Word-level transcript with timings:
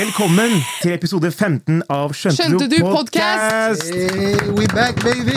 Velkommen 0.00 0.54
til 0.80 0.94
episode 0.94 1.28
15 1.28 1.82
av 1.92 2.14
Skjønte, 2.16 2.46
Skjønte 2.46 2.68
du 2.72 2.76
podcast? 2.86 3.82
Hey, 3.92 4.38
we 4.56 4.64
back, 4.72 4.96
baby! 5.04 5.34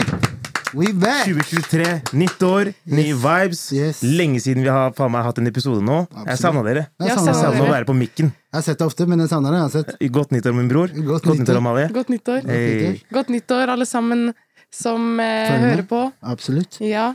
We 0.72 0.88
back! 0.96 1.26
2023, 1.28 1.88
nytt 2.16 2.44
år, 2.48 2.70
nye 2.88 3.12
vibes. 3.12 3.60
Yes. 3.76 4.00
Lenge 4.06 4.40
siden 4.40 4.64
vi 4.64 4.70
har 4.72 4.94
faen 4.96 5.12
meg 5.12 5.26
hatt 5.26 5.42
en 5.42 5.50
episode 5.50 5.84
nå. 5.84 5.98
Jeg 6.06 6.16
Absolutt. 6.22 6.40
savna 6.46 6.62
dere. 6.64 6.86
Jeg 6.96 7.12
Jeg 7.12 7.26
dere. 7.26 7.60
å 7.60 7.68
være 7.74 7.88
på 7.90 7.98
mikken. 7.98 8.32
Jeg 8.32 8.56
har 8.56 8.64
sett 8.70 8.80
det 8.80 8.88
ofte, 8.88 9.08
men 9.10 9.20
jeg 9.20 9.32
savner 9.34 9.52
det. 9.52 9.60
Jeg 9.60 9.66
har 9.68 9.74
sett. 9.76 10.08
Godt 10.16 10.32
nyttår, 10.32 10.56
min 10.56 10.72
bror. 10.72 10.96
Godt 10.96 11.28
Godt 11.28 11.42
nyttår, 11.42 11.60
Amalie. 11.60 11.92
Godt 11.98 12.14
nyttår. 12.14 12.48
Hey. 12.48 12.96
Godt 13.12 13.34
nyttår, 13.36 13.74
alle 13.76 13.90
sammen 13.90 14.32
som 14.72 15.20
eh, 15.20 15.60
hører 15.66 15.84
på. 15.92 16.06
Absolutt. 16.24 16.80
Ja. 16.80 17.10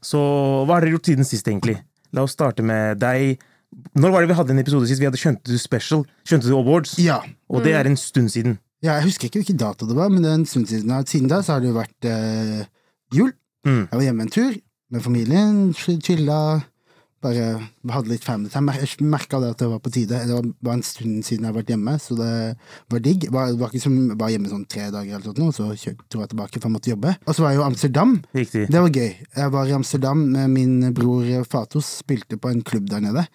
Så 0.00 0.16
hva 0.64 0.78
har 0.78 0.88
dere 0.88 0.96
gjort 0.96 1.12
siden 1.12 1.28
sist, 1.28 1.44
egentlig? 1.44 1.76
La 2.16 2.24
oss 2.24 2.32
starte 2.32 2.64
med 2.64 3.04
deg. 3.04 3.36
Når 3.94 4.10
var 4.14 4.24
det 4.24 4.30
vi 4.32 4.38
hadde 4.38 4.54
en 4.54 4.62
episode 4.62 4.88
sist? 4.90 5.00
Vi 5.02 5.06
hadde 5.06 5.20
Skjønte 5.20 5.46
du 5.50 5.58
Special? 5.58 6.02
Skjønte 6.26 6.48
du 6.50 6.56
Awards? 6.58 6.96
Ja. 7.02 7.20
Og 7.50 7.62
det 7.66 7.74
er 7.78 7.86
en 7.86 7.96
stund 8.00 8.30
siden. 8.34 8.58
ja. 8.82 8.96
Jeg 8.98 9.04
husker 9.10 9.28
ikke 9.28 9.42
hvilken 9.42 9.60
dato 9.60 9.86
det 9.86 9.96
var, 9.98 10.08
men 10.10 10.22
det 10.24 10.30
er 10.30 10.40
en 10.40 10.46
stund 10.48 10.66
siden. 10.70 10.90
Siden 11.06 11.28
da 11.30 11.42
så 11.42 11.54
har 11.56 11.60
det 11.62 11.70
jo 11.70 11.76
vært 11.78 12.08
eh, 12.10 12.64
jul. 13.14 13.30
Mm. 13.66 13.84
Jeg 13.90 13.94
var 13.98 14.02
hjemme 14.06 14.26
en 14.26 14.34
tur 14.34 14.52
med 14.90 15.02
familien, 15.04 15.72
chilla. 15.76 16.40
Bare 17.20 17.60
hadde 17.92 18.08
litt 18.08 18.24
family 18.24 18.48
time. 18.48 18.72
Jeg 18.80 19.04
merka 19.04 19.36
det 19.42 19.50
at 19.52 19.60
det 19.60 19.66
var 19.68 19.82
på 19.84 19.90
tide. 19.92 20.22
Det 20.24 20.38
var 20.64 20.72
en 20.78 20.82
stund 20.82 21.18
siden 21.26 21.44
jeg 21.44 21.50
har 21.52 21.58
vært 21.58 21.68
hjemme, 21.74 21.98
så 22.00 22.16
det 22.16 22.30
var 22.90 23.02
digg. 23.04 23.26
Det 23.26 23.32
var, 23.34 23.50
det 23.52 23.60
var 23.60 23.68
ikke 23.74 23.82
som 23.84 23.98
var 24.16 24.32
hjemme 24.32 24.48
sånn 24.48 24.64
tre 24.64 24.86
dager 24.88 25.18
eller 25.18 25.26
sånt, 25.28 25.38
nå, 25.42 25.50
så 25.52 25.66
dro 25.68 26.22
jeg 26.24 26.30
tilbake, 26.32 26.56
for 26.56 26.70
jeg 26.70 26.74
måtte 26.78 26.90
jobbe. 26.94 27.12
Og 27.28 27.36
så 27.36 27.44
var 27.44 27.52
jeg 27.52 27.60
jo 27.60 27.64
i 27.66 27.68
Amsterdam. 27.68 28.14
Riktig. 28.40 28.64
Det 28.72 28.80
var 28.86 28.96
gøy. 28.96 29.10
Jeg 29.36 29.52
var 29.52 29.68
i 29.68 29.76
Amsterdam 29.76 30.24
med 30.32 30.54
min 30.56 30.94
bror 30.96 31.28
Fatos, 31.52 31.92
spilte 32.00 32.40
på 32.40 32.54
en 32.54 32.64
klubb 32.64 32.88
der 32.88 33.04
nede. 33.04 33.26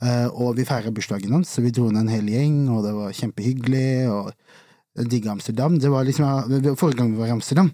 Eh, 0.00 0.28
og 0.32 0.54
vi 0.56 0.64
feira 0.64 0.92
bursdagen 0.94 1.34
hans, 1.36 1.50
så 1.52 1.60
vi 1.64 1.72
dro 1.76 1.90
ned 1.92 2.06
en 2.06 2.12
hel 2.14 2.28
gjeng, 2.32 2.60
og 2.72 2.84
det 2.86 2.92
var 2.96 3.16
kjempehyggelig. 3.16 3.90
Og 4.08 4.30
digga 5.10 5.32
Amsterdam. 5.32 5.78
Det 5.78 5.90
var 5.92 6.04
liksom 6.04 6.76
Forrige 6.76 6.98
gang 6.98 7.12
vi 7.12 7.20
var 7.20 7.28
i 7.30 7.34
Amsterdam, 7.34 7.70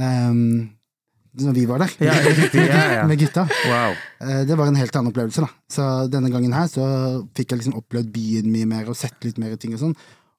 um, 0.00 0.70
når 1.40 1.52
vi 1.54 1.64
var 1.68 1.78
der, 1.78 1.92
Ja, 2.00 2.14
riktig. 2.26 2.64
Ja, 2.66 2.80
ja. 2.94 3.02
med 3.10 3.18
gutta, 3.20 3.44
Wow. 3.68 3.94
eh, 4.24 4.40
det 4.48 4.56
var 4.58 4.66
en 4.66 4.78
helt 4.80 4.96
annen 4.96 5.12
opplevelse. 5.12 5.44
da 5.44 5.48
Så 5.70 6.10
denne 6.10 6.30
gangen 6.32 6.52
her 6.56 6.66
så 6.66 6.86
fikk 7.36 7.52
jeg 7.52 7.60
liksom 7.60 7.76
opplevd 7.78 8.10
byen 8.14 8.50
mye 8.50 8.66
mer, 8.66 8.88
og 8.88 8.96
sett 8.98 9.14
litt 9.24 9.38
mer 9.38 9.54
ting 9.56 9.74
og 9.76 9.82
sånn. 9.84 9.94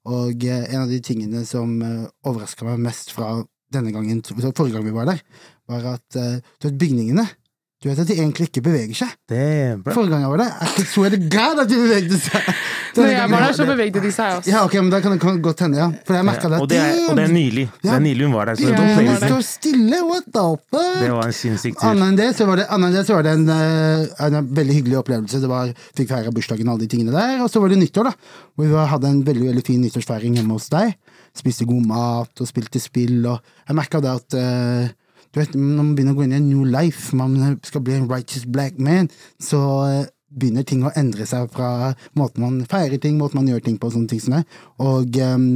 Og 0.09 0.43
eh, 0.43 0.65
en 0.73 0.81
av 0.83 0.89
de 0.89 0.99
tingene 0.99 1.45
som 1.45 1.77
overraska 2.25 2.65
meg 2.65 2.81
mest 2.89 3.13
fra 3.15 3.37
denne 3.71 3.93
gangen, 3.93 4.19
forrige 4.25 4.73
gang 4.73 4.83
vi 4.83 4.91
var 4.91 5.07
der, 5.07 5.21
var 5.69 5.85
at 5.93 6.17
uh, 6.19 6.71
bygningene 6.75 7.23
Du 7.81 7.87
vet 7.89 7.97
at 7.97 8.05
de 8.05 8.13
egentlig 8.13 8.45
ikke 8.45 8.61
beveger 8.61 8.93
seg. 8.93 9.13
Forrige 9.87 10.11
gang 10.11 10.21
jeg 10.21 10.29
var 10.29 10.41
der, 10.43 10.51
I 10.77 10.83
swear 10.85 11.09
to 11.15 11.17
God 11.33 11.61
at 11.63 11.69
de 11.71 11.77
bevegde 11.81 12.19
seg! 12.21 12.49
Når 12.97 13.07
jeg 13.09 13.31
var 13.31 13.41
der, 13.41 13.55
så 13.57 13.63
det- 13.65 13.71
bevegde 13.71 14.03
de 14.03 14.11
seg 14.13 14.35
også. 14.37 14.51
Ja, 14.51 14.59
ok, 14.67 14.75
men 14.83 14.91
da 14.93 14.99
kan 15.01 15.15
det 15.15 15.21
kan 15.23 15.39
godt 15.41 15.63
hende, 15.65 15.79
ja. 15.79 15.87
For 16.05 16.13
jeg 16.13 16.27
merka 16.27 16.51
det. 16.51 16.59
Og 16.61 16.69
det 16.69 16.77
er, 16.77 16.99
og 17.09 17.17
det 17.17 17.23
er 17.25 17.33
nylig. 17.33 17.63
Det 17.81 17.89
er 17.95 18.03
nylig 18.05 18.27
hun 18.27 18.35
var 18.35 18.51
der. 18.51 18.59
Så 18.61 18.69
Ja, 18.69 18.83
hun 18.99 19.17
står 19.23 19.41
stille, 19.47 20.01
what 20.11 20.27
the 20.29 20.45
fuck? 20.69 20.99
Det 21.01 21.09
var 21.15 21.25
en 21.31 21.33
sinnssyk 21.39 21.79
tur. 21.79 21.87
Annet 21.89 22.11
enn 22.11 22.21
det 22.21 22.29
så 22.37 22.45
var 22.51 22.61
det, 22.61 22.67
det, 22.97 23.03
så 23.09 23.17
var 23.17 23.25
det 23.25 23.33
en, 23.39 23.49
eh, 23.49 24.05
en 24.27 24.53
veldig 24.61 24.77
hyggelig 24.77 25.01
opplevelse. 25.01 25.41
Det 25.41 25.49
var, 25.49 25.73
Fikk 25.97 26.13
feire 26.13 26.35
bursdagen 26.37 26.69
og 26.69 26.75
alle 26.75 26.85
de 26.85 26.91
tingene 26.93 27.17
der. 27.17 27.41
Og 27.41 27.49
så 27.49 27.63
var 27.63 27.73
det 27.73 27.81
nyttår, 27.81 28.11
da. 28.11 28.13
Hvor 28.59 28.69
vi 28.75 28.87
hadde 28.93 29.09
en 29.15 29.23
veldig 29.25 29.49
veldig 29.49 29.65
fin 29.65 29.81
nyttårsfeiring 29.81 30.37
hjemme 30.37 30.53
hos 30.59 30.69
deg. 30.69 30.93
Spiste 31.33 31.65
god 31.65 31.85
mat 31.89 32.43
og 32.45 32.49
spilte 32.53 32.77
spill. 32.83 33.23
Og 33.25 33.39
jeg 33.65 33.81
merka 33.81 34.03
det 34.05 34.13
at 34.21 34.37
eh, 34.37 34.91
du 35.31 35.39
vet, 35.39 35.53
Når 35.55 35.83
man 35.83 35.93
begynner 35.95 36.15
å 36.15 36.19
gå 36.19 36.25
inn 36.27 36.33
i 36.35 36.39
en 36.41 36.49
new 36.49 36.65
life, 36.67 37.15
man 37.15 37.59
skal 37.63 37.83
bli 37.85 37.95
en 37.95 38.09
righteous 38.09 38.43
black 38.45 38.79
man, 38.79 39.09
så 39.39 39.61
eh, 39.87 40.09
begynner 40.31 40.65
ting 40.67 40.83
å 40.83 40.91
endre 40.99 41.27
seg 41.27 41.51
fra 41.53 41.93
måten 42.19 42.43
man 42.43 42.59
feirer 42.71 42.99
ting, 43.01 43.17
måten 43.19 43.41
man 43.41 43.47
gjør 43.51 43.63
ting 43.65 43.77
på. 43.79 43.87
og 43.87 43.95
sånne 43.95 44.11
ting 44.11 44.23
som 44.23 44.37
det. 44.37 44.43
Og 44.83 45.19
um, 45.23 45.47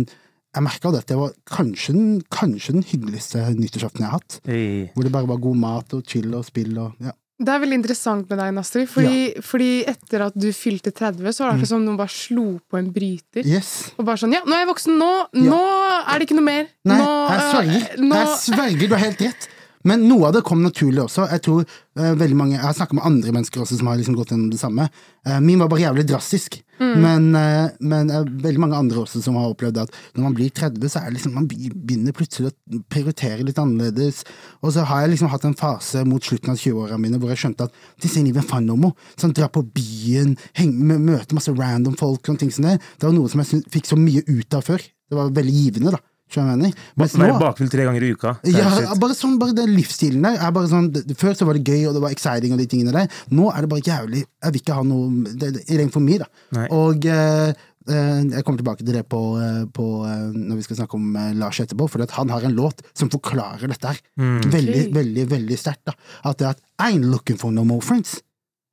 jeg 0.55 0.63
merka 0.63 0.91
at 0.95 1.11
det 1.11 1.19
var 1.19 1.35
kanskje 1.51 1.95
den, 1.95 2.09
kanskje 2.31 2.77
den 2.77 2.87
hyggeligste 2.87 3.43
nyttårsaften 3.57 4.03
jeg 4.03 4.11
har 4.11 4.19
hatt. 4.21 4.39
Hey. 4.47 4.87
Hvor 4.95 5.07
det 5.07 5.13
bare 5.15 5.31
var 5.31 5.43
god 5.43 5.61
mat 5.61 5.95
og 5.97 6.03
chill 6.07 6.31
og 6.35 6.47
spill 6.47 6.75
og 6.79 6.95
ja. 7.03 7.15
Det 7.35 7.51
er 7.51 7.59
veldig 7.59 7.75
interessant 7.81 8.29
med 8.31 8.39
deg, 8.39 8.51
Nastri, 8.55 8.85
fordi, 8.87 9.41
fordi 9.43 9.81
etter 9.91 10.21
at 10.29 10.35
du 10.39 10.45
fylte 10.55 10.93
30, 10.95 11.33
så 11.35 11.43
var 11.43 11.49
det 11.49 11.57
akkurat 11.57 11.71
som 11.73 11.81
noen 11.83 11.97
bare 11.99 12.13
slo 12.15 12.45
på 12.71 12.79
en 12.79 12.87
bryter. 12.95 13.43
Yes. 13.43 13.71
Og 13.99 14.07
bare 14.07 14.21
sånn 14.21 14.37
Ja, 14.37 14.39
nå 14.47 14.55
er 14.55 14.63
jeg 14.63 14.69
voksen, 14.69 14.95
nå, 15.01 15.09
nå 15.43 15.59
er 15.99 16.13
det 16.15 16.29
ikke 16.29 16.37
noe 16.37 16.47
mer. 16.47 16.69
Nei, 16.87 17.01
nå, 17.01 17.09
jeg 17.33 17.49
sverger. 17.49 17.83
Uh, 17.89 18.05
nå, 18.05 18.21
Jeg 18.21 18.39
sverger, 18.45 18.87
du 18.87 18.95
har 18.95 19.03
helt 19.03 19.25
rett. 19.27 19.49
Men 19.85 20.06
noe 20.09 20.29
av 20.29 20.35
det 20.35 20.44
kom 20.46 20.63
naturlig 20.63 21.03
også. 21.06 21.28
Jeg 21.29 21.44
tror 21.46 21.63
uh, 21.63 22.13
veldig 22.18 22.38
mange 22.38 22.56
Jeg 22.57 22.66
har 22.66 22.75
snakka 22.78 22.97
med 22.97 23.06
andre 23.07 23.34
mennesker 23.35 23.62
også 23.62 23.78
som 23.79 23.90
har 23.90 24.00
liksom 24.00 24.18
gått 24.18 24.34
gjennom 24.34 24.51
det 24.53 24.62
samme. 24.62 24.88
Uh, 25.28 25.38
min 25.44 25.62
var 25.62 25.69
bare 25.72 25.85
jævlig 25.85 26.07
drastisk. 26.09 26.57
Mm. 26.79 26.94
Men, 27.03 27.28
uh, 27.38 27.68
men 27.79 28.09
veldig 28.44 28.63
mange 28.63 28.79
andre 28.79 29.03
også 29.03 29.22
som 29.23 29.38
har 29.40 29.51
opplevd 29.53 29.84
at 29.85 29.94
når 30.16 30.25
man 30.25 30.38
blir 30.38 30.50
30, 30.50 30.90
så 30.90 31.01
er 31.01 31.09
det 31.09 31.19
liksom 31.19 31.38
man 31.38 31.47
begynner 31.50 32.16
plutselig 32.18 32.51
å 32.51 32.81
prioritere 32.91 33.46
litt 33.46 33.62
annerledes. 33.62 34.23
Og 34.63 34.73
så 34.75 34.88
har 34.90 35.06
jeg 35.06 35.13
liksom 35.13 35.31
hatt 35.31 35.46
en 35.47 35.57
fase 35.59 36.02
mot 36.07 36.25
slutten 36.25 36.56
av 36.56 36.59
20-åra 36.59 37.00
mine 37.02 37.22
hvor 37.22 37.31
jeg 37.34 37.44
skjønte 37.46 37.69
at 37.69 37.79
disse 38.02 38.19
er 38.19 38.28
livet 38.28 38.50
fun 38.50 38.66
no 38.66 38.79
more. 38.79 38.97
Sånn 39.22 39.35
dra 39.38 39.52
på 39.52 39.63
byen, 39.75 40.34
heng, 40.57 40.73
møte 40.81 41.38
masse 41.38 41.53
random 41.53 41.97
folk 42.02 42.34
og 42.34 42.41
ting 42.41 42.52
som 42.53 42.67
det. 42.67 42.79
Det 42.97 43.07
var 43.07 43.16
noe 43.16 43.31
som 43.31 43.44
jeg 43.44 43.63
fikk 43.73 43.94
så 43.94 44.00
mye 44.00 44.25
ut 44.25 44.57
av 44.57 44.66
før. 44.66 44.81
Det 45.06 45.17
var 45.17 45.34
veldig 45.35 45.53
givende, 45.53 45.94
da. 45.94 46.02
Skjønner 46.31 46.57
jeg 46.65 46.73
Være 46.97 47.37
bakfull 47.39 47.69
tre 47.69 47.85
ganger 47.85 48.03
i 48.03 48.09
uka. 48.15 48.31
Er 48.41 48.55
ja, 48.57 48.95
bare 48.99 49.13
sånn, 49.17 49.37
bare 49.41 49.53
den 49.57 49.75
livsstilen 49.75 50.25
der 50.25 50.39
er 50.41 50.51
bare 50.55 50.71
sånn, 50.71 50.89
det- 50.91 51.17
Før 51.21 51.35
så 51.37 51.45
var 51.45 51.53
det 51.53 51.63
gøy, 51.63 51.85
og 51.87 51.93
det 51.93 52.01
var 52.01 52.15
exciting, 52.15 52.51
og 52.55 52.57
de 52.59 52.65
tingene 52.65 52.91
der. 52.95 53.07
Nå 53.29 53.51
er 53.53 53.61
det 53.61 53.69
bare 53.69 53.85
jævlig 53.85 54.25
Jeg 54.25 54.51
vil 54.51 54.61
ikke 54.61 54.73
ha 54.79 54.83
noe 54.83 55.23
Det, 55.35 55.53
det 55.53 55.69
it 55.69 55.93
for 55.93 56.01
mye, 56.01 56.19
da. 56.19 56.27
Nei. 56.57 56.67
Og 56.73 57.05
eh, 57.05 57.53
eh, 57.87 58.23
jeg 58.33 58.43
kommer 58.43 58.57
tilbake 58.57 58.81
til 58.83 58.93
det 58.97 59.07
på, 59.07 59.21
eh, 59.39 59.65
på 59.69 59.85
eh, 60.09 60.33
når 60.33 60.55
vi 60.55 60.65
skal 60.65 60.77
snakke 60.81 60.95
om 60.97 61.13
Lars 61.37 61.59
etterpå, 61.61 61.87
for 61.89 62.01
at 62.01 62.11
han 62.17 62.29
har 62.29 62.41
en 62.43 62.55
låt 62.57 62.81
som 62.93 63.09
forklarer 63.09 63.67
dette 63.69 63.85
her. 63.85 64.01
Veldig, 64.17 64.89
okay. 64.89 64.93
veldig, 64.97 65.27
veldig 65.29 65.57
sterkt. 65.61 65.85
da 65.85 65.93
At 66.25 66.37
det 66.41 66.47
at 66.55 66.61
I'm 66.81 67.05
looking 67.05 67.37
for 67.37 67.51
no 67.51 67.63
more 67.63 67.81
friends. 67.81 68.21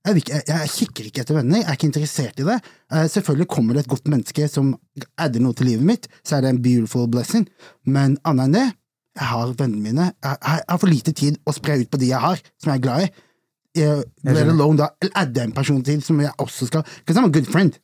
Jeg, 0.03 0.19
ikke, 0.19 0.35
jeg, 0.35 0.45
jeg 0.51 0.71
kikker 0.75 1.09
ikke 1.09 1.23
etter 1.23 1.37
venner, 1.39 1.61
jeg 1.61 1.69
er 1.71 1.77
ikke 1.79 1.89
interessert 1.93 2.41
i 2.43 2.47
det. 2.47 2.57
Eh, 2.91 3.05
selvfølgelig 3.13 3.49
kommer 3.53 3.77
det 3.77 3.85
et 3.85 3.91
godt 3.93 4.09
menneske 4.11 4.49
som 4.51 4.73
adder 5.15 5.45
noe 5.45 5.55
til 5.55 5.69
livet 5.71 5.87
mitt, 5.87 6.09
så 6.27 6.37
er 6.37 6.43
det 6.43 6.51
en 6.57 6.63
beautiful 6.65 7.07
blessing. 7.11 7.47
Men 7.87 8.17
annet 8.27 8.49
enn 8.49 8.57
det, 8.57 8.65
jeg 9.21 9.29
har 9.29 9.53
vennene 9.61 9.85
mine. 9.85 10.09
Jeg, 10.25 10.41
jeg 10.43 10.65
har 10.73 10.81
for 10.81 10.91
lite 10.91 11.15
tid 11.15 11.39
å 11.47 11.55
spre 11.55 11.79
ut 11.83 11.93
på 11.93 12.01
de 12.03 12.11
jeg 12.11 12.23
har, 12.23 12.43
som 12.59 12.73
jeg 12.73 12.81
er 12.81 12.85
glad 12.89 13.07
i. 13.07 13.13
Jeg, 13.79 14.03
let 14.27 14.51
alone 14.53 14.81
da, 14.83 14.91
eller 15.01 15.23
adde 15.23 15.47
en 15.47 15.55
person 15.57 15.81
til 15.87 16.03
som 16.05 16.19
jeg 16.21 16.35
også 16.43 16.69
skal 16.69 16.83
Because 16.85 17.21
I'm 17.21 17.31
a 17.31 17.33
good 17.33 17.49
friend. 17.49 17.79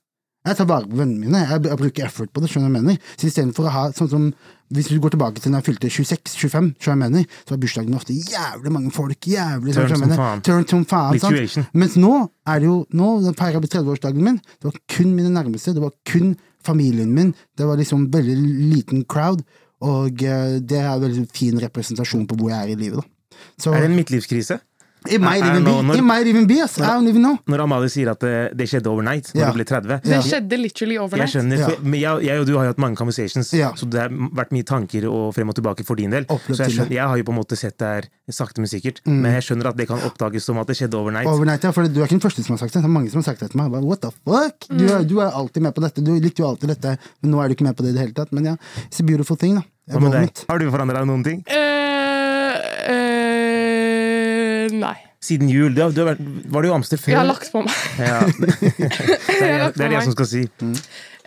Jeg 0.48 0.58
tar 0.58 0.68
vare 0.70 0.88
på 0.88 0.96
vennene 0.98 1.26
mine. 1.26 1.42
Jeg, 1.44 1.62
jeg 1.68 1.78
bruker 1.80 2.06
effort 2.06 2.30
på 2.32 2.42
det. 2.42 2.48
skjønner 2.52 2.70
jeg 2.70 2.76
mener? 2.78 2.96
Så 3.16 3.28
istedenfor 3.28 3.68
å 3.68 3.74
ha 3.74 3.84
sånn 3.96 4.10
som 4.12 4.30
Hvis 4.68 4.90
du 4.92 4.98
går 5.00 5.14
tilbake 5.14 5.40
til 5.40 5.54
da 5.54 5.62
jeg 5.62 5.64
fylte 5.64 5.88
26-25, 5.88 6.66
skjønner 6.76 7.06
jeg 7.08 7.12
mener, 7.14 7.38
så 7.46 7.54
var 7.54 7.60
bursdagen 7.62 7.94
ofte 7.96 8.12
jævlig 8.12 8.72
mange 8.74 8.90
folk. 8.92 9.16
jævlig 9.24 9.72
Turn 9.78 9.94
som 9.94 10.12
faen. 10.12 10.42
Turn 10.44 10.66
som 10.68 10.82
faen. 10.90 11.20
sant? 11.22 11.70
Mens 11.72 11.96
nå 11.96 12.12
er 12.44 12.60
det 12.60 12.68
jo 12.68 12.82
Nå 12.92 13.06
feirer 13.38 13.56
jeg 13.56 13.70
30-årsdagen 13.70 14.20
min. 14.26 14.36
Det 14.60 14.68
var 14.68 14.76
kun 14.92 15.14
mine 15.16 15.32
nærmeste. 15.32 15.72
Det 15.72 15.80
var 15.80 15.94
kun 16.04 16.34
familien 16.64 17.14
min. 17.16 17.32
Det 17.56 17.64
var 17.64 17.80
liksom 17.80 18.10
veldig 18.12 18.36
liten 18.74 19.06
crowd. 19.08 19.40
Og 19.80 20.20
eh, 20.26 20.58
det 20.60 20.82
er 20.82 20.90
en 20.90 21.04
veldig 21.06 21.24
fin 21.32 21.56
representasjon 21.62 22.26
på 22.28 22.36
hvor 22.36 22.50
jeg 22.52 22.58
er 22.66 22.74
i 22.74 22.78
livet. 22.80 23.00
da. 23.00 23.38
Så 23.62 23.72
Er 23.72 23.80
det 23.86 23.90
en 23.90 23.96
midtlivskrise? 23.96 24.58
It 25.06 25.20
might 25.20 25.44
even 25.44 25.62
know, 25.64 25.78
be. 25.80 25.86
når- 25.88 25.96
It 25.98 26.04
might 26.04 26.26
even 26.26 26.46
be, 26.46 26.60
ass. 26.60 26.78
I 26.80 26.86
don't 26.90 27.08
even 27.08 27.22
know. 27.22 27.38
Når 27.46 27.60
Amalie 27.62 27.88
sier 27.88 28.10
at 28.10 28.20
det, 28.20 28.56
det 28.58 28.66
skjedde 28.68 28.86
overnight, 28.90 29.30
når 29.34 29.40
Ja. 29.40 29.50
du 29.52 29.58
ble 29.58 29.64
30 29.64 30.00
Det 30.02 30.18
skjedde 30.24 30.58
literally 30.58 30.94
Jeg 30.94 31.00
overnight. 31.02 31.30
skjønner, 31.32 31.56
yeah. 31.58 31.70
for, 31.70 31.96
jeg, 31.96 32.24
jeg 32.28 32.40
og 32.40 32.46
du 32.46 32.56
har 32.56 32.64
jo 32.64 32.72
hatt 32.72 32.78
mange 32.78 32.96
conversations, 32.96 33.52
yeah. 33.54 33.72
så 33.74 33.88
det 33.88 34.00
har 34.00 34.08
vært 34.10 34.50
mye 34.52 34.64
tanker 34.64 35.06
og 35.08 35.34
frem 35.34 35.48
og 35.48 35.54
tilbake 35.54 35.84
for 35.86 35.94
din 35.96 36.10
del. 36.10 36.24
Oppløp 36.26 36.56
så 36.56 36.64
jeg, 36.66 36.74
skjønner, 36.76 36.90
jeg 36.98 37.06
har 37.08 37.16
jo 37.16 37.22
på 37.24 37.32
en 37.32 37.38
måte 37.38 37.56
sett 37.56 37.78
det 37.78 37.86
her 37.86 38.08
sakte, 38.32 38.58
men 38.58 38.66
sikkert. 38.68 39.00
Men 39.06 39.32
jeg 39.38 39.42
skjønner 39.48 39.66
at 39.70 39.76
det 39.76 39.86
kan 39.88 39.98
oppdages 39.98 40.42
som 40.44 40.58
at 40.58 40.66
det 40.66 40.76
skjedde 40.76 40.94
overnight. 40.98 41.26
Overnight, 41.28 41.62
ja, 41.64 41.70
for 41.70 41.86
Du 41.88 42.00
er 42.00 42.06
ikke 42.06 42.18
den 42.18 42.24
første 42.26 42.44
som 42.44 42.56
har 42.56 42.58
sagt 42.64 42.72
det. 42.74 42.82
Det 42.82 42.88
er 42.90 42.96
mange 42.98 43.10
som 43.10 43.22
har 43.22 43.28
sagt 43.32 43.40
det 43.40 43.50
til 43.52 43.58
meg. 43.60 43.70
Bare, 43.72 43.82
What 43.84 44.00
the 44.02 44.10
fuck? 44.10 44.66
Du, 44.68 44.84
er, 44.86 45.02
du 45.04 45.18
er 45.20 45.30
alltid 45.32 45.62
med 45.62 45.74
på 45.74 45.80
dette. 45.80 46.02
Du 46.04 46.12
likte 46.20 46.42
jo 46.42 46.48
alltid 46.50 46.68
dette, 46.74 46.98
men 47.22 47.32
nå 47.32 47.40
er 47.42 47.48
du 47.48 47.54
ikke 47.54 47.64
med 47.64 47.76
på 47.76 47.82
det 47.86 47.90
i 47.90 47.96
det 47.96 48.00
hele 48.06 48.12
tatt. 48.18 48.32
Men 48.32 48.44
ja, 48.44 48.56
it's 48.90 49.00
a 49.00 49.02
beautiful 49.04 49.36
thing, 49.36 49.54
da. 49.56 49.62
Hva 49.88 50.00
med 50.04 50.12
deg? 50.12 50.44
Har 50.50 50.58
du 50.60 50.68
forandra 50.70 51.04
noen 51.08 51.24
ting? 51.24 51.42
Eh, 51.48 52.56
eh, 52.92 54.68
nei. 54.76 54.98
Siden 55.20 55.48
jul. 55.50 55.72
Du, 55.74 55.80
har- 55.82 55.90
du 55.94 56.00
har 56.04 56.12
vært, 56.14 56.20
var 56.52 56.62
du 56.62 56.68
i 56.68 56.72
Amster 56.74 57.00
før? 57.00 57.10
Jeg 57.10 57.18
har 57.18 57.26
lagt 57.26 57.48
på 57.50 57.62
meg. 57.66 57.78
Ja. 57.98 58.18
Det 59.38 59.46
er, 59.46 59.72
det 59.74 59.84
er 59.86 59.92
det 59.94 60.02
som 60.04 60.14
skal 60.14 60.28
si. 60.30 60.42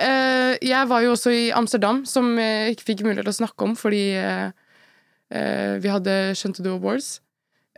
Uh, 0.01 0.53
jeg 0.63 0.87
var 0.89 1.03
jo 1.03 1.11
også 1.15 1.31
i 1.35 1.49
Amsterdam, 1.55 2.01
som 2.09 2.31
jeg 2.39 2.73
ikke 2.75 2.85
fikk 2.87 3.03
mulighet 3.05 3.25
til 3.27 3.33
å 3.33 3.39
snakke 3.41 3.67
om 3.67 3.73
fordi 3.77 4.03
uh, 4.17 4.49
vi 5.83 5.91
hadde 5.91 6.15
Skjønte 6.39 6.63
du 6.65 6.71
Awards. 6.73 7.19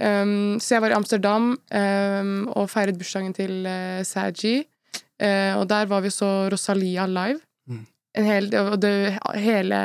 Um, 0.02 0.58
så 0.62 0.76
jeg 0.78 0.82
var 0.86 0.94
i 0.94 0.98
Amsterdam 0.98 1.52
um, 1.54 2.32
og 2.58 2.70
feiret 2.72 2.98
bursdagen 2.98 3.34
til 3.38 3.66
uh, 3.68 4.02
Saji. 4.08 4.64
Og 5.24 5.64
der 5.70 5.86
var 5.88 6.02
vi 6.04 6.10
så 6.12 6.50
Rosalia 6.52 7.06
live. 7.08 7.40
Mm. 7.70 7.84
En 8.20 8.26
hel, 8.28 8.50
og 8.60 8.74
det, 8.84 9.14
hele, 9.40 9.78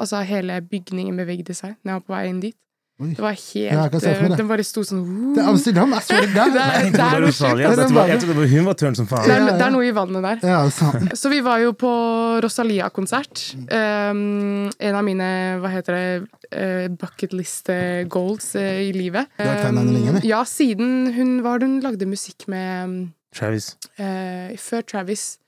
altså 0.00 0.22
hele 0.26 0.56
bygningen 0.66 1.14
bevegde 1.20 1.54
seg 1.54 1.76
når 1.84 1.92
jeg 1.92 2.00
var 2.00 2.06
på 2.08 2.14
vei 2.16 2.22
inn 2.32 2.40
dit. 2.42 2.56
Oi. 3.02 3.08
Det 3.10 3.18
var 3.18 3.32
Ja, 3.74 3.88
jeg 3.88 3.90
helt 4.20 4.30
det. 4.30 4.36
Den 4.38 4.46
bare 4.46 4.62
sto 4.62 4.84
sånn 4.86 5.00
Det 5.34 5.42
er 5.42 5.48
Amsterdam, 5.50 5.90
jeg 5.96 6.02
så 6.06 6.18
det 6.20 6.28
der! 6.36 6.50
Det 6.54 6.60
er- 6.62 6.84
Jeg 6.84 6.92
det 6.92 7.00
trodde 7.00 7.10
er 7.10 7.24
det 7.74 7.94
var 7.96 8.06
Jeg 8.06 8.20
trodde- 8.22 8.48
hun 8.52 8.64
var 8.68 8.74
som 8.94 9.06
faen. 9.10 9.24
det, 9.26 9.32
er, 9.34 9.40
Ja, 9.40 9.46
ja. 9.48 9.56
det 9.58 9.66
er 9.66 9.70
noe 9.74 9.82
i 9.88 9.90
vannet 9.96 10.22
der. 10.22 10.38
Ja, 10.46 10.60
sant. 10.70 11.08
Så 11.20 11.28
vi 11.32 11.40
var 11.42 11.58
jo 11.58 11.72
på 11.72 11.90
Rosalia-konsert. 12.44 13.42
Um, 13.66 14.70
en 14.78 14.94
av 14.94 15.02
mine 15.02 15.58
hva 15.58 15.72
heter 15.74 15.96
det, 15.98 16.28
uh, 16.54 16.86
bucket 16.94 17.32
list 17.34 17.68
eh, 17.74 18.04
goals 18.06 18.54
uh, 18.54 18.62
i 18.62 18.92
livet. 18.94 19.26
Du 19.38 19.42
har 19.42 19.56
vært 19.56 19.66
fan 19.66 19.78
av 19.78 19.84
henne 19.88 19.98
lenge, 19.98 20.22
ja, 20.30 20.44
siden 20.46 21.12
hun 21.18 21.42
var 21.42 21.58
hun 21.66 21.80
lagde 21.82 22.06
musikk 22.06 22.46
med 22.46 22.84
um, 22.84 23.12
Travis. 23.34 23.72
Uh, 23.98 24.54
Før 24.56 24.86
Travis 24.86 25.38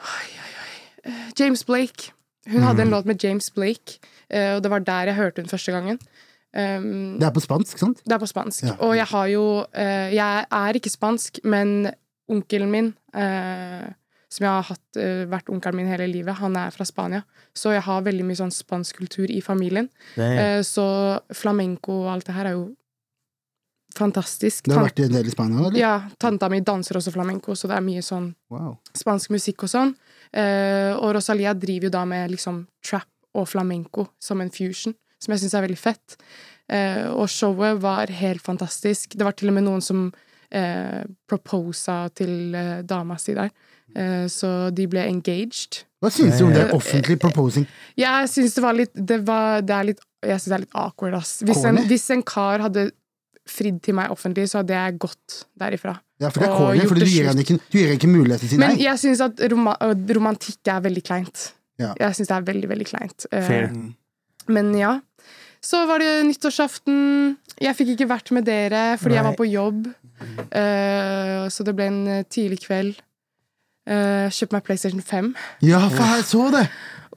Oi, 0.00 0.32
oi, 0.32 0.52
oi. 1.12 1.12
James 1.38 1.62
Blake. 1.68 2.10
Hun 2.48 2.62
hadde 2.66 2.82
en 2.82 2.90
låt 2.90 3.04
med 3.06 3.20
James 3.22 3.50
Blake, 3.54 4.00
og 4.56 4.62
det 4.64 4.70
var 4.70 4.80
der 4.80 5.06
jeg 5.12 5.16
hørte 5.20 5.42
hun 5.42 5.48
første 5.52 5.72
gangen. 5.74 5.98
Um, 6.54 7.18
Det 7.18 7.24
er 7.24 7.32
på 7.32 7.40
spansk, 7.40 7.78
sant? 7.80 8.02
det 8.04 8.12
er 8.12 8.18
på 8.20 8.28
spansk. 8.28 8.62
Ja. 8.66 8.74
Og 8.84 8.94
jeg 8.96 9.06
har 9.08 9.26
jo 9.32 9.44
eh, 9.72 10.12
Jeg 10.12 10.46
er 10.52 10.72
ikke 10.76 10.90
spansk, 10.92 11.38
men 11.44 11.90
onkelen 12.28 12.70
min, 12.70 12.90
eh, 13.14 13.86
som 14.32 14.44
jeg 14.44 14.50
har 14.52 14.62
hatt, 14.68 14.96
eh, 15.00 15.24
vært 15.32 15.48
onkelen 15.52 15.76
min 15.80 15.88
hele 15.88 16.06
livet, 16.12 16.34
han 16.40 16.54
er 16.56 16.70
fra 16.70 16.84
Spania. 16.84 17.22
Så 17.56 17.72
jeg 17.72 17.82
har 17.82 18.02
veldig 18.04 18.24
mye 18.24 18.36
sånn 18.36 18.52
spansk 18.52 18.96
kultur 19.00 19.28
i 19.32 19.40
familien. 19.40 19.88
Er, 20.16 20.58
Eh, 20.58 20.62
så 20.62 21.20
flamenco 21.32 22.02
og 22.04 22.12
alt 22.14 22.24
det 22.28 22.34
her 22.34 22.46
er 22.46 22.52
jo 22.56 22.70
fantastisk. 23.96 24.64
Du 24.68 24.72
har 24.76 24.86
vært 24.86 25.02
en 25.04 25.12
del 25.12 25.26
i 25.28 25.32
Spania, 25.34 25.58
eller? 25.66 25.76
ja, 25.78 25.94
tanta 26.18 26.48
mi 26.48 26.60
danser 26.64 26.96
også 26.96 27.12
flamenco, 27.12 27.52
så 27.56 27.68
det 27.68 27.76
er 27.76 27.84
mye 27.84 28.00
sånn 28.04 28.34
Wow. 28.50 28.78
spansk 28.96 29.30
musikk 29.34 29.64
og 29.64 29.68
sånn. 29.72 29.94
Eh, 30.32 30.92
og 30.96 31.12
Rosalia 31.16 31.52
driver 31.54 31.88
jo 31.90 31.90
da 31.90 32.04
med 32.08 32.30
liksom 32.32 32.66
trap 32.82 33.04
og 33.38 33.48
flamenco 33.48 34.08
som 34.22 34.42
en 34.42 34.52
fusion, 34.52 34.94
som 35.22 35.34
jeg 35.34 35.44
syns 35.44 35.56
er 35.56 35.66
veldig 35.66 35.80
fett. 35.80 36.16
Eh, 36.72 37.08
og 37.10 37.28
showet 37.30 37.80
var 37.82 38.12
helt 38.12 38.42
fantastisk. 38.44 39.16
Det 39.16 39.26
var 39.26 39.36
til 39.38 39.52
og 39.52 39.58
med 39.58 39.66
noen 39.66 39.84
som 39.84 40.06
eh, 40.52 41.02
proposa 41.28 42.04
til 42.16 42.54
eh, 42.54 42.80
dama 42.86 43.18
si 43.20 43.36
der. 43.36 43.52
Eh, 43.94 44.26
så 44.32 44.70
de 44.74 44.86
ble 44.88 45.04
engaged. 45.08 45.82
Hva 46.02 46.10
syns 46.12 46.40
du 46.40 46.46
om 46.48 46.54
det 46.54 46.68
offentlig 46.74 47.18
proposing? 47.22 47.66
Jeg 47.98 48.30
syns 48.32 48.56
det 48.56 48.64
var 48.64 48.74
litt 48.74 48.90
Det, 48.96 49.20
var, 49.22 49.60
det 49.62 49.74
er 49.76 49.84
litt 49.92 50.00
Jeg 50.24 50.40
synes 50.40 50.48
det 50.48 50.56
er 50.56 50.64
litt 50.64 50.80
awkward, 50.82 51.14
ass. 51.20 51.36
Hvis 51.46 51.62
en, 51.68 51.78
hvis 51.86 52.08
en 52.14 52.24
kar 52.26 52.64
hadde 52.64 52.88
fridd 53.48 53.80
til 53.82 53.96
meg 53.98 54.12
offentlig, 54.14 54.46
så 54.50 54.60
hadde 54.60 54.74
jeg 54.76 54.98
gått 55.02 55.40
derifra. 55.58 55.96
Ja, 56.22 56.30
for 56.30 56.44
det 56.44 56.48
er 56.48 56.54
corny, 56.54 56.84
for 56.86 57.00
du 57.00 57.08
gir 57.10 57.26
henne 57.26 57.42
ikke, 57.42 57.58
ikke 57.96 58.10
mulighet 58.10 58.44
til 58.44 58.52
å 58.52 58.52
si 58.52 58.60
Men 58.62 58.78
jeg 58.78 59.00
syns 59.02 59.22
at 59.24 59.42
roma 59.50 59.74
romantikk 60.14 60.70
er 60.70 60.84
veldig 60.84 61.02
kleint. 61.06 61.48
Ja. 61.78 61.94
Jeg 61.98 62.14
syns 62.18 62.28
det 62.28 62.36
er 62.36 62.42
veldig, 62.52 62.68
veldig 62.68 62.86
kleint. 62.86 63.26
Eh, 63.32 63.46
Fair. 63.46 63.68
Mm. 63.72 63.94
Men 64.48 64.74
ja. 64.78 65.00
Så 65.62 65.86
var 65.86 65.98
det 66.02 66.26
nyttårsaften. 66.26 67.36
Jeg 67.62 67.76
fikk 67.78 67.92
ikke 67.94 68.08
vært 68.10 68.30
med 68.34 68.44
dere 68.44 68.96
fordi 68.98 69.14
jeg 69.14 69.24
var 69.24 69.36
på 69.38 69.46
jobb. 69.46 69.86
Eh, 70.50 71.48
så 71.50 71.64
det 71.66 71.74
ble 71.78 71.86
en 71.90 72.00
eh, 72.08 72.22
tidlig 72.30 72.60
kveld. 72.66 73.00
Uh, 73.82 74.28
Kjøpte 74.30 74.54
meg 74.54 74.62
PlayStation 74.62 75.00
5. 75.02 75.32
Ja, 75.66 75.80
for 75.90 76.04
jeg 76.06 76.22
så 76.28 76.44
det! 76.54 76.60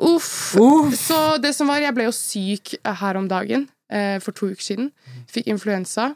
Uff! 0.01 0.55
Uff. 0.57 0.95
Så 0.97 1.19
det 1.37 1.51
som 1.53 1.69
var, 1.69 1.77
jeg 1.83 1.93
ble 1.93 2.07
jo 2.07 2.13
syk 2.15 2.71
her 3.01 3.19
om 3.19 3.27
dagen. 3.29 3.67
eh, 3.93 4.17
for 4.19 4.33
to 4.33 4.47
uker 4.49 4.65
siden. 4.65 4.87
Fikk 5.29 5.45
influensa. 5.53 6.15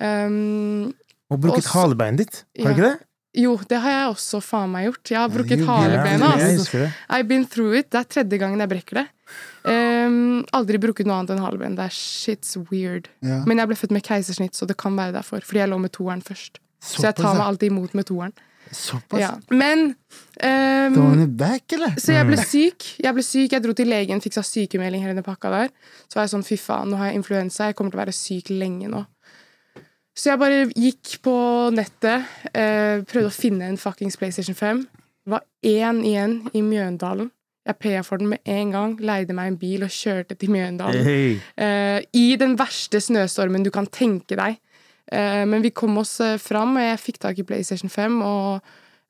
Um, 0.00 0.94
Og 1.30 1.40
brukket 1.42 1.66
Også- 1.66 1.74
halebeinet 1.76 2.18
ditt, 2.24 2.44
har 2.58 2.72
du 2.72 2.80
Ja. 2.80 2.88
ikke 2.88 2.88
det? 2.88 3.06
Jo, 3.36 3.52
det 3.68 3.78
har 3.82 3.92
jeg 3.92 4.08
også 4.14 4.40
faen 4.44 4.72
meg 4.72 4.88
gjort. 4.88 5.12
Jeg 5.12 5.20
har 5.20 5.32
brukket 5.32 5.62
jo, 5.62 5.68
halebenet. 5.68 6.72
jeg. 6.72 6.90
I've 7.12 7.28
been 7.28 7.44
through 7.44 7.76
it. 7.78 7.90
Det 7.92 8.00
er 8.00 8.08
tredje 8.16 8.40
gangen 8.40 8.62
jeg 8.64 8.72
brekker 8.72 9.02
det. 9.02 9.06
Um, 9.66 10.44
aldri 10.54 10.78
brukket 10.80 11.08
noe 11.08 11.18
annet 11.20 11.34
enn 11.34 11.42
haleben. 11.42 11.76
Det 11.78 11.88
er 11.88 11.94
shit's 11.94 12.56
weird. 12.70 13.10
Ja. 13.26 13.42
Men 13.48 13.62
jeg 13.62 13.72
ble 13.72 13.78
født 13.78 13.94
med 13.96 14.06
keisersnitt, 14.06 14.56
så 14.58 14.68
det 14.68 14.78
kan 14.80 14.96
være 14.98 15.16
derfor. 15.18 15.44
Fordi 15.44 15.64
jeg 15.64 15.72
lå 15.72 15.80
med 15.82 15.92
toeren 15.96 16.22
først. 16.24 16.60
Så 16.86 17.08
jeg 17.08 17.16
tar 17.18 17.34
meg 17.34 17.46
alltid 17.48 17.72
imot 17.72 17.96
med 17.98 18.06
toeren. 18.08 18.36
Såpass. 18.70 19.20
Ja. 19.20 19.30
Men 19.48 19.94
um, 20.42 21.36
back, 21.36 21.72
eller? 21.72 21.94
Så 22.02 22.16
jeg 22.16 22.26
ble 22.26 22.38
syk. 22.42 22.86
Jeg 23.02 23.14
ble 23.14 23.24
syk, 23.26 23.52
jeg 23.54 23.62
dro 23.62 23.74
til 23.78 23.90
legen, 23.90 24.22
fiksa 24.22 24.42
sykemelding 24.46 25.04
hele 25.04 25.14
den 25.18 25.26
pakka 25.26 25.52
der. 25.52 25.74
Så 26.06 26.18
var 26.18 26.26
jeg 26.26 26.34
sånn, 26.34 26.46
fy 26.46 26.58
faen, 26.60 26.90
nå 26.90 26.98
har 27.00 27.12
jeg 27.12 27.20
influensa, 27.20 27.70
jeg 27.70 27.78
kommer 27.78 27.94
til 27.94 28.00
å 28.00 28.02
være 28.02 28.16
syk 28.16 28.50
lenge 28.54 28.90
nå. 28.90 29.04
Så 30.16 30.30
jeg 30.30 30.40
bare 30.40 30.60
gikk 30.72 31.18
på 31.24 31.32
nettet, 31.76 32.24
eh, 32.56 33.02
prøvde 33.04 33.28
å 33.28 33.34
finne 33.34 33.66
en 33.68 33.76
fuckings 33.76 34.16
PlayStation 34.16 34.56
5. 34.56 34.84
Det 35.26 35.32
var 35.34 35.42
én 35.66 35.98
igjen 36.06 36.38
i 36.56 36.62
Mjøndalen. 36.64 37.30
Jeg 37.66 37.78
paya 37.82 38.02
for 38.06 38.16
den 38.22 38.28
med 38.30 38.38
en 38.46 38.70
gang, 38.70 38.96
leide 39.02 39.34
meg 39.34 39.48
en 39.50 39.58
bil 39.58 39.82
og 39.82 39.90
kjørte 39.90 40.36
til 40.38 40.50
Mjøndalen. 40.54 41.04
Hey. 41.04 41.40
Eh, 41.58 42.00
I 42.14 42.36
den 42.40 42.56
verste 42.56 43.00
snøstormen 43.02 43.64
du 43.66 43.70
kan 43.74 43.86
tenke 43.90 44.38
deg. 44.38 44.56
Eh, 45.12 45.44
men 45.44 45.62
vi 45.62 45.70
kom 45.70 45.98
oss 45.98 46.20
eh, 46.20 46.38
fram, 46.38 46.76
og 46.78 46.82
jeg 46.82 47.02
fikk 47.02 47.18
tak 47.26 47.38
i 47.38 47.46
PlayStation 47.46 47.90
5, 47.90 48.22
og 48.22 48.62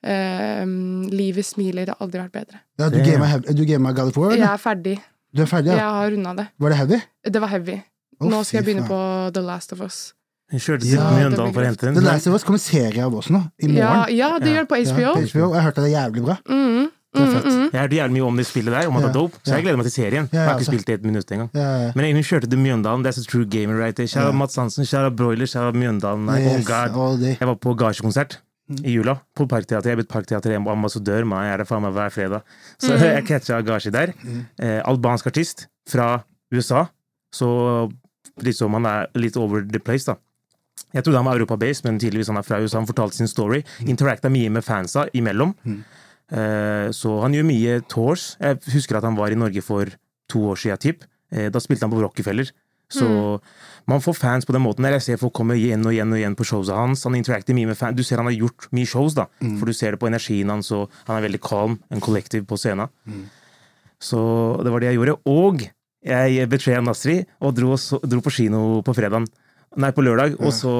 eh, 0.03 0.65
livet 1.13 1.45
smiler. 1.47 1.85
Det 1.87 1.95
har 1.95 2.03
aldri 2.03 2.25
vært 2.25 2.33
bedre. 2.41 2.63
Ja, 2.81 2.89
du 2.91 2.99
gamer 3.05 3.45
du 3.47 3.65
gamer 3.69 3.93
God 3.97 4.11
of 4.11 4.17
War, 4.17 4.35
Jeg 4.35 4.49
er 4.49 4.59
ferdig. 4.59 4.99
Du 5.37 5.43
er 5.45 5.47
ferdig, 5.53 5.77
Jeg 5.77 5.81
har 6.01 6.11
runda 6.11 6.35
det. 6.35 6.49
Var 6.59 6.73
det 6.73 6.79
heavy? 6.81 7.01
Det 7.29 7.41
var 7.45 7.53
heavy. 7.53 7.79
Oh, 8.19 8.31
Nå 8.33 8.43
skal 8.43 8.63
jeg 8.63 8.71
begynne 8.71 8.89
faen. 8.89 9.29
på 9.29 9.35
The 9.37 9.43
Last 9.45 9.73
of 9.77 9.81
Us. 9.85 10.15
Hun 10.53 10.61
kjørte 10.63 10.81
til 10.87 10.95
Ja, 10.95 11.11
Mjøndalen 11.11 11.53
for 11.55 11.63
å 11.63 11.67
hente 11.67 11.81
The 11.87 11.93
den. 11.95 12.05
Last 12.05 12.27
of 12.29 12.35
Us 12.35 12.45
kommer 12.47 12.61
serie 12.63 13.03
av 13.03 13.15
oss 13.19 13.29
nå, 13.35 13.41
i 13.59 13.67
Ja, 13.75 13.89
morgen. 14.07 14.17
ja, 14.17 14.39
det 14.39 14.47
Ja. 14.49 14.55
gjør 14.55 14.61
det 14.63 14.69
på 14.69 14.77
Ja, 14.79 14.93
HBO. 14.93 15.15
på 15.15 15.23
HBO. 15.27 15.47
Jeg 15.55 15.63
har 15.63 15.63
hørt 15.67 15.75
det 15.75 15.85
er 15.85 15.95
jævlig 15.97 16.23
bra. 16.25 16.37
Mm, 16.49 16.91
Det 17.17 17.23
er 17.23 17.27
mm, 17.27 17.49
mm. 17.49 17.71
Jeg 17.73 17.81
hørte 17.81 17.97
jævlig 17.97 18.13
mye 18.13 18.27
om 18.29 18.37
det 18.37 18.47
spillet 18.47 18.73
der, 18.77 18.87
om 18.89 18.97
at 18.97 19.03
det 19.03 19.09
er 19.09 19.13
dope, 19.15 19.37
så 19.43 19.55
jeg 19.57 19.63
gleder 19.65 19.77
meg 19.77 19.87
til 19.87 19.93
serien. 19.97 20.29
Ja, 20.33 20.39
Jeg 20.39 20.47
har 20.49 20.55
altså. 20.55 20.61
ikke 20.61 20.73
spilt 20.77 20.87
det 20.87 20.95
et 21.01 21.03
minutt 21.05 21.31
engang. 21.33 21.51
Ja, 21.55 21.93
Men 21.97 22.15
hun 22.15 22.23
kjørte 22.23 22.51
til 22.51 22.59
Mjøndalen, 22.59 23.03
That's 23.05 23.19
a 23.19 23.25
true 23.25 23.45
gamer 23.47 23.75
right 23.81 23.97
there. 23.97 24.07
Kjære 24.07 24.27
Ja. 24.27 24.33
Mats 24.33 24.57
Hansen, 24.57 24.85
kjære 24.85 25.17
Broiler, 25.17 25.47
kjære 25.47 25.73
Mjøndalen. 25.75 26.29
Yes, 26.29 26.69
oh 26.71 26.93
god. 26.93 27.21
Jeg 27.21 27.49
var 27.49 27.55
på 27.57 27.75
gasjekonsert 27.75 28.39
Mm. 28.69 28.85
i 28.85 28.91
jula, 28.97 29.15
på 29.35 29.47
Parkteatret. 29.49 29.85
Jeg 29.87 29.93
er 29.93 29.97
blitt 30.03 30.09
Parkteater-ambassadør, 30.09 31.25
man. 31.25 31.45
Jeg 31.45 31.53
er 31.55 31.57
der 31.59 31.65
faen 31.65 31.83
meg 31.83 31.93
hver 31.93 32.11
fredag. 32.11 32.43
Så 32.79 32.93
Mm. 32.93 33.01
jeg 33.17 33.25
catcha 33.27 33.61
Gashi 33.63 33.91
der. 33.91 34.13
Mm. 34.25 34.47
Eh, 34.61 34.83
albansk 34.85 35.27
artist 35.27 35.67
fra 35.89 36.23
USA. 36.53 36.87
Så 37.33 37.91
liksom 38.43 38.73
han 38.73 38.85
er 38.87 39.07
litt 39.15 39.37
over 39.37 39.63
the 39.63 39.79
place, 39.79 40.05
da. 40.05 40.15
Jeg 40.97 41.05
trodde 41.05 41.21
han 41.21 41.29
var 41.29 41.37
europabased, 41.37 41.85
men 41.85 42.01
tydeligvis 42.01 42.33
han 42.33 42.41
er 42.41 42.47
fra 42.47 42.63
USA. 42.63 42.81
Han 42.81 42.89
fortalte 42.89 43.21
sin 43.21 43.31
story. 43.31 43.63
Interacta 43.85 44.33
mye 44.33 44.51
med 44.53 44.65
fansa 44.65 45.07
imellom. 45.17 45.53
Mm. 45.67 45.81
Eh, 46.33 46.89
så 46.97 47.19
han 47.23 47.37
gjør 47.37 47.47
mye 47.47 47.81
tours. 47.91 48.31
Jeg 48.41 48.59
husker 48.75 48.99
at 48.99 49.05
han 49.05 49.19
var 49.19 49.35
i 49.35 49.39
Norge 49.39 49.63
for 49.63 49.93
to 50.33 50.47
år 50.53 50.63
siden, 50.63 50.81
typ. 50.83 51.05
Eh, 51.31 51.51
da 51.53 51.61
spilte 51.61 51.85
han 51.87 51.93
på 51.93 52.01
Rockefeller. 52.01 52.51
Så 52.89 53.07
man 53.91 54.01
får 54.01 54.15
fans 54.15 54.47
på 54.47 54.55
den 54.55 54.63
måten. 54.63 54.87
Jeg 54.87 55.03
ser 55.03 55.17
folk 55.19 55.35
komme 55.35 55.57
igjen 55.59 55.83
og 55.85 55.93
igjen 55.93 56.13
og 56.15 56.21
igjen 56.21 56.37
på 56.39 56.47
showsa 56.47 56.77
hans. 56.79 57.03
Han 57.05 57.17
interacter 57.19 57.55
mye 57.55 57.67
med 57.67 57.79
fans. 57.79 57.97
Du 57.99 58.05
ser 58.07 58.23
han 58.23 58.29
har 58.31 58.37
gjort 58.37 58.69
mye 58.71 58.87
shows, 58.87 59.17
da. 59.19 59.27
For 59.59 59.67
du 59.67 59.75
ser 59.75 59.97
det 59.97 60.01
på 60.01 60.07
energien 60.07 60.53
hans, 60.55 60.71
og 60.71 60.93
han 61.09 61.19
er 61.19 61.27
veldig 61.27 61.43
calm, 61.43 61.81
en 61.91 62.01
collective 62.01 62.47
på 62.47 62.57
scenen. 62.57 62.87
Så 63.99 64.21
det 64.63 64.71
var 64.71 64.81
det 64.81 64.93
jeg 64.93 65.01
gjorde. 65.01 65.19
Og 65.27 65.67
jeg 66.07 66.49
betraya 66.49 66.81
Nasri 66.85 67.25
og 67.43 67.57
dro, 67.59 67.75
dro 68.07 68.23
på 68.23 68.35
kino 68.39 68.63
på 68.87 68.95
fredag. 68.95 69.27
Nei, 69.77 69.91
på 69.93 70.03
lørdag. 70.05 70.37
Og 70.41 70.53
så 70.57 70.73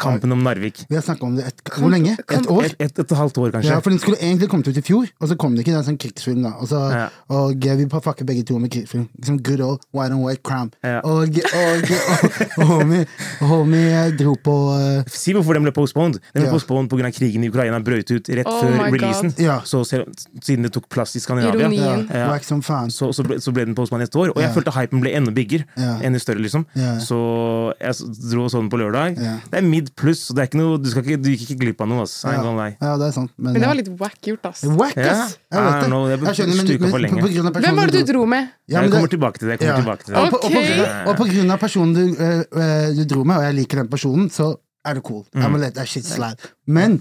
Kampen 0.00 0.32
om 0.34 0.42
Narvik. 0.42 0.82
Vi 0.90 0.96
har 0.98 1.04
snakka 1.06 1.26
om 1.26 1.36
det 1.38 1.46
et, 1.46 1.62
Hvor 1.76 1.90
lenge? 1.92 2.16
Et 2.18 2.48
år? 2.50 2.66
Et, 2.66 2.76
et, 2.86 2.98
et, 2.98 3.14
halvt 3.16 3.38
år, 3.38 3.52
kanskje. 3.54 3.70
Ja, 3.70 3.78
for 3.84 3.94
Den 3.94 4.00
skulle 4.02 4.18
egentlig 4.18 4.48
kommet 4.50 4.68
ut 4.68 4.76
i 4.78 4.82
fjor, 4.84 5.06
og 5.20 5.30
så 5.30 5.36
kom 5.38 5.54
det 5.54 5.64
ikke. 5.64 5.74
Det 5.76 5.80
er 5.80 5.86
sånn 5.86 6.00
krigsfilm. 6.00 6.42
da 6.42 6.52
og, 6.58 6.68
så, 6.70 6.80
Ja. 6.90 7.06
og 7.28 7.66
eh, 7.66 7.76
vi 7.78 7.86
fucker 7.90 8.26
begge 8.26 8.44
to 8.46 8.58
med 8.58 8.72
krigsfilm. 8.74 9.08
Liksom 9.18 9.38
good 9.46 9.60
old 9.60 9.84
white 9.94 10.12
and 10.12 10.24
white 10.24 10.42
cramp 10.42 10.74
Ja. 10.84 11.00
Og, 11.04 11.28
og, 11.30 11.92
og, 12.16 12.40
og 12.58 12.66
homie, 12.72 13.06
homie 13.40 13.92
eh, 14.06 14.10
dro 14.18 14.34
på 14.34 14.56
uh... 14.74 15.02
Si 15.06 15.34
hvorfor 15.36 15.54
den 15.58 15.66
ble 15.68 15.74
postponed. 15.76 16.18
Den 16.34 16.42
ble 16.42 16.48
Ja. 16.50 16.54
postponed 16.54 16.90
pga. 16.90 17.10
krigen 17.14 17.44
i 17.44 17.48
Ukraina 17.50 17.80
brøt 17.80 18.10
ut 18.10 18.28
rett 18.28 18.46
Oh 18.46 18.60
før 18.62 18.90
releasen. 18.90 19.34
Ja. 19.38 19.60
Så 19.64 19.84
siden 19.84 20.66
det 20.66 20.72
tok 20.74 20.88
plass 20.88 21.14
i 21.16 21.20
Skandinavia, 21.20 21.70
ja, 22.10 22.38
så, 22.90 23.10
så, 23.12 23.24
ble, 23.26 23.40
så 23.40 23.52
ble 23.54 23.64
den 23.68 23.74
postponed 23.74 24.04
neste 24.06 24.18
år. 24.18 24.32
Og 24.34 24.42
jeg 24.42 24.52
følte 24.54 24.74
hypen 24.74 25.02
ble 25.02 25.14
enda 25.16 25.34
bigger. 25.34 25.64
Ja. 25.76 25.98
Enda 26.06 26.18
større, 26.22 26.42
liksom. 26.42 26.66
Ja. 26.78 26.96
Så 27.02 27.18
jeg, 27.80 28.10
dro 28.30 28.39
sånn 28.48 28.70
på 28.72 28.78
lørdag. 28.80 29.18
Ja. 29.20 29.34
Det 29.50 29.58
er 29.58 29.62
midd 29.66 29.90
pluss, 29.94 30.22
så 30.28 30.34
det 30.34 30.40
er 30.42 30.46
ikke 30.48 30.60
noe, 30.62 30.78
du, 30.80 30.88
skal 30.88 31.02
ikke, 31.04 31.18
du 31.20 31.28
gikk 31.30 31.42
ikke 31.50 31.58
glipp 31.60 31.80
av 31.84 31.88
noe. 31.88 32.02
ass. 32.02 32.24
Lie. 32.24 32.76
Ja, 32.80 32.96
det 32.96 33.06
er 33.08 33.12
sant. 33.12 33.30
Men, 33.36 33.52
Men 33.52 33.60
det 33.60 33.68
var 33.68 33.74
litt 33.74 33.90
wack 34.00 34.16
gjort, 34.22 34.44
ass. 34.46 34.62
Wack, 34.64 34.96
Ja! 34.96 35.04
Jeg 35.04 35.60
vet 35.66 35.80
det. 35.82 35.86
know, 35.90 36.06
det 36.08 36.16
Jeg 36.20 36.34
skjønner, 36.40 36.56
men- 36.56 36.80
men- 36.80 36.90
for 36.90 36.98
lenge. 36.98 37.20
på- 37.20 37.26
på 37.26 37.34
grunn 37.34 37.46
av 37.46 37.52
Hvem 37.62 37.76
var 37.76 37.86
det 37.86 38.06
du 38.06 38.12
dro- 38.12 38.26
med? 38.26 38.48
Ja, 38.68 38.80
men 38.80 38.90
jeg 38.90 38.92
kommer 38.96 39.08
tilbake 39.08 39.38
til 39.38 39.48
det. 39.48 39.60
Ja. 39.60 39.76
tilbake 39.76 40.04
til 40.04 40.14
Og 40.14 40.24
det. 40.24 40.30
på, 40.30 40.36
og, 40.36 40.50
på 40.50 40.56
Ok. 40.56 40.64
grunn 40.66 40.80
av, 40.80 41.08
og 41.08 41.16
på 41.16 41.24
grunn 41.28 41.50
av 41.50 41.58
personen 41.58 41.94
du, 41.94 42.16
øh, 42.16 42.44
eh, 42.56 42.94
du 42.94 43.04
dro 43.04 43.24
med, 43.24 43.36
og 43.36 43.42
jeg 43.42 43.54
liker 43.54 43.76
den 43.82 43.88
personen, 43.88 44.30
så 44.30 44.56
er 44.84 44.94
det 44.94 45.02
cool. 45.04 45.24
Mm. 45.34 45.58
Let 45.60 45.76
shit. 45.88 46.06
Men 46.66 47.00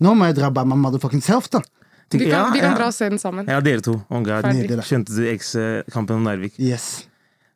nå 0.00 0.14
må 0.14 0.26
jeg 0.26 0.36
dra 0.36 0.50
by 0.50 0.64
my 0.64 0.74
motherfucking 0.76 1.22
self, 1.22 1.48
da. 1.50 1.60
Vi 2.10 2.18
kan, 2.20 2.28
Ja, 2.28 2.50
vi 2.52 2.60
kan 2.60 2.70
ja. 2.72 2.76
dra 2.78 2.86
og 2.86 2.94
se 2.94 3.08
den 3.08 3.18
sammen. 3.18 3.46
Ja, 3.46 3.60
dere 3.60 3.80
to. 3.82 4.00
Oh. 4.10 4.22
Skjønte 4.24 5.14
du 5.14 5.26
X-kampen 5.36 6.16
om 6.16 6.24
Narvik? 6.24 6.54
Yes. 6.58 7.04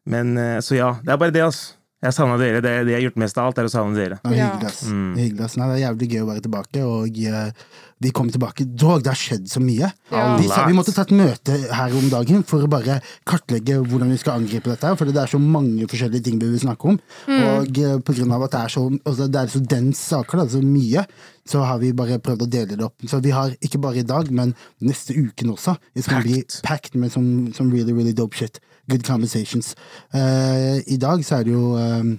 Men 0.05 0.37
eh, 0.37 0.59
så 0.61 0.77
ja, 0.77 0.93
det 1.03 1.09
er 1.09 1.17
bare 1.17 1.31
det, 1.31 1.43
altså. 1.43 1.73
Jeg 2.03 2.15
savna 2.17 2.35
dere. 2.41 2.59
Det, 2.65 2.71
det 2.89 2.93
jeg 2.97 2.99
har 2.99 3.05
gjort 3.11 3.19
mest 3.23 3.37
av 3.39 3.47
alt, 3.47 3.59
er 3.63 3.69
å 3.69 3.71
savne 3.71 3.95
dere. 3.95 4.17
Det 4.25 4.33
er 4.33 4.39
Ja. 4.41 4.47
hyggelig, 4.51 4.67
ass. 4.73 4.83
Mm. 4.91 5.13
Hyggelig, 5.21 5.45
ass. 5.47 5.57
Nei, 5.61 5.67
det 5.71 5.77
er 5.79 5.83
jævlig 5.87 6.09
gøy 6.11 6.23
å 6.25 6.29
være 6.33 6.43
tilbake, 6.49 6.83
og 6.83 7.21
uh, 7.31 7.51
vi 8.03 8.11
kom 8.11 8.31
tilbake. 8.35 8.65
Dog, 8.75 9.05
det 9.05 9.13
har 9.13 9.21
skjedd 9.21 9.45
så 9.53 9.63
mye. 9.63 9.93
Ja. 10.11 10.25
Vi, 10.41 10.49
sa, 10.51 10.65
vi 10.67 10.75
måtte 10.75 10.91
ta 10.97 11.05
et 11.07 11.13
møte 11.15 11.55
her 11.79 11.95
om 11.95 12.09
dagen 12.11 12.43
for 12.43 12.67
å 12.67 12.71
bare 12.73 12.97
kartlegge 13.31 13.77
hvordan 13.87 14.11
vi 14.11 14.19
skal 14.19 14.41
angripe 14.43 14.67
dette. 14.73 14.83
her, 14.91 14.99
For 14.99 15.07
det 15.07 15.23
er 15.23 15.31
så 15.31 15.39
mange 15.39 15.87
forskjellige 15.87 16.25
ting 16.27 16.41
vi 16.43 16.51
vil 16.57 16.65
snakke 16.65 16.91
om. 16.91 16.99
Og 17.29 17.71
uh, 17.87 17.95
på 18.03 18.17
grunn 18.19 18.35
av 18.35 18.49
at 18.49 18.57
det 18.57 18.65
er 18.65 18.75
så, 18.75 18.85
altså, 19.07 19.31
det 19.31 19.45
er 19.45 19.55
så 19.55 19.63
dens 19.77 20.03
saker, 20.11 20.43
da, 20.43 20.49
så 20.57 20.65
mye, 20.67 21.07
så 21.47 21.63
har 21.67 21.79
vi 21.83 21.93
bare 21.95 22.19
prøvd 22.19 22.43
å 22.49 22.51
dele 22.51 22.75
det 22.83 22.83
opp. 22.91 22.99
Så 23.07 23.23
vi 23.23 23.31
har 23.31 23.55
ikke 23.63 23.79
bare 23.83 24.03
i 24.03 24.07
dag, 24.11 24.27
men 24.35 24.57
neste 24.83 25.15
uken 25.15 25.55
også. 25.55 25.79
vi 25.95 26.03
skal 26.03 26.27
bli 26.27 26.43
Packed. 26.43 26.61
packed 26.67 26.99
med 26.99 27.15
some, 27.15 27.53
some 27.55 27.71
really, 27.71 27.93
really 27.95 28.13
dope 28.13 28.35
shit. 28.35 28.59
Good 28.91 29.05
conversations. 29.07 29.75
Uh, 30.15 30.81
I 30.87 30.97
dag 31.01 31.25
så 31.25 31.37
er 31.41 31.45
det 31.47 31.53
jo 31.53 31.77
um, 31.79 32.19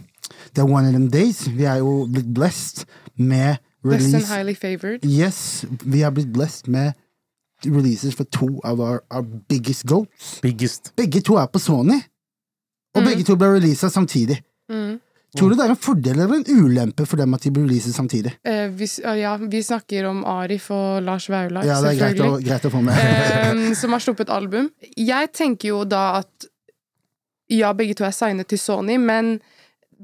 Det 0.56 0.62
er 0.64 0.70
one 0.70 0.88
of 0.88 0.94
them 0.94 1.10
days. 1.12 1.44
Vi 1.52 1.64
er 1.68 1.82
jo 1.84 2.08
blitt 2.12 2.34
blessed 2.34 2.86
med 3.18 3.58
Best 3.84 3.94
and 3.94 4.14
release 4.14 4.28
highly 4.34 4.54
favored. 4.56 5.04
Yes, 5.06 5.66
vi 5.84 6.02
har 6.02 6.12
blitt 6.16 6.32
blessed 6.34 6.68
med 6.72 6.94
releases 7.66 8.16
for 8.16 8.24
to 8.32 8.48
av 8.64 8.80
our, 8.80 9.02
our 9.12 9.24
biggest 9.50 9.86
goats. 9.88 10.40
Biggest. 10.42 10.94
Begge 10.96 11.22
to 11.22 11.36
er 11.40 11.48
på 11.52 11.60
Sony, 11.60 12.00
og 12.96 13.04
begge 13.04 13.24
to 13.28 13.36
ble 13.40 13.54
releasa 13.58 13.90
samtidig. 13.92 14.40
Mm. 14.72 15.00
Tror 15.36 15.50
du 15.50 15.56
det 15.58 15.66
er 15.66 15.72
en 15.74 15.80
fordel 15.82 16.20
eller 16.22 16.36
en 16.44 16.64
ulempe 16.64 17.08
for 17.10 17.18
dem 17.18 17.34
at 17.34 17.42
de 17.44 17.52
blir 17.52 17.64
releaset 17.66 17.96
samtidig? 17.96 18.36
Eh, 18.46 18.68
vi, 18.78 18.86
ja, 19.18 19.32
vi 19.42 19.62
snakker 19.66 20.06
om 20.06 20.20
Arif 20.30 20.68
og 20.72 21.02
Lars 21.04 21.26
Vaular, 21.32 21.66
Ja, 21.66 21.80
det 21.82 21.96
er 21.96 22.00
greit 22.04 22.22
å, 22.22 22.36
greit 22.44 22.68
å 22.70 22.72
få 22.72 22.84
med. 22.86 23.00
eh, 23.00 23.74
som 23.80 23.96
har 23.96 24.04
sluppet 24.04 24.30
album. 24.30 24.70
Jeg 24.96 25.32
tenker 25.34 25.74
jo 25.74 25.84
da 25.90 26.20
at 26.22 26.48
ja, 27.52 27.74
begge 27.74 27.98
to 27.98 28.06
er 28.08 28.16
signet 28.16 28.48
til 28.52 28.60
Sony, 28.60 28.98
men 28.98 29.38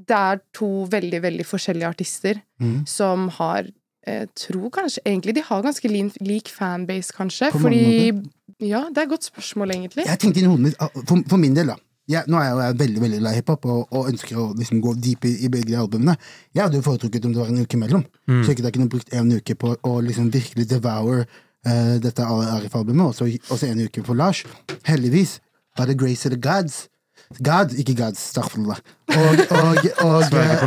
det 0.08 0.16
er 0.16 0.40
to 0.56 0.86
veldig, 0.90 1.22
veldig 1.22 1.46
forskjellige 1.46 1.88
artister 1.88 2.40
mm. 2.60 2.86
som 2.88 3.28
har 3.36 3.66
eh, 4.06 4.26
tror 4.36 4.70
kanskje 4.74 5.02
egentlig 5.04 5.36
de 5.36 5.44
har 5.44 5.62
ganske 5.62 5.88
lin, 5.88 6.10
lik 6.24 6.48
fanbase, 6.52 7.12
kanskje. 7.16 7.50
På 7.52 7.58
Fordi 7.66 8.12
Ja, 8.60 8.84
det 8.90 8.98
er 8.98 9.02
et 9.02 9.08
godt 9.08 9.24
spørsmål, 9.24 9.70
egentlig. 9.70 10.04
Jeg 10.06 10.20
tenkte 10.20 10.40
inn 10.40 10.46
i 10.46 10.50
hodet 10.50 10.64
mitt, 10.66 10.76
ah, 10.80 10.92
for, 11.08 11.22
for 11.28 11.40
min 11.40 11.56
del, 11.56 11.72
da. 11.72 11.78
Jeg, 12.10 12.26
nå 12.26 12.40
er 12.40 12.44
jeg 12.44 12.52
jo 12.52 12.60
jeg 12.60 12.72
er 12.72 12.78
veldig 12.80 13.00
veldig 13.04 13.18
lei 13.22 13.32
hiphop 13.36 13.66
og, 13.70 13.82
og 13.94 14.08
ønsker 14.10 14.38
å 14.40 14.46
liksom 14.58 14.80
gå 14.82 14.94
deep 14.98 15.24
i, 15.28 15.36
i 15.46 15.50
begge 15.52 15.70
de 15.70 15.76
albumene. 15.78 16.16
Jeg 16.56 16.64
hadde 16.64 16.80
jo 16.80 16.84
foretrukket 16.84 17.28
om 17.28 17.36
det 17.36 17.40
var 17.40 17.52
en 17.52 17.62
uke 17.62 17.78
imellom, 17.78 18.02
så 18.26 18.50
ikke 18.50 18.66
jeg 18.66 18.74
kunne 18.74 18.90
brukt 18.90 19.14
en 19.14 19.30
uke 19.30 19.54
på 19.54 19.76
å 19.86 19.92
liksom 20.02 20.32
virkelig 20.34 20.66
devour 20.72 21.22
uh, 21.22 21.96
dette 22.02 22.26
Arif-albumet, 22.26 23.22
og 23.22 23.54
så 23.54 23.68
en 23.68 23.84
uke 23.86 24.02
på 24.02 24.16
Lars. 24.18 24.42
Heldigvis 24.88 25.38
var 25.78 25.86
det 25.86 26.00
Grace 26.02 26.26
of 26.26 26.34
the 26.34 26.40
Gods. 26.40 26.89
God, 27.38 27.70
ikke 27.78 27.94
Gods, 27.94 28.18
staffel, 28.18 28.64
Og, 28.66 28.76
og, 29.14 29.76
og, 30.02 30.24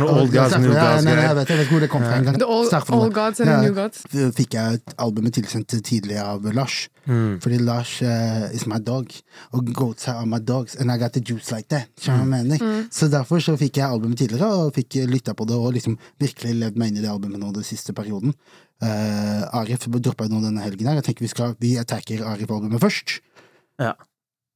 old 0.16 0.30
gods, 0.32 0.54
new 0.58 0.72
ja, 0.72 0.94
gods, 0.94 1.04
nei, 1.04 1.12
jeg 1.12 1.36
vet, 1.36 1.50
jeg 1.50 1.58
vet 1.58 1.66
ikke 1.66 1.74
hvor 1.74 1.82
det 1.84 1.88
kom 1.92 2.04
fra 2.04 2.14
engang. 2.16 2.38
The 2.40 2.46
old, 2.48 3.12
gods 3.12 3.40
and 3.40 3.50
Ja, 3.50 3.58
new 3.60 3.74
gods. 3.76 4.00
fikk 4.36 4.56
jeg 4.56 4.78
et 4.78 4.94
albumet 4.96 5.36
tilsendt 5.36 5.74
tidlig 5.84 6.16
av 6.22 6.44
Lars. 6.56 6.86
Mm. 7.04 7.36
Fordi 7.44 7.58
Lars 7.60 7.92
eh, 8.00 8.46
is 8.56 8.64
my 8.70 8.78
dog, 8.80 9.12
og 9.52 9.72
goats 9.76 10.08
are 10.08 10.24
my 10.24 10.40
dogs, 10.40 10.76
and 10.80 10.92
I 10.92 10.96
got 10.96 11.12
the 11.12 11.20
juice 11.20 11.52
like 11.52 11.68
that. 11.68 11.90
Skjønner 12.00 12.24
du 12.24 12.32
hva 12.32 12.40
jeg 12.40 12.48
mener? 12.48 12.86
Så 12.96 13.08
derfor 13.12 13.44
så 13.44 13.58
fikk 13.60 13.82
jeg 13.82 13.88
albumet 13.88 14.22
tidligere, 14.22 14.48
og 14.48 14.72
fikk 14.78 15.02
lytta 15.10 15.36
på 15.36 15.44
det, 15.50 15.58
og 15.60 15.76
liksom 15.76 15.98
virkelig 16.20 16.54
levd 16.62 16.80
meg 16.80 16.92
inn 16.92 17.02
i 17.02 17.04
det 17.04 17.12
albumet 17.12 17.44
nå 17.44 17.52
den 17.52 17.66
siste 17.66 17.92
perioden. 17.96 18.32
Uh, 18.80 19.44
Arif 19.60 19.84
droppa 19.92 20.24
jo 20.26 20.32
nå 20.32 20.40
denne 20.46 20.64
helgen 20.64 20.88
her. 20.88 20.96
Jeg 21.02 21.10
tenker 21.10 21.28
vi 21.28 21.32
skal, 21.32 21.58
vi 21.60 21.76
attacker 21.80 22.24
Arif-albumet 22.32 22.80
først. 22.80 23.18
Ja. 23.80 23.92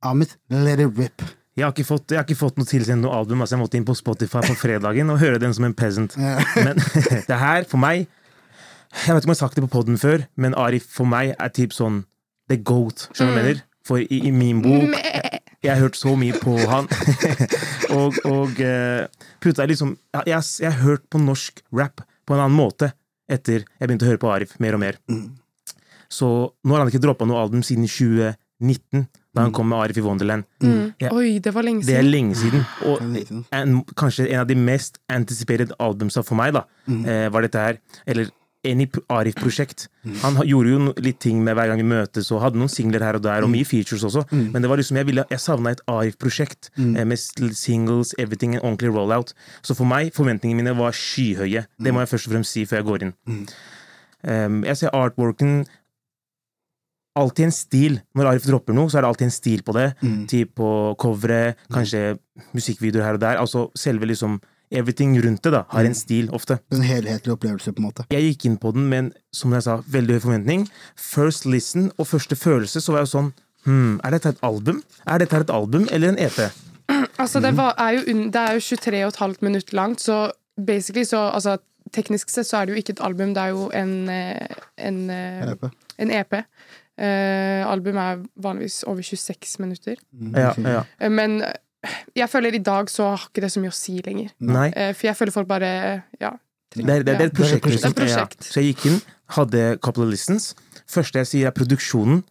Ahmed, 0.00 0.38
let 0.48 0.80
it 0.80 0.96
rip. 0.96 1.22
Jeg 1.58 1.66
har, 1.66 1.72
ikke 1.74 1.88
fått, 1.88 2.12
jeg 2.12 2.20
har 2.20 2.26
ikke 2.26 2.38
fått 2.38 2.60
noe 2.60 2.68
tilsendt 2.68 3.02
noe 3.02 3.16
album. 3.18 3.40
Altså 3.42 3.56
jeg 3.56 3.62
måtte 3.64 3.78
inn 3.80 3.86
på 3.88 3.96
Spotify 3.98 4.44
på 4.46 4.54
fredagen 4.60 5.10
og 5.10 5.18
høre 5.18 5.40
den 5.42 5.54
som 5.56 5.66
en 5.66 5.74
peasant. 5.74 6.14
Men 6.66 6.78
det 7.30 7.38
her, 7.40 7.66
for 7.68 7.82
meg 7.82 8.06
Jeg 8.88 9.12
vet 9.12 9.20
ikke 9.20 9.28
om 9.28 9.34
jeg 9.34 9.34
har 9.34 9.40
sagt 9.42 9.58
det 9.58 9.64
på 9.66 9.72
poden 9.74 9.98
før, 10.00 10.22
men 10.40 10.54
Arif 10.56 10.86
for 10.88 11.04
meg 11.04 11.34
er 11.34 11.50
typ 11.52 11.74
sånn 11.76 11.98
the 12.48 12.56
goat. 12.56 13.02
Skjønner 13.12 13.34
du 13.34 13.36
hva 13.36 13.42
jeg 13.42 13.44
mener? 13.44 13.58
For 13.84 14.00
i, 14.00 14.20
i 14.30 14.32
min 14.32 14.62
bok 14.64 14.94
Jeg 15.64 15.68
har 15.74 15.82
hørt 15.82 15.98
så 15.98 16.14
mye 16.16 16.38
på 16.40 16.54
han. 16.70 16.88
og 17.98 18.16
og 18.24 18.62
uh, 18.64 19.04
putta 19.44 19.66
liksom 19.68 19.92
jeg, 20.22 20.38
jeg, 20.38 20.70
har 20.70 20.80
hørt 20.80 21.04
på 21.12 21.20
norsk 21.20 21.60
rap 21.74 22.00
på 22.24 22.36
en 22.36 22.46
annen 22.46 22.56
måte 22.56 22.94
etter 23.28 23.66
jeg 23.66 23.84
begynte 23.84 24.06
å 24.06 24.12
høre 24.14 24.22
på 24.22 24.32
Arif 24.32 24.56
mer 24.62 24.78
og 24.78 24.82
mer. 24.86 25.00
Så 26.08 26.28
nå 26.64 26.74
har 26.74 26.86
han 26.86 26.88
ikke 26.88 27.04
droppa 27.04 27.28
noe 27.28 27.42
album 27.44 27.60
siden 27.66 27.84
2019, 27.84 29.04
da 29.38 29.44
han 29.46 29.54
kom 29.54 29.70
med 29.70 29.78
Arif 29.84 30.00
i 30.00 30.04
Wonderland. 30.04 30.48
Ja. 30.98 31.12
Oi, 31.14 31.38
det 31.42 31.54
var 31.54 31.66
lenge 31.66 31.84
siden. 31.84 31.94
Det 31.94 32.00
er 32.00 32.08
lenge 32.08 32.38
siden. 32.38 32.66
Og 32.90 33.04
lenge 33.04 33.44
en, 33.54 33.78
kanskje 33.98 34.26
en 34.32 34.42
av 34.42 34.50
de 34.50 34.58
mest 34.58 34.98
anticipated 35.12 35.76
albumsa 35.78 36.24
for 36.26 36.38
meg, 36.40 36.56
da, 36.58 36.66
eh, 36.90 37.28
var 37.32 37.46
dette 37.46 37.62
her. 37.62 37.80
Eller 38.06 38.32
Any 38.66 38.88
Arif-prosjekt. 39.08 39.86
Han 40.22 40.34
gjorde 40.42 40.72
jo 40.72 40.92
litt 40.98 41.20
ting 41.22 41.44
med 41.44 41.54
hver 41.54 41.70
gang 41.70 41.78
vi 41.78 41.86
møtes, 41.86 42.32
og 42.34 42.42
hadde 42.42 42.58
noen 42.58 42.72
singler 42.72 43.04
her 43.06 43.14
og 43.14 43.22
der, 43.22 43.46
og 43.46 43.52
mye 43.52 43.64
features 43.64 44.02
også. 44.04 44.24
Men 44.34 44.64
det 44.64 44.70
var 44.70 44.80
liksom, 44.80 44.98
jeg, 44.98 45.06
ville, 45.06 45.24
jeg 45.30 45.40
savna 45.40 45.70
et 45.76 45.82
Arif-prosjekt 45.86 46.72
eh, 46.76 47.04
med 47.06 47.18
singles, 47.54 48.14
everything, 48.18 48.56
en 48.56 48.64
ordentlig 48.64 48.90
rollout. 48.94 49.32
Så 49.62 49.78
for 49.78 49.88
meg, 49.88 50.10
forventningene 50.16 50.64
mine 50.64 50.76
var 50.78 50.96
skyhøye. 50.96 51.68
Det 51.78 51.94
må 51.94 52.02
jeg 52.02 52.10
først 52.16 52.30
og 52.30 52.34
fremst 52.34 52.56
si 52.56 52.66
før 52.66 52.82
jeg 52.82 52.88
går 52.90 53.06
inn. 53.06 53.14
Um, 54.26 54.64
jeg 54.66 54.74
ser 54.80 54.94
artworken 54.98 55.60
alltid 57.18 57.48
en 57.48 57.54
stil. 57.54 57.98
Når 58.16 58.30
Arif 58.32 58.46
dropper 58.48 58.76
noe, 58.76 58.90
så 58.90 58.98
er 58.98 59.04
det 59.04 59.10
alltid 59.12 59.28
en 59.28 59.34
stil 59.34 59.64
på 59.66 59.74
det. 59.76 59.88
Typ 60.30 60.54
på 60.58 60.70
coveret, 61.00 61.58
kanskje 61.74 62.18
musikkvideoer 62.56 63.06
her 63.06 63.18
og 63.18 63.24
der. 63.24 63.42
Altså 63.42 63.68
selve 63.78 64.08
liksom 64.08 64.38
Everything 64.70 65.14
rundt 65.24 65.44
det 65.44 65.52
da, 65.54 65.62
har 65.72 65.86
en 65.88 65.94
stil 65.96 66.28
ofte. 66.36 66.58
En 66.74 66.82
helhetlig 66.84 67.32
opplevelse, 67.32 67.72
på 67.72 67.80
en 67.80 67.86
måte. 67.86 68.04
Jeg 68.12 68.26
gikk 68.26 68.44
inn 68.50 68.58
på 68.60 68.72
den 68.76 68.88
med 68.90 68.98
en, 68.98 69.06
som 69.32 69.54
jeg 69.56 69.64
sa, 69.64 69.78
veldig 69.88 70.18
høy 70.18 70.24
forventning. 70.26 70.66
First 71.00 71.46
listen 71.48 71.88
og 71.96 72.10
første 72.10 72.36
følelse, 72.36 72.82
så 72.84 72.92
var 72.92 73.06
jeg 73.06 73.12
sånn 73.14 73.30
hmm, 73.64 73.94
Er 74.04 74.16
dette 74.16 74.34
et 74.34 74.42
album? 74.44 74.82
Er 75.06 75.24
dette 75.24 75.40
et 75.40 75.54
album 75.54 75.88
eller 75.90 76.12
en 76.12 76.20
EP? 76.28 76.42
Altså, 77.18 77.40
det, 77.42 77.50
var, 77.56 77.74
er 77.82 77.96
jo, 77.96 78.28
det 78.32 78.40
er 78.40 78.54
jo 78.54 78.60
23,5 78.62 79.40
minutter 79.42 79.74
langt, 79.76 80.00
så 80.00 80.30
basically 80.56 81.04
så 81.04 81.24
altså, 81.34 81.58
Teknisk 81.92 82.28
sett 82.28 82.44
så 82.44 82.58
er 82.58 82.68
det 82.68 82.74
jo 82.74 82.80
ikke 82.82 82.92
et 82.98 83.00
album, 83.00 83.30
det 83.32 83.42
er 83.42 83.54
jo 83.56 83.70
en, 83.72 83.92
en, 84.12 84.56
en, 84.76 84.98
eh, 85.10 85.52
EP. 85.54 85.62
en 86.04 86.10
EP. 86.12 86.34
Eh, 86.98 87.62
album 87.70 87.96
er 88.02 88.22
vanligvis 88.42 88.80
over 88.90 89.02
26 89.06 89.58
minutter. 89.62 89.96
Ja, 90.34 90.52
ja. 90.58 90.80
Uh, 91.00 91.08
men 91.14 91.36
eh, 91.46 91.52
jeg 92.18 92.28
føler 92.32 92.54
i 92.58 92.62
dag 92.64 92.90
så 92.90 93.12
har 93.12 93.28
ikke 93.28 93.44
det 93.44 93.52
så 93.54 93.60
mye 93.62 93.70
å 93.70 93.76
si 93.78 94.00
lenger. 94.02 94.32
Nei. 94.40 94.68
Eh, 94.74 94.92
for 94.98 95.06
jeg 95.12 95.16
føler 95.20 95.32
folk 95.36 95.48
bare 95.50 96.02
Ja. 96.20 96.32
Det 96.74 96.82
er, 96.84 96.86
det, 96.86 96.96
er- 96.98 97.02
det 97.04 97.14
er 97.14 97.26
et 97.30 97.32
prosjekt. 97.38 97.64
Det 97.64 97.84
er 97.84 97.88
et 97.88 97.96
prosjekt. 97.96 98.42
Så 98.44 98.60
jeg 98.60 98.74
gikk 98.74 98.82
inn, 98.90 98.98
hadde 99.38 99.62
couple 99.80 100.04
of 100.04 100.10
listens. 100.12 100.50
Første 100.90 101.22
jeg 101.22 101.26
sier, 101.30 101.46
er 101.48 101.54
produksjonen. 101.56 102.24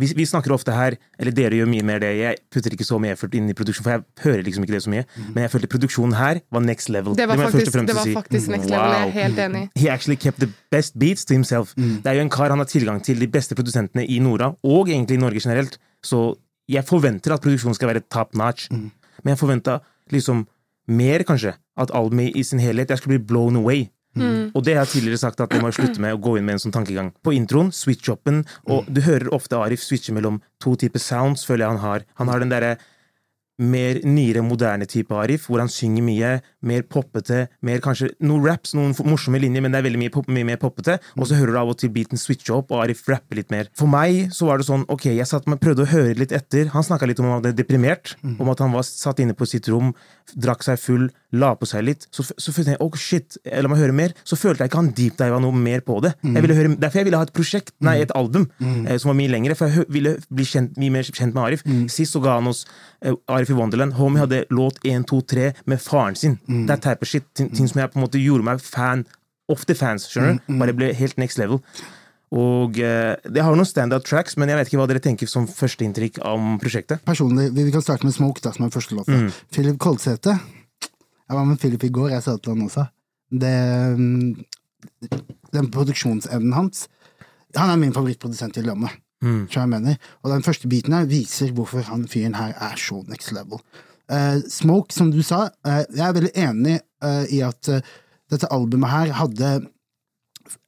Vi, 0.00 0.08
vi 0.16 0.26
snakker 0.26 0.54
ofte 0.54 0.74
her, 0.74 0.96
eller 1.18 1.34
dere 1.34 1.58
gjør 1.60 1.68
mye 1.70 1.84
mer 1.86 2.00
det, 2.02 2.10
jeg 2.18 2.40
putter 2.52 2.74
ikke 2.74 2.86
så 2.86 2.98
mye 3.02 3.14
effort 3.14 3.34
inn 3.38 3.50
i 3.50 3.56
produksjon, 3.56 3.86
for 3.86 3.94
jeg 3.94 4.24
hører 4.24 4.42
liksom 4.46 4.66
ikke 4.66 4.74
det 4.74 4.82
så 4.84 4.92
mye, 4.92 5.04
men 5.30 5.44
jeg 5.44 5.52
følte 5.52 5.70
produksjonen 5.70 6.16
her 6.18 6.40
var 6.54 6.64
next 6.64 6.90
level. 6.90 7.16
Det 7.18 7.28
var 7.30 7.38
og 7.38 7.52
faktisk, 7.52 7.78
det 7.78 7.96
var 7.96 8.08
si. 8.08 8.14
faktisk 8.16 8.52
next 8.54 8.70
level. 8.72 8.94
Jeg 8.96 9.08
er 9.08 9.14
helt 9.18 9.42
enig. 9.46 9.64
He 9.78 9.90
actually 9.92 10.18
kept 10.20 10.42
the 10.42 10.50
best 10.74 10.98
beats 10.98 11.24
to 11.28 11.36
himself. 11.36 11.74
Det 11.78 12.10
er 12.10 12.18
jo 12.18 12.24
en 12.26 12.32
kar 12.32 12.50
han 12.50 12.62
har 12.62 12.70
tilgang 12.70 13.02
til 13.04 13.20
de 13.22 13.28
beste 13.30 13.54
produsentene 13.54 14.06
i 14.06 14.18
Nora, 14.22 14.54
og 14.62 14.90
egentlig 14.90 15.18
i 15.18 15.22
Norge 15.22 15.42
generelt. 15.44 15.78
Så 16.04 16.34
jeg 16.68 16.84
forventer 16.88 17.34
at 17.34 17.44
produksjonen 17.44 17.76
skal 17.76 17.92
være 17.92 18.04
top 18.10 18.34
notch. 18.34 18.70
Men 18.70 19.34
jeg 19.34 19.40
forventa 19.40 19.78
liksom 20.12 20.46
mer, 20.88 21.24
kanskje. 21.24 21.54
At 21.76 21.90
albumet 21.94 22.36
i 22.38 22.42
sin 22.46 22.60
helhet 22.62 22.90
Jeg 22.90 22.98
skulle 22.98 23.18
bli 23.18 23.26
blown 23.26 23.56
away. 23.56 23.88
Og 24.54 24.64
det 24.64 24.76
har 24.76 24.84
jeg 24.84 25.00
tidligere 25.00 25.22
sagt 25.24 25.42
at 25.44 25.52
jeg 25.54 25.64
må 25.64 25.72
slutte 25.74 26.02
med 26.02 26.16
å 26.16 26.22
gå 26.22 26.36
inn 26.38 26.46
med 26.46 26.58
en 26.58 26.64
sånn 26.66 26.74
tankegang. 26.74 27.12
På 27.24 27.34
introen, 27.34 27.72
switch-upen, 27.74 28.44
og 28.70 28.88
du 28.88 29.02
hører 29.04 29.32
ofte 29.34 29.58
Arif 29.58 29.82
switche 29.84 30.14
mellom 30.14 30.40
to 30.62 30.76
typer 30.80 31.02
sounds, 31.02 31.46
føler 31.48 31.66
jeg 31.66 31.76
han 31.76 31.84
har. 31.84 32.08
Han 32.20 32.32
har 32.32 32.44
den 32.44 32.52
derre 32.52 32.76
mer 33.62 34.00
nyere, 34.02 34.42
moderne 34.42 34.86
type 34.90 35.14
Arif, 35.14 35.46
hvor 35.46 35.60
han 35.62 35.70
synger 35.70 36.02
mye, 36.02 36.30
mer 36.66 36.82
poppete, 36.90 37.44
mer 37.62 37.82
kanskje 37.84 38.10
noen 38.24 38.42
raps, 38.42 38.72
noen 38.74 38.94
morsomme 39.06 39.38
linjer, 39.38 39.62
men 39.62 39.74
det 39.74 39.78
er 39.78 39.86
veldig 39.86 40.00
mye, 40.00 40.12
pop, 40.14 40.30
mye 40.34 40.48
mer 40.48 40.58
poppete, 40.62 40.96
og 41.14 41.28
så 41.28 41.38
hører 41.38 41.54
du 41.54 41.60
av 41.60 41.70
og 41.70 41.78
til 41.78 41.92
beaten 41.94 42.20
switche 42.20 42.54
opp, 42.56 42.72
og 42.74 42.82
Arif 42.82 43.04
rapper 43.10 43.38
litt 43.38 43.54
mer. 43.54 43.70
For 43.78 43.90
meg 43.90 44.34
så 44.34 44.48
var 44.48 44.58
det 44.58 44.66
sånn, 44.66 44.86
ok, 44.90 45.06
jeg 45.14 45.28
satt 45.30 45.46
prøvde 45.62 45.86
å 45.86 45.92
høre 45.92 46.16
litt 46.18 46.34
etter, 46.34 46.72
han 46.74 46.86
snakka 46.86 47.06
litt 47.06 47.22
om 47.22 47.28
at 47.28 47.36
han 47.36 47.44
var 47.46 47.56
deprimert, 47.60 48.16
om 48.42 48.50
at 48.50 48.64
han 48.64 48.74
var 48.74 48.86
satt 48.88 49.22
inne 49.22 49.38
på 49.38 49.46
sitt 49.46 49.70
rom, 49.70 49.94
drakk 50.34 50.62
seg 50.64 50.78
full, 50.80 51.08
la 51.34 51.50
på 51.58 51.66
seg 51.68 51.82
litt. 51.84 52.06
Så, 52.14 52.24
så 52.26 52.52
følte 52.54 52.74
jeg 52.74 52.80
oh 52.84 52.94
shit, 52.98 53.36
la 53.44 53.68
meg 53.70 53.80
høre 53.82 53.94
mer. 53.96 54.14
Så 54.24 54.38
følte 54.40 54.64
jeg 54.64 54.70
ikke 54.72 54.80
han 54.80 54.90
deep 54.96 55.16
diva 55.20 55.40
noe 55.42 55.54
mer 55.56 55.82
på 55.84 55.98
det. 56.04 56.14
Jeg 56.24 56.44
ville 56.44 56.56
høre, 56.58 56.70
derfor 56.80 57.00
jeg 57.02 57.08
ville 57.10 57.20
ha 57.20 57.26
et 57.28 57.34
prosjekt, 57.36 57.74
nei, 57.84 57.96
et 58.04 58.14
album 58.16 58.46
eh, 58.62 58.96
som 58.98 59.10
var 59.12 59.18
mye 59.18 59.32
lengre. 59.32 59.56
For 59.58 59.68
jeg 59.68 59.88
ville 59.92 60.14
bli 60.30 60.46
kjent, 60.48 60.78
mye 60.80 60.94
mer 60.94 61.08
kjent 61.10 61.34
med 61.36 61.42
Arif. 61.44 61.64
Sist 61.92 62.14
så 62.16 62.22
ga 62.24 62.38
han 62.38 62.48
oss 62.50 62.64
eh, 63.02 63.12
Arif 63.28 63.50
i 63.52 63.58
Wonderland. 63.58 63.96
Homie 63.98 64.22
hadde 64.22 64.44
låt 64.54 64.78
1, 64.84 65.04
2, 65.10 65.20
3 65.34 65.50
med 65.70 65.82
faren 65.82 66.16
sin. 66.18 66.38
Det 66.48 66.78
er 66.78 66.82
type 66.88 67.06
shit. 67.10 67.26
Ting, 67.34 67.50
ting 67.54 67.68
som 67.68 67.80
jeg 67.82 67.92
på 67.92 68.00
en 68.00 68.06
måte 68.06 68.22
gjorde 68.22 68.46
meg 68.46 68.62
fan 68.64 69.04
of 69.52 69.66
the 69.68 69.74
fans. 69.76 70.06
skjønner 70.08 70.38
du? 70.40 70.56
Bare 70.62 70.72
ble 70.76 70.92
helt 70.96 71.18
next 71.20 71.38
level. 71.38 71.60
Og 72.32 72.78
eh, 72.80 73.14
Det 73.30 73.42
har 73.44 73.54
noen 73.54 73.68
standout 73.68 74.06
tracks, 74.06 74.38
men 74.40 74.50
jeg 74.50 74.58
vet 74.58 74.70
ikke 74.70 74.80
hva 74.80 74.88
dere 74.90 75.02
tenker 75.02 75.30
som 75.30 75.46
førsteinntrykk 75.50 76.22
om 76.26 76.56
prosjektet. 76.62 77.04
Personlig, 77.06 77.50
vi 77.54 77.70
kan 77.74 77.84
starte 77.84 78.08
med 78.08 78.16
Smoke, 78.16 78.42
da, 78.44 78.54
som 78.54 78.66
er 78.66 78.74
første 78.74 78.96
låta. 78.96 79.14
Mm. 79.14 79.30
Philip 79.54 79.78
Kolsæte. 79.82 80.38
Jeg 81.24 81.38
var 81.38 81.46
med 81.48 81.60
Philip 81.60 81.84
i 81.84 81.92
går, 81.94 82.10
jeg 82.14 82.24
sa 82.24 82.36
til 82.36 82.54
han 82.54 82.66
også. 82.66 82.86
Det, 83.34 83.54
den 85.54 85.70
produksjonsevnen 85.72 86.52
hans 86.54 86.84
Han 87.56 87.70
er 87.70 87.78
min 87.80 87.94
favorittprodusent 87.94 88.56
i 88.60 88.66
landet. 88.66 88.90
Mm. 89.24 89.46
jeg 89.48 89.68
mener. 89.68 89.96
Og 90.22 90.30
den 90.30 90.42
første 90.42 90.68
biten 90.68 90.92
her 90.92 91.06
viser 91.08 91.52
hvorfor 91.54 91.86
han 91.88 92.08
fyren 92.08 92.34
her 92.34 92.52
er 92.60 92.76
så 92.76 92.98
next 93.08 93.32
level. 93.32 93.62
Uh, 94.10 94.42
Smoke, 94.50 94.92
som 94.92 95.10
du 95.10 95.22
sa, 95.22 95.48
uh, 95.64 95.84
jeg 95.94 96.02
er 96.04 96.12
veldig 96.12 96.32
enig 96.34 96.74
uh, 97.04 97.24
i 97.32 97.40
at 97.40 97.70
dette 98.30 98.50
albumet 98.52 98.90
her 98.90 99.14
hadde 99.16 99.52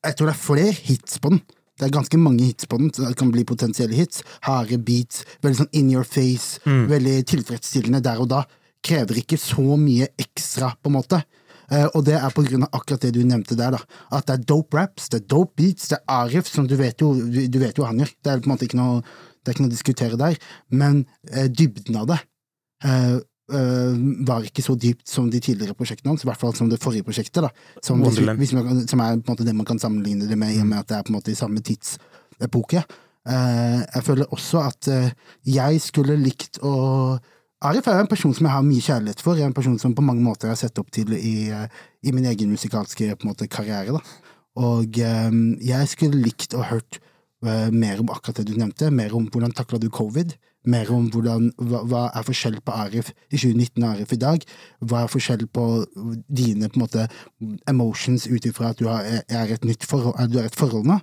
Jeg 0.04 0.16
tror 0.16 0.30
det 0.30 0.34
er 0.34 0.42
flere 0.42 0.74
hits 0.74 1.20
på 1.22 1.32
den. 1.34 1.42
Det 1.76 1.86
er 1.86 1.92
ganske 1.92 2.18
mange 2.18 2.44
hits 2.46 2.68
på 2.68 2.78
den. 2.80 2.92
så 2.94 3.08
Det 3.08 3.16
kan 3.20 3.32
bli 3.32 3.44
potensielle 3.44 3.94
hits. 3.94 4.22
Harde 4.42 4.78
beats, 4.78 5.24
veldig 5.42 5.58
sånn 5.60 5.74
in 5.76 5.90
your 5.92 6.04
face, 6.04 6.60
veldig 6.64 7.26
tilfredsstillende 7.28 8.00
der 8.04 8.22
og 8.22 8.30
da. 8.32 8.44
Krever 8.82 9.18
ikke 9.20 9.36
så 9.40 9.76
mye 9.76 10.08
ekstra, 10.16 10.72
på 10.80 10.88
en 10.88 10.96
måte. 10.96 11.20
Uh, 11.66 11.88
og 11.98 12.04
det 12.06 12.14
er 12.14 12.30
på 12.30 12.44
grunn 12.46 12.62
av 12.62 12.76
akkurat 12.78 13.02
det 13.02 13.12
du 13.16 13.24
nevnte 13.26 13.56
der, 13.58 13.74
da. 13.74 13.80
At 14.14 14.28
det 14.28 14.36
er 14.36 14.44
dope 14.46 14.78
raps, 14.78 15.08
det 15.10 15.24
er 15.24 15.28
dope 15.34 15.56
beats, 15.58 15.88
det 15.90 15.98
er 15.98 16.20
Arif, 16.22 16.46
som 16.46 16.68
du 16.70 16.76
vet 16.78 17.02
jo, 17.02 17.10
du 17.12 17.58
vet 17.58 17.76
jo 17.76 17.88
han 17.88 17.98
gjør. 17.98 18.12
Det 18.22 18.32
er 18.32 18.42
på 18.44 18.46
en 18.46 18.54
måte 18.54 18.68
ikke 18.68 18.78
noe, 18.78 19.00
det 19.42 19.50
er 19.50 19.56
ikke 19.56 19.64
noe 19.64 19.72
å 19.72 19.74
diskutere 19.74 20.20
der. 20.20 20.38
Men 20.70 21.02
uh, 21.34 21.48
dybden 21.50 21.98
av 21.98 22.08
det 22.12 22.20
eh, 22.84 23.16
var 23.46 24.42
ikke 24.42 24.64
så 24.64 24.74
dypt 24.74 25.06
som 25.06 25.28
de 25.30 25.38
tidligere 25.38 25.76
prosjektene 25.78 26.10
hans, 26.10 26.24
i 26.24 26.26
hvert 26.26 26.40
fall 26.40 26.54
som 26.58 26.66
det 26.66 26.80
forrige 26.82 27.06
prosjektet. 27.06 27.44
da. 27.44 27.50
Som, 27.78 28.00
hvis, 28.02 28.18
hvis 28.18 28.54
man, 28.56 28.80
som 28.90 29.02
er 29.04 29.20
det 29.22 29.54
man 29.54 29.68
kan 29.68 29.78
sammenligne 29.78 30.26
det 30.26 30.38
med, 30.38 30.56
i 30.56 30.60
og 30.64 30.66
med 30.66 30.80
at 30.80 30.88
det 30.90 30.96
er 30.96 31.04
på 31.06 31.12
en 31.12 31.18
måte 31.20 31.30
i 31.30 31.38
samme 31.38 31.62
tidsepoke. 31.62 32.82
Eh, 33.26 33.78
jeg 33.94 34.02
føler 34.06 34.34
også 34.34 34.64
at 34.66 34.90
eh, 34.90 35.14
jeg 35.46 35.80
skulle 35.82 36.18
likt 36.18 36.58
å 36.62 36.74
Arif 37.64 37.86
er 37.88 38.02
en 38.02 38.08
person 38.08 38.34
som 38.36 38.44
jeg 38.44 38.52
har 38.52 38.64
mye 38.66 38.84
kjærlighet 38.84 39.22
for. 39.24 39.38
Jeg 39.38 39.46
er 39.46 39.50
en 39.50 39.56
person 39.56 39.78
som 39.80 39.94
på 39.96 40.04
mange 40.04 40.20
måter 40.20 40.50
jeg 40.50 40.52
har 40.52 40.60
sett 40.60 40.78
opp 40.78 40.90
til 40.92 41.14
i, 41.16 41.48
eh, 41.48 41.68
i 42.04 42.12
min 42.12 42.26
egen 42.28 42.52
musikalske 42.52 43.14
måte, 43.24 43.48
karriere. 43.48 43.96
Da. 43.96 44.34
Og 44.60 44.98
eh, 45.00 45.38
jeg 45.64 45.88
skulle 45.88 46.20
likt 46.20 46.54
å 46.54 46.66
hørt 46.68 47.00
eh, 47.46 47.70
mer 47.72 48.02
om 48.02 48.12
akkurat 48.12 48.42
det 48.42 48.50
du 48.50 48.58
nevnte. 48.60 48.92
Mer 48.92 49.16
om 49.16 49.30
hvordan 49.32 49.56
takla 49.56 49.80
du 49.80 49.88
covid. 49.88 50.36
Mer 50.66 50.90
om 50.94 51.06
hvordan, 51.12 51.50
hva, 51.62 51.82
hva 51.86 52.02
er 52.10 52.26
forskjell 52.26 52.58
på 52.66 52.74
Arif 52.74 53.12
i 53.30 53.38
2019 53.38 53.84
og 53.84 53.88
Arif 53.92 54.14
i 54.16 54.20
dag. 54.22 54.46
Hva 54.82 55.04
er 55.04 55.12
forskjell 55.12 55.46
på 55.46 55.66
dine 56.26 56.70
på 56.70 56.80
en 56.80 56.84
måte, 56.84 57.08
emotions 57.70 58.26
ut 58.26 58.48
ifra 58.48 58.72
at 58.74 58.80
du 58.82 58.88
har, 58.90 59.06
er, 59.06 59.52
et 59.54 59.66
nytt 59.66 59.86
forhold, 59.86 60.18
du 60.32 60.40
er 60.42 60.50
et 60.50 60.58
forhold 60.58 60.88
nå, 60.88 61.00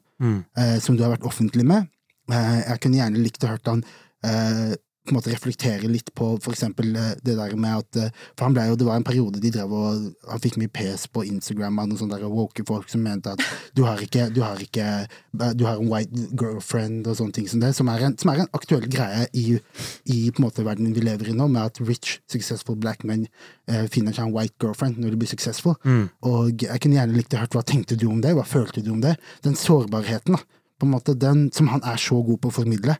eh, 0.59 0.79
som 0.83 0.97
du 0.97 1.05
har 1.05 1.13
vært 1.15 1.27
offentlig 1.29 1.65
med. 1.67 1.87
Eh, 2.31 2.59
jeg 2.63 2.81
kunne 2.83 2.99
gjerne 2.99 3.23
likt 3.23 3.43
å 3.43 3.53
hørt 3.53 3.71
han 3.71 3.83
eh, 4.23 4.75
på 5.03 5.11
en 5.11 5.17
måte 5.17 5.31
reflektere 5.33 5.89
litt 5.91 6.13
på 6.15 6.29
for 6.43 6.55
eksempel 6.55 6.93
eh, 6.95 7.09
det 7.25 7.35
der 7.35 7.55
med 7.59 7.81
at 7.81 7.99
eh, 7.99 8.21
For 8.37 8.47
han 8.47 8.55
ble 8.55 8.63
jo, 8.69 8.77
det 8.79 8.87
var 8.87 8.99
en 8.99 9.05
periode 9.07 9.41
de 9.43 9.51
drev 9.51 9.73
og 9.75 10.05
Han 10.29 10.43
fikk 10.43 10.55
mye 10.61 10.71
pes 10.71 11.05
på 11.11 11.25
Instagram 11.27 11.81
av 11.81 11.89
noen 11.89 11.99
sånne 11.99 12.19
der 12.21 12.31
woke 12.31 12.63
folk 12.67 12.87
som 12.91 13.03
mente 13.03 13.33
at 13.33 13.43
du 13.75 13.83
har 13.83 13.99
ikke 14.03 14.29
Du 14.33 14.39
har 14.45 14.61
ikke 14.63 14.85
eh, 15.03 15.51
Du 15.59 15.65
har 15.67 15.81
en 15.81 15.91
white 15.91 16.29
girlfriend 16.39 17.09
og 17.11 17.19
sånne 17.19 17.35
ting 17.35 17.49
som 17.51 17.59
det, 17.63 17.73
som 17.75 17.91
er 17.91 18.07
en, 18.07 18.17
som 18.19 18.31
er 18.31 18.45
en 18.45 18.53
aktuell 18.55 18.87
greie 18.87 19.27
i, 19.35 19.59
i 20.07 20.19
på 20.31 20.39
en 20.41 20.47
måte 20.47 20.63
verdenen 20.65 20.95
vi 20.95 21.03
lever 21.03 21.33
i 21.33 21.35
nå, 21.35 21.49
med 21.51 21.67
at 21.67 21.83
rich, 21.83 22.17
successful 22.31 22.79
black 22.79 23.03
men 23.07 23.27
eh, 23.67 23.85
finner 23.91 24.15
seg 24.15 24.29
en 24.29 24.35
white 24.35 24.55
girlfriend 24.61 25.01
når 25.01 25.13
de 25.13 25.19
blir 25.23 25.31
successful. 25.31 25.75
Og 26.23 26.63
jeg 26.63 26.79
kunne 26.83 26.99
gjerne 26.99 27.17
likt 27.17 27.35
å 27.35 27.41
høre 27.41 27.57
hva 27.57 27.63
tenkte 27.67 27.97
du 27.99 28.07
om 28.11 28.21
det, 28.23 28.33
hva 28.37 28.45
følte 28.47 28.83
du 28.85 28.91
om 28.93 29.01
det? 29.03 29.15
Den 29.43 29.57
sårbarheten, 29.59 30.37
da. 30.37 30.61
På 30.79 30.87
en 30.87 30.93
måte, 30.95 31.15
den 31.15 31.47
som 31.55 31.69
han 31.71 31.83
er 31.87 31.99
så 32.01 32.17
god 32.25 32.41
på 32.43 32.51
å 32.51 32.55
formidle 32.61 32.97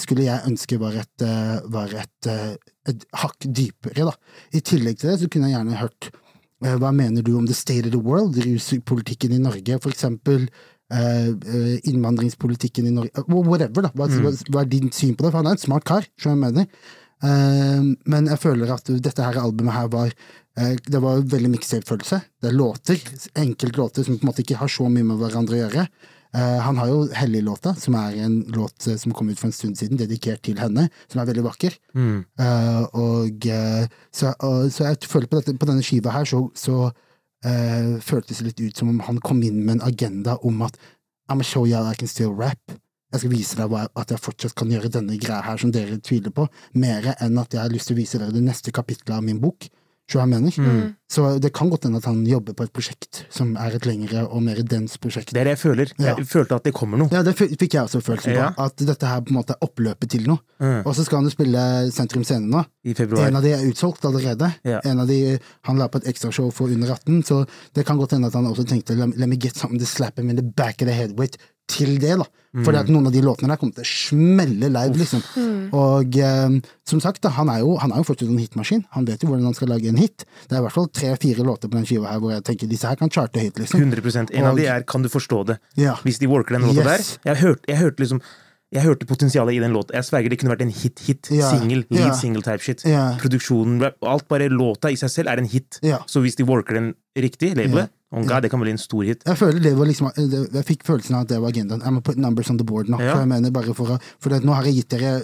skulle 0.00 0.26
jeg 0.26 0.46
ønske 0.48 0.78
var 0.80 0.96
et, 1.00 1.24
eh, 1.24 1.60
var 1.72 1.92
et, 1.94 2.28
eh, 2.28 2.56
et 2.90 3.06
hakk 3.22 3.46
dypere. 3.46 4.08
Da. 4.10 4.14
I 4.52 4.60
tillegg 4.60 4.98
til 5.00 5.12
det 5.12 5.20
så 5.22 5.30
kunne 5.30 5.50
jeg 5.50 5.56
gjerne 5.58 5.80
hørt 5.80 6.10
eh, 6.10 6.76
hva 6.80 6.90
mener 6.92 7.24
du 7.24 7.36
om 7.38 7.46
the 7.48 7.56
state 7.56 7.86
of 7.86 7.94
the 7.94 8.02
world, 8.02 8.36
ruspolitikken 8.36 9.32
i 9.36 9.42
Norge, 9.42 9.78
for 9.80 9.94
eksempel 9.94 10.48
eh, 10.92 11.30
eh, 11.30 11.76
innvandringspolitikken 11.88 12.90
i 12.90 12.94
Norge, 12.96 13.14
eh, 13.14 13.30
whatever, 13.30 13.86
da. 13.86 13.92
Hva, 13.94 14.10
hva, 14.10 14.34
hva 14.50 14.64
er 14.64 14.72
din 14.72 14.90
syn 14.92 15.14
på 15.14 15.24
det? 15.24 15.32
For 15.32 15.40
han 15.40 15.52
er 15.52 15.58
en 15.58 15.64
smart 15.64 15.86
kar, 15.88 16.08
som 16.20 16.34
jeg 16.34 16.42
mener. 16.42 16.68
Eh, 17.22 17.88
men 18.10 18.30
jeg 18.32 18.40
føler 18.42 18.72
at 18.74 18.88
dette 18.90 19.24
her 19.24 19.40
albumet 19.40 19.76
her 19.76 19.90
var 19.92 20.12
eh, 20.12 20.76
det 20.80 21.02
var 21.02 21.24
veldig 21.24 21.52
mixtape-følelse. 21.56 22.22
Det 22.40 22.50
er 22.50 22.56
låter, 22.56 23.04
enkeltlåter 23.38 24.06
som 24.06 24.18
på 24.18 24.26
en 24.26 24.32
måte 24.32 24.44
ikke 24.44 24.60
har 24.60 24.72
så 24.72 24.88
mye 24.92 25.06
med 25.06 25.20
hverandre 25.20 25.58
å 25.58 25.62
gjøre. 25.64 25.86
Eh, 26.36 26.58
han 26.62 26.78
har 26.78 26.86
jo 26.90 26.98
Hellig-låta, 27.16 27.74
som 27.74 27.96
er 27.98 28.18
en 28.24 28.40
låt 28.54 28.86
eh, 28.86 28.98
som 29.00 29.14
kom 29.16 29.30
ut 29.32 29.38
for 29.38 29.48
en 29.48 29.56
stund 29.56 29.78
siden, 29.78 29.98
dedikert 29.98 30.44
til 30.46 30.60
henne, 30.62 30.86
som 31.10 31.22
er 31.22 31.30
veldig 31.30 31.46
vakker. 31.48 31.74
Eh, 32.38 32.82
og, 32.94 33.46
eh, 33.50 33.88
så, 34.14 34.34
og, 34.38 34.68
så 34.70 34.92
jeg 34.92 35.10
føler 35.10 35.30
på, 35.30 35.40
dette, 35.40 35.56
på 35.58 35.70
denne 35.70 35.86
skiva 35.86 36.14
her, 36.14 36.28
så, 36.28 36.44
så 36.54 36.76
uh, 37.46 37.96
føltes 38.04 38.38
det 38.38 38.50
litt 38.50 38.62
ut 38.62 38.82
som 38.82 38.92
om 38.92 39.00
han 39.08 39.18
kom 39.24 39.42
inn 39.42 39.62
med 39.64 39.78
en 39.78 39.88
agenda 39.88 40.36
om 40.46 40.62
at 40.66 40.78
I'm 41.30 41.40
a 41.40 41.46
show 41.46 41.66
you 41.66 41.78
I 41.78 41.94
can 41.98 42.08
still 42.08 42.34
rap. 42.34 42.78
Jeg 43.10 43.24
skal 43.24 43.32
vise 43.32 43.58
deg 43.58 43.74
at 43.74 44.12
jeg 44.12 44.22
fortsatt 44.22 44.54
kan 44.54 44.70
gjøre 44.70 44.90
denne 44.94 45.16
greia 45.18 45.42
her 45.42 45.58
som 45.58 45.72
dere 45.74 45.98
tviler 45.98 46.30
på, 46.34 46.46
mer 46.78 47.10
enn 47.18 47.38
at 47.42 47.54
jeg 47.54 47.62
har 47.64 47.72
lyst 47.72 47.90
til 47.90 47.96
å 47.96 48.00
vise 48.00 48.20
dere 48.20 48.34
det 48.34 48.42
neste 48.44 48.70
kapittelet 48.74 49.16
av 49.16 49.26
min 49.26 49.40
bok. 49.42 49.66
Jeg 50.18 50.28
mener? 50.28 50.94
Så 51.10 51.38
det 51.42 51.52
kan 51.54 51.70
godt 51.70 51.84
hende 51.84 51.98
at 51.98 52.06
han 52.06 52.24
jobber 52.26 52.54
på 52.54 52.64
et 52.66 52.72
prosjekt 52.74 53.24
som 53.34 53.56
er 53.58 53.74
et 53.74 53.86
lengre 53.86 54.24
og 54.26 54.42
mer 54.46 54.58
dense 54.66 54.98
prosjekt. 54.98 55.32
Det 55.34 55.40
er 55.42 55.50
det 55.50 55.54
jeg 55.56 55.62
føler. 55.62 55.92
Ja. 55.98 56.14
Jeg 56.18 56.26
følte 56.30 56.58
at 56.58 56.66
det 56.66 56.72
kommer 56.74 56.98
noe. 56.98 57.10
Ja, 57.14 57.22
det 57.26 57.34
fikk 57.38 57.74
jeg 57.74 57.82
også 57.82 58.02
følelsen 58.02 58.34
på. 58.34 58.38
Ja. 58.38 58.50
At 58.58 58.78
dette 58.78 59.10
her 59.10 59.22
på 59.22 59.34
en 59.34 59.38
måte 59.40 59.56
er 59.56 59.66
oppløpet 59.66 60.10
til 60.14 60.26
noe. 60.30 60.42
Mm. 60.62 60.82
Og 60.84 60.94
så 60.98 61.06
skal 61.06 61.20
han 61.20 61.30
jo 61.30 61.34
spille 61.34 61.64
Sentrum 61.94 62.26
Scene 62.26 62.50
nå. 62.50 62.64
I 62.86 62.94
februar. 62.98 63.26
En 63.26 63.38
av 63.40 63.46
de 63.46 63.54
er 63.56 63.64
utsolgt 63.68 64.06
allerede. 64.06 64.52
Ja. 64.66 64.82
En 64.86 65.02
av 65.02 65.10
de, 65.10 65.38
Han 65.66 65.78
la 65.78 65.88
på 65.90 66.00
et 66.00 66.10
ekstrashow 66.10 66.50
for 66.54 66.70
under 66.72 66.90
18, 66.94 67.22
så 67.26 67.44
det 67.76 67.86
kan 67.86 67.98
godt 67.98 68.14
hende 68.16 68.30
at 68.30 68.36
han 68.38 68.46
også 68.48 68.66
tenkte 68.68 68.94
let 68.94 69.28
me 69.28 69.36
get 69.36 69.56
something 69.56 69.80
to 69.80 69.86
slap 69.86 70.18
him 70.18 70.30
in 70.30 70.36
the 70.36 70.46
back 70.46 70.80
of 70.82 70.88
the 70.88 70.94
head 70.94 71.18
with 71.18 71.38
til 71.70 72.00
det, 72.02 72.16
da. 72.18 72.26
Fordi 72.50 72.80
at 72.80 72.88
noen 72.90 73.06
av 73.06 73.12
de 73.14 73.20
låtene 73.22 73.48
der 73.52 73.56
kommer 73.60 73.76
til 73.76 73.84
å 73.84 73.90
smelle 73.90 74.68
live, 74.74 74.96
liksom. 74.98 75.20
Og 75.76 76.16
eh, 76.18 76.56
som 76.90 76.98
sagt, 77.00 77.22
da, 77.22 77.30
han 77.36 77.48
er 77.52 77.60
jo, 77.62 77.76
han 77.78 77.92
er 77.94 78.02
jo 78.02 78.08
fortsatt 78.08 78.28
en 78.28 78.40
hitmaskin. 78.42 78.82
Han 78.96 79.06
vet 79.06 79.22
jo 79.22 79.28
hvordan 79.30 79.44
han 79.46 79.54
skal 79.54 79.70
lage 79.70 79.86
en 79.92 80.00
hit. 80.00 80.24
Det 80.48 80.56
er 80.56 80.58
i 80.58 80.64
hvert 80.66 80.74
fall 80.74 80.88
tre-fire 80.90 81.46
låter 81.46 81.70
på 81.70 81.78
den 81.78 81.86
skiva 81.86 82.10
her 82.10 82.18
hvor 82.18 82.34
jeg 82.34 82.42
tenker 82.48 82.66
disse 82.70 82.90
her 82.90 82.98
kan 82.98 83.10
charte 83.14 83.38
høyt, 83.38 83.54
liksom. 83.62 83.78
100%. 83.86 84.34
En 84.34 84.50
av 84.50 84.56
de 84.58 84.66
er 84.66 84.82
'Kan 84.82 85.02
du 85.02 85.08
forstå 85.08 85.44
det'? 85.46 85.58
Ja. 85.76 85.94
Hvis 86.02 86.18
de 86.18 86.26
worker 86.26 86.58
den 86.58 86.62
låta 86.66 86.82
Yes. 86.82 87.18
der. 87.22 87.30
Jeg 87.34 87.36
hørte, 87.42 87.62
jeg 87.68 87.76
hørte 87.78 88.00
liksom 88.02 88.20
jeg 88.72 88.82
hørte 88.82 89.06
potensialet 89.06 89.54
i 89.54 89.58
den 89.58 89.72
låta. 89.72 89.94
Jeg 89.94 90.04
sverger 90.04 90.30
det 90.30 90.38
kunne 90.38 90.52
vært 90.56 90.62
en 90.62 90.70
hit-hit. 90.70 91.26
Ja. 91.30 91.50
Single, 91.50 91.84
lead 91.90 92.06
Ja. 92.06 92.14
single 92.14 92.42
type 92.42 92.62
shit. 92.62 92.84
Ja. 92.84 93.16
Produksjonen, 93.18 93.82
alt 94.02 94.28
bare 94.28 94.48
låta 94.48 94.90
i 94.92 94.94
seg 94.94 95.10
selv 95.10 95.28
er 95.28 95.38
en 95.38 95.44
hit. 95.48 95.80
Ja. 95.82 95.98
Så 96.06 96.20
hvis 96.22 96.36
de 96.36 96.44
worker 96.44 96.74
den 96.74 96.94
riktig, 97.18 97.56
labelet, 97.56 97.90
Ja. 98.10 98.18
oh 98.18 98.26
God, 98.26 98.42
det 98.42 98.50
kan 98.50 98.60
bli 98.60 98.72
en 98.74 98.78
stor 98.78 99.04
hit. 99.06 99.20
Jeg 99.26 99.38
føler 99.38 99.60
det 99.62 99.76
var 99.78 99.86
liksom 99.86 100.08
Jeg 100.16 100.64
fikk 100.66 100.82
følelsen 100.86 101.14
av 101.14 101.26
at 101.26 101.28
det 101.28 101.40
var 101.40 101.52
agendaen. 101.52 101.82
I'm 101.82 101.94
gonna 101.94 102.00
put 102.00 102.18
numbers 102.18 102.50
on 102.50 102.58
the 102.58 102.66
board 102.66 102.90
nå. 102.90 102.98
Ja. 102.98 103.12
For 103.14 103.22
jeg 103.22 103.28
mener 103.30 103.50
bare 103.54 103.74
for 103.74 103.98
For 104.18 104.30
det, 104.30 104.42
nå 104.44 104.52
har 104.56 104.66
jeg 104.66 104.80
gitt 104.82 104.96
dere 104.96 105.20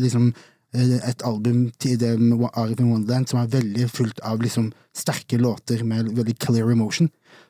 liksom 0.00 0.30
eh, 0.32 0.46
et 0.76 1.22
album 1.24 1.70
til 1.80 2.02
Arif 2.04 2.80
in 2.80 2.90
Wonderland 2.92 3.28
som 3.30 3.40
er 3.40 3.52
veldig 3.52 3.86
fullt 3.88 4.20
av 4.20 4.42
liksom 4.44 4.72
sterke 4.96 5.38
låter 5.40 5.84
med 5.84 6.10
veldig 6.16 6.36
clear 6.38 6.70
emotion. 6.70 7.08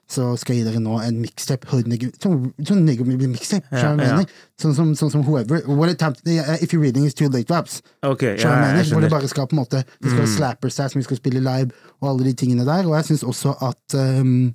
Så 0.09 0.25
skal 0.41 0.57
jeg 0.57 0.63
gi 0.63 0.69
dere 0.71 0.81
nå 0.81 0.95
en 1.05 1.19
mixtape. 1.21 1.69
Sånn 1.69 2.53
sånn 2.65 2.87
mixtape. 2.87 3.67
Ja, 3.77 3.91
ja. 4.01 4.21
Sånn 4.61 4.73
som, 4.77 4.95
sånn 4.97 5.11
som 5.13 5.25
whoever. 5.27 5.61
Time, 6.01 6.17
if 6.63 6.73
you're 6.73 6.81
reading 6.81 7.05
is 7.05 7.17
too 7.17 7.29
late 7.29 7.53
raps. 7.53 7.83
Okay, 8.01 8.39
ja, 8.39 8.55
jeg 8.55 8.63
mener? 8.63 8.89
Hvor 8.89 9.05
det 9.05 9.11
bare 9.13 9.29
skal 9.29 9.51
på 9.51 9.57
en 9.57 9.61
måte 9.61 9.83
Vi 10.01 10.09
skal 10.09 10.23
være 10.23 10.33
slapper 10.33 10.73
stats 10.73 10.97
som 10.97 11.03
vi 11.03 11.05
skal 11.05 11.21
spille 11.21 11.45
live, 11.45 11.77
og 12.01 12.13
alle 12.15 12.31
de 12.31 12.33
tingene 12.41 12.65
der. 12.65 12.89
Og 12.89 12.97
jeg 12.97 13.11
syns 13.11 13.27
også 13.29 13.53
at 13.69 13.99
um, 14.01 14.55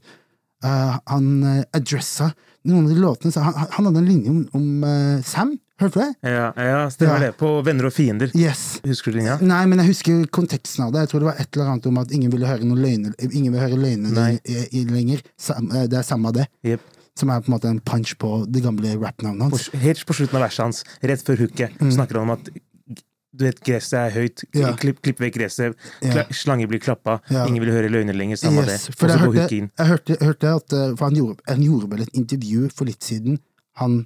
uh, 0.66 0.98
han 1.12 1.30
uh, 1.46 1.62
adressa 1.78 2.32
noen 2.66 2.88
av 2.88 2.96
de 2.96 3.06
låtene. 3.06 3.36
Så 3.36 3.46
han, 3.46 3.54
han 3.78 3.92
hadde 3.92 4.02
en 4.02 4.10
linje 4.10 4.34
om, 4.34 4.42
om 4.58 4.88
uh, 4.90 5.22
Sam. 5.28 5.54
Hørte 5.82 5.94
du 5.94 6.00
det? 6.04 6.16
Ja, 6.30 6.52
ja, 6.56 6.82
stemmer 6.94 7.20
Ja. 7.20 7.20
det. 7.28 7.38
På 7.38 7.62
Venner 7.66 7.86
og 7.90 7.94
fiender. 7.94 8.30
Yes. 8.38 8.80
Husker 8.86 9.12
du 9.12 9.18
linja? 9.18 9.40
Nei, 9.42 9.66
men 9.66 9.80
jeg 9.80 9.88
husker 9.88 10.26
konteksten 10.30 10.86
av 10.86 10.92
det. 10.94 11.00
Jeg 11.08 11.10
tror 11.10 11.20
det 11.24 11.30
var 11.32 11.40
et 11.42 11.56
eller 11.58 11.72
annet 11.72 11.86
om 11.90 11.98
at 11.98 12.12
ingen 12.12 12.32
ville 12.32 12.46
høre 12.46 12.64
noen 12.64 12.82
løgner 12.84 13.14
Ingen 13.34 13.52
vil 13.54 13.60
høre 13.60 13.80
løgnene 13.80 14.40
lenger. 14.94 15.22
Eh, 15.50 15.88
det 15.88 15.98
er 15.98 16.04
samme 16.04 16.32
det. 16.34 16.48
Yep. 16.64 16.80
Som 17.18 17.30
er 17.30 17.42
på 17.42 17.50
en 17.50 17.56
måte 17.60 17.70
en 17.70 17.80
punch 17.80 18.16
på 18.18 18.46
det 18.52 18.62
gamle 18.64 18.96
rap-navnet 19.02 19.42
hans. 19.50 19.70
helt 19.74 20.06
på 20.06 20.14
slutten 20.14 20.36
av 20.38 20.48
verset 20.48 20.64
hans, 20.64 20.84
rett 21.02 21.22
før 21.26 21.38
hooket, 21.38 21.78
Mm. 21.80 21.92
snakker 21.92 22.14
han 22.20 22.30
om 22.30 22.32
at 22.32 22.50
du 23.36 23.46
vet, 23.46 23.60
gresset 23.66 23.94
er 23.98 24.12
høyt, 24.12 24.44
Ja. 24.54 24.74
klipp, 24.74 25.02
klipp 25.02 25.18
vekk 25.20 25.34
gresset, 25.36 25.76
Ja. 26.02 26.24
slanger 26.30 26.68
blir 26.68 26.80
klappa, 26.80 27.20
Ja. 27.30 27.46
ingen 27.48 27.64
vil 27.64 27.72
høre 27.74 27.90
løgner 27.90 28.14
lenger, 28.16 28.38
samme 28.38 28.64
Yes, 28.66 28.86
det. 28.88 28.96
Og 29.04 29.10
så 29.10 29.18
går 29.20 29.34
hørte, 29.34 29.52
inn. 29.58 29.72
jeg 29.78 29.88
hørte, 29.88 30.18
hørte 30.22 30.56
at 30.56 30.74
eh, 30.74 30.96
han 31.00 31.16
gjorde, 31.16 31.40
han 31.48 31.62
gjorde 31.64 31.90
vel 31.90 32.02
et 32.02 32.10
intervju 32.14 32.72
for 32.72 32.86
litt 32.86 33.00
siden. 33.02 33.40
Han 33.78 34.06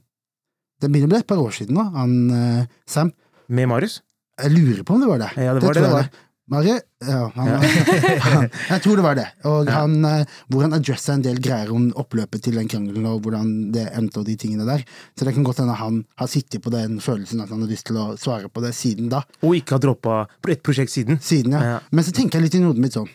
Det 0.82 0.92
begynner 0.92 1.10
å 1.10 1.16
bli 1.16 1.24
et 1.24 1.30
par 1.30 1.42
år 1.42 1.56
siden 1.56 1.78
nå, 1.80 1.88
han 1.96 2.16
eh, 2.38 2.78
Sam. 2.90 3.12
Med 3.48 3.70
Marius? 3.72 4.02
Jeg 4.38 4.54
lurer 4.54 4.84
på 4.86 4.94
om 4.94 5.02
det 5.02 5.10
var 5.10 5.22
det. 5.24 5.34
Ja, 5.42 5.54
det 5.58 5.64
var 5.66 5.78
det 5.78 5.86
det 5.86 5.94
var. 5.96 6.10
Mari? 6.48 6.78
Ja, 7.04 7.26
han, 7.36 7.50
han, 8.24 8.46
jeg 8.48 8.82
tror 8.84 9.00
det 9.00 9.04
var 9.04 9.18
det. 9.20 9.26
Og 9.50 9.68
han, 9.68 9.98
eh, 10.08 10.38
hvor 10.48 10.64
han 10.64 10.76
adressa 10.78 11.18
en 11.18 11.24
del 11.26 11.42
greier 11.44 11.74
om 11.76 11.90
oppløpet 12.00 12.46
til 12.46 12.56
den 12.56 12.70
krangelen, 12.72 13.08
og 13.10 13.26
hvordan 13.26 13.50
det 13.76 13.84
endte 13.98 14.22
og 14.22 14.30
de 14.30 14.38
tingene 14.40 14.68
der. 14.68 14.86
Så 15.18 15.28
det 15.28 15.34
kan 15.36 15.48
godt 15.48 15.60
hende 15.60 15.76
han 15.76 16.00
har 16.22 16.32
sittet 16.32 16.64
på 16.64 16.72
den 16.72 17.02
følelsen 17.04 17.44
at 17.44 17.52
han 17.52 17.66
har 17.66 17.72
lyst 17.72 17.90
til 17.90 18.00
å 18.00 18.08
svare 18.22 18.48
på 18.48 18.64
det 18.64 18.72
siden 18.78 19.12
da. 19.12 19.26
Og 19.44 19.60
ikke 19.60 19.76
har 19.76 19.84
droppa 19.84 20.22
et 20.48 20.64
prosjekt 20.64 20.94
siden. 20.94 21.20
Siden, 21.20 21.58
ja. 21.58 21.74
Ja. 21.74 21.78
Men 21.92 22.08
så 22.08 22.16
tenker 22.16 22.40
jeg 22.40 22.48
litt 22.48 22.60
i 22.60 22.64
hodet 22.64 22.86
mitt 22.86 22.96
sånn 22.96 23.12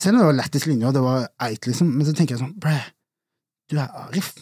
Selv 0.00 0.16
om 0.16 0.22
det 0.22 0.26
var 0.30 0.40
lættis 0.40 0.66
linje, 0.68 0.88
og 0.88 0.96
det 0.96 1.04
var 1.04 1.28
eit, 1.44 1.68
liksom, 1.68 1.92
men 1.98 2.08
så 2.08 2.16
tenker 2.16 2.36
jeg 2.36 2.44
sånn 2.46 2.56
Bræ, 2.60 2.78
du 3.72 3.76
er 3.80 3.92
Arif. 4.06 4.32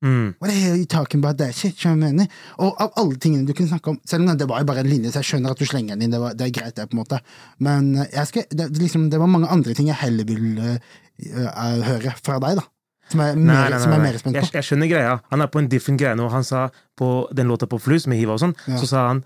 Mm. 0.00 0.34
What 0.38 0.48
the 0.48 0.56
hell 0.56 0.72
are 0.72 0.78
you 0.80 0.86
talking 0.86 1.20
about 1.20 1.36
that 1.38 1.54
shit? 1.54 1.76
Jeg 1.84 1.98
mener? 2.00 2.26
Og 2.64 2.78
av 2.80 2.94
alle 2.96 3.18
tingene 3.20 3.44
du 3.44 3.52
kunne 3.52 3.68
snakke 3.68 3.92
om 3.92 3.98
Selv 4.08 4.24
om 4.24 4.38
det 4.38 4.46
var 4.48 4.62
jo 4.62 4.68
bare 4.70 4.80
en 4.80 4.88
linje, 4.88 5.12
så 5.12 5.20
jeg 5.20 5.28
skjønner 5.28 5.52
at 5.52 5.60
du 5.60 5.68
slenger 5.68 5.92
den 5.92 6.06
inn, 6.06 6.14
det, 6.14 6.20
var, 6.22 6.36
det 6.38 6.46
er 6.46 6.54
greit, 6.56 6.76
det, 6.78 6.86
på 6.88 6.96
en 6.96 7.02
måte. 7.02 7.20
Men 7.60 7.90
eh, 7.98 8.08
jeg 8.14 8.30
skal, 8.30 8.46
det, 8.48 8.70
liksom, 8.80 9.10
det 9.12 9.20
var 9.20 9.28
mange 9.28 9.50
andre 9.52 9.76
ting 9.76 9.90
jeg 9.90 10.00
heller 10.00 10.24
ville 10.28 10.78
uh, 10.78 11.82
høre 11.84 12.14
fra 12.16 12.38
deg, 12.46 12.62
da. 12.62 12.64
Som 13.10 13.24
jeg 13.24 13.34
er 13.34 13.40
mer, 13.42 13.50
nei, 13.50 13.68
nei, 13.74 13.82
som 13.82 13.92
jeg 13.92 14.00
er 14.00 14.06
mer 14.06 14.18
spent 14.22 14.38
på. 14.38 14.46
jeg 14.54 14.68
skjønner 14.70 14.88
greia. 14.88 15.14
Han 15.34 15.44
er 15.44 15.52
på 15.52 15.60
en 15.60 15.68
different 15.68 16.00
greie 16.00 16.16
nå. 16.16 16.30
Han 16.32 16.46
sa 16.46 16.68
på 16.96 17.10
den 17.36 17.50
låta 17.50 17.68
på 17.68 17.80
Flus 17.82 18.06
med 18.08 18.20
Hiva 18.20 18.36
og 18.38 18.40
sånn, 18.40 18.54
Ja. 18.70 18.78
så 18.80 18.88
sa 18.88 19.06
han 19.10 19.24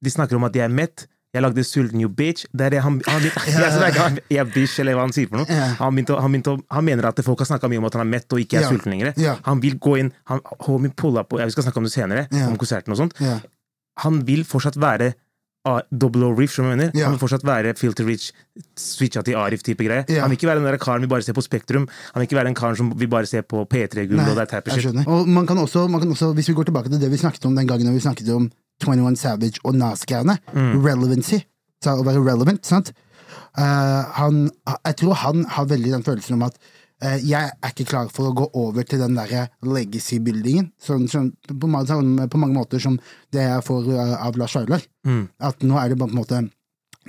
De 0.00 0.08
snakker 0.08 0.38
om 0.38 0.46
at 0.46 0.54
jeg 0.56 0.64
er 0.64 0.72
mett. 0.72 1.04
Jeg 1.34 1.42
lagde 1.44 1.62
Sulten 1.64 2.00
You 2.02 2.08
Bitch. 2.10 2.46
Det 2.50 2.66
er 2.66 2.70
det 2.74 2.80
han, 2.82 2.96
han, 3.06 3.22
jeg, 4.36 4.46
bitch, 4.50 4.80
eller 4.82 4.96
hva 4.98 5.04
han 5.06 5.12
sier 5.14 5.28
for 5.30 5.38
noe. 5.38 5.46
Han, 5.78 5.94
begynte, 5.94 6.16
han, 6.18 6.32
begynte, 6.34 6.56
han 6.74 6.84
mener 6.88 7.06
at 7.12 7.22
folk 7.26 7.38
har 7.44 7.46
snakka 7.52 7.70
mye 7.70 7.78
om 7.78 7.86
at 7.86 7.94
han 7.98 8.02
er 8.06 8.10
mett 8.16 8.34
og 8.34 8.42
ikke 8.42 8.58
er 8.58 8.66
sulten 8.74 8.90
lenger. 8.96 9.12
Han 9.46 9.62
vil 9.62 9.78
gå 9.78 9.96
inn 10.02 10.10
han, 10.32 10.42
Homie 10.66 10.90
pulla 10.90 11.22
på, 11.24 11.38
Vi 11.38 11.54
skal 11.54 11.68
snakke 11.68 11.78
om 11.78 11.86
det 11.86 11.92
senere, 11.94 12.26
om 12.50 12.56
konserten 12.58 12.90
og 12.96 12.98
sånt. 13.04 13.14
Han 14.02 14.22
vil 14.26 14.42
fortsatt 14.48 14.78
være 14.80 15.12
A- 15.68 15.82
Double 15.92 16.24
O 16.24 16.32
Riff, 16.32 16.54
som 16.56 16.64
jeg 16.64 16.72
mener. 16.78 16.90
Han 17.04 17.12
vil 17.14 17.20
fortsatt 17.20 17.42
være 17.44 17.74
Filter 17.76 18.06
Rich, 18.08 18.30
switcha 18.80 19.20
til 19.22 19.34
Arif-type 19.36 19.84
greie. 19.84 20.06
Han 20.22 20.30
vil 20.32 20.38
ikke 20.38 20.48
være 20.48 20.56
den 20.62 20.64
der 20.70 20.78
karen 20.80 21.02
vi 21.04 21.10
bare 21.10 21.22
ser 21.22 21.36
på 21.36 21.42
Spektrum. 21.44 21.84
Han 22.14 22.20
vil 22.22 22.26
ikke 22.30 22.38
være 22.38 22.48
den 22.48 22.56
karen 22.56 22.76
som 22.80 22.90
vi 22.98 23.06
bare 23.06 23.26
ser 23.28 23.42
på 23.44 23.66
P3-gull 23.68 24.18
og 24.24 24.34
det 24.40 24.46
er 24.46 24.50
type 24.56 24.72
shit. 24.72 24.96
Og 25.06 25.28
man 25.28 25.46
kan, 25.46 25.58
også, 25.60 25.86
man 25.92 26.00
kan 26.00 26.10
også, 26.10 26.32
hvis 26.32 26.48
vi 26.48 26.54
går 26.56 26.64
tilbake 26.72 26.88
til 26.88 26.98
det 27.00 27.10
vi 27.12 27.20
snakket 27.20 27.44
om 27.44 27.54
den 27.60 27.68
gangen 27.68 27.92
vi 27.94 28.00
snakket 28.00 28.32
om 28.32 28.48
21 28.80 29.16
Savage 29.20 29.60
og 29.64 29.76
Nas-greiene, 29.78 30.38
Mm. 30.54 30.82
relevancy, 30.84 31.42
så 31.84 31.96
å 32.00 32.04
være 32.04 32.24
relevant, 32.24 32.64
sant? 32.66 32.92
Uh, 33.58 34.04
han, 34.16 34.44
jeg 34.86 34.96
tror 35.00 35.14
han 35.24 35.44
har 35.56 35.66
veldig 35.70 35.90
den 35.96 36.04
følelsen 36.06 36.36
om 36.36 36.44
at 36.46 36.54
uh, 37.02 37.16
jeg 37.18 37.50
er 37.50 37.72
ikke 37.72 37.88
klar 37.90 38.08
for 38.14 38.28
å 38.30 38.34
gå 38.36 38.46
over 38.54 38.86
til 38.86 39.00
den 39.02 39.16
derre 39.18 39.48
legacy-buildingen, 39.66 40.70
sånn, 40.80 41.08
sånn, 41.10 41.32
på, 41.48 41.70
sånn, 41.88 42.14
på 42.30 42.40
mange 42.40 42.56
måter 42.56 42.82
som 42.82 42.98
det 43.34 43.42
jeg 43.46 43.64
får 43.66 43.90
uh, 43.90 44.16
av 44.26 44.38
Lars 44.40 44.54
Vaular. 44.58 44.84
Mm. 45.06 45.24
At 45.50 45.62
nå 45.66 45.78
er 45.80 45.92
det 45.92 45.98
bare 46.00 46.12
på 46.12 46.16
en 46.16 46.22
måte 46.22 46.42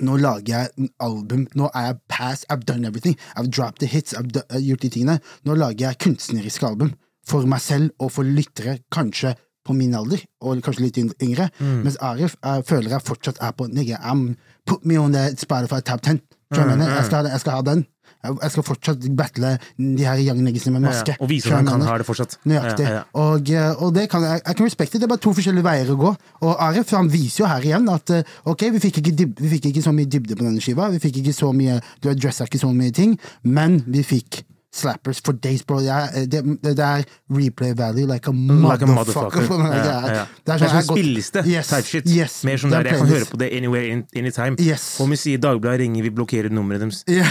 nå 0.02 0.16
lager 0.18 0.48
jeg 0.54 0.70
en 0.80 0.88
album, 1.04 1.44
nå 1.54 1.68
er 1.76 1.90
jeg 1.90 1.98
past, 2.10 2.46
I've 2.50 2.64
done 2.66 2.86
everything. 2.88 3.14
I've 3.36 3.50
dropped 3.52 3.82
the 3.84 3.86
hits, 3.86 4.14
I've 4.16 4.32
gjort 4.32 4.80
de 4.82 4.88
tingene. 4.90 5.18
Nå 5.44 5.54
lager 5.60 5.90
jeg 5.90 6.00
kunstneriske 6.02 6.66
album 6.66 6.94
for 7.28 7.46
meg 7.46 7.60
selv 7.62 7.92
og 8.02 8.10
for 8.16 8.26
lyttere, 8.26 8.78
kanskje 8.90 9.34
på 9.64 9.76
min 9.76 9.94
alder, 9.94 10.22
og 10.42 10.62
kanskje 10.64 10.86
litt 10.86 10.98
yngre, 10.98 11.16
yngre. 11.22 11.48
Mens 11.60 11.98
Arif 12.02 12.36
jeg 12.38 12.66
føler 12.68 12.96
jeg 12.96 13.06
fortsatt 13.06 13.40
er 13.42 13.54
på 13.56 13.68
nigga, 13.70 14.00
I'm, 14.02 14.32
Put 14.66 14.84
me 14.86 14.98
on 14.98 15.12
the 15.12 15.32
Spotify 15.36 15.80
top 15.80 16.02
10. 16.02 16.20
Skjønner 16.52 16.76
mm, 16.76 16.82
hva 16.82 16.86
jeg? 16.86 16.98
Jeg 17.00 17.08
skal, 17.08 17.26
ha 17.26 17.32
jeg 17.32 17.42
skal 17.42 17.56
ha 17.56 17.64
den. 17.66 17.80
Jeg 18.22 18.36
jeg 18.42 18.52
skal 18.54 18.62
fortsatt 18.62 19.06
battle 19.18 19.48
de 19.78 20.04
her 20.06 20.20
young 20.22 20.42
niggasene 20.44 20.76
med 20.76 20.84
maske. 20.86 21.16
Ja, 21.16 21.24
og 21.24 21.30
vise 21.30 21.48
at 21.50 21.56
han 21.56 21.66
jeg 21.66 21.72
kan 21.72 21.88
ha 21.88 21.96
det 21.98 22.06
fortsatt. 22.06 22.36
Nøyaktig. 22.46 22.86
Ja, 22.86 22.92
ja. 23.00 23.02
Og, 23.18 23.50
eh, 23.50 23.82
og 23.82 23.94
det 23.96 24.04
kan 24.12 24.22
jeg, 24.22 24.42
jeg 24.46 24.58
kan 24.60 24.68
respekte. 24.68 25.00
Det 25.00 25.08
er 25.08 25.10
bare 25.10 25.24
to 25.24 25.32
forskjellige 25.34 25.66
veier 25.66 25.90
å 25.90 25.98
gå. 25.98 26.12
Og 26.46 26.62
Arif 26.68 26.94
han 26.94 27.10
viser 27.10 27.42
jo 27.42 27.50
her 27.50 27.66
igjen 27.66 27.90
at 27.90 28.14
eh, 28.14 28.36
ok, 28.52 28.68
vi 28.76 28.84
fikk 28.84 29.02
ikke, 29.02 29.16
dyb, 29.18 29.34
vi 29.42 29.50
fikk 29.56 29.72
ikke 29.72 29.82
så 29.88 29.94
mye 29.96 30.10
dybde 30.14 30.38
på 30.38 30.46
denne 30.46 30.62
skiva. 30.62 30.86
Vi 30.94 31.02
fikk 31.02 31.18
ikke 31.24 31.34
så 31.34 31.50
mye 31.56 31.80
Du 32.02 32.10
adressa 32.12 32.46
ikke 32.46 32.62
så 32.62 32.70
mye 32.70 32.94
ting, 32.94 33.16
men 33.42 33.80
vi 33.90 34.06
fikk 34.06 34.44
slappers 34.72 35.20
for 35.20 35.34
days, 35.36 35.62
bro. 35.68 35.80
Det 35.84 35.88
er, 35.92 36.26
det, 36.32 36.40
det 36.64 36.78
er 36.80 37.02
replay 37.28 37.74
value 37.76 38.06
like 38.08 38.26
a 38.28 38.32
Like 38.32 38.82
a 38.82 38.86
motherfucker. 38.86 38.94
motherfucker. 38.94 39.46
for 39.50 39.58
meg. 39.58 39.74
Ja, 39.76 40.26
Det 40.44 40.54
er- 40.54 40.62
sånn 40.62 40.72
sånn 40.78 40.86
spilleliste 40.96 41.42
Yes, 41.46 41.68
type 41.68 41.88
shit. 41.90 42.06
yes, 42.08 42.38
Mer 42.48 42.56
sånn 42.62 42.72
er 42.72 42.82
der 42.82 42.92
jeg 42.94 43.02
kan 43.02 43.10
høre 43.12 43.28
på 43.32 43.38
det 43.42 43.50
anywhere, 43.52 44.02
anytime. 44.16 44.56
Yes. 44.58 44.86
Om 45.00 45.10
vi 45.12 45.16
sier 45.20 45.38
Dagbladet 45.38 45.80
ringer, 45.84 46.02
vi 46.02 46.10
blokkerer 46.10 46.50
nummeret 46.50 46.80
deres. 46.86 47.02
Ja, 47.12 47.28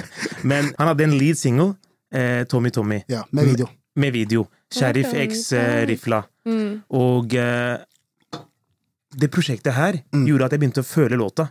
Men 0.50 0.70
han 0.78 0.86
hadde 0.92 1.04
en 1.08 1.18
lead 1.18 1.36
single, 1.40 1.74
eh, 2.14 2.44
Tommy 2.44 2.70
Tommy, 2.70 3.02
ja, 3.08 3.24
med 3.32 3.44
video. 3.50 3.68
med 3.96 4.12
video. 4.12 4.46
Sheriff 4.70 5.12
X 5.14 5.52
eh, 5.52 5.84
Rifla. 5.86 6.22
Mm. 6.46 6.82
Og 6.90 7.34
eh, 7.34 7.78
det 9.14 9.30
prosjektet 9.30 9.72
her 9.74 10.00
Mm. 10.12 10.26
gjorde 10.26 10.44
at 10.44 10.52
jeg 10.52 10.60
begynte 10.60 10.82
å 10.82 10.86
føle 10.86 11.16
låta. 11.18 11.48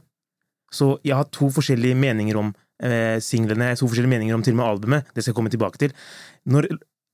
Så 0.74 0.98
jeg 1.06 1.16
har 1.16 1.24
to 1.32 1.50
forskjellige 1.54 1.96
meninger 1.96 2.36
om 2.40 2.54
eh, 2.84 3.18
singlene, 3.24 3.72
to 3.80 3.88
forskjellige 3.88 4.12
meninger 4.14 4.36
om 4.38 4.44
til 4.46 4.54
og 4.56 4.60
med 4.62 4.68
albumet. 4.68 5.08
Det 5.16 5.24
skal 5.24 5.32
jeg 5.34 5.38
komme 5.40 5.54
tilbake 5.54 5.80
til. 5.82 5.96
Når 6.52 6.68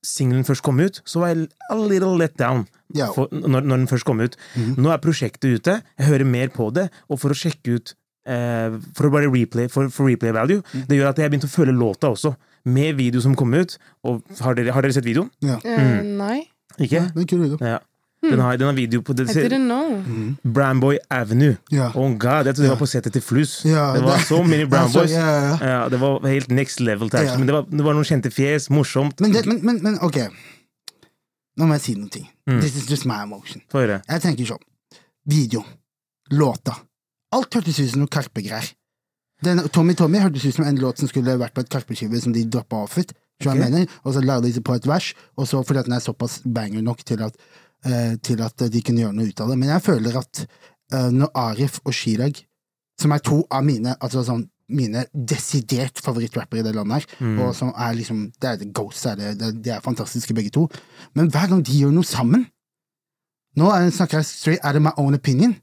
singelen 0.06 0.46
først 0.48 0.64
kom 0.64 0.80
ut, 0.80 1.02
så 1.06 1.20
var 1.22 1.34
jeg 1.34 1.48
a 1.72 1.78
little 1.78 2.14
let 2.20 2.38
down. 2.40 2.66
Ja. 2.96 3.10
For, 3.14 3.28
når, 3.32 3.62
når 3.68 3.82
den 3.84 3.88
først 3.92 4.08
kom 4.08 4.22
ut. 4.24 4.38
Mm. 4.56 4.76
Nå 4.80 4.92
er 4.94 5.02
prosjektet 5.04 5.60
ute, 5.60 5.80
jeg 6.00 6.08
hører 6.08 6.26
mer 6.26 6.50
på 6.56 6.70
det, 6.74 6.88
og 7.12 7.20
for 7.22 7.36
å 7.36 7.38
sjekke 7.38 7.76
ut 7.78 7.92
eh, 8.30 8.78
For 8.96 9.08
å 9.10 9.12
bare 9.14 9.30
replay, 9.32 9.68
for, 9.72 9.90
for 9.94 10.08
replay 10.10 10.32
value, 10.36 10.62
Mm. 10.74 10.86
det 10.88 10.98
gjør 11.00 11.10
at 11.12 11.20
jeg 11.22 11.32
begynte 11.34 11.50
å 11.50 11.56
føle 11.58 11.76
låta 11.76 12.10
også. 12.14 12.34
Med 12.70 12.96
video 13.00 13.22
som 13.24 13.36
kom 13.40 13.54
ut. 13.56 13.78
Og 14.08 14.24
har 14.44 14.56
dere, 14.58 14.72
har 14.76 14.84
dere 14.86 14.94
sett 14.96 15.06
videoen? 15.08 15.30
Ja. 15.44 15.60
Eh, 15.64 16.02
nei. 16.04 16.48
Ikke? 16.80 17.06
Det 17.12 17.16
er 17.18 17.24
en 17.24 17.30
kul 17.30 17.44
video. 17.44 17.58
Ja. 17.64 17.80
Den 18.22 18.40
har, 18.40 18.58
den 18.58 18.68
har 18.68 18.74
video 18.76 19.02
på 19.02 19.14
det, 19.16 19.30
I 19.32 19.48
didn't 19.48 19.68
know. 19.70 20.34
Bramboy 20.44 20.98
Avenue. 21.10 21.56
Yeah. 21.72 21.96
Oh 21.98 22.10
god, 22.18 22.46
jeg 22.50 22.56
trodde 22.56 22.66
det 22.68 22.74
var 22.74 22.82
på 22.82 22.88
setet 22.92 23.14
til 23.16 23.22
Flus. 23.24 23.62
Yeah, 23.66 23.94
det 23.96 24.04
var 24.04 24.18
det- 24.18 24.26
så 24.28 24.42
many 24.44 24.66
Bramboys. 24.72 25.12
Yeah, 25.12 25.44
yeah. 25.62 25.70
ja, 25.70 25.90
det 25.90 26.00
var 26.02 26.28
helt 26.28 26.52
next 26.52 26.80
level. 26.80 27.10
Men 27.14 27.48
det 27.48 27.54
var, 27.56 27.64
det 27.72 27.86
var 27.86 27.96
noen 27.96 28.08
kjente 28.10 28.32
fjes, 28.32 28.68
morsomt. 28.70 29.20
Men, 29.24 29.32
det, 29.32 29.46
men, 29.48 29.62
men, 29.64 29.80
men 29.84 30.00
ok, 30.04 30.20
nå 31.60 31.68
må 31.70 31.78
jeg 31.80 31.86
si 31.86 31.96
noe. 31.96 32.26
Mm. 32.50 32.60
This 32.60 32.76
is 32.76 32.90
just 32.90 33.06
my 33.08 33.22
emotion. 33.24 33.64
Jeg 33.74 34.22
tenker 34.26 34.52
sånn, 34.52 34.68
video, 35.30 35.64
låta, 36.36 36.76
alt 37.36 37.56
hørtes 37.56 37.80
ut 37.80 37.92
som 37.94 38.04
noe 38.04 38.12
Karpe-greier. 38.12 38.68
Tommy 39.72 39.96
Tommy 39.96 40.20
hørtes 40.20 40.44
ut 40.46 40.56
som 40.60 40.66
en 40.68 40.80
låt 40.82 41.00
som 41.00 41.08
skulle 41.08 41.38
vært 41.40 41.56
på 41.56 41.64
et 41.64 41.72
Karpe-skive 41.72 42.20
som 42.20 42.36
de 42.36 42.44
droppa 42.44 42.84
off 42.84 42.98
ut. 43.00 43.14
mener? 43.46 43.88
og 44.04 44.14
så 44.14 44.20
la 44.26 44.40
de 44.44 44.52
seg 44.52 44.64
på 44.68 44.76
et 44.76 44.88
vers, 44.88 45.14
og 45.38 45.48
så 45.48 45.64
fordi 45.64 45.80
at 45.80 45.86
den 45.88 45.96
er 45.96 46.04
såpass 46.04 46.42
banger 46.44 46.82
nok 46.84 47.06
til 47.08 47.22
at, 47.24 47.36
til 48.24 48.42
at 48.44 48.58
de 48.72 48.82
kunne 48.84 49.02
gjøre 49.06 49.16
noe 49.16 49.28
ut 49.32 49.42
av 49.42 49.50
det. 49.50 49.58
Men 49.62 49.70
jeg 49.76 49.82
føler 49.86 50.18
at 50.20 50.42
eh, 50.94 51.10
når 51.16 51.32
Arif 51.36 51.80
og 51.86 51.94
Chirag, 51.94 52.42
som 53.00 53.12
er 53.16 53.22
to 53.24 53.44
av 53.52 53.64
mine, 53.64 53.94
altså 54.04 54.24
sånn, 54.28 54.48
mine 54.70 55.06
desidert 55.14 55.98
favorittrappere 56.04 56.60
i 56.60 56.64
det 56.68 56.76
landet 56.76 57.00
her, 57.00 57.06
Mm. 57.26 57.40
og 57.42 57.56
som 57.58 57.72
er 57.76 57.94
liksom, 57.98 58.20
det 58.42 58.50
er 58.50 58.66
Ghost, 58.76 59.04
det 59.04 59.12
er, 59.12 59.16
det, 59.16 59.38
det, 59.40 59.64
de 59.66 59.70
er 59.74 59.82
fantastiske 59.82 60.34
begge 60.38 60.52
to, 60.54 60.68
men 61.16 61.32
hver 61.34 61.48
gang 61.50 61.64
de 61.66 61.80
gjør 61.80 61.92
noe 61.96 62.06
sammen, 62.06 62.44
nå 63.58 63.72
er- 63.74 63.90
snakker 63.92 64.20
jeg 64.20 64.26
straight 64.30 64.62
out 64.66 64.76
of 64.76 64.82
my 64.86 64.92
own 64.98 65.16
opinion. 65.18 65.56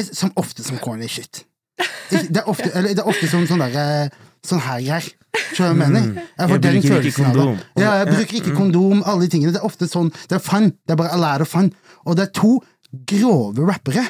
Som 0.00 0.32
ofte 0.36 0.62
som 0.64 0.78
corny 0.78 1.08
shit. 1.08 1.44
Det 2.10 2.36
er 2.40 2.48
ofte, 2.48 2.70
eller 2.74 2.94
det 2.94 3.02
er 3.02 3.08
ofte 3.10 3.28
sånn, 3.28 3.44
sånn 3.50 3.60
der, 3.60 4.08
Sånn 4.46 4.62
her 4.64 4.80
greier. 4.80 5.08
Skjønner 5.54 5.74
du 5.74 5.80
hva 5.80 5.86
jeg 5.86 5.92
mener? 5.94 6.28
Jeg 6.38 6.50
får 6.50 6.62
den 6.64 6.82
følelsen 6.84 7.26
av 7.28 7.36
det. 7.38 7.46
Ja, 7.82 7.90
jeg 8.00 8.08
bruker 8.10 8.38
ikke 8.40 8.54
kondom, 8.56 9.02
alle 9.04 9.26
de 9.26 9.32
tingene. 9.34 9.52
Det 9.54 9.60
er 9.60 9.68
ofte 9.68 9.88
sånn, 9.90 10.10
det 10.30 10.38
er 10.38 10.44
fun. 10.44 10.70
Det 10.86 10.94
er 10.94 11.00
bare 11.00 11.12
a 11.14 11.20
lot 11.20 11.44
of 11.44 11.50
fun. 11.52 11.70
Og 12.06 12.16
det 12.18 12.28
er 12.28 12.32
to 12.40 12.54
grove 13.10 13.68
rappere. 13.68 14.06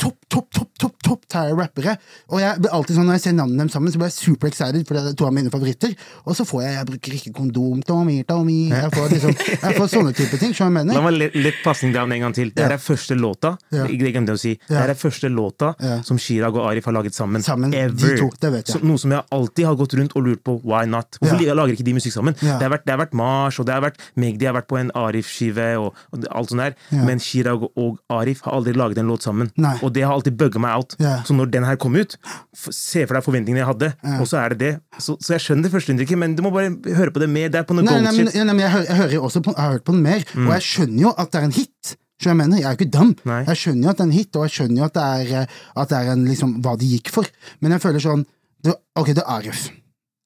Topp, 0.00 0.16
topp, 0.28 0.48
topp, 0.52 0.70
topp, 0.80 0.94
topp 1.04 1.20
tier 1.30 1.54
rappere. 1.56 1.96
Og 2.32 2.40
jeg 2.40 2.58
blir 2.60 2.72
alltid 2.74 2.96
sånn, 2.96 3.06
når 3.06 3.18
jeg 3.18 3.22
ser 3.24 3.34
navnene 3.38 3.58
dem 3.64 3.68
sammen, 3.72 3.92
så 3.92 3.98
blir 4.00 4.08
jeg 4.10 4.16
super 4.16 4.48
excited, 4.50 4.86
for 4.88 4.94
det 4.98 5.12
er 5.12 5.16
to 5.18 5.26
av 5.28 5.32
mine 5.36 5.50
favoritter. 5.52 5.94
Og 6.26 6.34
så 6.36 6.44
får 6.48 6.62
jeg 6.64 6.74
Jeg 6.74 6.86
bruker 6.88 7.12
ikke 7.18 7.32
kondom, 7.36 7.82
Tommy, 7.86 8.16
Tommy 8.26 8.70
Jeg 8.70 8.90
får 8.90 9.08
liksom, 9.14 9.34
jeg 9.62 9.76
får 9.78 9.88
sånne 9.92 10.12
type 10.16 10.38
ting. 10.40 10.52
Skjønner 10.56 10.80
jeg 10.82 10.88
mener. 10.88 10.94
La 10.98 11.02
meg 11.04 11.14
lett, 11.18 11.36
lett 11.38 11.60
passing 11.64 11.92
down 11.94 12.12
en 12.12 12.20
gang 12.26 12.34
til. 12.34 12.50
Det 12.50 12.64
er 12.64 12.70
Ja. 12.74 12.78
første 12.78 13.14
låta 13.14 13.56
Ja. 13.70 13.86
Det 13.86 13.98
glemte 14.00 14.34
jeg 14.34 14.38
å 14.38 14.40
si. 14.40 14.54
Det 14.54 14.74
Ja. 14.74 14.86
Det 14.86 14.96
er 14.96 15.00
første 15.08 15.28
låta 15.30 15.74
Ja. 15.80 16.00
som 16.02 16.18
Chirag 16.18 16.56
og 16.56 16.66
Arif 16.70 16.84
har 16.84 16.92
laget 16.92 17.14
sammen. 17.14 17.42
Sammen, 17.42 17.72
Ever. 17.74 18.16
to, 18.18 18.30
det 18.40 18.52
vet. 18.52 18.66
Så, 18.66 18.82
noe 18.82 18.98
som 18.98 19.10
jeg 19.12 19.22
alltid 19.30 19.64
har 19.66 19.76
gått 19.76 19.94
rundt 19.94 20.12
og 20.16 20.24
lurt 20.26 20.42
på. 20.44 20.60
Why 20.64 20.84
not? 20.86 21.18
Hvorfor 21.20 21.38
lager 21.54 21.72
ikke 21.76 21.84
de 21.84 21.92
musikk 21.94 22.12
sammen? 22.12 22.34
Det, 22.34 22.60
har 22.60 22.70
vært, 22.70 22.84
det 22.84 22.96
har 22.98 23.06
vært 23.06 23.12
Mars, 23.14 23.58
og 23.60 23.66
det 23.66 23.74
har 23.74 23.82
vært 23.82 23.96
Magdi 24.16 24.44
har 24.46 24.54
vært 24.54 24.66
på 24.68 24.78
en 24.80 24.90
Arif-skive, 24.94 25.76
og, 25.78 25.94
og 26.12 26.26
alt 26.30 26.48
sånt 26.50 26.60
der. 26.60 26.74
Men 26.90 27.18
Chirag 27.20 27.62
og 27.76 27.98
Arif 28.10 28.40
har 28.42 28.52
aldri 28.58 28.72
laget 28.74 28.98
en 28.98 29.06
låt 29.08 29.22
sammen. 29.22 29.50
Nei. 29.56 29.73
Og 29.82 29.92
det 29.94 30.02
har 30.04 30.12
alltid 30.14 30.36
bugga 30.38 30.60
meg 30.62 30.76
out. 30.76 30.94
Yeah. 31.00 31.24
Så 31.26 31.34
når 31.34 31.50
den 31.54 31.64
her 31.66 31.76
kom 31.80 31.96
ut, 31.98 32.16
se 32.54 33.02
for 33.06 33.16
deg 33.18 33.24
forventningene 33.26 33.62
jeg 33.64 33.68
hadde, 33.72 33.90
yeah. 34.04 34.20
og 34.20 34.28
så 34.30 34.38
er 34.44 34.54
det 34.54 34.58
det. 34.62 34.72
Så, 35.02 35.16
så 35.24 35.34
jeg 35.36 35.44
skjønner 35.46 35.66
det 35.68 35.72
første 35.74 35.92
inntrykket, 35.94 36.20
men 36.20 36.36
du 36.38 36.42
må 36.46 36.52
bare 36.54 36.70
høre 36.98 37.10
på 37.14 37.22
det 37.24 37.28
mer. 37.32 37.48
Det 37.50 37.60
er 37.62 37.68
på 37.68 37.76
noe 37.78 37.84
Nei, 37.86 37.98
nei, 38.04 38.12
men, 38.16 38.30
nei, 38.34 38.44
men 38.54 38.64
jeg, 38.64 38.72
hører, 38.76 38.88
jeg 38.90 39.00
hører 39.02 39.14
jo 39.18 39.22
også 39.28 39.42
på, 39.46 39.54
jeg 39.56 39.62
har 39.64 39.76
hørt 39.78 39.84
på 39.88 39.92
den 39.96 40.02
mer, 40.06 40.24
Mm. 40.34 40.48
og 40.48 40.54
jeg 40.56 40.64
skjønner 40.70 41.02
jo 41.06 41.14
at 41.18 41.30
det 41.32 41.40
er 41.40 41.46
en 41.50 41.54
hit. 41.58 41.94
Så 42.22 42.30
jeg 42.30 42.36
mener? 42.38 42.56
Jeg 42.60 42.64
er 42.68 42.74
jo 42.76 42.78
ikke 42.78 42.92
dum. 42.94 43.10
Nei. 43.26 43.40
Jeg 43.48 43.58
skjønner 43.60 43.82
jo 43.84 43.90
at 43.90 43.98
det 43.98 44.04
er 44.04 44.08
en 44.08 44.14
hit, 44.18 44.36
og 44.38 44.44
jeg 44.46 44.52
skjønner 44.54 44.78
jo 44.78 44.84
at 44.86 44.94
det 44.94 45.04
er, 45.04 45.32
eh, 45.42 45.56
at 45.82 45.88
det 45.90 45.98
er 45.98 46.10
en, 46.14 46.22
liksom, 46.30 46.52
hva 46.64 46.74
de 46.78 46.90
gikk 46.94 47.10
for. 47.12 47.26
Men 47.60 47.74
jeg 47.74 47.82
føler 47.82 48.04
sånn 48.04 48.22
det, 48.64 48.74
Ok, 48.96 49.10
det 49.18 49.24
er 49.26 49.42
røff. 49.48 49.64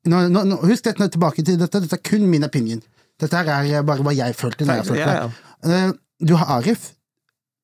Nå, 0.08 0.20
nå, 0.32 0.42
nå, 0.52 0.58
husk 0.68 0.84
dette 0.86 1.02
nå 1.02 1.08
tilbake 1.12 1.42
til 1.44 1.56
dette. 1.60 1.80
Dette 1.84 1.96
er 1.98 2.04
kun 2.04 2.28
min 2.30 2.44
opinion. 2.46 2.80
Dette 3.18 3.40
her 3.40 3.48
er 3.80 3.82
bare 3.88 4.04
hva 4.06 4.12
jeg 4.14 4.36
følte. 4.38 4.68
Når 4.68 4.82
jeg 4.82 4.88
følte. 4.92 5.32
Eh, 5.64 5.90
Du 6.22 6.34
har 6.38 6.58
Arif. 6.58 6.92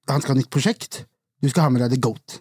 Han 0.08 0.20
skal 0.22 0.34
ha 0.34 0.40
nytt 0.40 0.50
prosjekt. 0.52 1.04
Du 1.44 1.50
skal 1.52 1.66
ha 1.66 1.72
med 1.72 1.84
deg 1.84 1.92
The 1.92 2.00
Goat. 2.00 2.38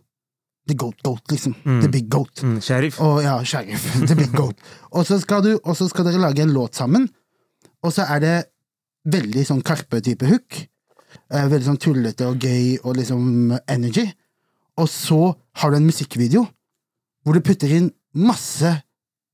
The 0.72 0.78
Goat, 0.80 1.02
Goat, 1.04 1.26
liksom. 1.28 1.58
The 1.84 1.90
Big 1.92 2.08
Goat. 2.12 2.40
Mm, 2.40 2.60
sheriff. 2.64 3.02
Og 3.04 3.20
ja, 3.26 3.36
Sheriff. 3.44 3.84
The 4.08 4.16
Big 4.16 4.32
Goat. 4.32 4.62
Og 4.96 5.04
så 5.10 5.18
skal, 5.20 5.44
du, 5.44 5.58
og 5.60 5.76
så 5.76 5.90
skal 5.92 6.08
dere 6.08 6.22
lage 6.24 6.46
en 6.46 6.54
låt 6.56 6.80
sammen, 6.80 7.10
og 7.84 7.92
så 7.92 8.06
er 8.08 8.24
det 8.24 8.36
veldig 9.12 9.44
sånn 9.50 9.64
Karpe-type 9.66 10.30
hook. 10.30 10.62
Eh, 11.34 11.48
veldig 11.52 11.68
sånn 11.68 11.82
tullete 11.84 12.30
og 12.32 12.40
gøy 12.40 12.78
og 12.86 12.96
liksom 13.02 13.52
energy. 13.68 14.06
Og 14.80 14.88
så 14.90 15.34
har 15.60 15.74
du 15.74 15.82
en 15.82 15.90
musikkvideo 15.90 16.46
hvor 17.24 17.36
du 17.36 17.44
putter 17.44 17.72
inn 17.76 17.92
masse 18.16 18.72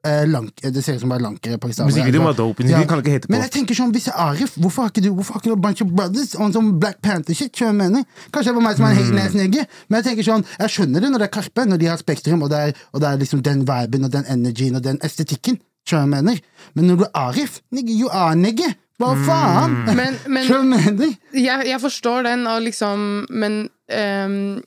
eh, 0.05 0.25
lank, 0.27 0.53
Det 0.61 0.83
ser 0.83 0.95
ut 0.95 1.01
som 1.01 1.09
bare 1.09 1.21
lankere 1.21 1.57
pakistanere. 1.57 1.91
Musikkvideoen 1.91 2.25
var 2.29 2.33
dope. 2.37 2.63
Musikkvideoen 2.63 2.87
kan 2.87 2.99
ikke 3.03 3.11
hete 3.15 3.27
på. 3.27 3.31
Men 3.35 3.41
jeg 3.45 3.51
tenker 3.51 3.75
sånn, 3.75 3.91
hvis 3.91 4.05
jeg 4.09 4.15
er 4.15 4.21
Arif, 4.29 4.55
hvorfor 4.55 4.81
har 4.83 4.89
ikke 4.93 5.03
du 5.03 5.11
Hvorfor 5.13 5.33
har 5.33 5.41
ikke 5.43 5.55
du 5.55 5.61
Bunch 5.65 5.81
of 5.81 5.89
Brothers 5.95 6.35
og 6.35 6.45
en 6.47 6.53
sånn 6.53 6.79
Black 6.79 7.01
Panther-shit? 7.01 7.51
Kanskje 7.55 8.51
det 8.51 8.55
var 8.55 8.61
meg 8.63 8.75
som 8.77 8.85
er 8.85 8.91
en 8.91 8.97
Mm. 8.97 9.03
helt 9.03 9.15
nesnegge, 9.19 9.65
men 9.89 10.01
jeg 10.01 10.05
tenker 10.09 10.23
sånn, 10.31 10.45
jeg 10.59 10.69
skjønner 10.69 11.01
det 11.01 11.09
når 11.11 11.19
det 11.19 11.27
er 11.29 11.41
Karpe, 11.41 11.65
når 11.67 11.77
de 11.79 11.85
har 11.85 11.97
Spektrum, 11.97 12.43
og 12.43 12.49
det 12.49 12.57
er, 12.59 12.73
og 12.93 13.01
det 13.01 13.07
er 13.09 13.17
liksom 13.17 13.41
den 13.43 13.65
viben 13.65 14.03
og 14.05 14.11
den 14.11 14.23
energien 14.29 14.75
og 14.75 14.83
den 14.83 14.97
estetikken. 15.03 15.59
Jeg 15.89 16.07
mener? 16.07 16.39
Men 16.75 16.85
når 16.87 16.95
du 16.97 17.03
er 17.03 17.11
Arif, 17.15 17.61
nigga, 17.71 17.91
you 17.91 18.09
are 18.11 18.35
nigga. 18.35 18.75
Hva 18.99 19.15
Mm. 19.15 19.25
faen? 19.25 19.95
Men, 19.95 20.15
men 20.27 20.69
mener? 20.69 21.15
jeg, 21.33 21.67
jeg 21.67 21.79
forstår 21.81 22.23
den, 22.23 22.47
og 22.47 22.61
liksom 22.61 23.25
Men 23.29 23.69
um, 23.89 24.61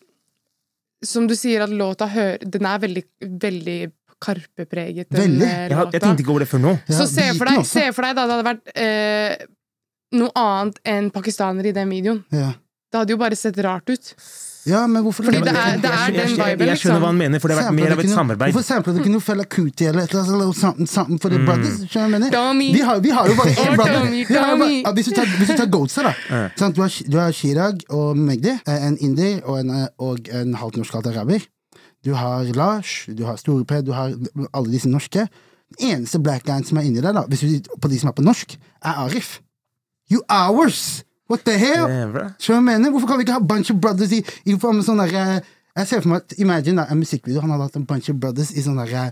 som 1.05 1.27
du 1.27 1.35
sier, 1.35 1.62
at 1.62 1.71
låta 1.71 2.07
hører 2.09 2.38
Den 2.51 2.64
er 2.66 2.79
veldig, 2.79 3.03
veldig 3.42 3.92
Karpe-preget, 4.22 5.08
Veldig. 5.11 5.48
Jeg, 5.48 5.70
jeg 5.92 6.00
tenkte 6.04 6.22
ikke 6.24 6.35
over 6.37 6.44
det 6.46 6.50
før 6.52 6.62
nå. 6.68 6.76
Ja, 6.88 6.94
Så 7.00 7.08
se 7.11 7.26
for, 7.38 7.50
deg, 7.50 7.66
se 7.68 7.88
for 7.96 8.06
deg 8.06 8.16
da 8.20 8.28
det 8.30 8.37
hadde 8.38 8.48
vært 8.52 8.72
eh, 8.87 9.46
noe 10.18 10.32
annet 10.38 10.78
enn 10.87 11.11
pakistanere 11.14 11.72
i 11.72 11.76
den 11.76 11.90
videoen. 11.92 12.22
Ja. 12.30 12.52
Det 12.92 13.00
hadde 13.00 13.14
jo 13.14 13.20
bare 13.22 13.37
sett 13.40 13.56
rart 13.64 13.88
ut. 13.88 14.14
ja, 14.68 14.82
men 14.87 15.00
hvorfor 15.02 15.24
Fordi 15.24 15.40
det 15.42 15.48
er- 15.56 15.78
det 15.80 15.90
er 15.90 16.11
den 16.12 16.35
viben, 16.37 16.37
Jeg 16.37 16.37
skjønner 16.37 16.68
liksom. 16.76 16.98
hva 17.02 17.08
han 17.08 17.16
mener, 17.18 17.40
for 17.40 17.48
det 17.48 17.56
har 17.56 17.64
vært 17.64 17.74
mer 17.78 17.92
av 17.94 18.00
et 18.02 18.11
samarbeid. 18.12 18.52
Hvorfor 18.52 18.66
sampla 18.68 18.92
du 18.92 18.98
ikke 19.00 19.12
noe 19.14 19.24
Fella 19.24 19.44
Cootie 19.54 19.88
eller 19.88 20.02
et 20.04 20.12
eller 20.12 20.20
annet 20.22 20.35
eller 20.37 20.52
something, 20.52 20.87
something 20.92 21.18
for 21.18 21.30
the 21.32 21.38
brothers? 21.38 21.80
Skjønner 21.88 21.88
du 21.88 21.96
hva 21.96 22.02
jeg 22.04 22.12
mener? 22.12 22.30
Dummy. 22.37 22.68
Vi 22.76 22.82
har, 22.90 23.00
vi 23.00 23.11
har 23.16 23.26
jo 23.32 23.35
bare 23.40 23.54
én 23.64 23.74
brother. 23.80 23.96
dummy, 23.96 24.20
Vi 24.28 24.35
har 24.37 24.52
jo 24.52 24.58
bare, 24.61 24.94
hvis, 24.94 25.08
du 25.08 25.14
tar, 25.16 25.32
hvis 25.40 25.56
tar 25.56 25.66
Goatsa, 25.72 26.02
da. 26.04 26.12
Sant? 26.61 26.76
Du, 26.76 26.82
har, 26.85 26.92
du 27.16 27.18
Chirag 27.40 27.82
og 27.88 28.12
Magdi, 28.28 28.52
eh, 28.66 28.87
en 28.87 28.96
indier 29.00 29.40
og 29.48 29.58
en, 29.64 29.70
eh, 29.80 29.88
og 29.98 30.28
en 30.30 30.54
halvt 30.61 30.76
norsk 30.82 30.94
araber. 31.00 31.40
Du 32.04 32.12
har 32.18 32.44
Lars, 32.56 33.06
du 33.06 33.24
har 33.24 33.36
Store-P, 33.38 33.80
du 33.86 33.92
har 33.94 34.12
alle 34.52 34.72
disse 34.72 34.90
norske. 34.90 35.26
Den 35.78 35.94
eneste 35.94 36.18
black 36.20 36.44
guyen 36.44 36.66
som 36.66 36.80
er 36.80 36.88
inni 36.88 37.00
der, 37.00 37.14
da, 37.14 37.24
hvis 37.30 37.40
du, 37.46 37.72
på 37.80 37.88
de 37.88 37.98
som 38.00 38.10
er 38.10 38.16
på 38.16 38.24
norsk, 38.26 38.56
er 38.82 39.02
Arif. 39.06 39.38
You 40.10 40.20
ours! 40.28 41.04
What 41.30 41.46
the 41.46 41.54
hell? 41.56 41.86
Skjønner 41.86 42.36
du 42.42 42.52
jeg 42.52 42.64
mener? 42.66 42.90
Hvorfor 42.92 43.08
kan 43.08 43.20
vi 43.20 43.24
ikke 43.24 43.38
ha 43.38 43.40
Bunch 43.40 43.70
of 43.72 43.78
Brothers 43.80 44.12
i, 44.12 44.20
i 44.44 44.56
sånn 44.58 44.98
derre 45.00 45.42
Jeg 45.78 45.88
ser 45.88 46.02
for 46.02 46.10
meg 46.12 46.26
at 46.26 46.34
Imagine 46.42 46.82
da, 46.82 46.88
en 46.92 46.98
musikkvideo. 47.00 47.40
Han 47.40 47.54
hadde 47.54 47.68
hatt 47.70 47.78
en 47.80 47.86
Bunch 47.88 48.10
of 48.12 48.18
Brothers 48.20 48.50
i 48.52 48.64
sånne 48.64 48.84
derre 48.84 49.04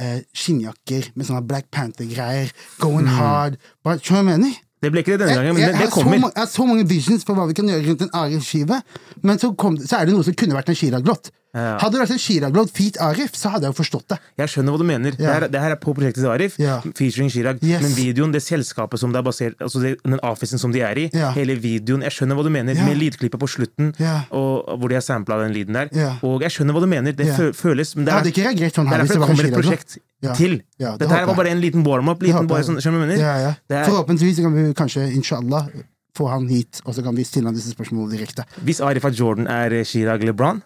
uh, 0.00 0.22
skinnjakker 0.32 1.10
med 1.16 1.28
sånne 1.28 1.42
Black 1.44 1.68
Panther-greier. 1.74 2.54
Going 2.80 3.10
hard. 3.18 3.58
Bare, 3.84 4.00
skjønner 4.00 4.22
du 4.22 4.30
hva 4.30 4.36
jeg 4.36 4.40
mener? 4.40 4.62
Det 4.86 4.92
ble 4.92 5.02
ikke 5.02 5.16
det 5.16 5.26
denne 5.26 5.34
Jeg, 5.34 5.40
gangen, 5.42 5.56
men 5.56 5.64
jeg, 5.64 5.74
det, 5.74 5.84
det 5.84 5.92
kommer. 5.92 6.16
jeg 6.22 6.38
har 6.38 6.48
så 6.52 6.64
mange 6.68 6.86
visions 6.88 7.24
for 7.26 7.36
hva 7.36 7.46
vi 7.50 7.56
kan 7.58 7.68
gjøre 7.68 7.84
rundt 7.90 8.06
en 8.06 8.16
Arif-skive, 8.22 8.80
men 9.26 9.40
så, 9.42 9.50
kom, 9.58 9.76
så 9.80 9.98
er 9.98 10.08
det 10.08 10.14
noe 10.16 10.24
som 10.24 10.36
kunne 10.36 10.56
vært 10.56 10.72
en 10.72 10.78
Chirag-låt. 10.78 11.32
Ja. 11.56 11.78
Hadde 11.80 11.96
det 11.96 12.00
vært 12.02 12.12
en 12.12 12.20
Chirag-låt 12.20 12.70
feat 12.76 12.98
Arif, 13.00 13.32
så 13.40 13.48
hadde 13.54 13.64
jeg 13.64 13.72
jo 13.72 13.76
forstått 13.82 14.08
det. 14.12 14.18
Jeg 14.42 14.48
skjønner 14.52 14.74
hva 14.74 14.78
du 14.82 14.84
mener. 14.84 15.14
Det, 15.16 15.24
her, 15.24 15.46
det 15.48 15.60
her 15.62 15.72
er 15.72 15.78
på 15.80 15.94
prosjektet 15.96 16.20
til 16.20 16.28
Arif, 16.28 16.58
Ja. 16.60 16.80
featuring 16.94 17.30
Chirag. 17.32 17.62
Yes. 17.64 17.80
Men 17.80 17.94
videoen, 17.96 18.32
det 18.34 18.42
selskapet 18.44 19.00
som 19.00 19.10
det 19.14 19.18
er 19.22 19.24
basert 19.24 19.56
Altså 19.64 19.80
det, 19.80 19.94
den 20.04 20.20
officen 20.20 20.58
som 20.60 20.70
de 20.74 20.82
er 20.84 20.98
i, 21.00 21.10
Ja. 21.16 21.30
hele 21.32 21.56
videoen 21.56 22.02
Jeg 22.04 22.12
skjønner 22.12 22.36
hva 22.36 22.44
du 22.44 22.50
mener, 22.50 22.74
Ja. 22.76 22.84
med 22.84 22.98
lydklippet 23.00 23.40
på 23.40 23.48
slutten, 23.48 23.94
Ja. 23.98 24.24
og, 24.30 24.68
hvor 24.78 24.88
de 24.88 24.94
har 25.00 25.02
sampla 25.02 25.38
den 25.42 25.54
lyden 25.56 25.72
der. 25.72 25.88
Ja. 25.96 26.12
Og 26.22 26.42
jeg 26.42 26.50
skjønner 26.52 26.74
hva 26.76 26.80
du 26.84 26.86
mener, 26.86 27.12
det 27.16 27.26
Ja. 27.26 27.36
føles 27.56 27.96
Men 27.96 28.04
det 28.04 28.12
Jeg 28.12 28.14
er, 28.14 28.18
hadde 28.20 28.32
ikke 28.32 28.44
reagert 28.50 28.74
sånn 28.76 28.88
her 28.88 28.96
er 28.98 29.02
hvis 29.02 29.12
det 29.12 29.18
var 29.18 29.30
en 29.30 29.36
Chirag-låt. 29.36 29.62
prosjekt 29.64 29.98
Ja. 30.22 30.34
til. 30.34 30.62
Ja, 30.78 30.90
det 30.92 30.98
Dette 31.08 31.14
her 31.16 31.26
var 31.26 31.34
bare 31.34 31.48
en 31.50 31.60
liten 31.60 31.82
warm-up. 31.84 32.20
Liten 32.20 32.46
bare 32.46 32.62
sånn, 32.64 32.76
skjønner 32.80 33.00
du 33.00 33.06
mener? 33.06 33.16
Ja, 33.18 33.36
ja. 33.38 33.54
Er- 33.70 33.84
Forhåpentligvis 33.88 34.36
kan 34.42 34.52
vi 34.54 34.72
kanskje, 34.74 35.12
inshallah, 35.14 35.68
få 36.16 36.28
han 36.30 36.48
hit, 36.48 36.80
og 36.86 36.94
så 36.94 37.02
kan 37.02 37.14
vi 37.14 37.22
stille 37.24 37.44
han 37.44 37.54
disse 37.54 37.72
spørsmålene 37.74 38.12
direkte. 38.16 38.44
Hvis 38.64 38.80
Arif 38.80 39.04
Jordan 39.18 39.46
er 39.46 39.70
Chirag 39.84 40.22
LeBron 40.22 40.62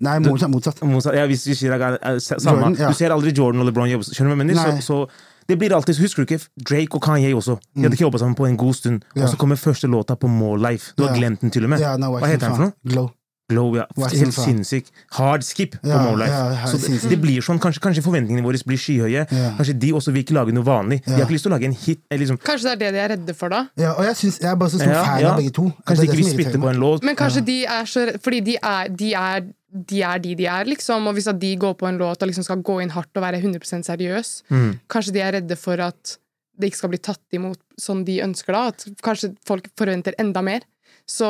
Nei, 0.00 0.18
motsatt. 0.22 0.50
motsatt. 0.50 0.82
motsatt, 0.86 1.14
ja, 1.18 1.26
Hvis 1.26 1.44
hvis 1.48 1.58
Chirag 1.58 1.80
er, 1.82 1.98
er 2.02 2.18
samme 2.22 2.60
Jordan, 2.60 2.76
ja. 2.78 2.88
Du 2.88 2.94
ser 2.94 3.10
aldri 3.10 3.32
Jordan 3.34 3.60
og 3.64 3.66
LeBron 3.66 3.90
jobbe 3.90 4.04
Skjønner 4.06 4.30
du 4.30 4.36
hva 4.36 4.46
jeg 4.46 4.46
mener? 4.46 4.80
Så, 4.82 4.86
så 4.86 5.28
det 5.48 5.56
blir 5.58 5.72
alltid, 5.74 5.96
Husker 5.98 6.22
du 6.24 6.34
ikke 6.34 6.44
Drake 6.70 6.94
og 6.94 7.02
Kanye 7.02 7.34
også? 7.34 7.58
De 7.74 7.82
hadde 7.86 7.96
ikke 7.96 8.04
jobba 8.06 8.18
sammen 8.20 8.36
på 8.36 8.46
en 8.46 8.56
god 8.60 8.74
stund. 8.76 9.02
Mm. 9.02 9.16
Ja. 9.16 9.24
Og 9.24 9.30
så 9.32 9.36
kommer 9.40 9.56
første 9.56 9.88
låta 9.88 10.14
på 10.16 10.28
More 10.28 10.58
Life. 10.60 10.92
Du 10.98 11.06
har 11.06 11.16
glemt 11.16 11.40
den 11.40 11.50
til 11.50 11.64
og 11.64 11.70
med. 11.72 11.80
Ja, 11.80 11.96
no, 11.96 12.12
Hva 12.18 12.26
heter 12.28 12.46
den 12.50 12.56
for 12.58 12.68
noe? 12.68 12.74
Glow. 12.84 13.08
Glow, 13.48 13.70
ja. 13.78 13.86
Western 13.96 14.26
Helt 14.26 14.34
Fan. 14.36 14.44
sinnssyk. 14.44 14.90
Hard 15.16 15.40
skip 15.42 15.78
på 15.80 15.88
Ja, 15.88 16.02
More 16.04 16.18
Life. 16.20 16.32
ja, 16.36 16.66
så 16.68 16.76
det, 16.76 16.98
det 17.08 17.16
blir 17.22 17.40
sånn, 17.40 17.56
kanskje, 17.58 17.80
kanskje 17.80 18.02
forventningene 18.04 18.44
våre 18.44 18.60
blir 18.68 18.76
skyhøye. 18.76 19.22
Ja. 19.24 19.52
Kanskje 19.56 19.72
de 19.80 19.92
også 19.96 20.12
vil 20.12 20.20
ikke 20.26 20.36
lage 20.36 20.52
noe 20.52 20.66
vanlig. 20.68 20.98
De 21.06 21.14
har 21.16 21.24
ikke 21.24 21.32
lyst 21.38 21.46
til 21.48 21.52
å 21.54 21.56
lage 21.56 21.64
en 21.70 21.72
hit. 21.72 22.02
Liksom, 22.12 22.36
Kanskje 22.44 22.68
det 22.68 22.74
er 22.74 22.82
det 22.82 22.90
de 22.92 23.00
er 23.06 23.08
redde 23.14 23.34
for, 23.38 23.48
da? 23.48 23.62
Ja, 23.80 23.94
og 23.96 24.04
jeg, 24.04 24.16
synes, 24.20 24.36
jeg 24.44 24.50
er 24.52 24.54
bare 24.60 24.68
så 24.74 24.82
stor 24.82 24.92
Ja, 24.92 25.04
fan 25.06 25.22
ja. 25.24 25.30
av 25.32 25.40
begge 25.40 25.54
to. 25.56 25.64
Kanskje 25.88 26.04
de 26.04 26.10
ikke 26.10 26.20
vil 26.20 26.28
spytte 26.34 26.60
på 26.60 26.68
en 26.74 26.76
låt. 26.84 27.08
Men 27.08 27.16
kanskje 27.16 27.40
de 27.48 27.56
er 27.64 27.88
så 27.88 28.04
redde 28.10 28.20
Fordi 28.28 28.40
de 28.50 28.58
er, 28.60 28.92
de 29.00 29.14
er 29.14 29.48
de 29.70 30.02
er 30.02 30.18
de 30.18 30.34
de 30.34 30.46
er, 30.46 30.64
liksom. 30.64 31.06
Og 31.06 31.14
hvis 31.14 31.26
at 31.28 31.38
de 31.38 31.56
går 31.56 31.74
på 31.76 31.88
en 31.88 31.98
låt 31.98 32.22
og 32.22 32.28
liksom 32.28 32.44
skal 32.44 32.62
gå 32.62 32.78
inn 32.82 32.90
hardt 32.90 33.10
og 33.16 33.22
være 33.22 33.40
100 33.42 33.84
seriøs, 33.84 34.42
Mm. 34.50 34.80
kanskje 34.88 35.12
de 35.12 35.20
er 35.20 35.32
redde 35.32 35.56
for 35.58 35.78
at 35.80 36.16
det 36.58 36.70
ikke 36.72 36.76
skal 36.80 36.88
bli 36.90 36.98
tatt 36.98 37.20
imot 37.32 37.58
sånn 37.80 38.04
de 38.04 38.20
ønsker 38.20 38.52
da. 38.52 38.66
At 38.68 38.84
kanskje 39.02 39.36
folk 39.46 39.68
forventer 39.76 40.14
enda 40.18 40.42
mer. 40.42 40.60
Så 41.06 41.28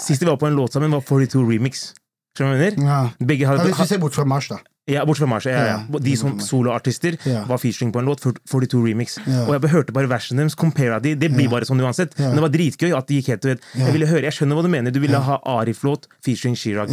Sist 0.00 0.20
de 0.20 0.26
var 0.26 0.36
på 0.36 0.46
en 0.46 0.54
låt 0.56 0.72
sammen, 0.72 0.90
var 0.90 1.00
42 1.00 1.42
Remix. 1.48 1.92
Skjønner 2.36 2.54
du 2.56 2.58
hva 2.58 2.64
jeg 2.64 2.76
mener? 2.78 2.86
Ja. 2.88 3.56
Ja, 3.58 3.64
hvis 3.66 3.80
vi 3.80 3.86
ser 3.86 3.98
bort 3.98 4.14
fra 4.14 4.24
Mars, 4.24 4.48
da. 4.48 4.58
Ja, 4.88 5.04
bortsett 5.04 5.22
fra 5.22 5.30
Mars. 5.30 5.44
Ja, 5.46 5.64
ja. 5.66 5.98
De 6.00 6.16
som 6.16 6.38
soloartister 6.40 7.18
Ja. 7.28 7.44
var 7.44 7.58
featuring 7.58 7.92
på 7.92 7.98
en 8.00 8.06
låt, 8.06 8.20
42 8.48 8.82
Remix. 8.86 9.18
Ja. 9.26 9.44
Og 9.46 9.52
jeg 9.60 9.70
hørte 9.70 9.92
bare 9.92 10.08
versene 10.08 10.38
deres, 10.42 10.54
compare 10.56 11.00
de. 11.00 11.14
Det 11.14 11.30
blir 11.30 11.44
Ja. 11.44 11.50
bare 11.50 11.64
sånn 11.64 11.80
uansett. 11.80 12.18
Ja. 12.18 12.28
Men 12.32 12.36
det 12.36 12.42
var 12.42 12.48
dritgøy 12.50 12.96
at 12.96 13.06
de 13.06 13.20
gikk 13.20 13.26
helt. 13.28 13.44
Ja. 13.44 13.84
Jeg 13.86 13.92
ville 13.92 14.06
høre, 14.06 14.22
jeg 14.22 14.32
skjønner 14.32 14.54
hva 14.56 14.62
du 14.62 14.68
mener. 14.68 14.90
Du 14.90 14.98
ville 15.00 15.18
ha 15.20 15.38
Arif-låt 15.44 16.06
featuring 16.24 16.54
Chirag. 16.56 16.88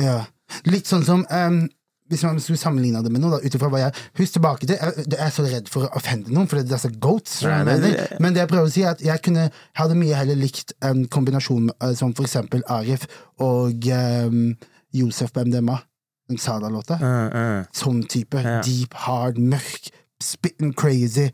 Litt 0.70 0.90
sånn 0.90 1.06
som 1.06 1.26
um, 1.30 1.60
Hvis 2.10 2.24
man 2.26 2.40
skulle 2.42 2.60
sammenligne 2.62 3.02
det 3.06 3.12
med 3.14 3.22
noe, 3.24 3.42
ut 3.44 3.56
ifra 3.56 3.70
hva 3.70 3.84
jeg 3.84 4.06
Husk 4.20 4.38
tilbake 4.38 4.70
til 4.70 4.78
Jeg, 4.78 5.06
jeg 5.06 5.20
er 5.26 5.34
så 5.36 5.46
redd 5.46 5.70
for 5.72 5.88
å 5.88 5.92
offende 6.00 6.34
noen, 6.34 6.50
for 6.50 6.62
det 6.62 6.76
er 6.76 6.82
så 6.82 6.92
goats. 6.94 7.42
Nei, 7.46 7.62
du 7.68 7.86
det-? 7.86 8.08
Men 8.24 8.36
det 8.36 8.44
jeg 8.44 8.52
prøver 8.54 8.72
å 8.72 8.74
si, 8.74 8.86
er 8.86 8.96
at 8.98 9.04
jeg 9.06 9.24
kunne 9.26 9.50
hadde 9.80 10.00
mye 10.00 10.18
heller 10.18 10.40
likt 10.40 10.74
en 10.86 11.06
kombinasjon 11.12 11.70
eh, 11.76 11.94
som 12.00 12.16
for 12.18 12.30
eksempel 12.30 12.66
Arif 12.72 13.06
og 13.46 13.90
um, 13.94 14.56
Josef 14.96 15.36
på 15.36 15.46
MDMA. 15.46 15.78
Den 16.30 16.38
Sada-låta. 16.38 17.00
Uh, 17.02 17.14
uh. 17.34 17.70
Sånn 17.74 18.04
type. 18.06 18.38
Yeah. 18.38 18.62
Deep, 18.66 18.94
hard, 19.06 19.40
mørk, 19.42 19.90
spitten 20.22 20.76
crazy, 20.78 21.32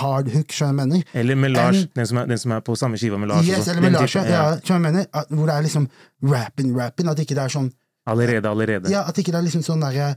hard 0.00 0.30
hook, 0.30 0.52
skjønner 0.52 0.72
du 0.72 0.78
mener? 0.82 1.02
Eller 1.14 1.34
med 1.38 1.50
Lars, 1.54 1.76
En- 1.76 1.90
den, 1.94 2.06
som 2.06 2.18
er, 2.18 2.26
den 2.26 2.38
som 2.38 2.52
er 2.52 2.60
på 2.60 2.76
samme 2.76 2.98
skiva 2.98 3.18
med 3.18 3.28
Lars. 3.28 3.46
Yes, 3.46 3.68
eller 3.68 3.82
med 3.82 3.92
Lars, 3.92 4.14
ja, 4.14 4.24
ja. 4.26 4.44
skjønner 4.62 4.78
du 4.78 4.86
mener? 4.90 5.06
At, 5.14 5.30
hvor 5.30 5.46
det 5.46 5.54
er 5.54 5.66
liksom 5.66 5.88
rapping, 6.22 6.72
rapping, 6.78 7.10
at 7.10 7.18
ikke 7.18 7.34
det 7.38 7.44
er 7.44 7.54
sånn 7.54 7.70
Allerede, 8.08 8.48
allerede. 8.48 8.90
Ja, 8.90 9.04
at 9.08 9.18
ikke 9.18 9.32
det 9.32 9.38
er 9.42 9.46
liksom 9.48 9.62
sånn 9.66 9.80
derre 9.84 10.14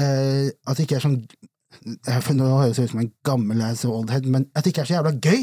uh, 0.00 0.48
At 0.66 0.76
det 0.78 0.86
ikke 0.86 0.96
er 1.00 1.04
sånn 1.08 1.20
Nå 1.84 2.48
høres 2.62 2.78
jeg 2.78 2.86
ut 2.88 2.90
som 2.94 3.00
en 3.02 3.12
gammel 3.26 3.60
ass 3.66 3.84
oldhead, 3.84 4.24
men 4.32 4.46
at 4.56 4.64
det 4.64 4.72
ikke 4.72 4.84
er 4.86 4.88
så 4.88 4.94
jævla 5.00 5.10
gøy. 5.20 5.42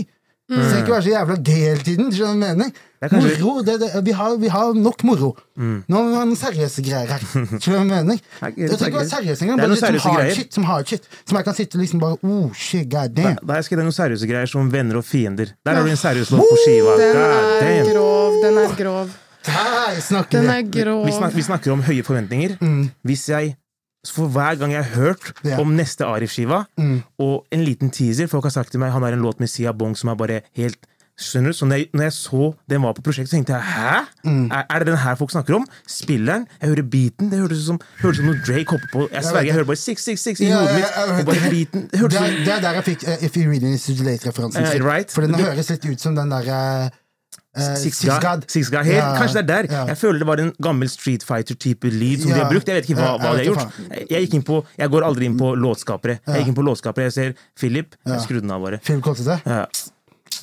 Det 0.49 0.63
skal 0.65 0.79
ikke 0.81 0.91
være 0.95 1.03
så 1.05 1.11
jævla 1.13 1.35
gøy 1.45 1.59
hele 1.61 1.83
tiden. 1.85 2.07
Skjønner 2.11 2.33
du 2.33 2.41
hva 2.41 2.47
jeg 2.49 2.57
mener? 2.57 2.71
Det 3.03 3.09
er 3.11 3.21
Moro, 3.43 3.61
det, 3.67 3.75
det, 3.83 3.89
vi, 4.07 4.11
har, 4.17 4.33
vi 4.41 4.49
har 4.51 4.73
nok 4.75 5.03
moro. 5.07 5.29
Mm. 5.59 5.77
Nå 5.91 6.01
må 6.01 6.09
vi 6.09 6.17
ha 6.17 6.23
noen 6.25 6.39
seriøse 6.39 6.83
greier 6.87 7.11
her. 7.13 7.23
Skjønner 7.61 7.61
du 7.61 7.69
hva 7.69 7.77
jeg 7.77 7.89
mener? 7.91 8.19
Det 8.23 8.49
er- 8.49 8.55
Det 8.57 8.79
trenger 8.79 8.89
ikke 8.89 8.99
være 9.03 9.11
seriøst 9.13 9.45
engang. 9.45 9.61
Bare 9.61 9.71
litt 9.75 9.83
som 9.83 9.99
hard 10.07 10.19
greier. 10.19 10.35
shit. 10.39 10.53
Som 10.57 10.67
hard 10.71 10.89
shit. 10.93 11.07
Som 11.29 11.37
jeg 11.39 11.47
kan 11.49 11.57
sitte 11.59 11.81
liksom 11.83 12.01
bare 12.03 12.17
Oh, 12.23 12.49
shit, 12.57 12.89
god 12.91 13.13
damn. 13.15 13.37
da 13.43 13.53
har 13.53 13.61
jeg 13.61 13.69
skrevet 13.69 13.87
noen 13.87 13.97
seriøse 13.99 14.29
greier 14.33 14.51
som 14.55 14.71
Venner 14.73 14.99
og 14.99 15.05
fiender. 15.07 15.53
Der 15.67 15.77
har 15.79 15.83
du 15.85 15.93
en 15.93 16.01
seriøs 16.01 16.31
låt 16.33 16.49
på 16.49 16.57
skiva. 16.65 16.97
den 16.97 17.21
er 17.69 17.91
grov. 17.93 18.39
Den 18.43 18.57
er 18.65 18.75
grov. 18.79 19.13
Den 20.31 20.49
er 20.49 20.63
grov. 20.63 21.03
Vi, 21.07 21.11
snakker, 21.11 21.35
vi 21.35 21.45
snakker 21.49 21.75
om 21.75 21.83
høye 21.83 22.05
forventninger. 22.05 22.57
Hvis 23.03 23.29
jeg 23.29 23.55
For 24.03 24.27
hver 24.27 24.57
gang 24.59 24.73
jeg 24.73 24.83
har 24.83 24.95
hørt 24.99 25.29
yeah. 25.45 25.55
Mm. 25.55 25.59
om 25.63 25.75
neste 25.77 26.03
Arif-skiva, 26.03 26.65
og 27.23 27.45
en 27.55 27.61
liten 27.63 27.89
teaser 27.89 28.27
Folk 28.27 28.43
har 28.43 28.51
sagt 28.51 28.73
til 28.73 28.81
meg 28.83 28.91
han 28.91 29.03
har 29.05 29.15
en 29.15 29.23
låt 29.23 29.39
med 29.39 29.47
Sia 29.47 29.71
Bong 29.71 29.95
som 29.95 30.11
er 30.11 30.17
bare 30.19 30.41
helt 30.59 30.89
Skjønner 31.13 31.53
du? 31.53 31.55
Så 31.55 31.67
når 31.69 31.77
jeg, 31.77 31.87
når 31.93 32.03
jeg 32.07 32.13
så 32.13 32.47
den 32.69 32.81
var 32.81 32.95
på 32.97 33.03
prosjektet, 33.05 33.29
så 33.29 33.37
tenkte 33.37 33.53
jeg 33.53 33.61
hæ? 33.69 33.99
Mm. 34.25 34.47
Er, 34.49 34.63
er 34.65 34.79
det 34.81 34.87
den 34.87 34.97
her 34.97 35.15
folk 35.15 35.31
snakker 35.31 35.55
om? 35.59 35.67
Spilleren? 35.87 36.47
Jeg 36.61 36.69
hører 36.69 36.87
beaten. 36.95 37.29
Det 37.31 37.39
hørtes 37.39 37.61
ut 37.61 37.67
som, 37.67 37.79
hørte 38.01 38.17
som 38.17 38.31
noe 38.31 38.39
Drake 38.47 38.73
hopper 38.73 38.89
på. 38.93 39.05
Jeg 39.13 39.23
sverger, 39.27 39.49
jeg 39.51 39.57
hører 39.59 39.69
bare 39.69 39.81
666 39.83 40.41
i 40.41 40.49
hodet 40.49 40.73
mitt. 40.73 40.87
ja, 40.89 41.05
ja. 41.05 41.19
Og 41.19 41.29
bare 41.29 41.51
beaten. 41.53 41.85
Det 41.91 42.01
Det 42.01 42.23
er, 42.23 42.55
er 42.55 42.65
der 42.65 42.79
jeg 42.79 42.87
fikk 42.89 43.05
uh, 43.05 43.25
If 43.29 43.37
You 43.37 43.51
Read 43.51 43.67
It 43.69 43.85
Too 43.85 44.07
Late-referansen. 44.09 44.65
Uh, 44.65 44.87
right. 44.89 45.13
For 45.13 45.21
den 45.21 45.37
høres 45.37 45.69
litt 45.69 45.85
ut 45.85 46.01
som 46.01 46.17
den 46.17 46.33
derre 46.33 46.57
Eh, 46.89 46.99
Six 47.53 47.97
Six 48.01 48.19
God. 48.19 48.45
Six 48.49 48.69
God. 48.73 48.85
Helt, 48.87 48.97
Ja, 48.97 49.13
kanskje 49.19 49.33
det 49.33 49.43
er 49.43 49.49
der. 49.63 49.67
ja. 49.73 49.85
Jeg 49.91 49.97
føler 49.97 50.19
det 50.19 50.27
var 50.27 50.37
en 50.41 50.53
gammel 50.61 50.89
Street 50.89 51.23
Fighter-type 51.23 51.83
lyd 51.93 52.21
som 52.23 52.31
de 52.31 52.39
har 52.39 52.49
brukt. 52.49 52.67
Jeg 52.67 52.75
vet 52.79 52.89
ikke 52.89 52.97
hva, 52.97 53.11
hva 53.21 53.33
de 53.37 53.43
har 53.43 53.45
gjort. 53.45 53.75
Jeg, 54.09 54.23
gikk 54.25 54.33
inn 54.39 54.43
på, 54.47 54.65
jeg 54.77 54.89
går 54.89 55.05
aldri 55.05 55.25
inn 55.29 55.37
på 55.37 55.51
låtskapere. 55.55 56.19
Jeg 56.25 56.41
gikk 56.41 56.47
inn 56.53 56.55
på 56.57 56.65
låtskapere, 56.65 57.03
jeg 57.11 57.13
ser 57.13 57.33
Philip. 57.59 57.95
Jeg 58.09 58.21
skrudde 58.25 58.41
den 58.47 58.51
av 58.51 58.61
bare. 58.65 58.79
Philip. 58.81 59.05
Ja. 59.45 59.65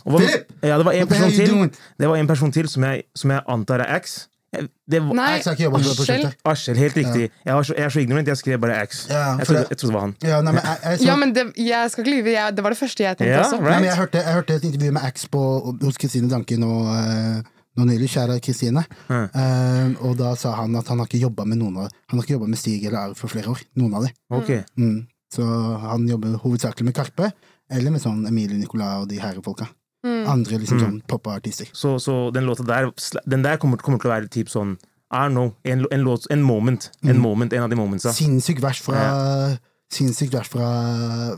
Philip! 0.06 0.52
Ja, 0.62 0.78
det 0.78 0.86
var 0.86 0.92
en 0.92 1.08
person 1.08 1.30
til? 1.34 1.70
Det 1.98 2.08
var 2.08 2.16
en 2.16 2.26
person 2.30 2.52
til 2.52 2.68
som 2.68 2.84
jeg, 2.84 3.02
som 3.16 3.30
jeg 3.34 3.42
antar 3.48 3.80
er 3.80 3.96
Ax. 3.96 4.28
Jeg- 4.52 4.68
Det 4.90 4.98
var, 5.02 5.14
Nei, 5.14 5.30
Jeg 5.38 5.70
prosjektet. 5.70 6.36
Askjell, 6.44 6.76
helt 6.76 6.96
riktig. 6.96 7.30
Jeg, 7.46 7.54
var 7.54 7.62
så, 7.62 7.74
jeg 7.76 7.84
er 7.84 7.92
så 7.94 8.00
ignorant, 8.00 8.26
jeg 8.26 8.36
skrev 8.36 8.58
bare 8.60 8.80
Ax. 8.82 9.06
Ja, 9.08 9.36
jeg, 9.38 9.46
trodde, 9.46 9.60
det- 9.60 9.68
jeg 9.70 9.78
trodde 9.78 9.92
det 9.92 9.94
var 9.94 10.00
han. 10.00 10.14
Ja, 10.22 10.40
nei, 10.42 10.52
men 10.52 10.62
jeg, 10.64 10.78
jeg, 10.82 10.98
så, 10.98 11.04
Ja, 11.06 11.16
men 11.16 11.32
det, 11.32 11.44
jeg 11.56 11.90
skal 11.90 12.04
ikke 12.04 12.14
lyve. 12.16 12.32
Jeg, 12.34 12.56
det 12.56 12.64
var 12.64 12.70
det 12.74 12.78
første 12.80 13.04
jeg 13.04 13.16
tenkte 13.16 13.30
Ja, 13.30 13.42
også. 13.44 13.60
right. 13.60 13.70
nei, 13.70 13.78
men 13.80 13.84
jeg, 13.90 13.96
hørte, 13.96 14.18
jeg 14.18 14.34
hørte 14.34 14.54
et 14.54 14.64
intervju 14.64 14.92
med 14.92 15.02
Axe 15.06 15.28
på, 15.30 15.42
hos 15.82 15.96
Kristine 15.96 16.30
Danken 16.30 16.62
og 16.66 16.82
uh, 16.90 17.42
nå 17.78 17.84
nylig. 17.86 18.08
Kjære 18.10 18.40
Kristine. 18.42 18.82
Eh, 19.08 19.94
og 20.02 20.16
da 20.18 20.34
sa 20.34 20.52
han 20.58 20.74
at 20.76 20.88
han 20.88 20.98
har 20.98 21.06
ikke 21.06 21.22
jobba 21.22 21.44
med 21.46 21.58
noen 21.62 21.76
av 21.84 21.88
Han 22.10 22.18
har 22.18 22.26
ikke 22.26 22.34
jobba 22.34 22.48
med 22.50 22.58
Stig 22.58 22.84
eller 22.84 22.98
Arv 22.98 23.14
for 23.16 23.28
flere 23.28 23.46
år. 23.54 23.62
Noen 23.78 23.94
av 23.94 24.02
de. 24.08 24.10
Okay. 24.34 24.64
Mm. 24.76 25.06
Så 25.32 25.46
han 25.80 26.08
jobber 26.08 26.34
hovedsakelig 26.42 26.84
med 26.90 26.94
Karpe, 26.94 27.32
eller 27.70 27.90
med 27.94 28.02
sånn 28.02 28.26
Emilie 28.26 28.58
Nicolas 28.58 29.04
og 29.04 29.08
de 29.08 29.20
herre 29.22 29.40
folka. 29.46 29.68
Mm. 30.04 30.26
Andre 30.32 30.58
liksom 30.58 30.78
Mm. 30.78 30.84
sånn 30.86 31.02
popartister. 31.06 31.66
Så, 31.72 31.98
så 32.00 32.30
den 32.32 32.44
låta 32.46 32.64
der 32.64 32.90
Den 33.28 33.42
der 33.42 33.56
kommer, 33.58 33.76
kommer 33.76 33.98
til 34.00 34.10
å 34.10 34.14
være 34.14 34.28
typ 34.28 34.48
sånn 34.48 34.78
I 35.12 35.26
don't 35.26 35.32
know, 35.34 35.54
en, 35.64 35.84
en, 35.90 36.00
låt, 36.04 36.26
en 36.30 36.42
moment. 36.42 36.90
En 37.02 37.16
Mm. 37.16 37.20
moment, 37.22 37.52
en 37.52 37.62
av 37.62 37.70
de 37.70 37.76
momentsa. 37.76 38.12
Sinnssykt 38.14 38.62
vers 38.62 38.80
fra 38.80 39.58
Sinnssykt 39.90 40.32
vers 40.32 40.46
fra, 40.46 40.66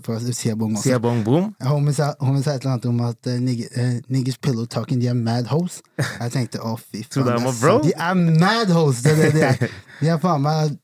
fra 0.05 0.18
Siabong 0.20 0.75
også. 0.77 0.83
Sia 0.83 0.98
bong 1.01 1.22
boom. 1.25 1.55
Homie 1.64 1.94
sa, 1.96 2.11
homie 2.20 2.42
sa 2.44 2.53
et 2.53 2.61
eller 2.66 2.75
annet 2.75 2.88
om 2.90 3.01
at 3.01 3.27
uh, 3.27 3.33
eh, 3.33 4.01
niggas 4.12 4.37
pillow 4.44 4.66
talking, 4.66 5.01
de 5.01 5.09
er 5.09 5.14
mad 5.16 5.46
hoes. 5.48 5.79
Jeg 6.20 6.33
tenkte 6.35 6.61
å, 6.61 6.75
fy 6.77 7.01
faen. 7.01 7.25
det 7.31 7.38
det. 7.40 7.79
De 7.87 7.94
er 7.96 8.14
mad 8.44 8.75
hoes! 8.77 9.01
Det 9.07 9.16
det 9.16 9.31
de 9.38 9.46
er. 9.48 9.72
De 10.03 10.11
er 10.12 10.20
faen 10.20 10.42
meg 10.44 10.77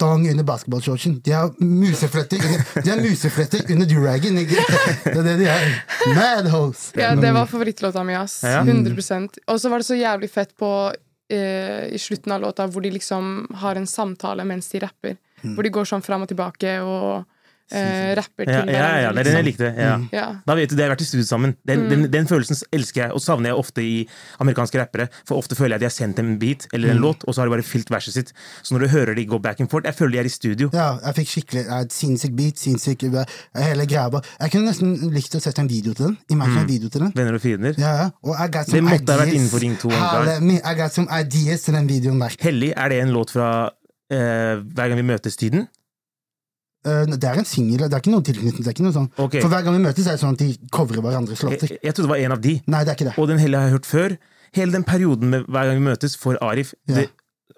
dong 0.00 0.28
under 0.30 0.44
basketballshortsen. 0.44 1.20
De 1.24 1.32
har 1.32 1.52
musefletter 1.58 2.36
under, 2.36 2.82
de 2.82 2.90
har 2.90 3.00
musefletter 3.02 3.72
under 3.72 3.86
duragen. 3.86 4.36
Det 4.36 5.12
er 5.12 5.22
det 5.22 5.36
de 5.42 5.48
er. 5.50 5.66
Madhouse. 6.16 6.92
Ja, 6.98 7.14
det 7.16 7.32
var 7.32 7.46
favorittlåta 7.46 8.04
mi, 8.04 8.16
ass. 8.16 8.40
100% 8.44 9.38
Og 9.46 9.60
så 9.60 9.68
var 9.68 9.82
det 9.82 9.88
så 9.88 9.98
jævlig 9.98 10.30
fett 10.30 10.56
på 10.58 10.70
eh, 11.32 11.92
i 11.92 11.98
slutten 12.00 12.32
av 12.32 12.40
låta 12.40 12.66
hvor 12.66 12.84
de 12.84 12.90
liksom 12.96 13.52
har 13.62 13.76
en 13.76 13.86
samtale 13.86 14.44
mens 14.48 14.70
de 14.72 14.82
rapper. 14.82 15.16
Mm. 15.42 15.54
Hvor 15.54 15.66
de 15.66 15.74
går 15.74 15.88
sånn 15.88 16.04
fram 16.04 16.24
og 16.24 16.30
tilbake 16.30 16.78
og 16.80 17.24
eh, 17.70 18.14
rapper 18.18 18.44
Ja, 18.48 18.60
til 18.64 18.72
ja, 18.74 18.88
ja, 19.02 19.12
det 19.12 19.18
er 19.20 19.24
den 19.24 19.36
jeg 19.36 19.44
likte. 19.44 19.68
Ja. 19.76 19.98
Ja. 20.12 20.26
Da 20.46 20.54
vet 20.54 20.70
du, 20.70 20.76
De 20.76 20.82
har 20.82 20.90
vært 20.96 21.00
i 21.00 21.04
studio 21.04 21.24
sammen. 21.24 21.56
Den, 21.66 21.82
Mm. 21.84 21.88
den, 21.90 22.10
den 22.10 22.26
følelsen 22.26 22.56
elsker 22.72 23.02
jeg, 23.04 23.12
og 23.12 23.20
savner 23.20 23.50
jeg 23.50 23.56
ofte 23.56 23.82
i 23.82 24.08
amerikanske 24.40 24.78
rappere. 24.80 25.08
For 25.28 25.36
ofte 25.36 25.54
føler 25.54 25.76
jeg 25.78 25.80
at 25.80 25.80
de 25.80 25.84
har 25.90 25.96
sendt 26.08 26.18
en 26.18 26.38
beat 26.38 26.66
eller 26.72 26.88
Mm. 26.88 26.96
en 26.96 27.02
låt, 27.02 27.24
og 27.26 27.34
så 27.34 27.40
har 27.40 27.46
de 27.46 27.50
bare 27.56 27.62
fylt 27.62 27.88
verset 27.90 28.12
sitt. 28.14 28.32
Så 28.62 28.74
når 28.74 28.80
du 28.80 28.88
hører 28.88 29.14
de 29.14 29.24
gå 29.26 29.38
back 29.40 29.60
and 29.60 29.70
forth, 29.70 29.84
jeg 29.86 29.94
føler 29.94 30.12
de 30.12 30.18
er 30.18 30.24
i 30.24 30.28
studio. 30.28 30.70
Ja, 30.72 30.98
jeg 31.06 31.14
fikk 31.14 31.28
skikkelig 31.28 31.66
ja, 31.66 31.80
et 31.80 31.92
sinnssykt 31.92 32.36
beat. 32.36 32.58
Sinnssyk 32.58 33.02
hele 33.56 33.86
greia. 33.86 34.10
Jeg 34.40 34.50
kunne 34.50 34.66
nesten 34.66 35.10
likt 35.12 35.34
å 35.34 35.40
sette 35.40 35.58
en 35.60 35.68
video 35.68 35.92
til 35.94 36.06
den. 36.06 36.18
Imagine 36.30 36.60
en 36.60 36.66
video 36.68 36.88
til 36.88 37.00
den. 37.00 37.12
Venner 37.14 37.34
og 37.34 37.40
fiender. 37.40 37.74
Ja, 37.78 37.92
ja. 38.02 38.10
Og 38.24 38.34
I 38.38 38.48
got 38.48 38.66
Det 38.66 38.74
some 38.76 38.90
måtte 38.90 39.12
ha 39.12 39.18
vært 39.24 39.32
innenfor 39.34 39.60
Ring 39.60 39.76
2 39.76 39.90
en 39.90 39.96
Ha, 39.98 40.24
gang. 40.24 40.26
det- 40.26 40.42
me- 40.42 40.60
I 40.64 40.74
got 40.74 40.92
some 40.92 41.08
ideas 41.10 41.62
til 41.62 41.74
den 41.74 41.86
videoen 41.88 42.18
der. 42.20 42.28
Hellig, 42.40 42.72
er 42.76 42.88
det 42.88 43.00
en 43.02 43.12
låt 43.12 43.30
fra 43.30 43.70
uh, 44.12 44.60
Hver 44.62 44.88
gang 44.88 44.96
vi 44.96 45.02
møtes-tiden? 45.02 45.68
Eh, 46.84 47.04
det 47.06 47.24
er 47.24 47.38
en 47.38 47.44
singel, 47.46 47.78
det 47.78 47.92
er 47.94 48.00
ikke 48.02 48.10
noe 48.10 48.22
tilknytning. 48.26 48.58
Det 48.64 48.66
er 48.66 48.74
ikke 48.76 48.82
noe 48.88 48.96
sånn. 48.96 49.08
Okay. 49.16 49.40
For 49.40 49.48
hver 49.52 49.62
gang 49.62 49.76
vi 49.78 49.84
møtes, 49.84 50.06
er 50.06 50.16
det 50.18 50.20
sånn 50.24 50.34
at 50.34 50.42
de 50.42 50.48
covrer 50.74 51.00
hverandres 51.04 51.42
låter. 51.46 51.68
Jeg, 51.76 51.78
jeg 51.82 51.94
trodde 51.94 52.08
det 52.08 52.14
var 52.16 52.22
en 52.26 52.32
av 52.32 52.40
de. 52.42 52.54
Nei, 52.66 52.84
det 52.84 52.90
er 52.90 52.96
ikke 52.98 53.10
det. 53.12 53.18
Og 53.22 53.28
den 53.30 53.38
hele 53.38 53.56
har 53.60 53.68
jeg 53.70 53.76
hørt 53.78 53.86
før. 53.86 54.16
Hele 54.52 54.72
den 54.72 54.84
perioden 54.84 55.30
med 55.30 55.44
Hver 55.48 55.64
gang 55.70 55.78
vi 55.78 55.84
møtes 55.90 56.16
for 56.18 56.36
Arif, 56.42 56.74
Ja. 56.88 56.94
det, 56.94 57.10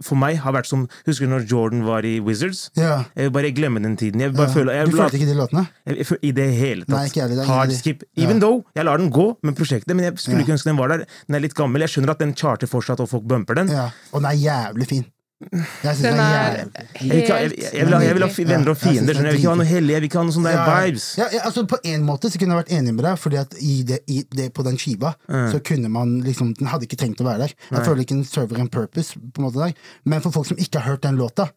for 0.03 0.17
meg 0.19 0.37
har 0.43 0.53
vært 0.53 0.67
som 0.67 0.89
Husker 1.07 1.27
du 1.27 1.31
når 1.31 1.45
Jordan 1.49 1.85
var 1.87 2.03
i 2.05 2.19
Wizards? 2.21 2.69
Ja. 2.77 3.05
Jeg 3.17 3.29
vil 3.29 3.31
bare 3.31 3.51
glemme 3.55 3.81
den 3.83 3.97
tiden. 3.97 4.21
Jeg 4.21 4.35
bare 4.35 4.49
Ja. 4.49 4.53
føler, 4.55 4.73
jeg, 4.75 4.91
Du 4.91 4.97
følte 4.97 5.17
ikke 5.21 5.27
de 5.31 5.35
låtene? 5.39 5.69
Jeg, 5.87 6.07
I 6.23 6.31
det 6.33 6.49
hele 6.55 6.81
tatt. 6.85 6.89
Nei, 6.97 7.05
ikke 7.07 7.23
ærlig. 7.23 7.37
Det 7.39 7.47
Hard 7.47 7.71
skip. 7.73 8.03
Ja. 8.17 8.25
Even 8.25 8.41
though 8.41 8.65
jeg 8.77 8.85
lar 8.85 8.99
den 8.99 9.11
gå 9.11 9.37
med 9.43 9.55
prosjektet, 9.57 9.95
men 9.95 10.05
jeg 10.05 10.19
skulle 10.19 10.39
Ja. 10.39 10.45
ikke 10.45 10.53
ønske 10.59 10.65
den 10.65 10.77
var 10.77 10.89
der. 10.89 11.07
Den 11.29 11.35
er 11.37 11.41
litt 11.41 11.55
gammel. 11.55 11.81
Jeg 11.81 11.89
skjønner 11.95 12.11
at 12.11 12.19
den 12.19 12.35
charter 12.35 12.67
fortsatt, 12.67 13.01
og 13.01 13.09
folk 13.09 13.23
bumper 13.25 13.55
den. 13.55 13.69
Ja. 13.69 13.91
Og 14.13 14.21
den 14.23 14.31
er 14.31 14.37
jævlig 14.37 14.87
fin. 14.89 15.05
Jeg 15.43 15.97
syns 15.99 16.03
Den 16.05 16.21
er 16.23 16.35
jævlig 16.55 16.71
Jeg 16.95 17.11
vil, 17.11 17.33
ha- 17.35 17.39
jeg, 17.43 17.53
jeg, 17.75 18.15
vil 18.15 18.47
venner 18.49 18.71
og 18.71 18.77
fiender. 18.79 19.15
er? 19.15 19.25
Jeg 19.25 19.33
vil 19.33 19.41
ikke 19.41 19.49
ha 19.51 19.57
noe 19.59 19.67
hellig. 19.69 19.93
Jeg 19.93 20.01
vil 20.01 20.09
ikke 20.09 20.19
ha 20.21 20.25
noe 20.29 20.37
sånn 20.37 20.47
der 20.47 20.61
vibes. 20.87 21.07
Ja, 21.19 21.27
ja, 21.35 21.41
altså 21.45 21.65
På 21.69 21.79
en 21.85 22.07
måte 22.07 22.31
så 22.31 22.39
kunne 22.41 22.55
jeg 22.55 22.63
vært 22.65 22.73
enig 22.79 22.95
med 22.95 23.05
deg, 23.05 23.19
Fordi 23.19 23.37
at 23.43 23.55
i 23.61 23.75
det, 23.83 23.99
i 24.09 24.23
det, 24.31 24.47
på 24.55 24.65
den 24.65 24.79
skiva 24.81 25.15
så 25.53 25.61
kunne 25.65 25.91
man 25.93 26.21
liksom 26.25 26.55
Den 26.59 26.71
hadde 26.71 26.87
ikke 26.89 26.97
trengt 27.03 27.21
å 27.21 27.27
være 27.29 27.45
der. 27.49 27.55
Jeg 27.71 27.85
føler 27.85 28.07
ikke 28.07 28.15
den 28.17 28.25
server 28.25 28.63
en 28.63 28.69
purpose, 28.73 29.19
på 29.19 29.43
en 29.43 29.49
måte 29.49 29.61
der 29.61 29.75
men 30.05 30.21
for 30.25 30.31
folk 30.31 30.47
som 30.47 30.57
ikke 30.61 30.79
har 30.81 30.95
hørt 30.95 31.03
den 31.03 31.17
låta, 31.19 31.49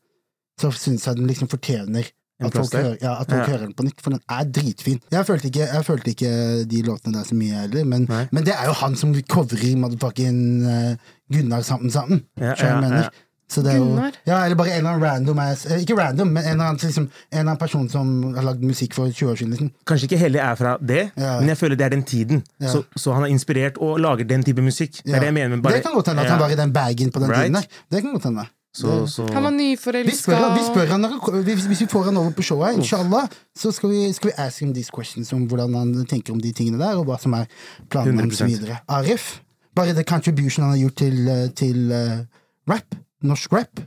så 0.60 0.72
syns 0.74 1.06
jeg 1.08 1.16
den 1.20 1.28
liksom 1.30 1.48
fortjener 1.52 2.08
at 2.40 2.54
folk, 2.54 2.70
hører, 2.74 2.98
ja, 3.02 3.16
at 3.22 3.30
folk 3.32 3.40
Ja. 3.42 3.46
hører 3.50 3.64
den 3.66 3.74
på 3.74 3.84
nytt, 3.84 4.02
for 4.02 4.14
den 4.14 4.20
er 4.30 4.44
dritfin. 4.46 5.00
Jeg 5.12 5.26
følte 5.26 5.48
ikke, 5.50 5.66
jeg 5.74 5.86
følte 5.86 6.12
ikke 6.14 6.32
de 6.70 6.82
låtene 6.86 7.14
der 7.18 7.24
så 7.26 7.34
mye 7.38 7.64
heller, 7.64 7.84
men, 7.86 8.06
men 8.32 8.44
det 8.46 8.54
er 8.54 8.66
jo 8.70 8.76
han 8.78 8.96
som 8.96 9.14
coverer 9.26 9.74
motherfucking 9.82 10.66
uh, 10.66 10.96
Gunnar 11.34 11.62
Sammen 11.66 11.90
Sammen. 11.92 12.22
Ja, 12.40 12.54
ja, 12.62 12.76
mener? 12.82 13.10
Ja. 13.48 13.54
Så 13.54 13.62
det 13.64 13.72
er 13.74 13.78
jo, 13.78 13.86
ja, 14.28 14.44
eller 14.44 14.56
bare 14.60 14.72
en 14.76 14.78
eller 14.78 14.90
annen 14.92 15.04
random 15.04 15.40
ass 15.40 15.66
eh, 15.66 15.80
Ikke 15.82 15.96
random, 15.98 16.28
men 16.28 16.44
en 16.44 16.52
eller 16.52 16.66
annen, 16.66 16.80
liksom, 16.84 17.04
en 17.04 17.40
eller 17.40 17.42
annen 17.52 17.58
person 17.58 17.90
som 17.90 18.34
har 18.36 18.44
lagd 18.44 18.62
musikk 18.64 18.94
for 18.94 19.08
20 19.08 19.30
år 19.32 19.36
siden. 19.40 19.52
Liksom. 19.56 19.70
Kanskje 19.88 20.04
ikke 20.10 20.18
hellig 20.20 20.40
er 20.44 20.56
fra 20.56 20.78
det, 20.82 21.12
Ja. 21.18 21.40
men 21.40 21.48
jeg 21.48 21.58
føler 21.58 21.76
det 21.80 21.86
er 21.86 21.90
den 21.96 22.04
tiden. 22.04 22.44
Ja. 22.60 22.68
Så, 22.74 22.84
så 22.98 23.14
han 23.14 23.24
er 23.24 23.28
inspirert 23.32 23.78
og 23.78 24.00
lager 24.00 24.24
den 24.28 24.44
type 24.44 24.62
musikk. 24.62 24.92
Det 25.04 25.06
Ja. 25.12 25.16
er 25.16 25.20
det 25.20 25.26
jeg 25.26 25.34
mener 25.34 25.62
bare 25.62 25.74
det 25.80 25.84
kan 25.84 25.94
godt 25.94 26.08
hende 26.08 26.22
at 26.22 26.30
han 26.30 26.40
var 26.40 26.50
i 26.50 26.56
den 26.56 26.74
bagen 26.74 27.12
på 27.12 27.20
den 27.20 27.30
Right. 27.32 27.42
tiden 27.42 27.54
der. 27.54 27.68
Det 27.92 28.02
kan 28.04 28.12
godt 28.12 28.24
hende. 28.24 28.46
Så, 28.76 29.08
så 29.08 29.26
Han 29.34 29.44
var 29.44 29.50
Vi 29.52 29.58
nyforelska. 29.58 30.32
spør, 30.32 30.54
vi 30.54 30.64
spør 30.74 30.86
han, 30.92 31.00
når 31.02 31.10
han- 31.10 31.44
hvis, 31.44 31.66
hvis 31.66 31.80
vi 31.82 31.86
får 31.86 32.04
han 32.04 32.18
over 32.18 32.32
på 32.32 32.42
showet, 32.42 32.76
inshallah, 32.78 33.28
så 33.58 33.72
skal 33.72 33.90
vi, 33.90 34.12
skal 34.14 34.28
vi 34.30 34.34
ask 34.38 34.60
him 34.60 34.74
these 34.74 34.92
questions 34.96 35.34
om 35.34 35.48
hvordan 35.48 35.74
han 35.74 36.06
tenker 36.06 36.34
om 36.34 36.40
de 36.42 36.52
tingene 36.52 36.78
der, 36.84 36.96
og 37.00 37.06
hva 37.06 37.18
som 37.20 37.34
er 37.34 37.46
planene 37.90 38.22
hans 38.22 38.42
100%. 38.42 38.46
videre. 38.48 38.78
Arif, 38.88 39.40
bare 39.76 39.94
det 39.94 40.06
contribution 40.06 40.64
han 40.66 40.72
har 40.74 40.80
gjort 40.80 40.96
til, 40.96 41.28
eh, 41.30 41.48
til 41.56 41.92
uh, 41.92 42.74
rap, 42.74 42.96
norsk 43.26 43.54
rap, 43.56 43.82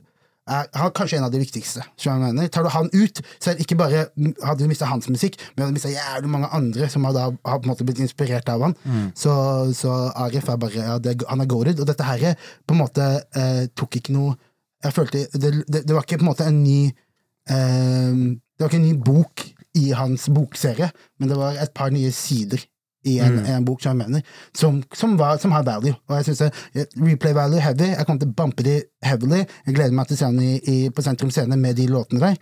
er, 0.51 0.66
er 0.75 0.93
kanskje 0.97 1.19
en 1.21 1.27
av 1.27 1.33
de 1.33 1.40
viktigste. 1.40 1.83
Tar 2.01 2.64
du 2.64 2.71
han 2.75 2.90
ut, 2.93 3.21
så 3.38 3.51
er 3.51 3.59
det 3.59 3.66
ikke 3.66 3.79
bare 3.79 4.07
hadde 4.16 4.59
du 4.62 4.71
mista 4.71 4.88
hans 4.90 5.09
musikk, 5.12 5.38
men 5.53 5.64
hadde 5.64 5.75
du 5.75 5.79
mista 5.79 5.93
jævlig 5.93 6.33
mange 6.33 6.51
andre 6.57 6.88
som 6.90 7.07
har, 7.07 7.14
da, 7.16 7.29
har 7.47 7.62
blitt 7.62 8.03
inspirert 8.03 8.51
av 8.51 8.64
han. 8.66 8.77
Så, 9.14 9.33
så 9.77 9.95
Arif 10.25 10.49
er 10.51 10.61
bare 10.61 10.87
ja, 10.87 10.99
det, 10.99 11.21
Han 11.29 11.45
er 11.45 11.51
goated, 11.51 11.81
og 11.81 11.87
dette 11.90 12.07
her 12.07 12.35
på 12.66 12.75
en 12.75 12.83
måte 12.83 13.07
eh, 13.37 13.69
tok 13.77 14.01
ikke 14.01 14.16
noe 14.16 14.35
Jeg 14.81 14.97
følte 14.97 15.27
det, 15.37 15.51
det, 15.69 15.85
det 15.85 15.95
var 15.95 16.07
ikke 16.07 16.19
på 16.23 16.25
en 16.25 16.31
måte 16.33 16.49
en 16.49 16.62
ny 16.64 16.88
eh, 16.88 18.12
Det 18.33 18.64
var 18.64 18.71
ikke 18.71 18.81
en 18.81 18.88
ny 18.88 18.97
bok 18.97 19.47
i 19.79 19.93
hans 19.95 20.27
bokserie, 20.35 20.88
men 21.21 21.31
det 21.31 21.37
var 21.38 21.55
et 21.55 21.71
par 21.77 21.93
nye 21.95 22.11
sider 22.11 22.64
i 23.09 23.19
en, 23.25 23.39
en 23.49 23.65
bok 23.65 23.81
som 23.83 23.95
jeg 23.95 24.01
mener, 24.03 24.25
som, 24.57 24.83
som, 24.97 25.17
var, 25.21 25.39
som 25.41 25.55
har 25.57 25.65
value. 25.65 25.95
Og 26.09 26.17
jeg 26.19 26.31
synes 26.31 26.65
Replay 27.01 27.33
value 27.37 27.61
heavy. 27.63 27.93
Jeg 27.95 28.07
kommer 28.07 28.21
til 28.25 28.33
å 28.33 28.37
bumpe 28.37 28.67
de 28.67 28.77
heavily. 29.07 29.45
Jeg 29.67 29.77
gleder 29.79 29.97
meg 29.97 30.11
til 30.11 30.19
å 30.19 30.21
se 30.21 30.29
han 30.29 30.43
i, 30.45 30.51
i, 30.69 30.77
på 30.93 31.05
Sentrum 31.05 31.33
Scene 31.33 31.57
med 31.61 31.79
de 31.81 31.89
låtene 31.91 32.21
der. 32.27 32.37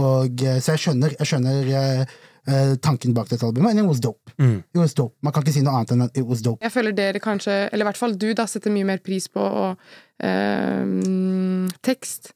Og, 0.00 0.44
eh, 0.44 0.58
så 0.64 0.74
jeg 0.74 0.84
skjønner, 0.86 1.16
jeg 1.18 1.28
skjønner 1.28 1.72
eh, 1.76 2.74
tanken 2.84 3.16
bak 3.16 3.28
dette 3.32 3.44
albumet, 3.46 3.72
and 3.72 3.80
it 3.84 3.88
was 3.88 4.00
dope. 4.00 4.32
It 4.38 4.80
was 4.80 4.94
dope. 4.98 5.16
Man 5.24 5.32
kan 5.32 5.44
ikke 5.44 5.56
si 5.56 5.64
noe 5.64 5.76
annet 5.80 5.94
enn 5.96 6.06
at 6.08 6.16
it 6.20 6.28
was 6.28 6.44
dope. 6.44 6.60
Jeg 6.64 6.72
føler 6.74 6.96
dere 6.96 7.20
kanskje, 7.22 7.56
eller 7.70 7.86
i 7.86 7.90
hvert 7.90 8.00
fall 8.00 8.16
du, 8.20 8.30
da 8.36 8.46
setter 8.48 8.72
mye 8.74 8.88
mer 8.88 9.02
pris 9.04 9.28
på 9.32 9.44
eh, 10.24 10.84
tekst. 11.84 12.32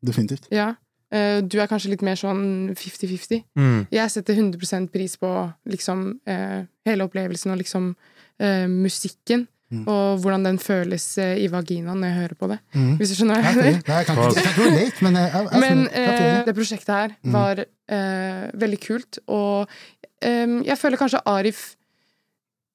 Definitivt. 0.00 0.48
Ja. 0.52 0.72
Eh, 1.10 1.38
du 1.42 1.58
er 1.60 1.66
kanskje 1.70 1.90
litt 1.92 2.02
mer 2.06 2.18
sånn 2.18 2.74
50-50. 2.78 3.44
mm. 3.58 3.86
Jeg 3.90 4.10
setter 4.14 4.34
100 4.38 4.88
pris 4.92 5.16
på 5.18 5.30
liksom 5.66 6.20
eh, 6.26 6.60
hele 6.86 7.06
opplevelsen 7.08 7.52
og 7.54 7.58
liksom 7.62 7.94
eh, 8.40 8.66
musikken. 8.70 9.48
Og 9.86 10.18
hvordan 10.18 10.42
den 10.42 10.56
føles 10.58 11.04
eh, 11.22 11.36
i 11.44 11.46
vaginaen 11.46 12.00
når 12.02 12.08
jeg 12.08 12.16
hører 12.16 12.38
på 12.40 12.46
det. 12.50 12.56
Hvis 12.98 13.12
du 13.12 13.20
skjønner 13.20 13.38
hva 13.38 13.52
Jeg, 13.52 13.56
mener? 13.60 13.76
jeg, 13.76 13.84
jeg 13.86 14.06
kan 14.08 14.16
ikke 14.18 14.54
relate, 14.64 15.04
men 15.06 15.18
jeg, 15.20 15.28
jeg, 15.30 15.44
jeg, 15.52 15.60
Men 15.62 15.82
eh, 16.00 16.38
det 16.48 16.54
prosjektet 16.56 16.90
her 16.96 17.12
var 17.36 17.60
eh, 17.62 18.48
veldig 18.64 18.80
kult, 18.82 19.20
og 19.30 19.70
eh, 20.26 20.56
jeg 20.66 20.78
føler 20.80 20.98
kanskje 20.98 21.22
Arif 21.30 21.60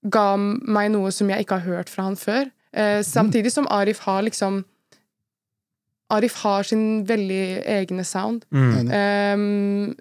ga 0.08 0.24
meg 0.38 0.94
noe 0.94 1.12
som 1.12 1.28
jeg 1.34 1.44
ikke 1.44 1.60
har 1.60 1.68
hørt 1.68 1.92
fra 1.92 2.08
han 2.08 2.16
før. 2.16 2.48
Eh, 2.72 3.02
samtidig 3.04 3.52
som 3.52 3.68
Arif 3.76 4.00
har 4.08 4.24
liksom 4.24 4.64
Arif 6.14 6.36
har 6.44 6.68
sin 6.68 7.06
veldig 7.08 7.44
egne 7.78 8.06
sound. 8.06 8.46
Mm. 8.54 8.92
Um, 8.92 9.96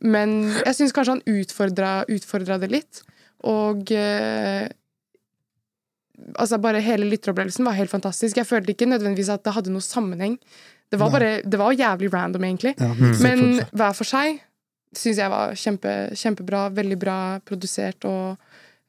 men 0.00 0.36
jeg 0.64 0.76
syns 0.78 0.94
kanskje 0.96 1.18
han 1.18 1.24
utfordra, 1.28 1.92
utfordra 2.10 2.58
det 2.62 2.70
litt. 2.72 3.02
Og 3.46 3.94
uh, 3.94 4.66
Altså, 6.36 6.58
bare 6.60 6.82
hele 6.84 7.06
lytteropplevelsen 7.08 7.64
var 7.64 7.72
helt 7.78 7.90
fantastisk. 7.90 8.36
Jeg 8.36 8.44
følte 8.44 8.74
ikke 8.74 8.90
nødvendigvis 8.90 9.30
at 9.32 9.40
det 9.46 9.54
hadde 9.56 9.72
noe 9.72 9.80
sammenheng. 9.80 10.34
Det 10.92 10.98
var 11.00 11.08
bare, 11.14 11.30
det 11.40 11.58
var 11.58 11.72
jævlig 11.72 12.10
random, 12.12 12.44
egentlig. 12.44 12.74
ja, 12.76 12.90
Men 13.22 13.62
hver 13.72 13.94
for 13.96 14.04
seg 14.04 14.42
syns 14.96 15.20
jeg 15.22 15.30
var 15.32 15.54
kjempe, 15.58 15.94
kjempebra. 16.18 16.64
Veldig 16.76 16.98
bra 17.00 17.16
produsert 17.46 18.04
og 18.10 18.36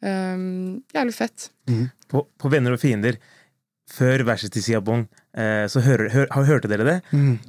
um, 0.04 0.82
jævlig 0.94 1.16
fett. 1.16 1.48
på, 2.12 2.26
på 2.38 2.52
Venner 2.52 2.76
og 2.76 2.82
fiender, 2.82 3.20
før 3.92 4.24
verset 4.26 4.52
til 4.56 4.64
Siabong, 4.64 5.02
eh, 5.38 5.66
så 5.68 5.82
hører, 5.84 6.10
hør, 6.14 6.28
har- 6.32 6.46
hørte 6.48 6.68
dere 6.72 6.84
det? 6.88 6.96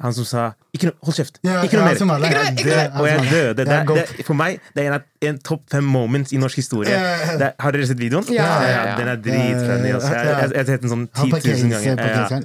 Han 0.01 0.13
som 0.13 0.25
sa 0.25 0.51
ikke 0.75 0.87
no, 0.87 0.93
'hold 1.03 1.15
kjeft', 1.19 1.39
Ja, 1.45 1.63
ikke 1.63 1.77
noe 1.79 1.85
mer. 1.85 1.95
som. 1.97 2.09
Ikke 2.11 2.35
noe- 2.35 2.51
ikke 2.53 2.65
det- 2.65 2.93
noe- 2.93 3.01
Og 3.01 3.07
jeg 3.09 3.19
altså, 3.19 3.31
døde. 3.35 3.49
Det, 3.49 3.57
Det 3.57 3.69
er 3.69 3.81
er- 3.81 4.07
det, 4.17 4.27
for 4.27 4.35
meg 4.35 4.61
det 4.75 4.87
er 4.87 4.93
en, 4.95 5.01
en 5.29 5.39
topp 5.39 5.63
fem 5.71 5.85
moments 5.85 6.33
i 6.33 6.37
norsk 6.37 6.57
historie. 6.57 6.91
Det, 7.39 7.53
har 7.61 7.71
dere 7.73 7.87
sett 7.87 7.99
videoen? 7.99 8.25
Ja, 8.29 8.63
ja, 8.63 8.85
ja. 8.91 8.97
Den 8.99 9.09
er 9.09 9.17
dritfunny. 9.17 9.93
Altså. 9.95 10.13
Jeg, 10.13 10.27
jeg, 10.27 10.51
jeg 10.51 10.59
har 10.59 10.65
sett 10.67 10.81
den 10.83 10.91
sånn 10.91 11.09
Han 11.13 11.31
10 11.31 11.31
000 11.33 11.71
ganger. 11.71 11.97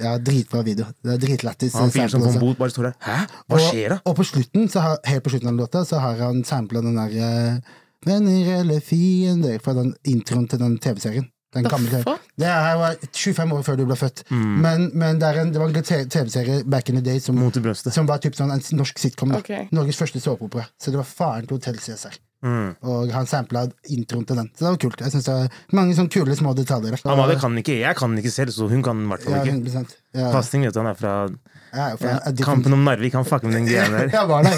Ja, 0.02 0.12
ja. 0.12 0.18
Dritbra 0.18 0.62
video. 0.64 0.84
Det 1.04 1.12
er 1.14 1.26
dritlættis. 1.26 1.72
Han 1.74 1.90
fyren 1.90 2.08
som 2.10 2.20
kom 2.22 2.30
også. 2.34 2.40
bot, 2.40 2.58
bare 2.58 2.70
står 2.70 2.82
der. 2.82 2.92
Hæ? 3.00 3.26
Hva 3.50 3.58
skjer 3.58 3.88
da? 3.88 3.98
Og 4.06 4.16
på 4.16 4.24
slutten, 4.24 4.68
så 4.68 4.80
har, 4.80 4.96
helt 5.04 5.22
på 5.24 5.30
slutten 5.30 5.48
av 5.48 5.54
låta, 5.54 5.84
så 5.84 5.98
har 6.00 6.14
han 6.16 6.44
sampla 6.44 6.80
den 6.80 6.94
der 6.96 7.10
eh, 7.54 7.60
Venner 8.06 8.60
eller 8.60 8.80
fiender 8.80 9.58
fra 9.60 9.72
den 9.74 9.94
introen 10.06 10.48
til 10.48 10.58
den 10.58 10.78
TV-serien. 10.78 11.26
Den 11.56 11.64
gamle 11.64 11.88
TV. 11.88 12.14
Det 12.36 12.48
her 12.48 12.76
var 12.76 12.96
25 13.08 13.52
år 13.56 13.62
før 13.64 13.78
du 13.80 13.84
ble 13.88 13.96
født. 13.96 14.22
Mm. 14.28 14.54
Men, 14.64 14.86
men 15.00 15.20
det, 15.20 15.28
er 15.30 15.42
en, 15.42 15.52
det 15.54 15.60
var 15.62 15.72
en 15.72 16.08
TV-serie 16.12 16.62
back 16.68 16.90
in 16.92 17.00
the 17.00 17.04
day 17.04 17.22
som, 17.24 17.38
Mot 17.40 17.56
i 17.56 17.74
som 17.88 18.08
var 18.08 18.20
typ 18.20 18.36
sånn 18.36 18.52
en 18.52 18.64
norsk 18.76 19.00
sitcom. 19.00 19.32
Okay. 19.38 19.68
Norges 19.72 20.00
første 20.00 20.20
såpeopera. 20.20 20.68
Så 20.76 20.92
det 20.92 21.00
var 21.00 21.08
faren 21.08 21.48
til 21.48 21.56
Hotell 21.56 21.80
Cæsar. 21.80 22.18
Mm. 22.44 22.74
Og 22.86 23.10
han 23.10 23.26
sampla 23.26 23.64
introen 23.90 24.26
til 24.28 24.38
den. 24.38 24.50
Så 24.52 24.66
det 24.66 24.74
var 24.74 24.82
kult. 24.84 25.00
Jeg 25.02 25.14
synes 25.14 25.26
det 25.26 25.34
var 25.34 25.56
Mange 25.74 25.96
sånne 25.98 26.12
kule 26.12 26.36
små 26.38 26.52
detaljer 26.54 26.94
der. 26.94 27.06
Amalie 27.10 27.40
kan 27.40 27.56
ikke, 27.58 27.80
jeg 27.80 27.98
kan 27.98 28.18
ikke 28.20 28.34
selv, 28.34 28.54
så 28.54 28.68
hun 28.70 28.84
kan 28.84 29.00
i 29.02 29.08
hvert 29.10 29.24
fall 29.24 29.40
ikke. 29.40 29.56
100%. 29.56 29.96
Ja. 30.18 30.28
Fasting 30.36 30.68
vet 30.68 30.76
du, 30.76 30.82
han 30.84 30.92
er 30.92 31.00
fra 31.00 31.14
Kampen 32.44 32.72
om 32.72 32.84
Narvik, 32.84 33.14
han 33.14 33.24
fucker 33.24 33.48
med 33.48 33.56
den 33.58 33.66
greia 33.68 33.88
der. 33.94 34.10
Jeg 34.12 34.28
var 34.28 34.42
der. 34.42 34.56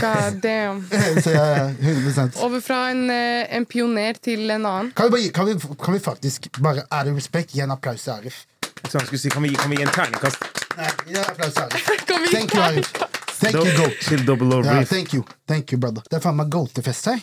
God 0.00 0.40
damn. 0.42 0.80
Så 1.24 1.30
jeg 1.30 1.58
er 1.58 1.74
100 1.80 2.30
Over 2.44 2.60
fra 2.60 2.80
en, 2.90 3.04
eh, 3.10 3.56
en 3.56 3.66
pioner 3.66 4.18
til 4.22 4.50
en 4.50 4.66
annen. 4.66 4.92
Kan 4.96 5.10
vi, 5.10 5.16
bare, 5.16 5.32
kan, 5.36 5.46
vi, 5.46 5.76
kan 5.84 5.94
vi 5.94 6.00
faktisk, 6.00 6.50
bare 6.62 6.86
out 6.90 7.10
of 7.12 7.16
respect, 7.16 7.54
gi 7.54 7.60
en 7.64 7.70
applaus 7.76 8.02
til 8.02 8.10
Arif? 8.16 8.44
Så 8.88 8.98
han 8.98 9.06
skulle 9.06 9.20
si, 9.20 9.28
kan 9.28 9.42
vi, 9.42 9.54
kan 9.54 9.70
vi 9.70 9.76
gi 9.76 9.86
en 9.86 9.94
terningkast? 9.94 10.44
Nei, 10.76 10.90
gi 11.06 11.16
en 11.18 11.24
applaus 11.24 11.54
til 11.56 11.62
Arif. 11.66 11.90
Kan 12.10 12.22
vi 12.22 12.32
Thank 12.34 12.54
you, 12.54 12.62
Arif. 12.62 12.92
Thank 13.40 13.56
you, 13.56 13.76
goat. 13.76 14.00
til 14.04 14.24
double 14.26 14.54
or 14.56 14.64
Ja, 14.64 14.82
thank 14.84 15.14
you, 15.14 15.24
thank 15.48 15.72
you, 15.72 15.80
brother. 15.80 16.04
Det 16.10 16.18
er 16.18 16.24
faen 16.24 16.36
meg 16.36 16.50
goatefest 16.52 17.06
her. 17.08 17.20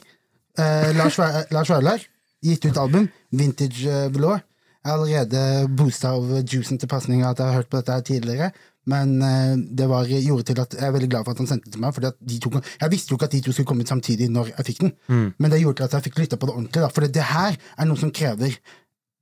Uh, 0.57 0.89
Lars, 0.97 1.69
Vaular, 1.69 2.01
gitt 2.41 2.65
ut 2.65 2.77
album, 2.81 3.05
Vintage 3.37 3.85
uh, 3.85 4.07
Velour. 4.13 4.41
Jeg 4.81 4.93
har 4.93 4.97
allerede 4.97 5.67
boosta 5.77 6.13
over 6.15 6.41
juicen 6.47 6.79
til 6.79 6.87
pasninga 6.89 7.29
at 7.33 7.41
jeg 7.41 7.49
har 7.51 7.59
hørt 7.59 7.69
på 7.69 7.77
dette 7.81 7.91
her 7.93 8.05
tidligere. 8.07 8.49
Men 8.87 9.17
eh, 9.21 9.53
det 9.77 9.87
var, 9.91 10.07
gjorde 10.07 10.45
til 10.47 10.59
at 10.63 10.73
jeg 10.77 10.87
er 10.87 10.93
veldig 10.95 11.09
glad 11.11 11.25
for 11.27 11.35
at 11.35 11.41
han 11.43 11.49
sendte 11.49 11.67
det 11.67 11.73
til 11.75 11.81
meg. 11.83 11.93
Fordi 11.97 12.07
at 12.07 12.17
de 12.31 12.39
to, 12.39 12.51
jeg 12.81 12.91
visste 12.93 13.11
jo 13.11 13.17
ikke 13.19 13.27
at 13.29 13.35
de 13.37 13.41
to 13.45 13.51
skulle 13.55 13.67
komme 13.67 13.83
ut 13.83 13.91
samtidig 13.91 14.29
når 14.31 14.53
jeg 14.55 14.67
fikk 14.71 14.79
den. 14.85 14.93
Men 15.37 15.51
det 15.51 15.61
gjorde 15.61 15.81
til 15.81 15.89
at 15.89 15.97
jeg 15.99 16.07
fikk 16.09 16.19
lytta 16.23 16.39
på 16.39 16.47
det 16.49 16.55
ordentlig. 16.55 16.81
Da. 16.85 16.91
For 16.95 17.07
det 17.19 17.25
her 17.35 17.57
er 17.77 17.89
noe 17.89 17.99
som 17.99 18.11
krever 18.15 18.55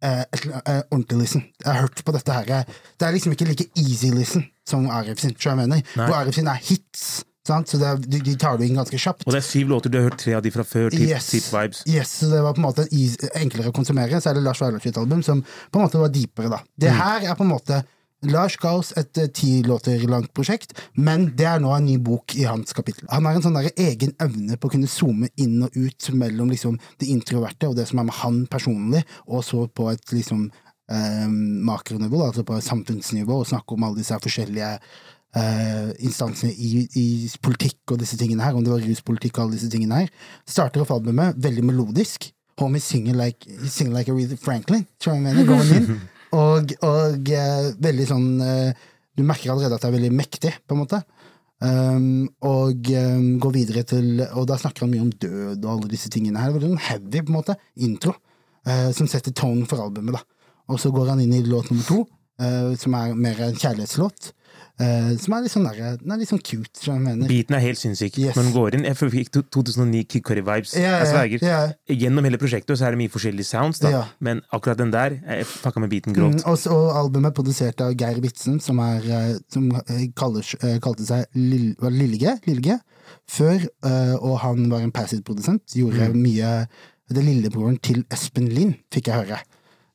eh, 0.05 0.23
et, 0.29 0.45
eh, 0.61 0.81
ordentlig 0.91 1.21
listen. 1.25 1.45
Jeg 1.63 1.71
har 1.73 1.81
hørt 1.87 2.03
på 2.05 2.13
dette 2.13 2.31
her. 2.39 2.51
eh, 2.61 2.75
Det 2.99 3.07
er 3.07 3.15
liksom 3.17 3.33
ikke 3.33 3.47
like 3.49 3.69
easy 3.75 4.11
listen 4.13 4.45
som 4.69 4.85
Arif 4.89 5.19
sin. 5.19 5.33
jeg 5.39 5.57
mener. 5.57 5.81
Nei. 5.81 6.05
Hvor 6.05 6.15
Arif 6.21 6.35
sin 6.35 6.47
er 6.47 6.61
hits. 6.61 7.23
Sant? 7.45 7.69
Så 7.69 7.77
er, 7.77 7.97
de, 8.01 8.19
de 8.25 8.35
tar 8.41 8.57
du 8.57 8.63
inn 8.65 8.73
ganske 8.77 8.97
kjapt. 8.97 9.25
Og 9.27 9.33
det 9.33 9.37
er 9.43 9.45
syv 9.45 9.67
låter, 9.69 9.89
du 9.93 9.99
har 9.99 10.07
hørt 10.09 10.17
tre 10.17 10.33
av 10.33 10.41
de 10.41 10.49
fra 10.49 10.63
før. 10.65 10.89
Tip, 10.89 11.01
Yes. 11.09 11.27
tip 11.29 11.43
vibes. 11.53 11.83
yes, 11.85 12.09
så 12.21 12.29
det 12.31 12.39
var 12.41 12.53
på 12.57 12.61
en 12.63 12.65
måte 12.65 12.85
enklere 13.37 13.69
å 13.69 13.73
konsumere. 13.75 14.17
Så 14.21 14.29
er 14.31 14.33
det 14.39 14.41
Lars 14.47 14.61
Vaular 14.61 14.81
sitt 14.81 14.97
album 14.97 15.21
som 15.21 15.43
på 15.43 15.77
en 15.77 15.85
måte 15.85 15.99
var 16.01 16.09
deepere, 16.09 16.49
da. 16.49 16.59
Det 16.77 16.89
Mm. 16.89 16.97
her 16.97 17.29
er 17.31 17.35
på 17.35 17.43
en 17.45 17.51
måte 17.53 17.83
Lars 18.23 18.55
ga 18.57 18.71
oss 18.79 18.91
et 18.97 19.17
eh, 19.17 19.27
ti 19.27 19.61
låter 19.63 20.01
langt 20.09 20.31
prosjekt, 20.33 20.73
men 20.95 21.27
det 21.37 21.47
er 21.49 21.61
nå 21.61 21.71
en 21.75 21.85
ny 21.85 21.97
bok 22.01 22.35
i 22.39 22.45
hans 22.47 22.73
kapittel. 22.73 23.07
Han 23.11 23.27
har 23.27 23.37
en 23.37 23.43
sånn 23.45 23.57
der 23.57 23.71
egen 23.75 24.15
evne 24.23 24.57
på 24.57 24.69
å 24.69 24.75
kunne 24.75 24.89
zoome 24.89 25.29
inn 25.41 25.65
og 25.65 25.75
ut 25.75 26.09
mellom 26.15 26.51
liksom 26.53 26.79
det 27.01 27.09
introverte 27.11 27.69
og 27.69 27.75
det 27.77 27.87
som 27.89 28.01
er 28.01 28.07
med 28.09 28.19
han 28.21 28.45
personlig, 28.51 29.03
og 29.27 29.43
så 29.45 29.65
på 29.67 29.89
et 29.91 30.15
liksom 30.15 30.47
eh, 30.47 31.27
makronivå, 31.27 32.23
altså 32.29 32.45
på 32.47 32.57
et 32.57 32.65
samfunnsnivå, 32.65 33.41
og 33.41 33.51
snakke 33.51 33.75
om 33.75 33.85
alle 33.85 34.01
disse 34.01 34.17
forskjellige 34.23 34.71
eh, 35.35 35.91
instansene 36.07 36.53
i, 36.55 36.87
i 36.95 37.05
politikk 37.43 37.93
og 37.93 38.01
disse 38.01 38.17
tingene 38.21 38.47
her, 38.47 38.57
om 38.57 38.65
det 38.65 38.73
var 38.73 38.85
ruspolitikk 38.85 39.37
og 39.37 39.45
alle 39.45 39.59
disse 39.59 39.69
tingene 39.73 40.05
her. 40.05 40.17
Starter 40.49 40.85
opp 40.85 40.95
albumet 40.95 41.37
veldig 41.37 41.67
melodisk. 41.67 42.31
Homie 42.55 42.79
singing 42.79 43.17
like, 43.19 43.43
singer 43.67 43.91
like 43.97 44.11
Aretha 44.11 44.39
Franklin, 44.39 44.85
tror 45.03 45.17
jeg 45.17 45.25
mener, 45.27 45.45
going 45.45 45.73
in. 45.75 45.95
Og, 46.35 46.75
og 46.83 47.31
eh, 47.31 47.71
veldig 47.79 48.05
sånn 48.09 48.27
eh, 48.43 48.85
Du 49.15 49.23
merker 49.23 49.53
allerede 49.53 49.77
at 49.77 49.85
det 49.85 49.89
er 49.89 49.95
veldig 49.95 50.13
mektig, 50.15 50.51
på 50.67 50.75
en 50.75 50.81
måte. 50.81 51.01
Um, 51.63 52.25
og 52.43 52.89
um, 52.91 53.37
går 53.39 53.53
videre 53.55 53.85
til 53.87 54.19
Og 54.35 54.43
da 54.49 54.57
snakker 54.59 54.83
han 54.83 54.89
mye 54.91 55.05
om 55.05 55.13
død 55.23 55.63
og 55.63 55.69
alle 55.71 55.91
disse 55.93 56.11
tingene 56.11 56.41
her. 56.41 56.51
Veldig 56.51 56.73
heavy, 56.89 57.21
på 57.21 57.31
en 57.31 57.37
måte. 57.37 57.55
Intro. 57.87 58.17
eh, 58.65 58.91
som 58.97 59.07
setter 59.09 59.33
tone 59.35 59.65
for 59.69 59.81
albumet, 59.83 60.17
da. 60.17 60.51
Og 60.73 60.81
så 60.81 60.91
går 60.93 61.13
han 61.13 61.21
inn 61.21 61.35
i 61.37 61.43
låt 61.45 61.69
nummer 61.69 61.85
to, 61.85 61.99
eh, 62.41 62.73
som 62.81 62.95
er 62.97 63.13
mer 63.13 63.41
en 63.41 63.55
kjærlighetslåt. 63.55 64.31
Eh, 64.79 65.15
som 65.21 65.33
er 65.33 65.41
litt 65.45 65.51
sånn 65.53 65.63
der, 65.69 65.97
Den 66.01 66.11
er 66.11 66.17
litt 66.21 66.29
sånn 66.29 66.41
cute, 66.43 66.71
som 66.79 66.95
jeg 66.95 67.03
mener. 67.05 67.27
Beaten 67.27 67.55
er 67.55 67.59
helt 67.63 67.79
sinnssyk. 67.79 68.17
Yes. 68.17 68.35
Når 68.35 68.43
den 68.43 68.53
går 68.53 68.75
inn 68.75 68.83
Jeg 68.85 68.95
fikk 68.97 69.31
2009 69.51 70.03
Kid 70.07 70.23
Curry-vibes. 70.27 70.75
Yeah, 70.77 70.99
Jeg 71.03 71.07
sverger. 71.13 71.45
Yeah. 71.45 71.71
Gjennom 71.89 72.23
hele 72.27 72.37
prosjektet 72.41 72.77
så 72.79 72.85
er 72.87 72.91
det 72.95 72.99
mye 73.03 73.13
forskjellige 73.13 73.45
sounds, 73.45 73.79
da. 73.79 73.89
Yeah. 73.89 74.07
men 74.19 74.41
akkurat 74.51 74.77
den 74.77 74.91
der 74.91 75.19
Jeg 75.21 75.45
fucka 75.45 75.79
med 75.79 75.89
beaten 75.89 76.13
Mm, 76.13 76.19
grovt. 76.19 76.45
og, 76.45 76.51
også, 76.53 76.71
og 76.71 76.95
albumet 77.03 77.31
er 77.31 77.35
produsert 77.41 77.81
av 77.81 77.93
Geir 77.95 78.19
Witzen, 78.21 78.59
som, 78.61 78.79
er, 78.79 79.01
eh, 79.05 79.37
som 79.51 79.71
eh, 79.87 80.07
kaller, 80.15 80.43
eh, 80.63 80.79
kalte 80.79 81.05
seg 81.05 81.25
Lill, 81.35 81.75
Lille, 81.75 81.75
det 81.81 81.91
Lillige, 81.93 82.39
Lillige 82.47 82.79
før, 83.27 83.61
eh, 83.85 84.15
og 84.21 84.39
han 84.39 84.69
var 84.69 84.81
en 84.81 84.91
passive 84.91 85.23
produsent. 85.23 85.61
Gjorde 85.75 86.09
Mm. 86.11 86.21
mye 86.21 86.67
Det 87.07 87.21
lillebroren 87.23 87.77
til 87.79 88.03
Espen 88.09 88.47
Lind, 88.49 88.73
fikk 88.91 89.05
jeg 89.11 89.13
høre. 89.27 89.37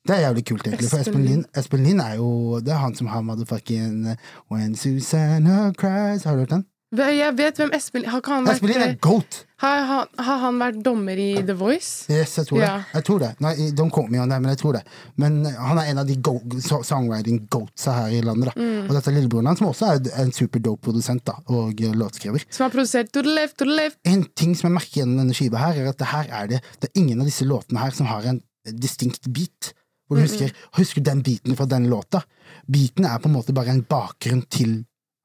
Det 0.08 0.16
er 0.16 0.20
jævlig 0.24 0.44
kult, 0.48 0.66
egentlig. 0.66 0.88
For 0.90 0.98
Espen 1.04 1.24
Lind. 1.28 1.44
Espen 1.56 1.82
Lind 1.84 2.00
er 2.00 2.14
jo 2.16 2.58
Det 2.64 2.72
er 2.72 2.80
han 2.80 2.94
som 2.96 3.06
har 3.12 3.20
motherfucking 3.26 4.06
eh, 4.14 4.16
When 4.50 4.74
Susanna 4.76 5.72
Cries. 5.76 6.24
Har 6.24 6.34
du 6.38 6.44
hørt 6.46 6.50
den? 6.56 6.64
Jeg 6.90 7.36
vet 7.38 7.54
hvem 7.60 7.70
Espen 7.76 8.02
Har, 8.08 8.18
ikke 8.18 8.32
han 8.34 8.46
vært, 8.48 8.56
Espen 8.58 8.72
Lind 8.72 8.82
er 8.82 8.94
goat! 9.04 9.36
har, 9.62 9.82
har, 9.86 10.06
har 10.24 10.38
han 10.42 10.56
vært 10.58 10.78
dommer 10.82 11.18
i 11.20 11.28
The 11.46 11.54
Voice? 11.54 12.08
Yes, 12.10 12.32
jeg 12.40 12.48
tror 12.48 12.58
Ja. 12.62 12.70
det. 12.80 12.86
Jeg 12.96 13.04
tror 13.04 13.18
det. 13.20 13.28
Nei, 13.44 13.52
don't 13.76 13.92
kom 13.94 14.08
me 14.10 14.18
on 14.18 14.32
that, 14.32 14.40
men 14.42 14.50
jeg 14.54 14.58
tror 14.62 14.72
det. 14.78 14.80
Men 15.20 15.36
eh, 15.46 15.52
han 15.60 15.78
er 15.78 15.90
en 15.92 16.00
av 16.02 16.08
de 16.08 16.16
go 16.16 16.38
songwriting 16.82 17.42
goatsa 17.52 17.92
her 17.98 18.16
i 18.16 18.22
landet. 18.24 18.50
da. 18.50 18.54
Mm. 18.56 18.88
Og 18.88 18.94
dette 18.96 19.12
er 19.12 19.18
lillebroren 19.20 19.46
hans, 19.52 19.60
som 19.60 19.68
også 19.68 19.90
er 19.92 20.22
en 20.24 20.32
super 20.32 20.64
dope 20.64 20.82
produsent 20.88 21.22
da, 21.28 21.36
og 21.52 21.78
eh, 21.84 21.92
låtskriver. 21.94 22.42
Som 22.50 22.64
har 22.66 22.72
produsert 22.74 23.12
To 23.12 23.22
the 23.22 23.36
Left, 23.36 23.58
To 23.60 23.68
the 23.68 23.76
Left. 23.76 24.00
En 24.08 24.24
ting 24.34 24.56
som 24.56 24.70
jeg 24.72 24.78
merker 24.80 25.02
gjennom 25.04 25.20
denne 25.22 25.36
skiva, 25.36 25.60
her, 25.62 25.78
er 25.84 25.92
at 25.92 26.00
det 26.00 26.08
her 26.10 26.32
er 26.40 26.50
det, 26.56 26.62
det 26.80 26.88
er 26.90 27.02
ingen 27.04 27.20
av 27.20 27.28
disse 27.28 27.44
låtene 27.46 27.84
her 27.84 27.94
som 27.94 28.08
har 28.10 28.26
en 28.32 28.40
distinkt 28.80 29.28
beat. 29.30 29.74
Hvor 30.10 30.18
du 30.18 30.26
husker, 30.26 30.50
husker 30.74 31.04
den 31.06 31.22
biten 31.22 31.54
fra 31.54 31.68
den 31.70 31.86
låta. 31.86 32.24
Biten 32.66 33.06
er 33.06 33.20
på 33.22 33.30
en 33.30 33.36
måte 33.36 33.54
bare 33.54 33.70
en 33.70 33.84
bakgrunn 33.86 34.42
til 34.50 34.80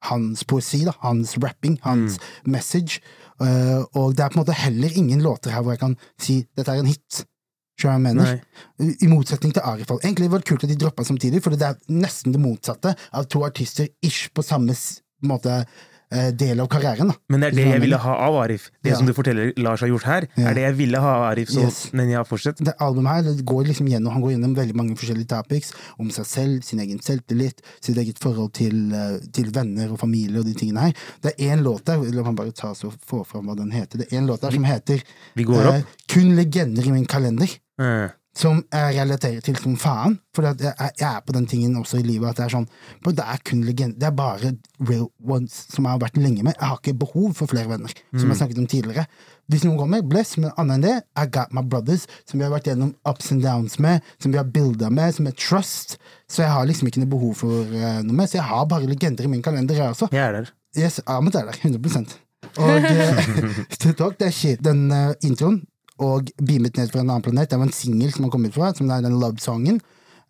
hans 0.06 0.44
poesi, 0.46 0.84
da, 0.86 0.94
hans 1.02 1.34
rapping, 1.42 1.74
hans 1.82 2.20
message. 2.46 3.00
Uh, 3.42 3.82
og 3.98 4.14
det 4.14 4.22
er 4.22 4.30
på 4.30 4.38
en 4.38 4.44
måte 4.44 4.54
heller 4.54 4.94
ingen 4.94 5.24
låter 5.24 5.50
her 5.50 5.64
hvor 5.64 5.74
jeg 5.74 5.82
kan 5.82 5.96
si 6.22 6.44
dette 6.54 6.70
er 6.70 6.84
en 6.84 6.92
hit. 6.92 7.24
Jeg 7.82 8.00
mener? 8.00 8.38
Nei. 8.78 8.92
I 9.04 9.08
motsetning 9.10 9.52
til 9.52 9.66
Arifal. 9.66 9.98
Egentlig 10.00 10.30
var 10.32 10.40
det 10.40 10.48
kult 10.48 10.62
at 10.64 10.70
de 10.70 10.78
droppa 10.80 11.04
samtidig, 11.04 11.42
for 11.44 11.52
det 11.52 11.66
er 11.66 11.76
nesten 11.92 12.32
det 12.32 12.40
motsatte 12.40 12.94
av 13.12 13.26
to 13.28 13.42
artister 13.44 13.90
ish 14.06 14.30
på 14.32 14.44
samme 14.46 14.72
måte, 15.26 15.58
del 16.10 16.60
av 16.60 16.68
karrieren. 16.68 17.08
da. 17.08 17.14
Men 17.28 17.40
det 17.40 17.48
er 17.48 17.56
det 17.56 17.64
jeg 17.66 17.80
ville 17.80 17.96
ha 17.98 18.12
av 18.28 18.34
Arif. 18.44 18.70
Det 18.82 18.90
Ja. 18.92 18.96
som 18.96 19.06
du 19.06 19.12
forteller 19.12 19.52
Lars 19.58 19.80
har 19.80 19.88
gjort 19.88 20.04
her, 20.04 20.26
Ja. 20.36 20.48
er 20.50 20.54
det 20.54 20.62
jeg 20.62 20.74
ville 20.76 21.00
ha 21.00 21.08
av 21.16 21.32
Arif. 21.32 21.48
Så, 21.48 21.60
Yes. 21.64 21.92
Men 21.92 22.08
ja, 22.10 22.22
fortsett. 22.22 22.56
det 22.62 22.74
albumet 22.78 23.12
her 23.12 23.22
det 23.34 23.44
går 23.44 23.64
liksom 23.66 23.88
gjennom, 23.88 24.12
han 24.12 24.22
går 24.22 24.30
gjennom 24.36 24.54
veldig 24.54 24.74
mange 24.74 24.94
forskjellige 24.96 25.26
topics 25.28 25.72
om 25.98 26.08
seg 26.10 26.24
selv, 26.26 26.62
sin 26.64 26.78
egen 26.78 26.98
selvtillit, 27.00 27.58
sitt 27.80 27.96
eget 27.96 28.18
forhold 28.18 28.52
til, 28.52 28.92
eh, 28.94 29.18
til 29.32 29.50
venner 29.50 29.90
og 29.90 29.98
familie 29.98 30.38
og 30.38 30.44
de 30.46 30.54
tingene 30.54 30.78
her. 30.80 30.92
Det 31.22 31.34
er 31.38 31.56
én 31.56 31.62
låt 31.62 31.84
der, 31.84 31.96
la 31.98 32.22
meg 32.22 32.36
bare 32.36 32.52
ta 32.52 32.72
så 32.72 32.92
få 33.04 33.26
fram 33.26 33.46
hva 33.46 33.56
den 33.56 33.70
heter. 33.72 33.98
Det 33.98 34.12
er 34.12 34.18
en 34.18 34.26
låt 34.28 34.40
der 34.42 34.50
som 34.52 34.64
heter 34.64 35.02
Vi 35.34 35.44
går 35.44 35.66
opp. 35.66 35.74
eh, 35.74 35.82
Kun 36.08 36.36
legender 36.36 36.86
i 36.86 36.90
min 36.92 37.04
kalender. 37.06 37.48
Eh, 37.80 38.08
som 38.36 38.58
jeg 38.60 38.96
relaterer 38.98 39.44
til 39.44 39.56
som 39.60 39.76
faen. 39.80 40.18
For 40.36 40.44
jeg, 40.44 40.72
jeg 41.00 41.06
er 41.08 41.22
på 41.24 41.32
den 41.32 41.46
tingen 41.48 41.76
også 41.80 42.00
i 42.00 42.04
livet 42.04 42.28
at 42.30 42.40
det 42.40 42.44
er 42.46 42.52
sånn 42.52 42.66
Det 43.06 43.24
er 43.24 43.40
kun 43.46 43.62
legende. 43.64 43.96
Det 43.96 44.08
er 44.10 44.16
bare 44.16 44.52
real 44.84 45.08
ones 45.24 45.54
som 45.72 45.86
jeg 45.86 45.94
har 45.94 46.02
vært 46.02 46.20
lenge 46.20 46.44
med. 46.44 46.56
Jeg 46.58 46.68
har 46.68 46.80
ikke 46.82 46.98
behov 47.06 47.32
for 47.38 47.48
flere 47.50 47.70
venner, 47.70 47.92
som 48.12 48.28
jeg 48.28 48.40
snakket 48.40 48.60
om 48.60 48.68
tidligere. 48.68 49.06
Hvis 49.48 49.62
noen 49.64 49.78
kommer, 49.78 50.02
bless, 50.02 50.34
men 50.40 50.50
annet 50.58 50.76
enn 50.76 50.84
det, 50.84 50.94
I 51.16 51.24
got 51.30 51.54
my 51.54 51.62
brothers, 51.62 52.04
som 52.26 52.40
vi 52.40 52.44
har 52.44 52.52
vært 52.52 52.66
gjennom 52.68 52.92
ups 53.06 53.30
and 53.32 53.44
downs 53.46 53.78
med, 53.82 54.04
som 54.18 54.34
vi 54.34 54.40
har 54.40 54.48
bilda 54.50 54.90
med, 54.90 55.14
som 55.16 55.30
er 55.30 55.36
trust. 55.38 55.96
Så 56.28 56.42
jeg 56.42 56.50
har 56.50 56.66
liksom 56.66 56.90
ikke 56.90 57.04
noe 57.04 57.12
behov 57.14 57.36
for 57.44 57.62
uh, 57.72 58.02
noe 58.02 58.18
mer. 58.18 58.28
Så 58.28 58.40
jeg 58.40 58.48
har 58.50 58.66
bare 58.68 58.90
legender 58.90 59.28
i 59.28 59.32
min 59.32 59.44
kalender, 59.46 59.78
jeg 59.78 59.94
også. 59.94 60.10
jeg 60.12 60.24
er 60.26 60.40
der. 60.40 60.52
Yes, 60.76 61.00
Ahmed 61.06 61.38
er 61.38 61.48
der. 61.48 61.60
100 61.62 62.18
Og 62.58 62.68
uh, 62.68 63.94
talk 63.94 64.18
that 64.18 64.34
shit. 64.34 64.60
Den 64.64 64.90
uh, 64.92 65.14
introen 65.24 65.62
og 66.02 66.30
Beamet 66.36 66.76
ned 66.76 66.90
fra 66.92 67.00
en 67.02 67.10
annen 67.10 67.24
planet, 67.24 67.50
det 67.50 67.58
var 67.60 67.68
en 67.68 67.72
singel 67.72 68.12
som 68.12 68.26
har 68.26 68.32
kommet 68.34 68.54
fra, 68.54 68.72
som 68.76 68.90
er 68.90 69.04
den 69.04 69.16
Love-sangen. 69.20 69.80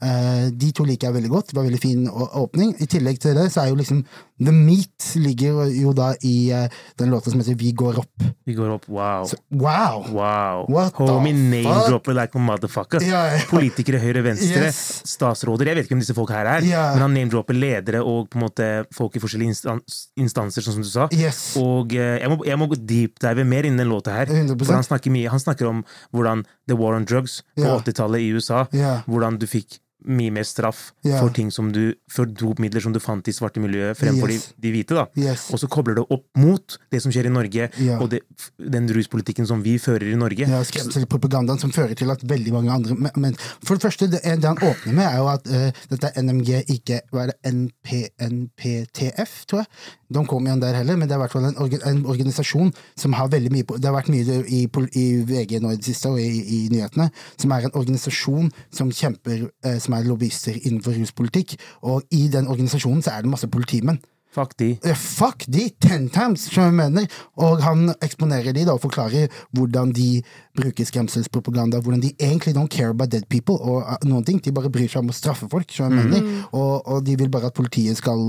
Eh, 0.05 0.49
de 0.53 0.71
to 0.77 0.85
liker 0.85 1.09
jeg 1.09 1.17
veldig 1.17 1.33
godt. 1.33 1.51
Det 1.51 1.57
var 1.57 1.67
veldig 1.67 1.83
fin 1.83 2.09
åpning. 2.13 2.75
I 2.81 2.89
tillegg 2.91 3.21
til 3.21 3.37
det 3.39 3.49
så 3.53 3.65
er 3.65 3.73
jo 3.73 3.81
liksom 3.81 4.05
The 4.39 4.53
Meat 4.53 5.15
ligger 5.17 5.65
jo 5.73 5.93
da 5.97 6.11
i 6.21 6.51
eh, 6.53 6.67
den 7.01 7.09
låta 7.11 7.31
som 7.33 7.41
heter 7.41 7.55
Vi 7.57 7.71
går 7.73 7.99
opp. 8.03 8.25
Vi 8.45 8.53
går 8.55 8.69
opp. 8.75 8.85
Wow. 8.89 9.25
Så, 9.31 9.37
wow! 9.51 10.05
Wow. 10.13 10.67
What 10.69 10.99
Homie 11.01 11.33
name-dropper 11.33 12.13
like 12.15 12.37
a 12.37 12.43
motherfucker. 12.43 13.01
Yeah, 13.03 13.33
yeah. 13.33 13.47
Politikere 13.49 13.99
høyre-venstre, 14.03 14.67
Yes. 14.69 14.81
statsråder 15.09 15.67
Jeg 15.71 15.79
vet 15.79 15.89
ikke 15.89 15.97
om 15.97 16.03
disse 16.05 16.15
folk 16.17 16.31
her 16.35 16.47
er, 16.47 16.67
yeah. 16.69 16.93
men 16.95 17.07
han 17.07 17.17
name-dropper 17.17 17.57
ledere 17.57 18.03
og 18.05 18.29
på 18.31 18.39
en 18.39 18.45
måte 18.45 18.69
folk 18.95 19.17
i 19.17 19.23
forskjellige 19.25 19.55
instans 19.55 19.97
instanser, 20.21 20.63
sånn 20.67 20.79
som 20.79 20.85
du 20.85 20.91
sa. 20.93 21.09
Yes. 21.17 21.41
Og 21.61 21.97
eh, 21.97 22.19
jeg 22.21 22.33
må, 22.33 22.39
jeg 22.47 22.61
må 22.61 22.69
gå 22.71 22.79
deepdive 22.79 23.47
mer 23.49 23.65
inn 23.69 23.81
i 23.81 23.83
den 23.85 23.91
låta 23.93 24.19
her. 24.19 24.29
100%. 24.29 24.61
For 24.67 24.77
han 24.77 24.85
snakker 24.87 25.13
mye 25.15 25.33
Han 25.33 25.41
snakker 25.43 25.69
om 25.71 25.83
hvordan 26.13 26.45
the 26.69 26.77
war 26.77 26.95
on 26.99 27.05
drugs 27.09 27.41
på 27.57 27.65
Ja. 27.65 27.79
80-tallet 27.81 28.21
i 28.21 28.31
USA. 28.37 28.67
Hvordan 29.09 29.41
du 29.41 29.47
fikk 29.49 29.81
mye 30.07 30.33
mer 30.35 30.47
straff 30.47 30.93
yeah. 31.05 31.19
for 31.21 31.35
ting 31.35 31.51
som 31.55 31.73
du 31.75 31.95
For 32.13 32.29
dopmidler 32.29 32.83
som 32.83 32.95
du 32.95 33.01
fant 33.03 33.27
i 33.29 33.35
svarte 33.35 33.61
miljøet, 33.63 33.97
fremfor 33.99 34.31
Yes. 34.31 34.49
de, 34.57 34.63
de 34.63 34.73
hvite. 34.75 34.95
da 34.95 35.07
Yes. 35.19 35.49
Og 35.53 35.61
så 35.61 35.69
kobler 35.71 35.99
det 35.99 36.05
opp 36.11 36.25
mot 36.39 36.79
det 36.93 37.01
som 37.03 37.13
skjer 37.15 37.29
i 37.29 37.33
Norge, 37.33 37.69
yeah. 37.81 38.01
og 38.03 38.11
det, 38.13 38.23
den 38.59 38.89
ruspolitikken 38.95 39.47
som 39.49 39.63
vi 39.65 39.77
fører 39.83 40.09
i 40.13 40.19
Norge. 40.19 40.47
Ja, 40.49 40.63
skremselpropagandaen 40.67 41.61
som 41.63 41.73
fører 41.75 41.97
til 41.99 42.11
at 42.13 42.23
veldig 42.27 42.55
mange 42.55 42.73
andre 42.73 42.97
men, 42.97 43.37
for 43.65 43.77
det 43.77 43.85
første, 43.85 44.09
det, 44.11 44.23
det 44.25 44.47
han 44.49 44.61
åpner 44.63 44.95
med, 44.95 45.07
er 45.07 45.19
jo 45.21 45.29
at 45.31 45.51
uh, 45.51 45.85
dette 45.91 46.11
er 46.11 46.25
NMG, 46.25 46.51
ikke 46.77 47.01
hva 47.13 47.27
er 47.27 47.33
det, 47.33 47.53
NP, 47.53 47.93
NPTF, 48.27 49.39
tror 49.51 49.65
jeg. 49.65 49.71
De 50.13 50.23
kom 50.29 50.47
igjen 50.47 50.63
der 50.63 50.77
heller, 50.79 50.99
men 50.99 51.09
det 51.09 51.17
er 51.17 51.21
i 51.21 51.25
hvert 51.25 51.35
fall 51.35 51.49
en, 51.49 51.59
orga, 51.63 51.81
en 51.91 52.05
organisasjon 52.07 52.73
som 52.99 53.17
har 53.19 53.31
veldig 53.33 53.53
mye 53.55 53.67
på 53.67 53.79
Det 53.81 53.91
har 53.91 53.97
vært 53.97 54.11
mye 54.13 54.41
i, 54.47 54.65
i 54.67 55.07
VG 55.27 55.59
nå 55.63 55.75
i 55.75 55.81
det 55.81 55.89
siste, 55.89 56.13
og 56.13 56.21
i, 56.23 56.43
i 56.57 56.61
nyhetene, 56.73 57.09
som 57.37 57.55
er 57.55 57.67
en 57.67 57.79
organisasjon 57.79 58.51
som 58.75 58.93
kjemper, 58.93 59.49
eh, 59.67 59.79
som 59.83 59.97
er 59.97 60.07
lobbyister 60.07 60.59
innenfor 60.63 60.99
ruspolitikk, 60.99 61.57
og 61.83 62.05
i 62.15 62.27
den 62.33 62.47
organisasjonen 62.47 63.03
så 63.03 63.17
er 63.17 63.27
det 63.27 63.35
masse 63.35 63.51
politimenn. 63.51 64.03
Fuck 64.37 64.57
de. 64.59 64.79
Eh, 64.85 64.95
Fuck 64.95 65.47
de, 65.49 65.71
ten 65.81 66.09
times, 66.09 66.41
som 66.53 66.65
jeg 66.65 66.75
mener. 66.77 67.07
Og 67.41 67.63
han 67.65 67.89
eksponerer 68.05 68.53
de 68.53 68.67
da 68.69 68.75
og 68.77 68.83
forklarer 68.83 69.33
hvordan 69.57 69.95
de 69.97 70.21
bruker 70.57 70.85
skremselspropaganda, 70.85 71.81
hvordan 71.81 72.03
de 72.03 72.13
egentlig 72.21 72.53
don't 72.57 72.69
care 72.69 72.93
about 72.93 73.13
dead 73.13 73.25
people 73.31 73.57
og 73.57 73.81
uh, 73.81 73.97
noen 74.05 74.25
ting. 74.25 74.43
De 74.45 74.53
bare 74.53 74.71
bryr 74.73 74.91
seg 74.93 75.01
om 75.05 75.13
å 75.13 75.17
straffe 75.17 75.49
folk, 75.49 75.73
som 75.73 75.89
jeg 75.89 76.05
mener. 76.05 76.29
Og, 76.51 76.85
og 76.85 77.07
de 77.07 77.17
vil 77.17 77.33
bare 77.33 77.49
at 77.49 77.57
politiet 77.57 77.97
skal 77.97 78.21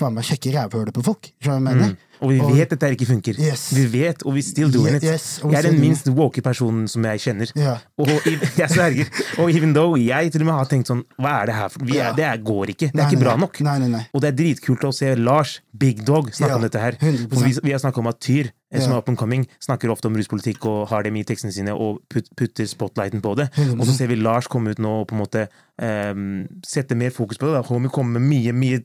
faen 0.00 0.14
meg 0.16 0.24
sjekke 0.26 0.52
rævhølet 0.56 0.96
på 0.96 1.04
folk, 1.04 1.30
mener. 1.46 1.96
Og 2.20 2.28
vi 2.34 2.38
Og- 2.44 2.50
vet 2.52 2.68
dette 2.68 2.88
ikke 2.92 3.06
funker. 3.08 3.38
Yes. 3.40 3.70
Vi 3.72 3.86
vet, 3.88 4.22
og 4.28 4.34
vi 4.36 4.42
still 4.44 4.68
doing 4.70 4.96
it. 4.98 5.02
Yes, 5.08 5.40
jeg 5.40 5.54
er 5.56 5.62
den 5.70 5.78
minst 5.80 6.04
woke 6.12 6.42
personen 6.44 6.84
som 6.86 7.02
jeg 7.08 7.18
kjenner. 7.22 7.48
Ja. 7.56 7.78
Og 7.96 8.10
jeg 8.60 8.68
sverger. 8.68 9.08
Og 9.40 9.48
even 9.54 9.72
though 9.72 9.96
jeg 9.96 10.28
til 10.34 10.42
og 10.44 10.50
med 10.50 10.54
har 10.58 10.68
tenkt 10.68 10.90
sånn 10.90 11.00
Hva 11.16 11.38
er 11.40 11.46
det 11.48 11.54
her 11.56 11.70
for 11.72 11.86
vi 11.88 11.96
er, 11.96 12.10
Ja. 12.10 12.12
Det 12.18 12.44
går 12.44 12.74
ikke. 12.74 12.90
Det 12.90 12.94
Nei, 12.94 13.06
er 13.06 13.08
ikke 13.08 13.20
nei, 13.22 13.24
bra 13.24 13.36
nok. 13.40 13.60
Nei, 13.64 13.78
nei. 13.88 14.02
Og 14.12 14.20
det 14.20 14.28
er 14.34 14.36
dritkult 14.36 14.84
å 14.84 14.92
se 14.92 15.14
Lars, 15.16 15.54
Big 15.72 16.04
Dog, 16.04 16.28
snakke 16.36 16.52
Ja, 16.52 16.56
om 16.60 16.68
dette 16.68 16.78
her. 16.84 16.98
Vi, 17.00 17.54
vi 17.64 17.72
har 17.72 17.80
snakka 17.80 18.04
om 18.04 18.12
at 18.12 18.20
Tyr, 18.20 18.50
eh, 18.70 18.80
som 18.84 18.90
Ja. 18.92 18.96
er 18.96 19.00
up 19.00 19.08
and 19.08 19.16
coming, 19.16 19.46
snakker 19.58 19.88
ofte 19.88 20.04
om 20.12 20.14
ruspolitikk 20.20 20.66
og 20.68 20.88
har 20.92 21.02
dem 21.08 21.16
i 21.16 21.24
tekstene 21.24 21.52
sine 21.56 21.72
og 21.72 22.02
put, 22.12 22.28
putter 22.36 22.68
spotlighten 22.68 23.22
på 23.24 23.32
det. 23.40 23.48
Og 23.80 23.86
så 23.88 23.96
ser 23.96 24.08
vi 24.12 24.16
Lars 24.20 24.46
komme 24.46 24.68
ut 24.76 24.78
nå 24.78 25.00
og 25.00 25.08
på 25.08 25.16
en 25.16 25.24
måte 25.24 25.48
um, 25.80 26.46
sette 26.66 26.94
mer 26.94 27.10
fokus 27.16 27.38
på 27.40 27.46
det. 27.48 27.54
Da. 27.56 27.62
Homie 27.72 27.88
kommer 27.88 28.20
med 28.20 28.28
mye, 28.28 28.52
mye 28.52 28.84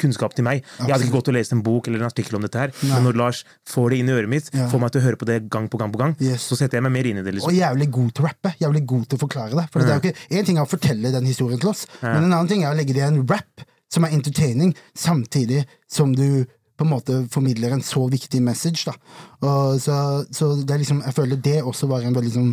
kunnskap 0.00 0.34
til 0.36 0.44
meg. 0.46 0.62
Jeg 0.78 0.90
hadde 0.92 1.04
ikke 1.06 1.16
gått 1.18 1.28
og 1.32 1.36
lest 1.38 1.52
en 1.52 1.62
bok 1.66 1.88
eller 1.88 2.02
en 2.02 2.08
artikkel 2.10 2.36
om 2.38 2.42
dette 2.46 2.58
her, 2.60 2.72
Nei. 2.82 2.92
men 2.94 3.04
når 3.08 3.18
Lars 3.20 3.44
får 3.68 3.90
det 3.90 3.98
inn 4.02 4.08
i 4.10 4.16
øret 4.16 4.28
mitt, 4.32 4.50
Ja. 4.54 4.68
får 4.72 4.80
meg 4.80 4.92
til 4.92 5.00
å 5.00 5.04
høre 5.04 5.16
på 5.20 5.26
det 5.26 5.38
gang 5.50 5.68
på 5.68 5.78
gang 5.78 5.92
på 5.92 5.98
gang, 5.98 6.16
Yes. 6.20 6.42
så 6.50 6.56
setter 6.56 6.78
jeg 6.78 6.82
meg 6.82 6.92
mer 6.92 7.06
inn 7.06 7.18
i 7.18 7.22
det. 7.22 7.34
Og 7.34 7.50
liksom. 7.50 7.56
jævlig 7.60 7.90
god 7.90 8.10
til 8.14 8.24
å 8.24 8.28
rappe. 8.28 8.54
Jævlig 8.60 8.86
god 8.86 9.06
til 9.08 9.18
å 9.18 9.20
forklare 9.28 9.54
det. 9.56 9.68
For 9.70 9.80
det 9.80 9.88
er 9.90 10.00
jo 10.00 10.10
ikke, 10.10 10.16
En 10.38 10.44
ting 10.44 10.58
er 10.58 10.62
å 10.62 10.68
fortelle 10.68 11.12
den 11.12 11.24
historien 11.26 11.60
til 11.60 11.70
oss, 11.70 11.86
men 12.02 12.24
en 12.24 12.32
annen 12.32 12.48
ting 12.48 12.62
er 12.64 12.72
å 12.72 12.76
legge 12.76 12.92
det 12.94 13.02
i 13.02 13.08
en 13.08 13.26
rap 13.26 13.64
som 13.88 14.04
er 14.04 14.10
entertaining, 14.10 14.74
samtidig 14.94 15.64
som 15.88 16.12
du 16.14 16.44
på 16.76 16.84
en 16.84 16.90
måte 16.90 17.28
formidler 17.32 17.72
en 17.72 17.80
så 17.80 18.08
viktig 18.10 18.42
message. 18.42 18.84
da. 18.84 18.92
Og 19.42 19.80
så, 19.80 20.26
så 20.30 20.50
det 20.66 20.74
er 20.74 20.78
liksom, 20.82 21.02
jeg 21.06 21.14
føler 21.16 21.36
det 21.40 21.62
også 21.62 21.88
var 21.88 22.02
en 22.04 22.14
veldig 22.14 22.32
sånn 22.34 22.50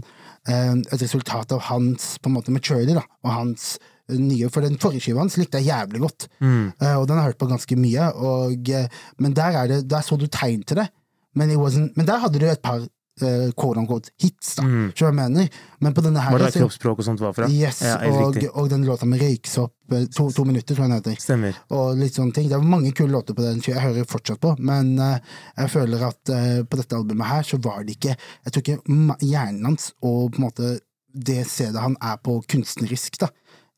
eh, 0.48 0.76
et 0.94 1.02
resultat 1.02 1.52
av 1.52 1.60
hans 1.70 2.18
på 2.20 2.30
en 2.32 2.36
måte 2.38 2.54
maturity, 2.56 2.94
da, 2.96 3.04
og 3.26 3.32
hans 3.32 3.78
nye, 4.12 4.50
For 4.52 4.66
den 4.66 4.80
forrige 4.82 5.06
skiva 5.06 5.24
hans 5.24 5.38
likte 5.40 5.62
jeg 5.62 5.72
jævlig 5.72 6.04
godt, 6.04 6.28
Eh, 6.44 6.96
og 6.98 7.08
den 7.08 7.18
har 7.18 7.24
jeg 7.24 7.34
hørt 7.34 7.42
på 7.42 7.48
ganske 7.48 7.76
mye. 7.80 8.10
Og, 8.14 8.74
uh, 8.76 9.06
men 9.20 9.36
der, 9.36 9.56
er 9.62 9.68
det, 9.68 9.90
der 9.90 10.02
så 10.02 10.18
du 10.20 10.28
tegn 10.28 10.64
til 10.64 10.78
det. 10.82 10.90
Men, 11.36 11.50
it 11.50 11.58
wasn't, 11.58 11.94
men 11.96 12.08
der 12.08 12.20
hadde 12.20 12.40
du 12.40 12.46
et 12.46 12.62
par 12.62 12.84
uh, 13.22 13.50
quote 13.58 14.12
hits, 14.22 14.56
da, 14.58 14.64
mm. 14.64 14.92
jeg 15.00 15.16
mener. 15.16 15.50
Men 15.82 15.94
på 15.94 16.04
denne 16.06 16.22
her 16.22 16.32
Var 16.32 16.44
det 16.44 16.54
der 16.54 16.64
kroppsspråk 16.64 17.02
og 17.02 17.08
sånt 17.08 17.22
var 17.22 17.34
fra? 17.38 17.50
Yes, 17.50 17.82
ja, 17.86 17.98
og, 18.10 18.38
og 18.54 18.70
den 18.72 18.86
låta 18.88 19.06
med 19.10 19.22
Røyksopp, 19.22 19.74
eh, 19.94 20.06
to, 20.14 20.30
to 20.32 20.46
minutter, 20.48 20.76
tror 20.76 20.88
jeg 20.88 20.94
den 20.94 21.02
heter. 21.02 21.20
Stemmer. 21.22 21.60
Og 21.74 22.00
litt 22.00 22.18
sånne 22.18 22.36
ting. 22.36 22.50
Det 22.52 22.58
er 22.58 22.64
mange 22.76 22.94
kule 22.96 23.14
låter 23.14 23.38
på 23.38 23.46
den, 23.46 23.62
jeg 23.66 23.82
hører 23.82 24.08
fortsatt 24.10 24.42
på, 24.44 24.56
men 24.60 24.96
uh, 25.02 25.20
jeg 25.58 25.74
føler 25.74 26.08
at 26.10 26.34
uh, 26.34 26.64
på 26.66 26.80
dette 26.80 26.98
albumet 26.98 27.30
her, 27.30 27.46
så 27.48 27.62
var 27.64 27.84
det 27.84 27.98
ikke 27.98 28.16
Jeg 28.16 28.52
tror 28.54 28.64
ikke 28.64 29.20
hjernen 29.26 29.70
hans 29.72 29.94
og 30.02 30.34
på 30.34 30.42
en 30.42 30.48
måte 30.48 30.74
det 31.14 31.44
stedet 31.46 31.78
han 31.78 31.96
er 32.02 32.18
på 32.26 32.40
kunstnerisk, 32.50 33.20
da. 33.22 33.30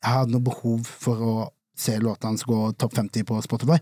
Jeg 0.04 0.12
hadde 0.14 0.32
noe 0.36 0.46
behov 0.46 0.86
for 0.86 1.16
å 1.26 1.36
se 1.76 1.98
låta 2.00 2.30
hans 2.30 2.44
gå 2.48 2.60
topp 2.80 2.94
50 2.96 3.24
på 3.28 3.42
Spotify. 3.44 3.80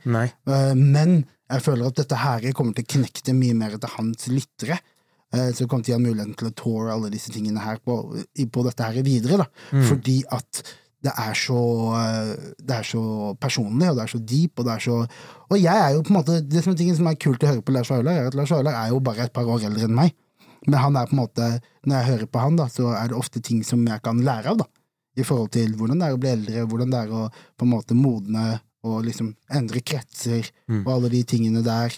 Eh, 0.47 0.73
Men 0.75 1.25
jeg 1.51 1.61
føler 1.61 1.87
at 1.87 1.95
dette 1.99 2.15
her 2.17 2.51
kommer 2.53 2.73
til 2.73 2.83
å 2.85 2.91
knekte 2.97 3.33
mye 3.37 3.53
mer 3.53 3.75
til 3.77 3.89
hans 3.97 4.27
lyttere. 4.27 4.79
Eh, 5.33 5.51
Så 5.53 5.67
kommer 5.67 5.83
til 5.85 5.95
å 5.95 5.99
ha 5.99 6.05
muligheten 6.05 6.35
til 6.37 6.47
å 6.49 6.55
tour 6.55 6.89
alle 6.89 7.09
disse 7.13 7.29
tingene 7.31 7.59
her 7.61 7.77
på, 7.85 7.99
på 8.51 8.63
dette 8.65 8.83
her 8.83 9.03
videre. 9.03 9.37
da. 9.43 9.47
Fordi 9.89 10.23
at 10.31 10.63
det 11.03 11.11
er 11.19 11.33
så 11.35 11.59
eh, 11.99 12.53
Det 12.63 12.75
er 12.79 12.83
så 12.87 13.35
personlig, 13.37 13.89
og 13.91 13.97
det 13.97 14.03
er 14.05 14.11
så 14.13 14.19
deep, 14.25 14.57
og 14.59 14.65
det 14.65 14.73
er 14.77 14.79
så 14.79 14.97
Og 15.51 15.57
jeg 15.59 15.75
er 15.75 15.89
jo 15.93 16.01
på 16.01 16.13
en 16.13 16.19
måte 16.21 16.37
Det 16.47 16.63
som 16.63 16.71
er 16.73 16.95
som 16.95 17.07
er 17.07 17.15
kult 17.19 17.43
å 17.43 17.47
høre 17.51 17.61
på 17.61 17.73
Lars 17.75 17.89
Vaular, 17.91 18.13
er 18.13 18.27
at 18.27 18.33
Lars 18.35 18.49
Vaular 18.55 18.73
er 18.85 18.89
jo 18.93 18.99
bare 19.01 19.25
et 19.25 19.33
par 19.33 19.43
år 19.43 19.65
eldre 19.67 19.83
enn 19.83 19.93
meg. 19.95 20.13
Men 20.65 20.79
han 20.79 20.95
er 20.95 21.05
på 21.05 21.11
en 21.17 21.25
måte 21.27 21.49
Når 21.85 21.95
jeg 21.97 22.07
hører 22.07 22.25
på 22.31 22.39
han, 22.39 22.55
da, 22.55 22.67
så 22.71 22.93
er 22.95 23.09
det 23.11 23.17
ofte 23.19 23.41
ting 23.43 23.63
som 23.67 23.83
jeg 23.85 24.01
kan 24.01 24.17
lære 24.23 24.47
av, 24.53 24.57
da. 24.63 24.65
I 25.17 25.23
forhold 25.27 25.51
til 25.53 25.73
hvordan 25.77 25.99
det 25.99 26.07
er 26.09 26.15
å 26.15 26.21
bli 26.21 26.29
eldre, 26.33 26.63
hvordan 26.69 26.89
det 26.93 26.99
er 27.03 27.11
å 27.13 27.27
på 27.57 27.65
en 27.67 27.73
måte 27.73 27.93
modne 27.97 28.59
og 28.83 29.03
liksom 29.05 29.35
endre 29.53 29.79
kretser 29.85 30.49
og 30.81 30.89
alle 30.95 31.09
de 31.13 31.21
tingene 31.23 31.61
der. 31.63 31.93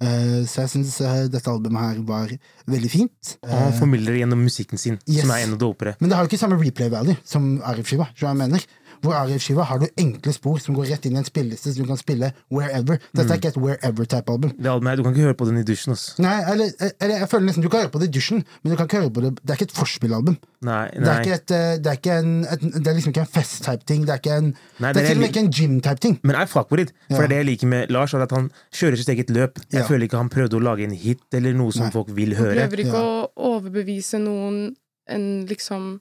Eh, 0.00 0.44
så 0.48 0.62
jeg 0.62 0.70
syns 0.72 0.94
dette 1.32 1.50
albumet 1.50 1.82
her 1.82 1.98
var 2.08 2.30
veldig 2.70 2.90
fint. 2.92 3.32
Og 3.44 3.50
han 3.52 3.74
formidler 3.76 4.16
gjennom 4.22 4.40
musikken 4.46 4.78
sin, 4.80 4.98
Yes. 5.06 5.22
som 5.26 5.30
er 5.34 5.42
enda 5.44 5.58
dopere. 5.60 5.96
Men 6.00 6.08
det 6.08 6.16
har 6.16 6.24
jo 6.24 6.30
ikke 6.30 6.38
samme 6.40 6.56
replay 6.60 6.88
value 6.88 7.16
som 7.24 7.58
Arif-skiva. 7.60 8.06
jeg 8.16 8.36
mener. 8.36 8.64
Hvor 9.00 9.14
Arif-skiva 9.16 9.64
har 9.64 9.78
du 9.80 9.86
enkle 9.96 10.32
spor 10.36 10.58
som 10.60 10.74
går 10.76 10.90
rett 10.90 11.06
inn 11.08 11.14
i 11.16 11.20
en 11.22 11.24
spilleliste, 11.24 11.72
så 11.72 11.80
du 11.82 11.86
kan 11.88 11.96
spille 11.96 12.32
wherever. 12.52 12.98
Dette 13.16 13.30
er 13.32 13.38
ikke 13.40 13.48
et 13.54 13.56
wherever-type 13.56 14.28
album. 14.28 14.50
Det 14.58 14.66
albumet 14.68 14.98
Du 14.98 15.02
kan 15.06 15.14
ikke 15.14 15.24
høre 15.28 15.34
på 15.40 15.46
den 15.48 15.56
i 15.58 15.62
dusjen. 15.64 15.92
ass. 15.92 16.18
Nei, 16.18 16.34
eller, 16.52 16.70
eller 17.00 17.14
jeg 17.22 17.28
føler 17.30 17.46
nesten 17.46 17.62
Du 17.62 17.68
kan 17.72 17.80
høre 17.80 17.90
på 17.94 17.98
det 18.02 18.08
i 18.10 18.12
dusjen, 18.18 18.44
men 18.62 18.72
du 18.72 18.76
kan 18.76 18.86
ikke 18.90 19.00
høre 19.00 19.10
på 19.16 19.20
det 19.24 19.30
Det 19.40 19.50
er 19.50 19.54
ikke 19.60 19.68
et 19.70 19.76
forspillalbum. 19.78 20.36
Nei, 20.62 20.90
Det 20.92 21.08
er, 21.08 21.20
ikke 21.24 21.34
et, 21.38 21.50
eh, 21.56 21.76
det, 21.80 21.86
er 21.86 21.96
ikke 21.96 22.18
en, 22.20 22.32
et, 22.44 22.60
det 22.60 22.86
er 22.86 22.94
liksom 22.98 23.14
ikke 23.14 23.24
en 23.24 23.32
fest-type 23.38 23.84
ting. 23.88 24.02
Det 24.04 24.12
er, 24.12 24.20
ikke 24.20 24.36
en, 24.36 24.50
Nei, 24.80 24.92
det 24.92 24.94
det 24.94 25.00
er 25.00 25.04
er 25.04 25.08
til 25.08 25.16
og 25.16 25.20
med 25.24 25.28
ikke 25.32 25.44
en 25.46 25.50
gym-type 25.56 26.00
ting. 26.04 26.18
Men 26.22 26.36
jeg 26.36 26.48
fuck 26.52 26.70
with 26.70 26.82
it. 26.82 26.92
For 27.08 27.22
Ja. 27.22 27.22
det 27.22 27.24
er 27.24 27.28
det 27.32 27.38
jeg 27.40 27.46
liker 27.46 27.66
med 27.72 27.90
Lars, 27.90 28.12
er 28.14 28.20
at 28.26 28.30
han 28.36 28.50
kjører 28.74 28.96
sitt 29.00 29.08
eget 29.08 29.30
løp. 29.32 29.56
Jeg 29.72 29.80
Ja. 29.80 29.86
føler 29.88 30.04
ikke 30.08 30.18
han 30.20 30.28
prøvde 30.28 30.60
å 30.60 30.62
lage 30.62 30.84
en 30.84 30.92
hit 30.92 31.22
eller 31.32 31.52
noe 31.54 31.72
som 31.72 31.84
Nei. 31.88 31.90
folk 31.90 32.08
vil 32.12 32.34
høre. 32.36 32.60
Han 32.60 32.68
prøver 32.68 32.84
ikke 32.84 33.00
å 33.00 33.28
overbevise 33.36 34.20
noen 34.20 34.76
en 35.08 35.46
liksom 35.46 36.00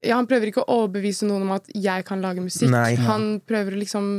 Ja, 0.00 0.16
han 0.16 0.28
prøver 0.28 0.48
ikke 0.48 0.62
å 0.64 0.78
overbevise 0.82 1.26
noen 1.28 1.44
om 1.44 1.56
at 1.58 1.66
jeg 1.76 2.06
kan 2.08 2.22
lage 2.24 2.42
musikk. 2.44 2.70
Nei. 2.72 2.94
Han 3.04 3.34
prøver 3.44 3.76
å 3.76 3.80
liksom 3.82 4.12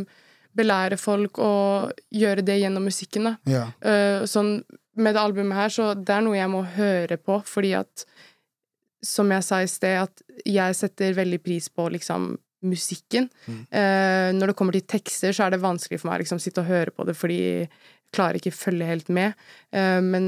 belære 0.57 0.97
folk 0.99 1.39
og 1.41 2.01
gjøre 2.13 2.43
det 2.45 2.59
gjennom 2.61 2.85
musikken, 2.85 3.29
da. 3.29 3.33
Ja. 3.49 3.65
Uh, 3.83 4.27
sånn 4.29 4.59
med 4.99 5.15
det 5.15 5.23
albumet 5.23 5.55
her, 5.55 5.71
så 5.71 5.91
det 5.95 6.11
er 6.13 6.23
noe 6.25 6.35
jeg 6.35 6.51
må 6.51 6.65
høre 6.75 7.17
på, 7.17 7.39
fordi 7.47 7.75
at 7.79 8.05
Som 9.01 9.31
jeg 9.33 9.41
sa 9.41 9.57
i 9.63 9.65
sted, 9.65 9.97
at 9.97 10.21
jeg 10.45 10.75
setter 10.77 11.15
veldig 11.17 11.39
pris 11.41 11.71
på 11.73 11.87
liksom 11.89 12.35
musikken. 12.61 13.31
Eh, 13.49 14.29
når 14.37 14.51
det 14.51 14.55
kommer 14.59 14.75
til 14.77 14.83
tekster, 14.85 15.33
så 15.33 15.47
er 15.47 15.55
det 15.55 15.63
vanskelig 15.63 15.97
for 15.97 16.11
meg 16.11 16.19
å 16.19 16.21
liksom, 16.21 16.37
sitte 16.37 16.61
og 16.61 16.67
høre 16.69 16.93
på 16.93 17.07
det, 17.07 17.15
fordi 17.17 17.39
jeg 17.39 17.71
klarer 18.13 18.37
ikke 18.37 18.53
følge 18.53 18.85
helt 18.85 19.09
med. 19.09 19.33
Uh, 19.73 19.97
men 20.05 20.27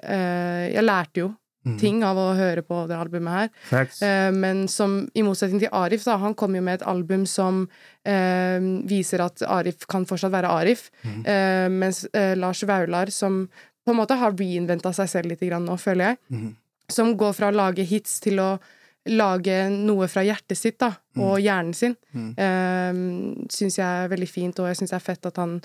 jeg 0.00 0.86
lærte 0.86 1.20
jo 1.20 1.28
ting 1.78 2.02
av 2.06 2.18
å 2.18 2.28
høre 2.36 2.64
på 2.66 2.82
det 2.90 2.96
albumet 2.98 3.36
her. 3.36 3.50
Facts. 3.68 4.02
Eh, 4.02 4.30
men 4.34 4.64
som, 4.70 4.98
i 5.14 5.24
motsetning 5.26 5.62
til 5.62 5.72
Arif, 5.78 6.04
da, 6.08 6.16
han 6.22 6.34
kom 6.38 6.56
jo 6.58 6.62
med 6.64 6.80
et 6.80 6.86
album 6.90 7.26
som 7.28 7.62
eh, 8.08 8.58
viser 8.88 9.22
at 9.24 9.44
Arif 9.46 9.86
kan 9.90 10.06
fortsatt 10.08 10.34
være 10.34 10.50
Arif, 10.50 10.88
eh, 11.04 11.68
mens 11.70 12.04
eh, 12.12 12.34
Lars 12.38 12.64
Vaular, 12.68 13.12
som 13.14 13.44
på 13.82 13.94
en 13.94 13.98
måte 13.98 14.18
har 14.18 14.34
reinventa 14.38 14.92
seg 14.94 15.10
selv 15.10 15.32
litt 15.32 15.42
grann 15.42 15.66
nå, 15.66 15.78
føler 15.80 16.12
jeg, 16.12 16.52
som 16.92 17.16
går 17.18 17.34
fra 17.34 17.50
å 17.50 17.56
lage 17.56 17.86
hits 17.86 18.20
til 18.22 18.42
å 18.42 18.52
lage 19.10 19.56
noe 19.72 20.06
fra 20.06 20.22
hjertet 20.22 20.58
sitt 20.58 20.76
da, 20.78 20.92
og 21.18 21.40
hjernen 21.42 21.74
sin, 21.74 21.96
mm. 22.14 23.48
syns 23.50 23.80
jeg 23.80 24.04
er 24.04 24.12
veldig 24.12 24.28
fint, 24.30 24.60
og 24.62 24.68
jeg 24.70 24.78
syns 24.78 24.94
det 24.94 24.98
er 25.00 25.02
fett 25.02 25.26
at 25.26 25.40
han 25.42 25.56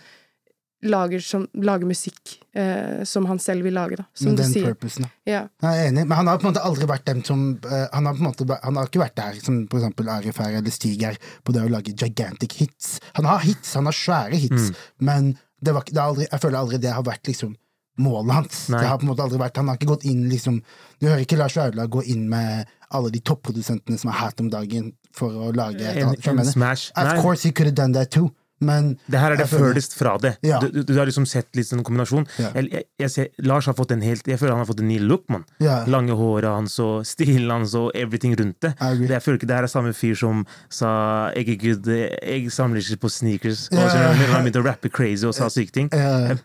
lager, 0.86 1.20
som, 1.26 1.48
lager 1.58 1.88
musikk 1.90 2.36
eh, 2.54 3.04
som 3.04 3.26
han 3.26 3.40
selv 3.42 3.64
vil 3.66 3.74
lage, 3.74 3.98
da. 3.98 4.04
Som 4.14 4.28
Med 4.32 4.38
du 4.38 4.44
den 4.44 4.52
sier. 4.54 4.68
purposen. 4.74 5.08
da. 5.08 5.10
Ja. 5.26 5.42
Jeg 5.64 5.80
er 5.86 5.90
enig, 5.90 6.04
men 6.08 6.18
han 6.20 6.28
har 6.28 6.38
på 6.38 6.48
en 6.48 6.52
måte 6.54 6.64
aldri 6.64 6.86
vært 6.90 7.06
dem 7.10 7.24
som 7.26 7.46
eh, 7.66 7.88
Han 7.94 8.06
har 8.06 8.14
på 8.14 8.22
en 8.24 8.30
måte 8.30 8.60
Han 8.64 8.76
har 8.78 8.86
ikke 8.92 9.02
vært 9.02 9.16
der 9.18 9.40
som 9.42 9.68
for 9.72 9.80
eksempel 9.82 10.10
Arif 10.14 10.38
her 10.38 10.58
eller 10.60 10.72
Stig 10.72 11.02
er, 11.04 11.18
på 11.44 11.56
det 11.56 11.64
å 11.66 11.72
lage 11.74 11.96
gigantic 11.98 12.54
hits. 12.62 13.00
Han 13.18 13.26
har 13.26 13.40
hits, 13.40 13.74
han 13.74 13.86
har 13.90 13.98
svære 13.98 14.36
hits, 14.38 14.72
men 15.00 15.34
det 15.60 15.74
var, 15.74 15.84
det 15.90 15.98
aldri, 16.04 16.28
jeg 16.30 16.42
føler 16.44 16.60
aldri 16.60 16.78
det 16.78 16.94
har 16.94 17.04
vært 17.08 17.26
liksom 17.32 17.56
målet 17.98 18.36
hans. 18.36 18.58
Nei. 18.70 18.80
Det 18.84 18.88
har 18.92 19.00
på 19.02 19.08
en 19.08 19.10
måte 19.10 19.24
aldri 19.26 19.40
vært 19.42 19.56
Han 19.58 19.68
har 19.72 19.78
ikke 19.80 19.88
gått 19.90 20.04
inn 20.06 20.28
liksom 20.30 20.60
Du 21.02 21.08
hører 21.08 21.24
ikke 21.26 21.38
Lars 21.40 21.56
Vaular 21.58 21.88
gå 21.90 22.04
inn 22.06 22.28
med 22.30 22.68
alle 22.94 23.10
de 23.10 23.20
topprodusentene 23.26 23.98
som 23.98 24.12
er 24.14 24.20
hat 24.22 24.38
om 24.40 24.48
dagen, 24.54 24.92
for 25.12 25.34
å 25.34 25.50
lage 25.52 25.82
et 25.82 25.98
En, 26.06 26.14
en 26.38 26.46
smash. 26.46 26.92
Of 26.96 27.04
Nei, 27.10 27.22
course 27.26 27.44
he 27.44 27.52
could 27.52 27.66
have 27.68 27.76
done 27.76 27.92
that 27.98 28.12
too, 28.14 28.30
men 28.60 28.96
det 29.06 29.20
her 29.22 29.36
er 29.36 29.40
det 29.40 29.46
furthest 29.52 29.94
fra 29.98 30.16
det. 30.22 30.34
Ja. 30.46 30.58
Du, 30.64 30.72
du, 30.74 30.80
du 30.88 30.94
har 30.98 31.06
liksom 31.10 31.28
sett 31.30 31.50
litt 31.58 31.68
sånn 31.70 31.84
kombinasjon. 31.86 32.26
Ja. 32.42 32.50
Jeg, 32.58 32.88
jeg, 32.98 33.12
ser, 33.14 33.28
Lars 33.46 33.68
har 33.70 33.76
fått 33.78 33.92
en 33.94 34.02
helt 34.02 34.26
Jeg 34.28 34.40
føler 34.42 34.56
han 34.56 34.64
har 34.64 34.70
fått 34.70 34.82
en 34.82 34.90
ny 34.90 34.98
look, 35.04 35.28
mann. 35.34 35.46
Ja. 35.64 35.80
Lange 35.90 36.18
håret 36.18 36.50
hans 36.50 36.78
og 36.84 37.06
stilen 37.08 37.52
hans 37.54 37.76
og 37.78 37.92
everything 37.98 38.34
rundt 38.40 38.58
det. 38.66 38.74
Det 38.80 39.12
jeg 39.14 39.26
føler 39.26 39.40
ikke 39.42 39.50
det 39.52 39.60
her 39.60 39.68
er 39.68 39.72
samme 39.72 39.94
fyr 39.98 40.18
som 40.18 40.42
sa 40.74 40.90
jeg 41.36 41.54
er 41.54 41.60
good, 41.62 41.92
jeg 41.92 42.54
samler 42.54 42.82
ikke 42.82 43.04
på 43.06 43.12
sneakers. 43.14 43.68
Og 43.74 43.84
så 43.84 44.02
han 44.02 44.42
begynte 44.42 44.64
å 44.64 44.66
rappe 44.66 44.92
crazy 44.94 45.28
og 45.30 45.36
sa 45.38 45.52
syke 45.54 45.76
ting. 45.76 45.92
Ja. 45.94 46.38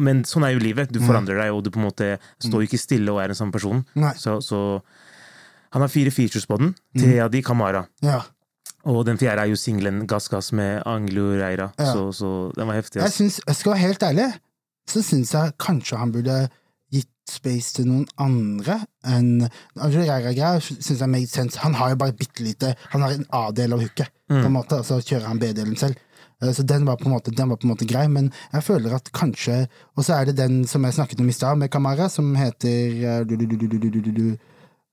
Men 0.00 0.24
sånn 0.28 0.46
er 0.48 0.56
jo 0.56 0.64
livet. 0.64 0.92
Du 0.94 1.02
forandrer 1.04 1.40
deg, 1.42 1.52
og 1.52 1.62
du 1.66 1.72
på 1.74 1.82
en 1.82 1.88
måte 1.88 2.14
står 2.40 2.64
jo 2.64 2.70
ikke 2.70 2.80
stille 2.80 3.12
og 3.12 3.20
er 3.22 3.34
en 3.34 3.38
samme 3.38 3.54
person. 3.54 3.84
Så, 4.16 4.38
så 4.44 4.62
han 5.76 5.84
har 5.84 5.92
fire 5.92 6.10
features 6.14 6.48
på 6.48 6.56
den. 6.60 6.72
Mm. 6.96 7.02
Tre 7.02 7.14
av 7.26 7.32
de 7.34 7.44
Kamara. 7.44 7.84
ja. 8.04 8.24
Og 8.84 9.04
den 9.06 9.18
fjerde 9.18 9.42
er 9.42 9.50
jo 9.50 9.56
singelen 9.58 10.06
'Gass 10.06 10.28
Gass' 10.30 10.52
med 10.54 10.82
Angelo 10.86 11.30
Reira, 11.34 11.70
ja. 11.78 11.92
så, 11.92 12.12
så, 12.12 12.52
den 12.56 12.68
var 12.68 12.74
heftig. 12.74 13.00
Jeg, 13.00 13.04
altså. 13.04 13.16
synes, 13.16 13.40
jeg 13.46 13.56
skal 13.56 13.70
være 13.72 13.78
helt 13.78 14.02
ærlig, 14.02 14.32
så 14.88 15.02
syns 15.02 15.34
jeg 15.34 15.52
kanskje 15.60 15.98
han 15.98 16.12
burde 16.12 16.48
gitt 16.92 17.10
space 17.30 17.74
til 17.74 17.88
noen 17.88 18.06
andre 18.18 18.78
enn 19.04 19.48
Angelo 19.76 20.04
Reira-greier 20.06 20.62
syns 20.62 21.00
jeg 21.00 21.10
made 21.10 21.26
sense. 21.26 21.58
Han 21.58 21.74
har 21.74 21.90
jo 21.90 21.96
bare 21.96 22.16
bitte 22.16 22.44
lite 22.44 22.74
Han 22.92 23.02
har 23.02 23.16
en 23.16 23.26
A-del 23.32 23.72
av 23.72 23.82
hooket, 23.82 24.12
mm. 24.30 24.36
på 24.36 24.44
en 24.44 24.46
mm. 24.46 24.60
måte, 24.60 24.78
altså, 24.78 24.94
og 24.94 25.02
så 25.02 25.14
kjører 25.14 25.28
han 25.32 25.42
B-delen 25.42 25.76
selv. 25.76 25.98
Eh, 26.42 26.52
så 26.52 26.62
den 26.62 26.86
var, 26.86 27.02
måte, 27.04 27.30
den 27.30 27.48
var, 27.48 27.56
på 27.56 27.66
en 27.66 27.74
måte, 27.74 27.88
grei, 27.88 28.06
men 28.08 28.30
jeg 28.52 28.62
føler 28.64 28.94
at 28.94 29.10
kanskje 29.12 29.66
Og 29.96 30.04
så 30.04 30.14
er 30.14 30.30
det 30.30 30.36
den 30.38 30.62
som 30.66 30.84
jeg 30.84 30.94
snakket 30.94 31.20
om 31.20 31.28
i 31.28 31.34
stad, 31.34 31.58
med 31.58 31.70
Kamara, 31.70 32.08
som 32.08 32.34
heter 32.38 33.02
eh, 33.02 33.20
du, 33.26 33.36
du, 33.36 34.10
du, 34.12 34.36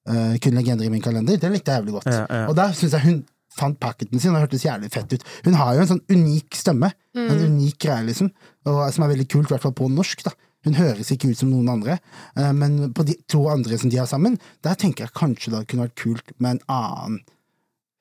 eh, 0.09 0.35
Kun 0.41 0.57
legender 0.57 0.85
i 0.85 0.89
min 0.89 1.01
kalender. 1.01 1.37
Den 1.37 1.53
likte 1.53 1.71
jeg 1.71 1.83
jævlig 1.83 1.93
godt. 1.99 2.05
Ja, 2.11 2.25
ja. 2.29 2.47
Og 2.47 2.55
der 2.55 2.73
syns 2.73 2.93
jeg 2.93 3.01
hun 3.05 3.23
fant 3.55 3.77
packeten 3.79 4.19
sin, 4.21 4.35
og 4.35 4.43
hørtes 4.45 4.65
jævlig 4.67 4.91
fett 4.93 5.13
ut. 5.15 5.23
Hun 5.45 5.55
har 5.59 5.75
jo 5.77 5.83
en 5.85 5.91
sånn 5.93 6.03
unik 6.11 6.57
stemme. 6.59 6.91
En 7.15 7.45
unik 7.47 7.77
greie, 7.85 8.03
liksom. 8.09 8.29
Og, 8.67 8.81
som 8.91 9.05
er 9.05 9.13
veldig 9.13 9.27
kult, 9.31 9.47
i 9.49 9.55
hvert 9.55 9.63
fall 9.63 9.75
på 9.77 9.87
norsk. 9.91 10.23
da. 10.27 10.33
Hun 10.65 10.73
høres 10.79 11.11
ikke 11.13 11.29
ut 11.31 11.37
som 11.39 11.51
noen 11.53 11.69
andre. 11.69 11.99
Eh, 12.35 12.51
men 12.57 12.91
på 12.97 13.05
de 13.07 13.15
to 13.31 13.43
andre 13.51 13.77
som 13.77 13.91
de 13.93 13.99
har 14.01 14.09
sammen, 14.09 14.35
der 14.65 14.75
tenker 14.81 15.05
jeg 15.05 15.13
kanskje 15.15 15.53
det 15.53 15.63
kunne 15.69 15.85
vært 15.87 15.99
kult 16.01 16.33
med 16.41 16.57
en 16.57 16.63
annen. 16.75 17.19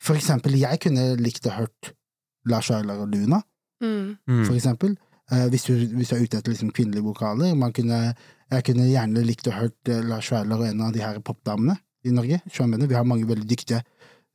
For 0.05 0.17
eksempel, 0.19 0.57
jeg 0.59 0.81
kunne 0.85 1.15
likt 1.21 1.47
å 1.49 1.55
hørt 1.59 1.93
Lars 2.51 2.71
Vaular 2.73 3.05
og 3.07 3.13
Luna, 3.15 3.43
Mm. 3.83 4.17
Mm. 4.31 4.45
for 4.47 4.55
eksempel. 4.55 4.95
Eh, 5.33 5.47
hvis, 5.53 5.65
du, 5.67 5.75
hvis 5.97 6.09
du 6.09 6.15
er 6.17 6.23
ute 6.25 6.39
etter 6.39 6.53
liksom 6.53 6.71
kvinnelige 6.73 7.05
vokaler. 7.05 7.55
Man 7.59 7.73
kunne, 7.73 8.15
jeg 8.53 8.65
kunne 8.65 8.87
gjerne 8.89 9.25
likt 9.27 9.49
å 9.51 9.55
hørt 9.59 9.89
eh, 9.93 10.01
Lars 10.05 10.31
Vaular 10.33 10.61
og 10.63 10.67
en 10.69 10.81
av 10.87 10.93
de 10.95 11.03
her 11.05 11.19
popdamene 11.21 11.77
i 12.05 12.13
Norge. 12.15 12.41
Vi 12.49 12.95
har 12.95 13.05
mange 13.09 13.27
veldig 13.29 13.49
dyktige 13.49 13.83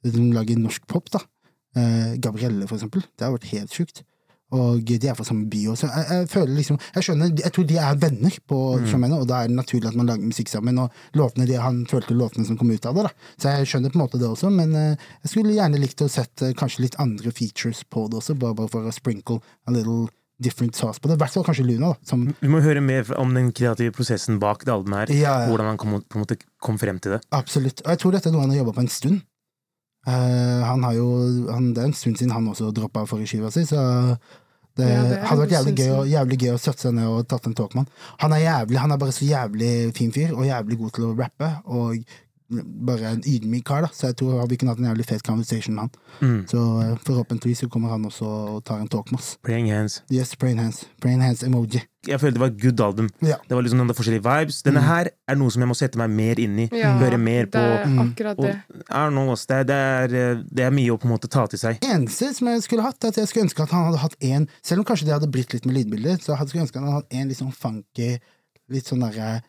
som 0.05 0.31
lager 0.35 0.61
norsk 0.61 0.85
pop, 0.89 1.09
da. 1.13 1.23
Eh, 1.77 2.15
Gabrielle, 2.21 2.67
for 2.67 2.79
eksempel. 2.79 3.03
Det 3.17 3.27
har 3.27 3.35
vært 3.35 3.51
helt 3.53 3.75
sjukt. 3.75 4.03
Og 4.55 4.81
de 4.81 4.97
er 5.05 5.13
fra 5.13 5.25
samme 5.27 5.45
by 5.49 5.59
også. 5.69 5.87
Jeg, 5.93 6.05
jeg 6.09 6.29
føler 6.31 6.55
liksom 6.57 6.77
Jeg 6.95 7.05
skjønner, 7.05 7.33
jeg 7.37 7.53
tror 7.53 7.65
de 7.69 7.75
er 7.77 7.99
venner, 8.01 8.37
på, 8.49 8.59
mm. 8.81 9.03
og 9.19 9.27
da 9.29 9.43
er 9.43 9.51
det 9.51 9.57
naturlig 9.59 9.91
at 9.91 9.97
man 9.99 10.09
lager 10.09 10.25
musikk 10.25 10.49
sammen. 10.49 10.79
Og 10.81 11.17
låtene, 11.19 11.45
de, 11.45 11.59
han 11.61 11.83
følte 11.89 12.17
låtene 12.17 12.47
som 12.47 12.57
kom 12.57 12.71
ut 12.73 12.87
av 12.89 12.97
det, 12.97 13.05
da. 13.09 13.33
Så 13.37 13.53
jeg 13.53 13.69
skjønner 13.69 13.93
på 13.93 13.99
en 13.99 14.05
måte 14.07 14.21
det 14.21 14.29
også, 14.29 14.49
men 14.53 14.73
eh, 14.77 15.09
jeg 15.25 15.35
skulle 15.35 15.57
gjerne 15.57 15.81
likt 15.81 16.01
å 16.01 16.09
sett 16.09 16.45
eh, 16.45 16.55
kanskje 16.57 16.87
litt 16.87 16.97
andre 17.01 17.33
features 17.35 17.83
på 17.85 18.07
det 18.09 18.23
også, 18.23 18.37
bare, 18.41 18.57
bare 18.57 18.73
for 18.73 18.89
å 18.89 18.95
sprinkle 18.95 19.37
a 19.69 19.75
little 19.75 20.07
different 20.41 20.75
sauce 20.75 21.01
på 21.03 21.11
det. 21.11 21.19
I 21.19 21.21
hvert 21.21 21.35
fall 21.35 21.45
kanskje 21.45 21.67
Luna, 21.67 21.93
da. 21.93 22.09
Som, 22.09 22.25
Vi 22.39 22.49
må 22.49 22.63
høre 22.65 22.81
mer 22.81 23.05
om 23.21 23.33
den 23.37 23.51
kreative 23.53 23.93
prosessen 23.93 24.39
bak 24.41 24.65
det 24.65 24.73
albumet 24.73 25.03
her. 25.03 25.13
Ja, 25.13 25.33
ja. 25.43 25.49
Hvordan 25.51 25.73
han 25.73 25.81
kom, 25.81 25.99
på 26.01 26.17
en 26.17 26.25
måte 26.25 26.39
kom 26.63 26.79
frem 26.81 26.97
til 27.03 27.17
det. 27.17 27.21
absolutt. 27.35 27.83
Og 27.85 27.93
jeg 27.93 28.01
tror 28.01 28.15
dette 28.17 28.31
er 28.31 28.33
noe 28.33 28.47
han 28.47 28.55
har 28.55 28.63
jobba 28.63 28.79
på 28.79 28.87
en 28.87 28.95
stund. 28.97 29.21
Eh, 30.09 30.61
han 30.65 30.83
har 30.87 30.93
jo 30.97 31.07
han, 31.51 31.73
Det 31.73 31.81
er 31.83 31.89
en 31.91 31.97
stund 31.97 32.17
siden 32.17 32.33
han 32.33 32.47
også 32.49 32.71
droppa 32.75 33.05
forrige 33.09 33.33
skiva 33.33 33.51
si, 33.53 33.65
så 33.69 33.81
det, 34.79 34.87
Ja, 34.87 35.01
det 35.09 35.17
hadde 35.27 35.43
vært 35.43 35.53
jævlig 35.57 35.73
gøy, 35.75 35.91
jævlig 36.13 36.37
gøy 36.39 36.53
å 36.55 36.61
sette 36.61 36.85
seg 36.85 36.93
ned 36.95 37.09
og 37.11 37.27
tatt 37.27 37.49
en 37.49 37.55
talkman. 37.57 37.87
Han 38.21 38.33
er 38.37 38.45
jævlig, 38.45 38.79
han 38.79 38.93
er 38.95 39.01
bare 39.01 39.15
så 39.15 39.27
jævlig 39.27 39.71
fin 39.97 40.13
fyr, 40.15 40.31
og 40.37 40.47
jævlig 40.47 40.77
god 40.79 40.93
til 40.95 41.07
å 41.09 41.15
rappe, 41.19 41.49
og 41.67 41.97
bare 42.49 43.11
en 43.13 43.21
ydmyk 43.21 43.63
kar, 43.69 43.81
da. 43.85 43.89
Så 43.93 44.07
jeg 44.09 44.15
tror 44.17 44.47
vi 44.49 44.57
kunne 44.57 44.73
hatt 44.73 44.79
en 44.81 44.89
jævlig 44.89 45.05
fet 45.05 45.23
conversation 45.25 45.75
med 45.75 45.83
han. 45.85 45.91
Mm. 46.21 46.39
Så 46.49 46.63
eh, 46.81 46.95
forhåpentligvis 47.05 47.59
så 47.65 47.69
kommer 47.69 47.89
han 47.93 48.05
også 48.09 48.25
og 48.25 48.63
tar 48.65 48.81
en 48.81 48.87
talk 48.89 49.11
med 49.11 49.19
oss. 49.21 49.35
Praying 49.45 49.69
Hands. 49.71 50.01
Yes, 50.11 50.35
praying 50.35 50.59
hands. 50.59 50.85
Praying 51.01 51.21
hands 51.21 51.43
emoji. 51.43 51.83
Jeg 52.07 52.19
følte 52.21 52.37
det 52.37 52.41
var 52.41 52.47
et 52.53 52.61
good 52.61 52.79
album. 52.79 53.09
Ja. 53.21 53.35
Det 53.49 53.55
var 53.57 53.61
liksom 53.65 53.81
noen 53.81 53.91
forskjellige 53.93 54.23
vibes. 54.23 54.61
Denne 54.63 54.81
her 54.85 55.09
er 55.27 55.35
noe 55.35 55.51
som 55.51 55.61
jeg 55.65 55.69
må 55.69 55.75
sette 55.75 55.99
meg 55.99 56.09
mer 56.15 56.39
inn 56.39 56.55
i. 56.63 56.69
Ja, 56.71 56.93
Høre 57.01 57.19
mer 57.19 57.49
på. 57.51 57.59
Det 57.59 57.75
er 57.81 57.85
Mm. 57.89 57.99
akkurat 58.05 58.39
Og, 58.39 58.45
det. 58.45 58.55
Og, 58.89 59.09
know, 59.11 59.35
det, 59.35 59.57
er, 59.57 59.63
det, 59.67 59.75
er, 59.75 60.15
eh, 60.15 60.41
det 60.55 60.65
er 60.65 60.71
mye 60.71 60.95
å 60.95 60.97
på 60.97 61.09
en 61.09 61.13
måte 61.13 61.27
ta 61.29 61.45
til 61.51 61.59
seg. 61.59 61.77
eneste 61.83 62.33
som 62.33 62.47
jeg 62.47 62.63
skulle 62.63 62.83
hatt, 62.87 63.03
er 63.03 63.09
at 63.09 63.17
jeg 63.17 63.27
skulle 63.27 63.45
ønske 63.49 63.63
at 63.63 63.69
han 63.75 63.85
hadde 63.89 63.97
hatt 64.05 64.15
en 64.21 64.47
Selv 64.63 64.79
om 64.79 64.85
kanskje 64.85 65.05
det 65.05 65.13
hadde 65.13 65.31
blitt 65.31 65.53
litt 65.53 65.65
med 65.65 65.75
lydbildet, 65.75 66.23
så 66.23 66.37
jeg 66.39 66.47
skulle 66.47 66.63
ønske 66.65 66.77
at 66.79 66.83
han 66.83 66.93
hadde 66.93 67.03
hatt 67.03 67.13
en 67.19 67.27
litt 67.27 67.37
sånn 67.37 67.53
funky 67.53 68.19
Litt 68.69 68.89
sånn 68.89 69.01
derre 69.01 69.39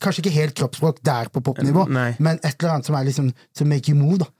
Kanskje 0.00 0.22
ikke 0.22 0.34
helt 0.38 0.54
kroppsspråk 0.56 1.02
der 1.04 1.28
på 1.32 1.42
popnivå, 1.44 1.84
men 1.90 2.40
et 2.40 2.54
eller 2.54 2.76
annet 2.76 2.88
som 2.88 2.96
er 2.98 3.04
liksom 3.08 3.30
to 3.56 3.66
make 3.68 3.90
you 3.90 3.98
move, 3.98 4.22
da. 4.24 4.30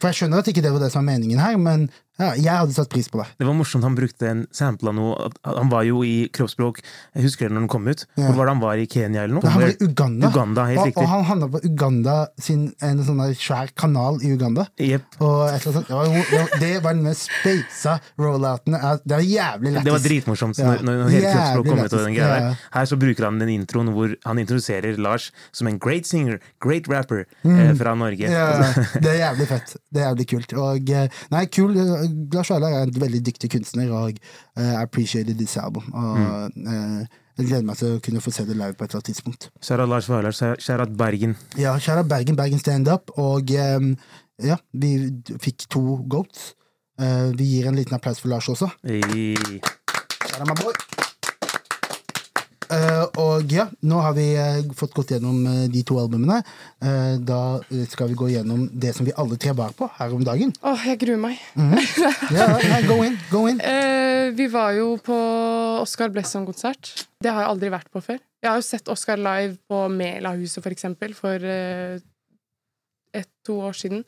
For 0.00 0.08
jeg 0.08 0.22
skjønner 0.22 0.40
at 0.40 0.48
ikke 0.48 0.62
det 0.64 0.72
var 0.72 0.80
det 0.80 0.92
som 0.92 1.02
var 1.02 1.12
meningen 1.12 1.40
her, 1.42 1.58
men 1.60 1.90
ja, 2.20 2.28
jeg 2.36 2.52
hadde 2.60 2.74
satt 2.76 2.90
pris 2.92 3.08
på 3.10 3.18
det. 3.22 3.26
Det 3.40 3.46
var 3.48 3.54
morsomt, 3.56 3.84
han 3.86 3.96
brukte 3.96 4.28
en 4.28 4.42
sample 4.54 4.90
av 4.92 4.96
noe 4.98 5.30
Han 5.44 5.70
var 5.72 5.82
jo 5.88 6.02
i 6.04 6.28
kroppsspråk 6.34 6.80
Jeg 6.82 7.24
husker 7.24 7.48
det 7.48 7.54
når 7.56 7.64
den 7.64 7.70
kom 7.72 7.88
ut. 7.88 8.04
Ja. 8.18 8.26
Hvor 8.28 8.36
var 8.38 8.50
det 8.50 8.54
han 8.54 8.62
var 8.62 8.82
i 8.82 8.86
Kenya 8.90 9.24
eller 9.24 9.38
noe? 9.40 9.50
Han 9.54 9.62
var 9.64 9.72
i 9.72 9.76
Uganda, 9.88 10.28
Uganda, 10.30 10.64
helt 10.68 10.80
og, 10.82 10.86
riktig. 10.90 11.02
og 11.02 11.08
han 11.14 11.24
handla 11.30 11.48
på 11.54 11.62
Uganda 11.66 12.16
sin 12.38 12.66
en 12.84 13.02
sånn 13.06 13.22
svær 13.40 13.72
kanal 13.80 14.20
i 14.22 14.32
Uganda. 14.36 14.66
Yep. 14.78 15.18
Og 15.24 15.36
et 15.48 15.66
eller 15.66 15.80
annet 15.80 15.80
sånt. 15.80 15.88
Det 15.88 16.40
var, 16.40 16.60
det 16.60 16.72
var 16.84 16.94
den 16.98 17.02
mest 17.08 17.28
speisa 17.40 17.96
rollouten. 18.20 18.76
Det 19.04 19.16
var 19.16 19.24
jævlig 19.26 19.72
lættis. 19.74 19.84
Det 19.88 19.94
var 19.96 20.04
dritmorsomt 20.06 20.58
Ja. 20.60 20.70
når, 20.76 20.84
når 20.84 21.14
hele 21.14 21.32
kroppsspråk 21.34 21.70
kom 21.72 21.78
ut. 21.84 21.92
Og 21.96 22.04
den 22.04 22.14
greia 22.18 22.36
der. 22.50 22.60
Her 22.76 22.84
så 22.92 23.00
bruker 23.00 23.24
han 23.30 23.38
den 23.40 23.52
introen 23.56 23.92
hvor 23.96 24.14
han 24.26 24.38
introduserer 24.44 24.98
Lars 25.00 25.30
som 25.56 25.66
en 25.70 25.78
great 25.80 26.06
singer, 26.06 26.38
great 26.60 26.88
rapper 26.90 27.24
Mm. 27.44 27.56
eh, 27.58 27.74
fra 27.78 27.94
Norge. 27.96 28.28
Ja, 28.28 28.72
det 29.02 29.08
er 29.14 29.18
jævlig 29.22 29.46
fett. 29.48 29.76
Det 29.92 30.00
er 30.02 30.10
jævlig 30.10 30.26
kult. 30.28 30.52
Og, 30.60 30.90
eh, 30.90 31.08
nei, 31.32 31.44
kul. 31.46 31.72
Lars 32.34 32.50
Vaular 32.52 32.72
er 32.76 32.82
en 32.88 32.94
veldig 33.00 33.20
dyktig 33.26 33.50
kunstner, 33.50 33.90
og 33.92 34.18
eh, 34.56 34.72
I 34.72 34.82
appreciated 34.82 35.36
this 35.38 35.56
album. 35.56 35.90
Og 35.94 36.50
Mm. 36.56 36.66
eh, 36.66 37.06
jeg 37.38 37.46
gleder 37.46 37.64
meg 37.64 37.76
til 37.80 37.96
å 37.96 38.00
kunne 38.04 38.20
få 38.20 38.32
se 38.32 38.44
det 38.44 38.56
live 38.56 38.74
på 38.76 38.84
et 38.84 38.90
eller 38.90 39.00
annet 39.00 39.10
tidspunkt. 39.14 39.48
Kjære 39.64 39.86
Lars 39.88 40.08
Vaular, 40.10 40.30
kjære 40.60 40.86
Bergen. 40.96 41.36
Ja, 41.56 41.76
kjære 41.78 42.04
Bergen, 42.08 42.36
Bergen 42.36 42.58
Stand 42.60 42.88
Up, 42.92 43.10
og 43.16 43.50
eh, 43.50 43.78
ja, 44.44 44.56
vi 44.72 44.94
fikk 45.40 45.68
to 45.70 45.84
goats. 46.08 46.54
Eh, 47.00 47.30
vi 47.32 47.44
gir 47.56 47.68
en 47.70 47.76
liten 47.80 47.94
applaus 47.96 48.20
for 48.20 48.28
Lars 48.28 48.48
også. 48.52 48.68
Hey. 48.84 49.34
Kjære 50.20 50.46
my 50.50 50.54
boy. 50.62 50.99
Eh, 52.70 53.04
og 53.18 53.50
ja, 53.50 53.64
nå 53.82 53.98
har 54.04 54.14
vi 54.14 54.28
eh, 54.38 54.60
fått 54.78 54.92
gått 54.94 55.10
gjennom 55.14 55.40
eh, 55.50 55.64
de 55.72 55.82
to 55.86 55.98
albumene. 56.00 56.40
Da 57.26 57.40
skal 57.90 58.08
vi 58.10 58.16
gå 58.18 58.28
gjennom 58.30 58.62
det 58.72 58.94
som 58.96 59.06
vi 59.06 59.12
alle 59.20 59.36
tre 59.40 59.52
var 59.56 59.74
på 59.76 59.88
her 59.98 60.14
om 60.14 60.22
dagen. 60.24 60.52
Åh, 60.64 60.86
jeg 60.88 61.00
gruer 61.02 61.20
meg. 61.20 61.40
Ja, 62.30 62.46
nei, 62.62 62.80
go 62.86 63.00
in, 63.04 63.16
go 63.30 63.42
in. 63.50 63.58
Vi 64.36 64.46
var 64.52 64.72
jo 64.76 64.94
på 65.02 65.16
Oscar 65.82 66.12
Blesson-konsert. 66.14 66.92
Det 67.20 67.32
har 67.32 67.44
jeg 67.44 67.50
aldri 67.50 67.72
vært 67.74 67.90
på 67.92 68.02
før. 68.04 68.20
Jeg 68.40 68.48
har 68.48 68.60
jo 68.60 68.66
sett 68.66 68.88
Oscar 68.92 69.20
live 69.20 69.58
på 69.68 69.82
Melahuset, 69.92 70.62
for 70.62 70.72
eksempel, 70.72 71.14
for 71.18 71.44
ett-to 73.20 73.58
år 73.66 73.76
siden. 73.76 74.04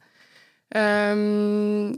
Um, 0.72 1.92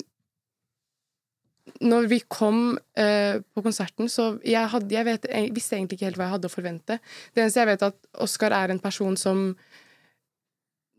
når 1.83 2.07
vi 2.11 2.21
kom 2.31 2.77
uh, 2.77 3.41
på 3.55 3.65
konserten, 3.65 4.09
så 4.11 4.35
jeg, 4.47 4.63
hadde, 4.71 4.95
jeg, 4.95 5.07
vet, 5.09 5.27
jeg 5.31 5.51
visste 5.57 5.77
egentlig 5.77 5.99
ikke 5.99 6.11
helt 6.11 6.21
hva 6.21 6.29
jeg 6.29 6.37
hadde 6.37 6.51
å 6.51 6.55
forvente. 6.55 6.99
Det 7.35 7.43
eneste 7.43 7.63
jeg 7.63 7.71
vet, 7.73 7.89
at 7.91 8.23
Oscar 8.25 8.55
er 8.55 8.75
en 8.75 8.83
person 8.83 9.17
som 9.19 9.47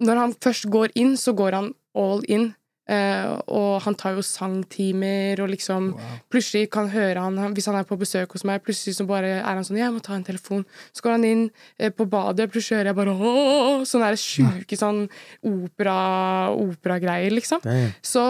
Når 0.04 0.18
han 0.20 0.34
først 0.44 0.68
går 0.68 0.92
inn, 1.00 1.16
så 1.16 1.32
går 1.32 1.56
han 1.56 1.74
all 1.96 2.24
in. 2.28 2.50
Uh, 2.86 3.40
og 3.50 3.80
han 3.82 3.96
tar 3.98 4.14
jo 4.14 4.22
sangtimer, 4.22 5.40
og 5.42 5.48
liksom 5.50 5.88
Plutselig 6.30 6.68
kan 6.70 6.92
høre 6.94 7.18
han, 7.18 7.40
han 7.42 7.56
Hvis 7.58 7.66
han 7.66 7.80
er 7.80 7.88
på 7.90 7.98
besøk 7.98 8.36
hos 8.36 8.44
meg, 8.46 8.62
plutselig 8.62 9.00
så 9.00 9.08
bare 9.10 9.40
er 9.40 9.58
han 9.58 9.66
sånn 9.66 9.80
'Jeg 9.80 9.90
må 9.96 10.04
ta 10.06 10.14
en 10.14 10.28
telefon.' 10.28 10.68
Så 10.94 11.02
går 11.02 11.16
han 11.16 11.26
inn 11.26 11.44
uh, 11.82 11.90
på 11.90 12.06
badet, 12.06 12.52
plutselig 12.52 12.84
hører 12.84 12.92
jeg 12.92 13.00
bare 13.00 13.18
Åh! 13.18 13.82
Sånne 13.90 14.14
sjuke 14.22 14.78
sånn 14.78 15.08
opera, 15.42 16.54
operagreier, 16.54 17.34
liksom. 17.34 17.66
Damn. 17.66 17.90
Så 18.06 18.22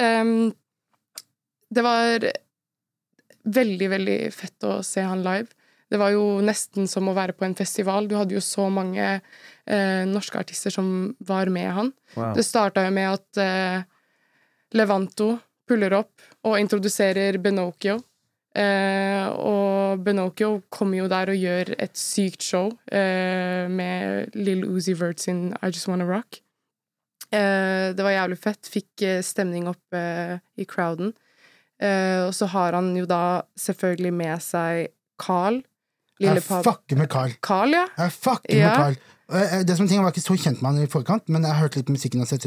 ehm, 0.00 0.54
det 1.72 1.84
var 1.84 2.28
veldig, 3.42 3.88
veldig 3.90 4.18
fett 4.34 4.68
å 4.68 4.78
se 4.86 5.04
han 5.06 5.24
live. 5.24 5.50
Det 5.92 5.98
var 6.00 6.14
jo 6.14 6.40
nesten 6.44 6.86
som 6.88 7.10
å 7.10 7.16
være 7.16 7.34
på 7.36 7.44
en 7.44 7.56
festival. 7.56 8.06
Du 8.08 8.14
hadde 8.16 8.32
jo 8.32 8.40
så 8.44 8.68
mange 8.72 9.08
eh, 9.12 10.04
norske 10.08 10.40
artister 10.40 10.72
som 10.72 10.86
var 11.20 11.50
med 11.52 11.68
han. 11.76 11.90
Wow. 12.14 12.30
Det 12.36 12.46
starta 12.48 12.86
jo 12.86 12.94
med 12.96 13.10
at 13.10 13.40
eh, 13.42 13.82
Levanto 14.72 15.34
puller 15.68 15.92
opp 15.98 16.24
og 16.48 16.56
introduserer 16.60 17.36
Benokio. 17.44 17.98
Eh, 18.56 19.26
og 19.36 20.00
Benokio 20.04 20.62
kommer 20.72 21.02
jo 21.02 21.10
der 21.12 21.32
og 21.32 21.44
gjør 21.44 21.74
et 21.76 21.96
sykt 22.00 22.44
show 22.44 22.72
eh, 22.92 23.68
med 23.68 24.32
Lill 24.36 24.64
Uzi 24.68 24.96
Vert 24.96 25.20
sin 25.20 25.50
I 25.60 25.68
Just 25.68 25.90
Wanna 25.92 26.08
Rock. 26.08 26.40
Eh, 27.28 27.92
det 27.92 28.00
var 28.00 28.16
jævlig 28.16 28.40
fett. 28.40 28.64
Fikk 28.68 29.04
eh, 29.04 29.20
stemning 29.24 29.68
opp 29.68 29.92
i 29.92 30.64
crowden. 30.64 31.12
Eh, 31.82 32.20
og 32.28 32.34
så 32.36 32.46
har 32.52 32.76
han 32.78 32.92
jo 32.96 33.06
da 33.10 33.42
selvfølgelig 33.58 34.12
med 34.14 34.42
seg 34.44 34.92
Carl. 35.22 35.62
Lille 36.22 36.38
Jeg 36.38 36.44
fucker 36.64 36.96
med 37.00 37.08
Carl. 37.10 37.32
Carl, 37.42 37.72
ja. 37.74 37.86
Jeg 37.98 38.12
fucker 38.14 38.56
Ja. 38.56 38.68
med 38.68 38.76
Carl. 38.76 38.96
Det 39.64 39.76
som 39.78 39.86
ting, 39.88 39.96
Jeg 39.98 40.04
var 40.04 40.12
ikke 40.12 40.22
så 40.28 40.36
kjent 40.36 40.60
med 40.62 40.74
han 40.74 40.82
i 40.84 40.86
forkant, 40.86 41.28
men 41.32 41.42
jeg 41.42 41.56
hørte 41.56 41.76
hørt 41.76 41.76
litt 41.80 41.88
musikken 41.88 42.20
hans 42.20 42.28
seg 42.30 42.40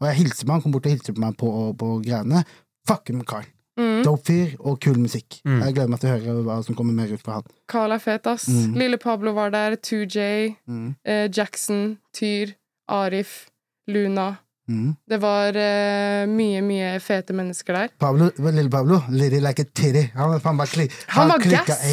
og 0.00 0.06
jeg 0.06 0.16
hilser 0.20 0.44
på 0.46 0.52
han, 0.52 0.62
kom 0.62 0.72
bort 0.74 0.86
og 0.86 0.92
hilste 0.92 1.14
på 1.16 1.20
meg 1.24 1.36
på, 1.40 1.48
på 1.80 1.88
greiene. 2.04 2.44
Fucker 2.86 3.14
med 3.16 3.26
Carl. 3.26 3.46
Mm. 3.80 4.02
Dope 4.04 4.24
fyr 4.24 4.54
og 4.60 4.78
kul 4.80 4.96
musikk. 5.00 5.40
Mm. 5.44 5.58
Jeg 5.64 5.74
gleder 5.74 5.88
meg 5.92 6.00
til 6.00 6.08
å 6.10 6.16
høre 6.16 6.44
hva 6.46 6.58
som 6.64 6.74
kommer 6.78 6.94
mer 6.96 7.10
ut 7.12 7.20
fra 7.24 7.40
han. 7.40 7.48
Carl 7.68 7.92
er 7.92 7.98
fet, 8.00 8.26
ass. 8.30 8.46
Mm. 8.48 8.74
Lille 8.78 8.98
Pablo 8.98 9.32
var 9.36 9.50
der. 9.50 9.76
2J, 9.76 10.56
Mm. 10.68 10.94
eh, 11.04 11.28
Jackson, 11.28 11.98
Tyr, 12.14 12.54
Arif, 12.88 13.48
Luna. 13.88 14.38
Mm. 14.68 14.94
Det 15.06 15.18
var 15.22 15.54
uh, 15.54 16.26
mye, 16.26 16.60
mye 16.66 16.88
fete 17.02 17.34
mennesker 17.36 17.76
der. 17.76 17.92
Pablo, 18.02 18.30
lille 18.42 18.70
Pablo, 18.70 18.98
litty 19.14 19.38
like 19.38 19.62
a 19.62 19.64
titty. 19.64 20.08
Han 20.16 20.32
var 20.32 20.42
faen 20.42 20.58
bare 20.58 20.72
kli, 20.72 20.86
Han 21.14 21.30
var 21.30 21.44
gass! 21.46 21.84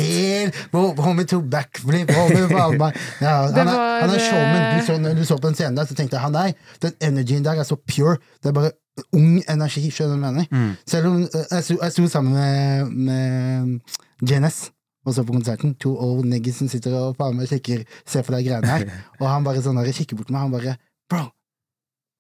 Homie 0.74 1.26
to 1.30 1.42
backflip. 1.42 2.10
Homie, 2.18 2.48
faen 2.56 2.80
ja, 3.22 3.36
han, 3.46 3.58
er, 3.58 3.70
var, 3.70 4.00
han 4.02 4.16
er 4.16 4.24
showman. 4.26 4.64
Du 4.64 4.78
eh, 4.80 4.86
så, 4.88 4.98
når 5.02 5.20
du 5.20 5.26
så 5.26 5.38
på 5.38 5.48
den 5.52 5.60
scenen 5.60 5.78
der, 5.78 5.90
så 5.90 5.98
tenkte 5.98 6.18
jeg 6.18 6.26
han 6.26 6.34
der, 6.34 6.54
Den 6.82 6.98
energien 7.02 7.46
der 7.46 7.62
er 7.62 7.68
så 7.68 7.76
pure. 7.76 8.18
Det 8.42 8.50
er 8.50 8.58
bare 8.58 8.72
ung 9.14 9.42
energi, 9.50 9.90
skjønner 9.94 10.18
du 10.18 10.22
hva 10.22 10.32
jeg 10.32 10.38
mener? 10.40 10.48
Mm. 10.52 10.72
Selv 10.90 11.12
om 11.12 11.20
eh, 11.24 11.46
jeg 11.52 11.68
sto, 11.68 11.78
jeg 11.82 11.96
sto 11.98 12.08
sammen 12.08 12.34
med, 12.34 12.98
med 13.12 14.30
JNS 14.30 14.64
og 15.06 15.14
så 15.14 15.24
på 15.28 15.36
konserten. 15.36 15.76
To 15.84 15.94
old 16.00 16.26
niggas 16.26 16.58
som 16.62 16.72
sitter 16.72 16.96
og 16.98 17.18
faen 17.20 17.38
meg 17.38 17.52
kikker, 17.52 17.86
ser 18.08 18.26
på 18.26 18.34
de 18.34 18.44
greiene 18.48 18.70
her. 18.70 18.90
Og 19.22 19.28
han 19.28 19.46
bare 19.46 19.62
sånn 19.64 19.82
kikker 19.84 20.18
bort 20.18 20.30
på 20.32 20.36
meg, 20.36 20.46
han 20.46 20.54
bare 20.54 20.78
Bro, 21.12 21.26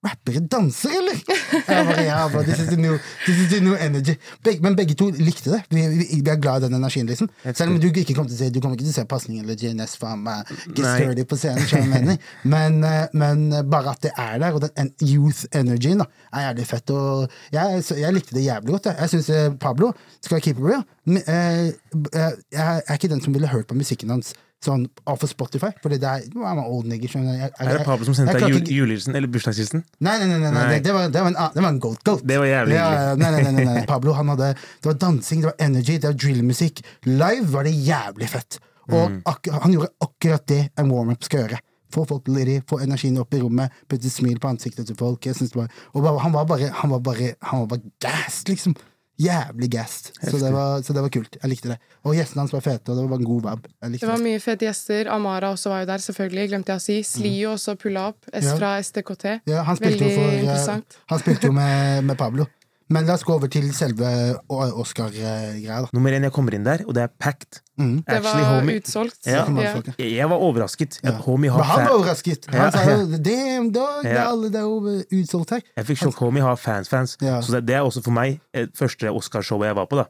rappere 0.04 0.42
danser, 0.52 0.94
eller? 1.00 1.20
Jeg 1.54 1.86
bare, 1.88 2.04
ja, 2.06 2.20
bro, 2.32 2.44
this 2.44 2.60
is 2.60 2.78
new, 2.78 2.98
this 3.26 3.40
is 3.46 3.50
the 3.52 3.60
new 3.64 3.76
energy. 3.76 4.16
Beg, 4.44 4.62
men 4.64 4.76
begge 4.78 4.98
to 5.00 5.10
likte 5.16 5.54
det. 5.54 5.62
Vi, 5.70 5.86
vi, 5.94 6.08
vi 6.22 6.34
er 6.34 6.40
glad 6.42 6.64
i 6.64 6.68
den 6.68 6.78
energien, 6.80 7.08
liksom. 7.10 7.30
Selv 7.46 7.74
om 7.74 7.80
du 7.82 7.88
ikke 7.90 8.16
kommer 8.16 8.32
til 8.32 8.38
å 8.38 8.42
se, 8.42 8.52
du 8.54 8.60
kommer 8.60 8.78
ikke 8.78 8.88
til 8.88 8.94
å 8.94 8.98
se 9.00 9.08
pasning 9.10 9.42
eller 9.44 9.60
JNS 9.60 9.98
faen 10.02 10.24
meg 10.26 10.50
get 10.74 10.84
Nei. 10.86 10.96
sturdy 11.00 11.28
på 11.30 11.40
scenen, 11.40 11.68
jeg. 11.70 12.20
Men, 12.54 12.82
eh, 12.86 13.06
men 13.18 13.46
bare 13.72 13.94
at 13.94 14.04
det 14.04 14.12
er 14.20 14.40
der, 14.42 14.56
og 14.56 14.64
den 14.66 14.92
youth 15.06 15.46
energien, 15.56 16.02
da, 16.02 16.10
er 16.34 16.50
jævlig 16.50 16.68
fett. 16.70 16.94
Og 16.94 17.54
jeg, 17.54 17.84
jeg 18.04 18.18
likte 18.18 18.36
det 18.36 18.48
jævlig 18.48 18.78
godt. 18.78 18.92
Jeg, 18.92 19.00
jeg 19.04 19.14
syns 19.16 19.60
Pablo 19.64 19.94
skal 20.22 20.44
keep 20.44 20.60
it 20.60 20.68
real. 20.68 20.84
Eh, 21.04 21.74
eh, 22.14 22.34
jeg 22.54 22.82
er 22.88 22.96
ikke 22.96 23.12
den 23.12 23.22
som 23.24 23.34
ville 23.36 23.50
hørt 23.52 23.68
på 23.68 23.76
musikken 23.76 24.14
hans 24.14 24.34
sånn 24.64 24.86
for 25.20 25.28
Spotify, 25.28 25.70
fordi 25.84 25.98
det 26.00 26.08
er 26.10 26.22
nå 26.34 26.42
er 26.48 26.56
man 26.56 26.64
old 26.66 26.86
nigger. 26.88 27.12
Jeg- 27.12 27.40
jeg- 27.40 27.52
Er 27.60 27.78
det 27.78 27.86
Pablo 27.86 28.06
som 28.08 28.14
sendte 28.16 28.40
deg 28.40 28.50
jul- 28.54 28.72
julehilsen 28.88 29.16
eller 29.16 29.28
bursdagshilsen? 29.28 29.84
Nei, 30.00 30.18
nei, 30.20 30.28
nei, 30.28 30.40
nei, 30.40 30.52
nei. 30.52 30.80
Det, 30.80 30.94
var, 30.94 31.10
det, 31.10 31.22
var 31.22 31.28
en, 31.28 31.52
det 31.54 31.62
var 31.64 31.70
en 31.70 31.80
goat 31.80 32.04
goat. 32.04 32.22
Det 32.26 32.38
var 32.40 32.46
jævlig 32.48 32.76
Ja, 32.80 33.16
nei, 33.16 33.32
nei, 33.32 33.52
nei, 33.52 33.66
nei. 33.66 33.86
Pablo 33.94 34.14
han 34.14 34.28
hadde 34.34 34.54
Det 34.56 34.86
var 34.86 34.94
dansing, 34.94 35.42
det 35.42 35.52
var 35.52 35.60
energy, 35.60 35.98
det 36.00 36.04
var 36.10 36.14
drillmusikk. 36.14 36.82
Live 37.06 37.52
var 37.52 37.64
det 37.64 37.74
jævlig 37.76 38.30
fett. 38.30 38.60
Og 38.90 39.10
Mm. 39.12 39.22
ak 39.26 39.48
han 39.52 39.72
gjorde 39.74 39.90
akkurat 40.02 40.46
det 40.48 40.70
en 40.78 40.90
warm-up 40.90 41.24
skal 41.24 41.44
gjøre. 41.48 41.60
Få 41.94 42.08
folk 42.08 42.28
litty, 42.28 42.60
få 42.66 42.80
energien 42.82 43.20
opp 43.20 43.34
i 43.34 43.40
rommet, 43.40 43.70
putte 43.88 44.10
smil 44.10 44.40
på 44.40 44.50
ansiktet 44.50 44.88
til 44.88 44.96
folk. 44.96 45.22
Var, 45.24 45.70
og 45.94 46.22
han 46.22 46.32
var 46.34 46.46
bare 46.46 46.70
Han 46.72 46.90
var 46.90 47.00
bare, 47.00 47.36
han 47.42 47.60
var 47.60 47.68
bare 47.68 47.82
gassed, 48.02 48.48
liksom. 48.50 48.76
Jævlig 49.22 49.70
gassed. 49.70 50.08
Så 50.26 50.38
det, 50.42 50.50
var, 50.54 50.82
så 50.82 50.94
det 50.94 51.02
var 51.06 51.10
kult. 51.14 51.36
Jeg 51.44 51.50
likte 51.52 51.70
det. 51.70 51.78
Og 52.04 52.16
gjestene 52.18 52.42
hans 52.42 52.54
var 52.56 52.64
fete, 52.66 52.90
og 52.90 52.98
det 52.98 53.04
var 53.04 53.12
bare 53.12 53.22
en 53.22 53.30
god 53.30 53.42
vab. 53.46 53.68
Jeg 53.84 53.92
likte 53.94 54.06
Det 54.06 54.10
var 54.10 54.18
det. 54.18 54.26
mye 54.26 54.40
fete 54.42 54.66
gjester. 54.66 55.10
Amara 55.14 55.52
også 55.54 55.70
var 55.70 55.84
jo 55.84 55.86
der, 55.92 55.98
selvfølgelig. 56.08 56.48
Glemte 56.50 56.74
jeg 56.74 56.82
å 56.82 56.86
si. 56.88 56.98
Slio 57.06 57.52
også 57.54 57.76
pulla 57.78 58.08
opp. 58.10 58.26
S 58.34 58.44
Mm. 58.50 58.58
Fra 58.58 58.72
STKT. 58.82 59.26
Ja, 59.48 59.62
han 59.64 59.78
spilte 59.78 60.00
Veldig 60.02 60.10
jo 60.10 60.18
for 60.18 60.34
eh, 60.34 60.40
interessant. 60.42 60.98
Han 61.14 61.20
spilte 61.22 61.48
jo 61.48 61.54
med, 61.54 62.04
med 62.10 62.18
Pablo. 62.18 62.46
Men 62.94 63.08
la 63.10 63.16
oss 63.18 63.24
gå 63.26 63.34
over 63.34 63.50
til 63.52 63.72
selve 63.74 64.08
Oscar-greia. 64.54 65.80
Nummer 65.96 66.14
én, 66.14 66.24
jeg 66.28 66.34
kommer 66.36 66.54
inn 66.56 66.66
der, 66.66 66.84
og 66.88 66.94
det 66.98 67.04
er 67.08 67.12
packed. 67.20 67.62
Mm. 67.80 68.04
Det 68.06 68.18
Actually, 68.20 68.44
var 68.46 68.60
homie. 68.60 68.76
utsolgt. 68.82 69.18
Ja. 69.26 69.46
Ja. 69.50 69.72
Jeg, 69.98 70.28
var 70.30 70.38
overrasket. 70.46 71.00
Ja. 71.04 71.16
Homie 71.26 71.50
Men 71.50 71.58
har 71.60 71.64
han 71.72 71.88
var 71.88 71.96
overrasket. 71.98 72.46
Han 72.52 72.60
Ja, 72.60 72.70
sa 72.72 72.84
jo 72.92 73.18
Damn, 73.18 73.72
dog! 73.74 74.04
Det 74.04 74.12
er 74.12 74.20
Ja. 74.20 74.28
alle 74.30 74.50
det 74.54 74.60
er 74.62 74.68
jo 74.70 75.02
utsolgt 75.24 75.50
her. 75.56 75.62
Jeg 75.78 75.86
fikk 75.90 75.98
sjokk. 76.04 76.20
Homie 76.22 76.44
har 76.46 76.56
fans-fans. 76.56 77.18
Ja. 77.22 77.40
Så 77.42 77.52
det, 77.58 77.66
det 77.66 77.76
er 77.76 77.82
også 77.82 78.04
for 78.04 78.12
meg 78.14 78.40
første 78.78 79.10
Oscar-showet 79.10 79.66
jeg 79.72 79.76
var 79.76 79.86
på. 79.90 79.98
da. 80.04 80.06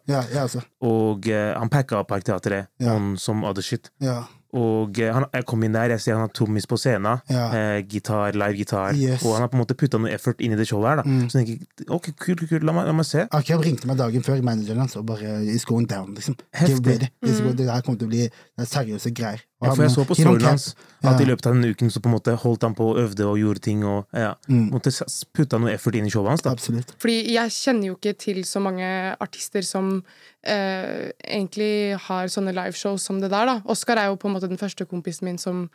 Og 0.81 1.27
uh, 1.27 1.59
han 1.59 1.69
packa 1.69 2.01
opp 2.01 2.09
Parkteatret 2.11 2.67
Ja. 2.79 2.95
on 2.95 3.15
some 3.17 3.45
other 3.47 3.61
shit. 3.61 3.89
Ja. 4.01 4.23
Og 4.54 4.99
eh, 5.01 5.10
han, 5.14 5.26
jeg 5.34 5.45
kom 5.49 5.64
inn 5.66 5.74
der, 5.74 5.95
jeg 5.95 6.04
ser 6.04 6.18
han 6.18 6.28
har 6.28 6.34
trommis 6.36 6.68
på 6.70 6.78
scenen. 6.78 7.24
Ja. 7.32 7.45
Eh, 7.58 7.80
gitar, 7.89 8.36
live 8.38 8.60
gitar. 8.60 8.93
Yes. 8.97 9.24
Og 9.26 9.34
han 9.34 9.45
har 9.45 9.49
på 9.49 9.58
en 9.58 9.64
måte 9.64 9.78
putta 9.78 9.97
noe 10.01 10.12
effort 10.14 10.41
inn 10.45 10.54
i 10.54 10.60
det 10.60 10.68
showet 10.70 10.89
her. 10.91 11.01
da 11.01 11.10
Mm. 11.14 11.30
Så 11.30 11.39
jeg 11.39 11.47
tenker 11.47 11.89
ok, 11.93 12.06
kult, 12.16 12.39
kult, 12.39 12.49
kult, 12.49 12.64
la 12.64 12.74
meg, 12.76 12.86
la 12.88 12.93
meg 12.93 13.06
se. 13.06 13.26
Akim 13.32 13.62
ringte 13.62 13.88
meg 13.89 13.97
dagen 13.97 14.24
før, 14.24 14.41
manageren 14.45 14.80
hans, 14.86 14.95
og 14.95 15.06
bare 15.10 15.39
It's 15.43 15.66
going 15.66 15.88
down, 15.89 16.14
liksom. 16.16 16.38
Heftig. 16.54 16.84
Det, 16.84 16.99
det, 17.22 17.34
det, 17.43 17.58
Det 17.58 17.70
her 17.70 17.82
kommer 17.82 17.99
til 17.99 18.08
å 18.08 18.14
bli 18.14 18.24
er 18.30 18.70
seriøse 18.70 19.12
greier. 19.16 19.43
Ja, 19.64 19.74
for 19.76 19.84
jeg 19.86 19.91
så 19.95 20.05
på 20.07 20.16
storyen 20.18 20.41
hans 20.47 20.76
at 21.03 21.20
i 21.20 21.26
løpet 21.28 21.47
av 21.49 21.53
denne 21.55 21.70
uken 21.74 21.89
så 21.91 21.99
på 21.99 22.07
en 22.07 22.16
måte 22.16 22.36
holdt 22.39 22.64
han 22.64 22.76
på 22.76 22.86
og 22.93 22.99
øvde 23.01 23.26
og 23.28 23.38
gjorde 23.39 23.59
ting. 23.66 23.84
Og 23.84 24.05
ja, 24.14 24.34
Mm. 24.47 24.70
måtte 24.72 24.91
putta 25.34 25.57
noe 25.59 25.74
effort 25.74 25.95
inn 25.95 26.05
i 26.05 26.09
showet 26.14 26.30
hans. 26.30 26.41
da 26.41 26.51
Absolutt. 26.51 26.93
Fordi 26.99 27.34
jeg 27.34 27.49
kjenner 27.51 27.88
jo 27.88 27.95
ikke 27.97 28.14
til 28.18 28.43
så 28.43 28.61
mange 28.64 29.16
artister 29.20 29.61
som 29.64 30.03
eh, 30.43 31.11
egentlig 31.24 31.97
har 32.07 32.28
sånne 32.28 32.53
liveshow 32.55 32.97
som 32.97 33.20
det 33.20 33.32
der, 33.32 33.45
da. 33.45 33.61
Oskar 33.66 33.97
er 33.97 34.07
jo 34.11 34.16
på 34.16 34.28
en 34.28 34.34
måte 34.38 34.47
den 34.49 34.57
første 34.57 34.86
kompisen 34.86 35.26
min 35.26 35.38
som 35.38 35.70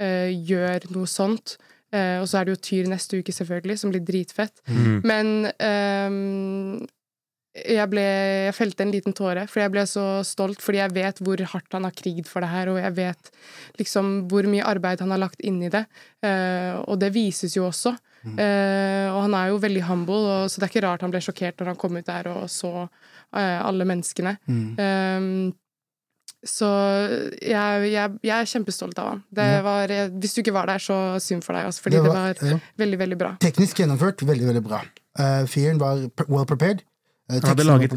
eh, 0.00 0.30
gjør 0.30 0.90
noe 0.90 1.06
sånt. 1.06 1.56
Eh, 1.92 2.18
og 2.22 2.26
så 2.26 2.38
er 2.40 2.44
det 2.48 2.54
jo 2.56 2.62
Tyr 2.62 2.88
neste 2.88 3.18
uke, 3.20 3.32
selvfølgelig, 3.36 3.78
som 3.78 3.90
blir 3.92 4.00
dritfett. 4.00 4.62
Mm. 4.66 5.00
Men 5.04 5.52
ehm, 5.60 6.86
jeg 7.52 7.84
ble 7.92 8.00
Jeg 8.02 8.54
felte 8.56 8.80
en 8.84 8.92
liten 8.94 9.12
tåre, 9.12 9.44
for 9.50 9.60
jeg 9.60 9.72
ble 9.74 9.82
så 9.88 10.04
stolt, 10.24 10.62
fordi 10.64 10.78
jeg 10.80 10.94
vet 10.96 11.18
hvor 11.20 11.40
hardt 11.52 11.74
han 11.76 11.84
har 11.84 11.92
krigd 11.96 12.26
for 12.30 12.40
det 12.40 12.48
her, 12.48 12.70
og 12.72 12.78
jeg 12.80 12.94
vet 12.96 13.30
liksom 13.80 14.12
hvor 14.30 14.46
mye 14.48 14.64
arbeid 14.64 15.00
han 15.04 15.12
har 15.12 15.20
lagt 15.20 15.40
inn 15.44 15.58
i 15.62 15.68
det. 15.72 15.84
Uh, 16.24 16.80
og 16.88 16.96
det 17.02 17.12
vises 17.12 17.56
jo 17.56 17.66
også. 17.68 17.92
Uh, 18.22 19.08
og 19.12 19.18
han 19.26 19.34
er 19.34 19.48
jo 19.50 19.58
veldig 19.60 19.82
humble, 19.88 20.20
og, 20.22 20.44
så 20.48 20.60
det 20.62 20.68
er 20.68 20.72
ikke 20.72 20.84
rart 20.86 21.02
han 21.04 21.10
ble 21.12 21.20
sjokkert 21.20 21.58
når 21.60 21.72
han 21.72 21.80
kom 21.82 21.96
ut 21.98 22.06
der 22.06 22.28
og 22.32 22.46
så 22.52 22.70
uh, 22.86 23.58
alle 23.66 23.84
menneskene. 23.84 24.36
Mm. 24.46 24.70
Um, 24.78 25.52
så 26.42 26.68
jeg, 27.38 27.90
jeg, 27.92 28.14
jeg 28.26 28.32
er 28.34 28.48
kjempestolt 28.50 28.98
av 28.98 29.10
han. 29.12 29.20
Var, 29.36 29.92
hvis 30.22 30.32
du 30.34 30.40
ikke 30.42 30.54
var 30.56 30.66
der, 30.72 30.82
så 30.82 30.96
synd 31.22 31.44
for 31.46 31.54
deg, 31.54 31.68
altså, 31.68 31.84
fordi 31.84 32.00
Det 32.00 32.02
det 32.02 32.14
var- 32.14 32.40
var, 32.40 32.54
ja. 32.54 32.58
veldig, 32.82 32.98
veldig 32.98 33.18
bra. 33.20 33.34
Teknisk 33.44 33.78
gjennomført, 33.78 34.24
veldig, 34.26 34.48
veldig 34.48 34.64
bra. 34.66 34.80
Fyren 35.46 35.78
var 35.78 36.08
well 36.26 36.48
prepared. 36.48 36.82
Uh, 37.30 37.38
Han 37.38 37.52
hadde 37.52 37.64
laget. 37.64 37.92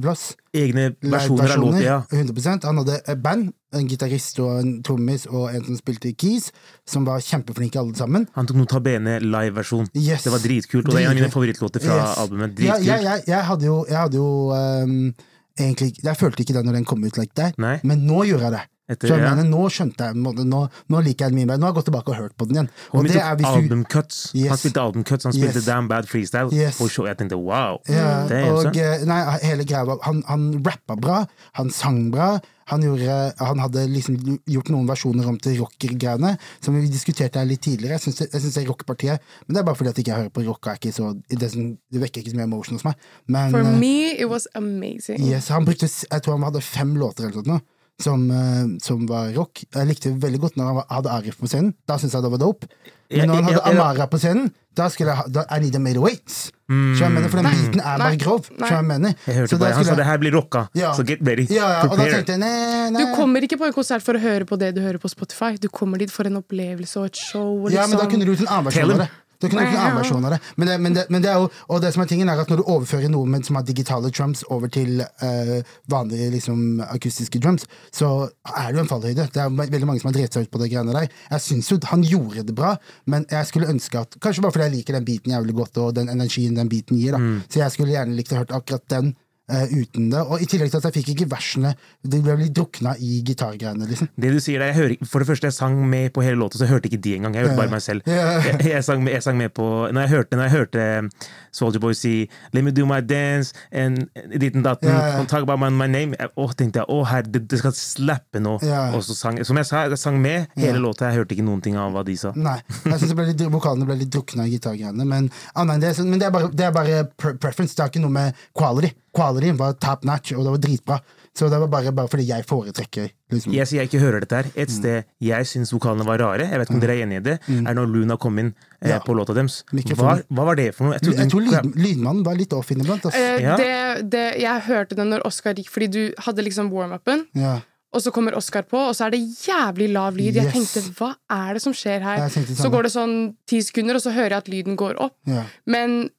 Egne 0.53 0.84
versjoner 1.01 1.51
av 1.55 1.59
låta, 1.59 1.82
Ja. 1.84 1.95
100% 2.11 2.63
Han 2.63 2.78
hadde 2.78 3.01
et 3.07 3.21
band, 3.23 3.53
en 3.73 3.88
gitarist 3.89 4.39
og 4.39 4.59
en 4.61 4.84
trommis 4.84 5.26
og 5.28 5.49
en 5.53 5.65
som 5.65 5.76
spilte 5.80 6.13
keys, 6.15 6.51
som 6.88 7.05
var 7.05 7.19
kjempeflinke 7.19 7.80
alle 7.82 7.95
sammen. 7.95 8.28
Han 8.36 8.45
tok 8.47 8.57
notabene 8.57 9.17
live-versjon. 9.19 9.89
Yes. 9.95 10.23
Det 10.23 10.32
var 10.32 10.39
dritkult, 10.39 10.88
og 10.88 10.93
det 10.93 11.01
er 11.01 11.09
en 11.09 11.17
av 11.17 11.21
mine 11.21 11.32
favorittlåter 11.34 11.82
fra 11.84 11.97
Yes. 11.97 12.17
albumet. 12.17 12.59
Ja, 12.59 12.78
jeg, 12.78 13.03
jeg, 13.03 13.23
jeg 13.28 13.43
hadde 13.49 13.65
jo, 13.65 13.86
jeg 13.89 13.97
hadde 13.97 14.15
jo 14.21 14.30
um, 14.53 15.13
egentlig 15.59 15.93
Jeg 16.03 16.17
følte 16.17 16.43
ikke 16.43 16.53
det 16.53 16.65
når 16.65 16.73
den 16.80 16.86
kom 16.86 17.03
ut 17.03 17.17
like 17.17 17.51
Nei, 17.57 17.80
men 17.84 18.05
nå 18.07 18.23
gjorde 18.30 18.43
jeg 18.49 18.51
det. 18.59 18.63
Etter 18.88 19.10
Så 19.10 19.16
jeg 19.16 19.24
ja. 19.24 19.34
mener, 19.34 19.48
nå 19.50 19.66
skjønte 19.74 20.10
jeg 20.12 20.16
nå, 20.22 20.32
nå, 20.46 21.00
liker 21.02 21.26
jeg 21.26 21.34
den 21.34 21.40
mye 21.40 21.48
bedre. 21.50 21.58
Nå 21.62 21.66
har 21.66 21.72
jeg 21.74 21.78
gått 21.80 21.88
tilbake 21.90 22.12
og 22.14 22.18
hørt 22.20 22.36
på 22.38 22.46
den 22.50 22.60
igjen. 22.60 22.70
Og 22.94 23.08
det 23.10 23.18
er 23.22 23.36
du 23.40 23.46
albumcuts. 23.50 24.20
Han 24.36 24.42
Yes. 24.44 24.60
spilte 24.62 24.82
albumcuts, 24.84 25.24
han 25.26 25.34
spilte 25.34 25.62
Yes. 25.62 25.66
Damn 25.66 25.88
Bad 25.90 26.06
Freestyle. 26.12 26.52
Yes. 26.54 26.82
Og 26.82 26.92
jeg 27.10 27.18
tenkte 27.18 27.40
wow. 27.40 27.80
ja, 27.90 28.28
Det 28.30 28.42
er 28.44 28.52
og, 28.52 28.62
sånn. 28.68 28.78
eh, 28.78 29.06
nei, 29.10 29.22
hele 29.44 29.66
greia 29.66 29.86
var 29.90 29.98
Han, 30.06 30.22
han 30.28 30.46
rappa 30.66 30.96
bra, 31.02 31.26
han 31.58 31.70
sang 31.74 32.12
bra. 32.14 32.36
Han, 32.70 32.82
gjorde, 32.82 33.16
han 33.38 33.60
hadde 33.62 33.84
liksom 33.94 34.16
gjort 34.50 34.70
noen 34.74 34.88
versjoner 34.90 35.28
om 35.30 35.36
til 35.38 35.60
rockergreiene, 35.60 36.32
som 36.66 36.74
vi 36.74 36.88
diskuterte 36.90 37.38
her 37.38 37.46
litt 37.46 37.62
tidligere. 37.62 38.00
Jeg 38.00 38.02
syns 38.08 38.18
det, 38.56 38.64
er 38.64 38.66
rockepartiet, 38.66 39.22
men 39.46 39.54
det 39.54 39.62
er 39.62 39.68
bare 39.68 39.78
fordi 39.78 39.92
at 39.92 40.00
jeg 40.00 40.08
ikke 40.08 40.18
hører 40.18 40.32
på 40.34 40.46
rock. 40.48 40.72
Ikke 40.74 40.90
så, 40.96 41.12
det, 41.30 41.52
som, 41.54 41.76
det 41.94 42.02
vekker 42.02 42.24
ikke 42.24 42.34
så 42.34 42.40
mye 42.40 42.48
emotion 42.50 42.80
hos 42.80 42.86
meg. 42.88 42.98
Men 43.30 43.54
For 43.54 43.62
eh, 43.62 43.78
me, 43.78 43.94
it 44.18 44.26
was 44.32 44.48
amazing. 44.58 45.22
yes, 45.22 45.50
han 45.54 45.66
brukte, 45.66 45.86
jeg 45.86 46.22
tror 46.26 46.40
han 46.40 46.48
hadde 46.50 46.62
fem 46.66 46.96
låter 46.98 47.30
eller 47.30 47.46
noe. 47.46 47.62
Som, 48.02 48.30
eh, 48.32 48.78
som 48.84 49.06
var 49.08 49.32
rock. 49.36 49.64
Jeg 49.74 49.88
likte 49.88 50.12
veldig 50.20 50.39
godt 50.41 50.58
når 50.60 50.66
han 50.66 50.84
hadde 50.89 51.10
Arif 51.16 51.38
på 51.39 51.48
scenen. 51.48 51.74
Da 51.88 51.96
syntes 51.98 52.14
jeg 52.18 52.24
det 52.24 52.32
var 52.32 52.41
dope. 52.43 52.68
Men 53.12 53.28
når 53.30 53.36
han 53.36 53.43
hadde. 53.54 53.66
Amara 53.72 54.08
på 54.12 54.18
scenen, 54.20 54.52
da 54.76 54.89
skulle 54.91 55.14
jeg 55.14 55.18
ha 55.22 55.24
da, 55.32 55.43
I 55.56 55.60
need 55.64 55.76
a 55.76 55.80
made 55.80 56.02
weights. 56.02 56.52
Mm. 56.68 56.96
jeg 56.98 57.12
mener? 57.14 57.30
For 57.30 57.38
den 57.38 57.52
biten 57.54 57.80
er 57.80 58.00
bare 58.02 58.18
grov. 58.18 58.48
Nei. 58.60 58.70
Jeg 58.74 58.84
mener? 58.89 59.12
Mm. 59.14 59.26
Jeg 59.30 59.36
hørte 59.36 59.50
Så 59.54 59.60
bare, 59.62 59.74
Han 59.78 59.86
sa 59.86 59.96
det 59.96 60.06
her 60.06 60.18
blir 60.18 60.34
rocka, 60.34 60.68
Ja. 60.74 60.91
så 60.98 61.06
get 61.06 61.20
ready. 61.22 61.46
ja, 61.54 61.70
ja, 61.70 61.82
og 61.88 61.96
da 61.98 62.08
tenkte 62.10 62.34
jeg 62.34 62.39
nei, 62.41 62.89
nei. 62.89 63.04
Du 63.06 63.16
kommer 63.16 63.39
ikke 63.46 63.60
på 63.62 63.68
en 63.70 63.74
konsert 63.74 64.02
for 64.02 64.18
å 64.18 64.20
høre 64.20 64.46
på 64.50 64.58
det 64.58 64.74
du 64.76 64.82
hører 64.82 64.98
på 64.98 65.08
Spotify. 65.08 65.56
Du 65.62 65.70
kommer 65.70 65.98
dit 66.02 66.10
for 66.12 66.26
en 66.26 66.41
opplevelse 66.41 66.98
og 66.98 67.06
et 67.06 67.16
show. 67.16 67.66
og 67.66 67.72
Ja, 67.72 67.86
men 67.88 67.91
da 67.98 68.04
liksom- 68.04 68.12
kunne 68.12 68.26
du 68.26 68.34
gjort 68.36 68.41
en 68.41 68.48
annen 68.48 68.66
versjon 68.72 68.91
av 68.91 69.00
him. 69.02 69.08
Det. 69.46 69.54
Kunne 69.54 69.66
en 69.68 69.82
annen 69.82 70.00
versjon 70.00 70.28
av 70.28 70.36
det. 70.36 70.39
Men 70.56 70.70
det, 70.70 70.78
men 70.84 70.98
det, 70.98 71.06
men 71.14 71.26
det 71.26 71.32
er 71.32 71.41
jo, 71.41 71.50
og 71.70 71.82
det 71.84 71.91
som 71.96 72.04
er 72.04 72.10
tingen 72.12 72.32
er 72.32 72.41
at 72.41 72.52
når 72.52 72.62
du 72.62 72.66
overfører 72.66 73.12
noe 73.14 73.30
med, 73.30 73.46
som 73.48 73.60
har 73.60 73.66
digitale 73.68 74.12
drums 74.12 74.43
over 74.54 74.72
til 74.72 75.02
uh, 75.02 75.58
vanlige 75.91 76.32
liksom, 76.36 76.82
akustiske 76.86 77.41
drums, 77.43 77.68
så 77.96 78.12
er 78.52 78.72
det 78.72 78.80
jo 78.80 78.86
en 78.86 78.91
fallhøyde. 78.91 79.28
Det 79.34 79.43
er 79.43 79.58
veldig 79.60 79.89
mange 79.89 80.04
som 80.04 80.12
har 80.12 80.18
drevet 80.20 80.38
seg 80.38 80.48
ut 80.48 80.54
på 80.54 80.62
det 80.64 80.72
greiene 80.74 80.96
der. 80.96 81.12
Jeg 81.32 81.46
syns 81.46 81.72
jo 81.72 81.80
han 81.91 82.06
gjorde 82.06 82.46
det 82.48 82.56
bra, 82.58 82.76
men 83.12 83.28
jeg 83.32 83.52
skulle 83.52 83.70
ønske 83.72 84.02
at 84.02 84.18
Kanskje 84.26 84.41
bare 84.41 84.56
fordi 84.56 84.66
jeg 84.66 84.76
liker 84.78 84.96
den 84.98 85.06
biten 85.06 85.34
jævlig 85.36 85.54
godt, 85.58 85.78
og 85.84 85.93
den 85.98 86.10
energien 86.10 86.56
den 86.58 86.72
biten 86.72 86.98
gir, 86.98 87.18
da. 87.18 87.20
Så 87.52 87.62
jeg 87.62 87.74
skulle 87.74 87.93
gjerne 87.93 88.16
likt 88.18 88.34
å 88.34 88.39
hørt 88.39 88.54
akkurat 88.56 88.86
den. 88.91 89.14
Eh, 89.52 89.66
uten 89.82 90.10
det, 90.12 90.22
og 90.26 90.41
I 90.41 90.48
tillegg 90.50 90.72
til 90.74 90.80
at 90.82 90.88
jeg 90.89 90.96
fikk 91.00 91.12
ikke 91.16 91.28
versene. 91.32 91.74
De 92.04 92.22
ble 92.24 92.36
litt 92.39 92.54
drukna 92.56 92.96
i 93.00 93.22
gitargreiene. 93.26 93.88
liksom 93.89 94.10
Det 94.16 94.32
du 94.34 94.39
sier 94.39 94.60
der, 94.60 94.72
jeg 94.74 94.76
hører, 94.76 95.06
For 95.10 95.20
det 95.20 95.28
første, 95.30 95.50
jeg 95.50 95.54
sang 95.54 95.78
med 95.89 96.14
på 96.14 96.24
hele 96.26 96.39
låta, 96.39 96.58
så 96.58 96.66
jeg 96.66 96.74
hørte 96.74 96.89
ikke 96.89 97.02
de 97.02 97.16
engang. 97.18 97.36
Jeg 97.36 97.48
hørte 97.48 97.58
bare 97.62 97.74
meg 97.76 97.82
selv. 97.82 98.02
Yeah. 98.16 98.46
Jeg, 98.46 98.66
jeg, 98.72 98.84
sang, 98.84 99.04
med- 99.04 99.14
jeg 99.14 99.24
sang 99.24 99.38
med 99.38 99.50
på 99.54 99.66
Når 99.91 100.02
jeg 100.02 100.10
hørte, 100.10 100.36
når 100.38 100.43
jeg 100.43 100.52
hørte 100.52 101.10
Soldier 101.52 101.80
Boy 101.80 101.93
si 101.93 102.30
'Let 102.54 102.64
me 102.64 102.72
do 102.72 102.86
my 102.86 103.02
dance' 103.02 103.52
and 103.72 104.08
ditten 104.39 104.64
datten, 104.64 104.89
yeah, 104.89 105.20
and 105.20 105.28
talk 105.28 105.41
about 105.41 105.60
my, 105.60 105.70
my 105.70 105.88
name 105.88 106.16
jeg, 106.20 106.30
Åh, 106.38 106.52
tenkte 106.58 106.80
jeg, 106.80 106.86
å 106.89 107.04
her, 107.06 107.22
det, 107.22 107.50
det 107.50 107.60
skal 107.60 107.74
slappe 107.76 108.39
nå. 108.39 108.60
Yeah. 108.64 108.96
Og 108.96 109.04
så 109.04 109.16
sang 109.16 109.39
Som 109.46 109.58
jeg 109.58 109.66
sa, 109.66 109.86
jeg 109.89 109.98
sang 110.00 110.20
med 110.22 110.48
hele 110.56 110.80
låta. 110.80 111.10
Jeg 111.10 111.22
hørte 111.22 111.36
ikke 111.36 111.46
noen 111.48 111.62
ting 111.62 111.78
av 111.78 111.91
hva 111.96 112.04
de 112.08 112.16
sa. 112.20 112.32
Nei, 112.36 112.58
jeg 112.86 113.00
synes 113.00 113.10
det 113.12 113.18
ble 113.20 113.28
litt, 113.32 113.46
vokalene 113.52 113.88
ble 113.89 113.98
litt 114.04 114.12
drukna 114.14 114.48
i 114.48 114.56
gitargreiene. 114.56 115.06
Men, 115.08 115.30
ah, 115.56 115.66
det, 115.66 115.93
men 116.04 116.20
det 116.20 116.30
er 116.30 116.36
bare, 116.36 116.52
det 116.54 116.68
er 116.70 116.76
bare 116.76 117.04
pre 117.18 117.36
preference. 117.41 117.76
Det 117.76 117.84
har 117.84 117.91
ikke 117.91 118.04
noe 118.06 118.16
med 118.16 118.46
quality. 118.58 118.93
Quality 119.16 119.51
var 119.57 119.74
top 119.80 120.03
notch, 120.05 120.34
og 120.36 120.43
det 120.43 120.51
var 120.55 120.61
dritbra. 120.66 120.97
Så 121.36 121.49
det 121.51 121.57
var 121.59 121.68
bare, 121.68 121.91
bare 121.91 122.07
fordi 122.07 122.24
jeg 122.30 122.45
foretrekker 122.47 123.09
liksom. 123.32 123.51
Jeg 123.53 123.68
sier 123.68 123.82
jeg 123.82 123.89
ikke 123.89 123.99
hører 123.99 124.22
dette 124.24 124.36
her. 124.38 124.45
Et 124.55 124.70
Mm. 124.70 124.76
sted 124.76 125.03
jeg 125.20 125.45
syns 125.49 125.72
vokalene 125.74 126.05
var 126.07 126.18
rare, 126.20 126.45
jeg 126.47 126.59
vet 126.59 126.70
ikke 126.70 126.76
om 126.78 126.80
dere 126.80 126.95
er 126.95 127.03
enig 127.05 127.18
i 127.18 127.24
det, 127.26 127.39
er 127.49 127.74
når 127.76 127.88
Luna 127.91 128.16
kom 128.18 128.39
inn 128.39 128.53
eh, 128.82 128.89
Ja. 128.89 128.99
på 128.99 129.11
låta 129.16 129.34
deres. 129.36 129.63
Hva, 129.74 130.22
hva 130.32 130.45
var 130.45 130.55
det 130.55 130.74
for 130.76 130.86
noe? 130.86 130.93
Jeg 130.93 131.01
trodde 131.01 131.18
Jeg 131.20 131.32
tror 131.32 131.41
lyd, 131.41 131.76
lydmannen 131.76 132.24
var 132.24 132.36
litt 132.36 132.53
off 132.53 132.72
inniblant. 132.72 133.03
Altså. 133.03 133.20
Eh, 133.20 133.41
Ja. 133.41 133.57
det, 133.57 134.09
det, 134.09 134.39
jeg 134.39 134.61
hørte 134.61 134.95
det 134.95 135.05
når 135.07 135.26
Oscar 135.26 135.53
gikk, 135.53 135.70
fordi 135.70 135.88
du 135.91 136.13
hadde 136.20 136.43
liksom 136.43 136.70
warm-upen. 136.72 137.28
Ja. 137.36 137.59
Og 137.93 138.01
så 138.01 138.11
kommer 138.11 138.36
Oscar 138.36 138.63
på, 138.63 138.76
og 138.78 138.93
så 138.95 139.05
er 139.07 139.11
det 139.11 139.22
jævlig 139.47 139.91
lav 139.93 140.16
lyd. 140.16 140.36
Jeg 140.36 140.51
tenkte, 140.51 140.82
hva 140.99 141.16
er 141.32 141.53
det 141.53 141.61
som 141.61 141.72
skjer 141.74 142.01
her? 142.03 142.28
Så 142.30 142.70
går 142.70 142.84
det 142.84 142.91
sånn 142.91 143.36
ti 143.47 143.61
sekunder, 143.61 143.95
og 143.95 144.01
så 144.03 144.11
hører 144.11 144.30
jeg 144.36 144.38
at 144.38 144.47
lyden 144.51 144.76
går 144.76 144.95
opp. 144.99 145.16
Ja. 145.26 145.43
Men 145.66 146.09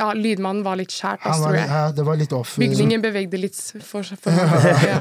ja, 0.00 0.08
lydmannen 0.16 0.64
var 0.64 0.78
litt 0.80 0.92
skjært, 0.94 1.24
var, 1.24 1.56
ja, 1.58 1.80
det 1.94 2.04
var 2.06 2.18
litt 2.20 2.32
off. 2.36 2.56
Bygningen 2.60 3.02
bevegde 3.04 3.40
litt 3.40 3.58
for, 3.84 4.02
for 4.02 4.32
Ja. 4.90 4.98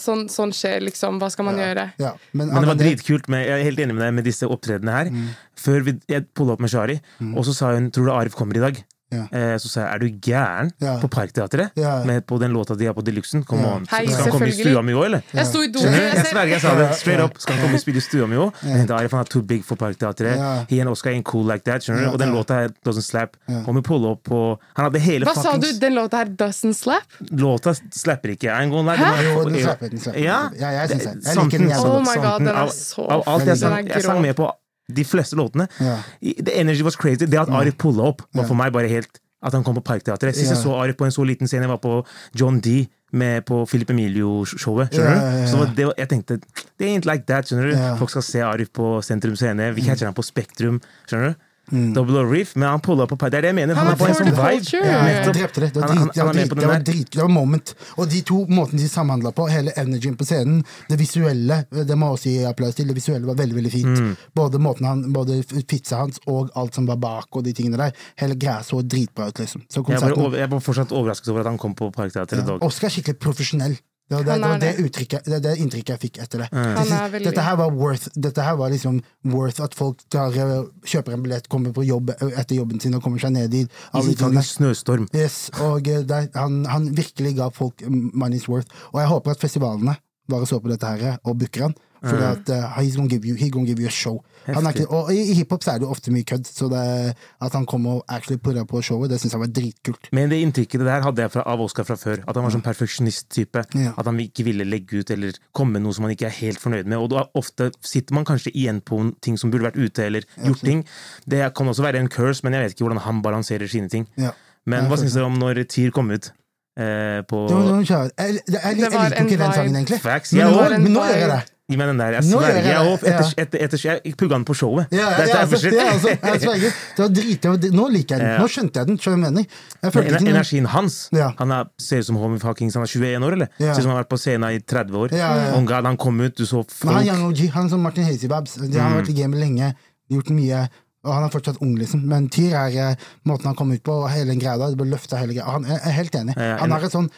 sånn, 0.00 0.26
sånn 0.32 0.52
skjer, 0.54 0.84
liksom. 0.84 1.18
Hva 1.22 1.30
skal 1.32 1.48
man 1.48 1.60
gjøre? 1.60 1.88
Ja. 2.02 2.14
Men, 2.32 2.52
Men 2.52 2.64
det 2.66 2.72
var 2.72 2.80
dritkult. 2.80 3.30
Med, 3.32 3.46
jeg 3.48 3.60
er 3.60 3.68
helt 3.70 3.84
enig 3.86 3.96
med 3.96 4.04
deg 4.04 4.16
med 4.20 4.28
disse 4.28 4.48
opptredenene 4.48 4.98
her. 4.98 5.12
Mm. 5.14 5.30
Før 5.64 5.86
vi, 5.86 5.96
jeg 6.10 6.26
pulla 6.36 6.56
opp 6.56 6.64
med 6.64 6.72
Shari, 6.72 6.98
og 7.32 7.46
så 7.48 7.54
sa 7.56 7.72
hun 7.76 7.90
'Tror 7.94 8.10
du 8.10 8.12
Arif 8.12 8.36
kommer 8.36 8.56
i 8.58 8.64
dag?' 8.66 8.84
Ja. 9.14 9.24
Eh, 9.38 9.56
så 9.58 9.68
sa 9.68 9.80
jeg 9.80 9.94
'Er 9.94 9.98
du 9.98 10.08
gæren?' 10.26 10.70
Ja. 10.80 10.98
På 11.00 11.08
Parkteatret? 11.08 11.70
Ja. 11.76 12.04
Med, 12.04 12.26
på 12.26 12.38
den 12.40 12.52
låta 12.52 12.74
de 12.74 12.86
har 12.86 12.94
på 12.94 13.04
Deluxen? 13.04 13.44
On. 13.48 13.86
Hei, 13.90 14.06
Skal 14.06 14.22
han 14.22 14.32
komme 14.32 14.48
i 14.48 14.52
stua 14.52 14.82
mi 14.82 14.92
òg, 14.92 15.04
eller? 15.04 15.22
Jeg 15.34 15.46
sto 15.46 15.62
i 15.62 15.68
doen. 15.72 15.82
Jeg 15.82 16.14
Jeg 16.14 16.26
sverger, 16.26 16.48
jeg 16.48 16.60
sa 16.60 16.74
det 16.78 16.94
straight 16.96 17.22
up. 17.24 17.38
Skal 17.38 17.54
han 17.54 17.62
komme 17.64 17.74
og 17.74 17.80
spille 17.80 17.98
i 17.98 18.00
stua 18.00 18.26
mi 18.26 18.36
òg? 18.36 18.52
Ja. 18.64 18.84
da 18.86 18.94
er 18.94 19.08
han 19.16 19.24
too 19.24 19.42
big 19.42 19.64
for 19.64 19.76
Parkteatret. 19.76 20.36
Ja. 20.36 20.64
He 20.68 20.80
and 20.80 20.88
Oscar 20.88 21.10
ain't 21.10 21.22
cool 21.22 21.44
like 21.52 21.64
that. 21.64 21.82
Skjønner 21.82 22.00
du? 22.00 22.06
Ja, 22.06 22.12
Og 22.12 22.18
den 22.18 22.32
låta 22.34 22.54
her 22.54 22.68
doesn't 22.86 23.02
slap. 23.02 23.36
Ja. 23.48 23.62
Og 23.66 23.74
vi 23.74 23.82
opp 24.08 24.22
på 24.24 24.58
Han 24.76 24.84
hadde 24.84 24.98
hele 24.98 25.24
Hva 25.26 25.34
sa 25.34 25.56
du? 25.56 25.66
Den 25.80 25.94
låta 25.94 26.16
her 26.16 26.24
doesn't 26.24 26.72
slap? 26.74 27.06
Låta 27.30 27.74
slapper 27.92 28.28
ikke. 28.34 28.50
I'm 28.50 28.70
gonna 28.70 28.94
lie. 28.94 29.04
Hæ? 29.04 29.22
Jo, 29.22 29.44
Den 29.44 29.62
slapper, 29.62 29.88
den 29.88 30.00
slapper. 30.00 30.20
Ja, 30.20 30.38
Ja, 30.60 30.68
jeg 30.68 30.88
synes 30.88 31.02
det. 31.02 31.24
Jeg 31.24 31.36
liker 31.36 31.58
den 31.58 31.68
jævlig 31.68 31.84
Oh 31.84 32.00
my 32.00 32.16
god, 32.16 32.38
den 32.38 32.48
er 32.48 32.66
så 32.72 33.06
Av 33.10 33.22
alt 33.26 33.46
jeg 33.46 33.58
sang, 33.58 33.88
jeg 33.88 34.22
med 34.22 34.34
på 34.34 34.50
de 34.92 35.04
fleste 35.04 35.36
låtene. 35.36 35.68
Ja. 35.80 35.98
The 36.20 36.58
energy 36.60 36.82
was 36.84 36.96
crazy. 36.96 37.26
Det 37.26 37.38
at 37.40 37.48
Arif 37.48 37.78
pulla 37.80 38.10
opp, 38.10 38.22
var 38.34 38.44
for 38.48 38.58
meg 38.58 38.72
bare 38.72 38.88
helt 38.90 39.20
At 39.44 39.52
han 39.52 39.64
kom 39.64 39.74
på 39.76 39.82
Parkteatret. 39.84 40.32
Sist 40.32 40.48
jeg 40.54 40.56
så 40.56 40.72
Arif 40.80 40.96
på 40.96 41.04
en 41.04 41.12
så 41.12 41.24
liten 41.28 41.46
scene, 41.46 41.66
jeg 41.66 41.68
var 41.68 41.80
på 41.82 41.98
John 42.34 42.60
D. 42.64 42.86
Med 43.12 43.44
på 43.46 43.60
Philip 43.68 43.90
Emilio-showet. 43.92 44.90
Skjønner 44.90 45.10
yeah, 45.10 45.20
yeah, 45.22 45.34
yeah. 45.34 45.44
du? 45.44 45.50
Så 45.52 45.74
det, 45.76 45.84
var- 45.86 45.94
jeg 45.98 46.08
tenkte 46.08 46.38
Det 46.80 46.88
ain't 46.88 47.04
like 47.06 47.26
that. 47.28 47.46
skjønner 47.46 47.70
du? 47.70 47.98
Folk 48.00 48.10
skal 48.10 48.22
se 48.22 48.40
Arif 48.40 48.72
på 48.72 49.02
Sentrum 49.04 49.36
Scene. 49.36 49.68
Vi 49.76 49.84
catcher 49.84 50.08
han 50.08 50.16
på 50.16 50.24
Spektrum. 50.24 50.80
Skjønner 51.06 51.34
du? 51.34 51.44
Mm. 51.72 51.94
Double 51.96 52.24
Reef, 52.28 52.54
men 52.56 52.68
han 52.68 52.80
pulla 52.80 53.06
på 53.08 53.16
Det 53.16 53.38
er 53.38 53.40
det 53.40 53.48
jeg 53.52 53.56
mener. 53.56 53.74
Han, 53.74 53.86
Han 53.86 53.94
er 53.94 53.98
på 53.98 54.08
en 54.08 54.14
sånn 54.18 54.32
vibe. 54.36 54.72
Ja, 54.72 54.84
Ja, 54.84 55.22
han 55.24 55.32
drepte 55.32 55.60
det. 55.62 55.70
Det 55.72 55.80
var, 55.80 55.88
Han- 55.88 55.96
drit, 55.96 55.98
han- 55.98 56.10
det, 56.14 56.22
var 56.22 56.26
han 56.26 56.36
er 56.36 56.44
drit, 56.44 56.60
det, 56.60 56.66
var 56.68 56.82
drit, 56.84 57.10
det 57.10 57.22
var 57.22 57.28
moment. 57.28 57.74
Og 57.96 58.08
de 58.10 58.20
to 58.22 58.46
måtene 58.46 58.80
de 58.82 58.88
samhandla 58.88 59.32
på, 59.32 59.48
hele 59.48 59.72
energien 59.76 60.16
på 60.16 60.24
scenen, 60.28 60.64
det 60.88 60.98
visuelle, 60.98 61.64
det 61.70 61.96
må 61.96 62.10
jeg 62.12 62.18
også 62.18 62.30
gi 62.34 62.44
applaus 62.44 62.74
til, 62.74 62.86
det 62.86 62.94
visuelle 62.96 63.26
var 63.26 63.34
veldig 63.34 63.56
veldig 63.56 63.72
fint. 63.72 63.98
Mm. 63.98 64.16
Både 64.34 64.58
måten 64.60 64.84
han, 64.86 65.12
både 65.12 65.42
pizza 65.66 65.96
hans 65.96 66.20
og 66.26 66.50
alt 66.54 66.74
som 66.74 66.86
var 66.86 66.96
bak 66.96 67.28
og 67.32 67.44
de 67.44 67.52
tingene 67.52 67.76
der. 67.80 67.92
Hele 68.16 68.34
greia 68.36 68.60
så 68.62 68.82
dritbra 68.82 69.28
ut, 69.28 69.38
liksom. 69.38 69.62
Så 69.70 69.84
Jeg 69.88 70.00
bare, 70.00 70.36
jeg 70.38 70.50
fortsatt 70.62 70.92
overrasket 70.92 71.28
over 71.28 71.40
at 71.40 71.46
han 71.46 71.58
kom 71.58 71.74
på 71.74 71.90
Parkteatret 71.94 72.38
i 72.38 72.42
ja. 72.42 72.46
dag. 72.46 72.62
Oscar 72.62 72.86
er 72.88 72.90
skikkelig 72.90 73.18
profesjonell. 73.18 73.78
Det 74.04 74.16
var 74.16 74.24
det, 74.24 74.32
det, 74.32 74.48
var 74.48 74.58
det, 74.60 74.72
uttrykket, 74.84 75.24
det, 75.24 75.38
det 75.46 75.52
inntrykket 75.64 75.94
jeg 75.94 76.00
fikk 76.02 76.18
etter 76.20 76.42
det. 76.44 76.48
Mm. 76.52 76.74
Han 76.76 76.90
er 76.92 77.14
Dette 77.24 77.44
her 77.46 77.56
var 77.56 77.70
worth 77.72 78.10
Dette 78.26 78.44
her 78.44 78.58
var 78.60 78.72
liksom 78.74 78.98
worth 79.32 79.64
at 79.64 79.76
folk 79.78 80.02
tar, 80.12 80.36
eh, 80.36 80.66
kjøper 80.84 81.16
en 81.16 81.24
billett, 81.24 81.48
kommer 81.48 81.72
på 81.72 81.86
jobb 81.88 82.12
eh, 82.12 82.34
etter 82.36 82.58
jobben 82.58 82.82
sin 82.84 82.98
og 82.98 83.00
kommer 83.04 83.22
seg 83.22 83.32
ned 83.32 83.48
dit. 83.54 83.72
I 83.96 84.02
fucking 84.04 84.36
snøstorm. 84.44 85.08
Yes, 85.16 85.48
og 85.64 85.88
eh, 85.88 86.04
der, 86.04 86.28
han, 86.36 86.66
han 86.68 86.90
virkelig 86.92 87.38
ga 87.40 87.48
folk 87.54 87.80
money's 87.88 88.44
worth. 88.50 88.68
Og 88.92 89.00
jeg 89.00 89.12
håper 89.14 89.32
at 89.32 89.46
festivalene 89.46 89.96
bare 90.28 90.46
så 90.48 90.60
på 90.60 90.72
dette 90.72 90.88
her 90.88 91.16
og 91.24 91.40
booker 91.40 91.70
han. 91.70 91.78
For 92.04 92.20
at 92.20 92.50
uh, 92.52 92.68
he's 92.78 92.96
gonna 92.96 93.08
give 93.08 93.24
you, 93.24 93.34
he's 93.34 93.50
gonna 93.50 93.66
give 93.66 93.80
you 93.80 93.88
a 93.88 93.92
show. 93.94 94.20
Han 94.46 94.66
er 94.66 94.74
ikke, 94.74 94.88
og 94.92 95.08
i, 95.14 95.20
i 95.32 95.34
hiphop 95.38 95.62
så 95.64 95.72
er 95.72 95.80
det 95.80 95.88
ofte 95.88 96.12
mye 96.12 96.26
kødd, 96.28 96.44
så 96.44 96.68
det, 96.68 97.14
at 97.46 97.54
han 97.56 97.64
kom 97.64 97.86
og 97.88 98.02
actually 98.12 98.36
putta 98.44 98.66
på 98.68 98.82
showet, 98.84 99.08
det 99.10 99.16
syns 99.22 99.32
jeg 99.32 99.40
var 99.40 99.52
dritkult. 99.56 100.10
Men 100.12 100.28
det 100.32 100.42
inntrykket 100.44 100.82
det 100.82 100.88
der 100.90 101.06
hadde 101.06 101.24
jeg 101.24 101.32
fra, 101.32 101.46
av 101.48 101.62
Oscar 101.64 101.86
fra 101.88 101.96
før. 101.96 102.20
At 102.28 102.36
han 102.36 102.44
var 102.44 102.52
sånn 102.52 102.64
perfeksjonist-type. 102.66 103.64
Ja. 103.80 103.94
At 103.96 104.10
han 104.10 104.20
ikke 104.20 104.44
ville 104.50 104.66
legge 104.68 105.00
ut 105.00 105.14
eller 105.14 105.40
komme 105.56 105.78
med 105.78 105.86
noe 105.86 105.96
som 105.96 106.04
han 106.04 106.12
ikke 106.12 106.28
er 106.28 106.36
helt 106.42 106.60
fornøyd 106.60 106.90
med. 106.90 106.98
Og 107.00 107.08
da 107.14 107.24
ofte 107.40 107.70
sitter 107.80 108.18
man 108.18 108.28
kanskje 108.28 108.52
igjen 108.52 108.82
på 108.84 109.00
ting 109.24 109.40
som 109.40 109.52
burde 109.54 109.70
vært 109.70 109.80
ute, 109.80 110.04
eller 110.04 110.28
gjort 110.36 110.64
ting. 110.66 110.84
Det 111.24 111.40
kan 111.56 111.72
også 111.72 111.86
være 111.86 112.04
en 112.04 112.12
curse, 112.12 112.44
men 112.44 112.58
jeg 112.58 112.66
vet 112.66 112.76
ikke 112.76 112.88
hvordan 112.88 113.04
han 113.06 113.24
balanserer 113.24 113.70
sine 113.70 113.88
ting. 113.92 114.08
Ja. 114.20 114.36
Men 114.68 114.88
hva 114.88 115.00
syns 115.00 115.16
dere 115.16 115.28
om 115.28 115.40
når 115.40 115.64
TIR 115.72 115.92
kom 115.94 116.12
ut? 116.12 116.34
Eh, 116.74 117.20
på 117.30 117.46
Det 117.46 117.54
var, 117.54 117.62
det 117.62 117.72
var 117.72 117.82
jeg, 117.86 118.12
jeg, 118.18 118.34
jeg, 118.34 118.62
jeg, 118.64 118.76
Det 118.76 118.88
liker 118.90 119.24
ikke 119.24 119.36
den 119.38 119.52
sangen, 119.54 119.76
egentlig. 119.78 119.98
Facts. 120.02 120.32
Men, 120.34 120.48
nå, 120.50 120.78
men 120.82 120.96
nå 120.96 121.04
gjør 121.06 121.20
jeg 121.22 121.30
det. 121.30 121.42
Gi 121.64 121.78
meg 121.80 121.88
den 121.88 121.96
der. 121.96 122.12
Jeg 122.18 122.24
sverger. 122.28 122.56
jeg 122.60 122.74
Jeg, 122.76 123.08
etter, 123.08 123.28
etter, 123.40 123.62
etter, 123.64 123.82
jeg 124.04 124.16
pugga 124.20 124.36
den 124.36 124.42
på 124.44 124.52
showet. 124.52 124.90
Ja, 124.92 125.06
ja, 125.14 125.24
ja, 125.24 125.36
er 125.38 125.38
altså, 125.46 125.60
det, 125.64 125.78
altså, 125.80 126.10
jeg 126.12 126.40
sverger. 126.44 126.74
Det 126.96 127.00
var 127.00 127.12
drit, 127.16 127.46
var, 127.48 127.56
drit- 127.62 127.76
nå 127.78 127.86
liker 127.94 128.18
jeg 128.18 128.20
den. 128.20 128.34
Nå 128.42 128.48
skjønte 128.52 128.82
jeg 128.82 128.90
den. 128.90 128.98
Skjønner 129.00 129.16
jeg 129.16 129.32
mener? 129.32 129.46
Jeg 129.80 129.94
Men 130.20 130.28
energien 130.34 130.68
hans 130.74 130.98
Ja. 131.16 131.30
Han 131.38 131.54
er, 131.56 131.70
ser 131.80 132.04
ut 132.04 132.10
som 132.10 132.18
homie 132.20 132.42
fuckings 132.42 132.76
Han 132.76 132.84
er 132.84 132.92
21 132.92 133.24
år, 133.24 133.36
eller? 133.38 133.48
Ja. 133.56 133.72
Ser 133.72 133.80
ut 133.80 133.86
som 133.86 133.94
han 133.94 133.96
har 133.96 134.04
vært 134.04 134.12
på 134.12 134.20
scenen 134.20 134.58
i 134.58 134.60
30 134.60 135.00
år. 135.06 135.16
Ja, 135.16 135.30
ja, 135.40 135.46
ja. 135.54 135.62
God, 135.64 135.88
han 135.88 135.96
kom 136.04 136.20
ut, 136.20 136.36
du 136.36 136.44
så 136.44 136.60
Men 136.84 137.00
han 137.00 137.08
folk 137.08 137.24
OG, 137.30 137.42
han 137.56 137.64
er 137.64 137.72
som 137.72 137.80
Martin 137.88 138.04
Hazy 138.10 138.28
Babs. 138.28 138.58
De 138.60 138.76
har 138.76 138.98
vært 139.00 139.08
i 139.14 139.16
gamet 139.22 139.40
lenge, 139.40 139.72
gjort 140.12 140.28
mye, 140.36 140.66
og 141.04 141.12
han 141.14 141.24
er 141.24 141.28
fortsatt 141.34 141.60
ung, 141.60 141.74
liksom. 141.78 142.02
Men 142.08 142.28
Tyr 142.28 142.54
er 142.56 142.76
eh, 142.90 142.94
måten 143.28 143.44
han 143.50 143.54
kom 143.54 143.70
ut 143.72 143.82
på, 143.84 143.92
og 144.04 144.10
hele 144.10 144.32
den 144.32 144.40
greia 144.40 144.56
der. 144.58 144.72
Det 144.74 144.78
ble 144.80 144.90
løfta 144.90 145.16
hele 145.20 145.34
greia. 145.36 145.44
Han 145.52 145.64
er, 145.64 145.78
helt 145.92 146.14
enig. 146.14 146.34
Ja, 146.36 146.56
Han 146.60 146.72
er 146.72 146.78
har 146.80 146.84
et 146.88 146.92
sånn 146.96 147.10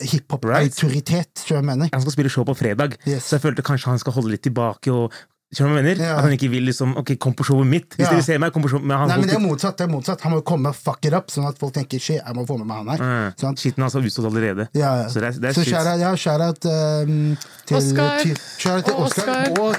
hiphop-autoritet, 0.00 1.34
tror 1.46 1.60
jeg 1.60 1.64
mener. 1.66 1.88
Han 1.92 2.00
skal 2.04 2.12
spille 2.16 2.30
show 2.32 2.44
på 2.44 2.54
fredag, 2.58 2.96
Yes. 3.06 3.24
så 3.28 3.38
jeg 3.38 3.42
følte 3.48 3.62
kanskje 3.66 3.90
han 3.92 3.98
skal 3.98 4.12
holde 4.12 4.30
litt 4.36 4.42
tilbake. 4.46 4.90
og 4.92 5.12
Skjønner 5.50 5.66
du 5.66 5.74
hva 5.74 5.78
jeg 5.82 5.86
mener? 5.98 6.04
Ja. 6.06 6.16
At 6.16 6.22
han 6.28 6.32
ikke 6.36 6.48
vil 6.52 6.62
liksom 6.62 6.92
Ok, 6.96 7.08
kom 7.18 7.34
på 7.34 7.42
showet 7.42 7.66
mitt. 7.66 7.88
Hvis 7.96 8.06
Ja. 8.06 8.10
dere 8.12 8.22
ser 8.22 8.38
meg, 8.38 8.52
kom 8.52 8.62
på 8.62 8.68
showet 8.70 8.84
Men 8.86 8.98
han 8.98 9.08
Nei, 9.08 9.16
men 9.18 9.26
det 9.26 9.34
er 9.34 9.40
motsatt. 9.42 9.76
det 9.78 9.88
er 9.88 9.90
motsatt 9.90 10.20
Han 10.20 10.32
må 10.32 10.44
komme 10.44 10.68
og 10.68 10.76
fuck 10.76 11.04
it 11.04 11.12
up, 11.12 11.26
sånn 11.26 11.48
at 11.48 11.58
folk 11.58 11.72
tenker 11.74 11.98
shit, 11.98 12.22
jeg 12.24 12.34
må 12.36 12.46
få 12.46 12.56
med 12.58 12.68
meg 12.68 12.76
han 12.76 12.86
her. 12.86 13.32
Mm. 13.34 13.56
Skitten 13.58 13.82
hans 13.82 13.92
har 13.94 14.00
utstått 14.02 14.26
allerede. 14.30 14.68
Ja, 14.74 15.02
ja. 15.02 15.08
Så 15.08 15.14
det 15.18 15.24
er- 15.34 15.40
det 15.40 15.50
er 15.50 15.60
så 15.60 15.64
shit. 15.64 15.72
ja, 15.98 16.14
shout-out, 16.14 16.64
um, 16.66 17.36
til 17.66 17.76
Oscar. 17.76 18.22
Til, 18.22 18.36
Shout-out 18.58 18.84
til 18.84 18.94
Og 18.94 19.00
Oscar. 19.02 19.26
Oscar. 19.26 19.60
Og, 19.60 19.76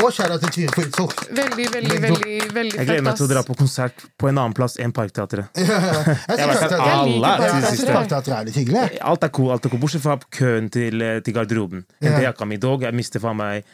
og 0.00 0.10
shout-out 0.10 0.42
til 0.42 0.52
Tvil 0.54 0.70
for 0.74 0.88
utsolgt. 0.88 1.20
Veldig, 1.30 1.66
veldig, 1.74 1.98
Veldig 2.02 2.38
veldig 2.54 2.78
Jeg 2.80 2.88
gleder 2.88 3.04
meg 3.06 3.18
til 3.18 3.26
å 3.26 3.30
dra 3.30 3.42
på 3.46 3.56
konsert 3.58 4.06
på 4.18 4.30
en 4.30 4.40
annen 4.42 4.54
plass 4.56 4.74
enn 4.82 4.94
Parkteatret. 4.94 5.50
Jeg 5.60 5.68
til. 5.70 6.78
Parkteatret. 7.24 7.84
Parkteatret 7.94 8.36
er 8.38 8.48
litt 8.48 8.58
hyggelig. 8.58 8.86
Alt 9.12 9.26
er 9.28 9.34
cool, 9.34 9.52
alt 9.54 9.68
er 9.68 9.74
cool, 9.74 9.82
bortsett 9.84 10.02
fra 10.04 10.18
køen 10.38 10.70
til, 10.74 11.02
eh, 11.04 11.20
til 11.24 11.36
garderoben. 11.36 11.84
Ja. 12.00 12.08
Hente 12.08 12.24
jakka 12.26 12.48
mi 12.48 12.58
dog, 12.58 12.82
jeg 12.88 12.96
mister 12.96 13.22
faen 13.22 13.38
meg 13.38 13.68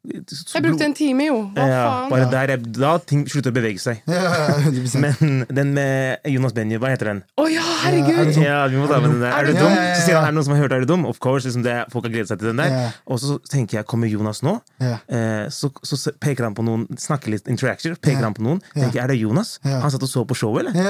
Jeg 0.00 0.62
brukte 0.64 0.86
en 0.88 0.94
time, 0.96 1.26
jo. 1.28 1.34
Hva 1.52 1.64
ja, 1.68 1.80
faen? 1.84 2.06
Bare 2.08 2.28
der 2.32 2.50
jeg, 2.54 2.60
Da 2.72 2.94
ting 3.04 3.26
slutter 3.28 3.52
å 3.52 3.56
bevege 3.58 3.80
seg. 3.82 3.98
Ja, 4.08 4.22
ja, 4.24 4.44
ja, 4.48 4.54
100%. 4.70 5.02
Men 5.04 5.42
den 5.52 5.74
med 5.76 6.24
Jonas 6.32 6.54
Benny, 6.56 6.78
hva 6.80 6.88
heter 6.94 7.10
den? 7.10 7.18
Å 7.36 7.44
oh, 7.44 7.50
Ja, 7.52 7.60
er 7.60 7.98
herregud! 7.98 8.38
Ja, 8.40 8.62
vi 8.72 8.78
må 8.80 8.86
ta 8.88 8.96
med 9.04 9.12
den 9.12 9.20
der. 9.20 9.34
Er 9.36 9.44
du 9.44 9.52
du 9.52 9.58
dum? 9.58 9.66
dum? 9.66 9.74
Ja, 9.76 9.82
ja, 9.82 9.90
ja. 9.90 9.98
Så 9.98 10.06
sier 10.06 10.16
han 10.16 10.24
er 10.24 10.32
det 10.32 10.38
noen 10.38 10.46
som 10.48 10.54
har 10.56 10.62
hørt 10.62 10.72
Er 10.72 10.86
du 10.86 10.88
dum? 10.88 11.04
Of 11.10 11.20
course. 11.20 11.44
Liksom 11.44 11.66
det, 11.66 11.74
folk 11.92 12.08
har 12.08 12.14
gledet 12.14 12.32
seg 12.32 12.40
til 12.40 12.48
den 12.48 12.62
der. 12.62 12.72
Ja. 12.72 12.86
Og 13.12 13.20
så 13.20 13.36
tenker 13.52 13.80
jeg, 13.82 13.88
kommer 13.92 14.08
Jonas 14.08 14.40
nå? 14.46 14.54
Ja. 14.80 14.94
Eh, 15.04 15.50
så, 15.52 15.68
så 15.84 16.14
peker 16.16 16.48
han 16.48 16.56
på 16.56 16.64
noen, 16.64 16.86
snakker 16.96 17.34
litt 17.36 17.52
interaction, 17.52 17.98
peker 18.00 18.22
Ja. 18.22 18.30
han 18.30 18.38
på 18.40 18.46
noen. 18.48 18.64
Tenker, 18.72 18.96
jeg, 19.02 19.04
er 19.04 19.12
det 19.12 19.18
Jonas? 19.20 19.52
Ja. 19.68 19.82
Han 19.84 19.92
satt 19.92 20.08
og 20.08 20.12
så 20.14 20.24
på 20.24 20.38
showet, 20.38 20.70
eller? 20.72 20.80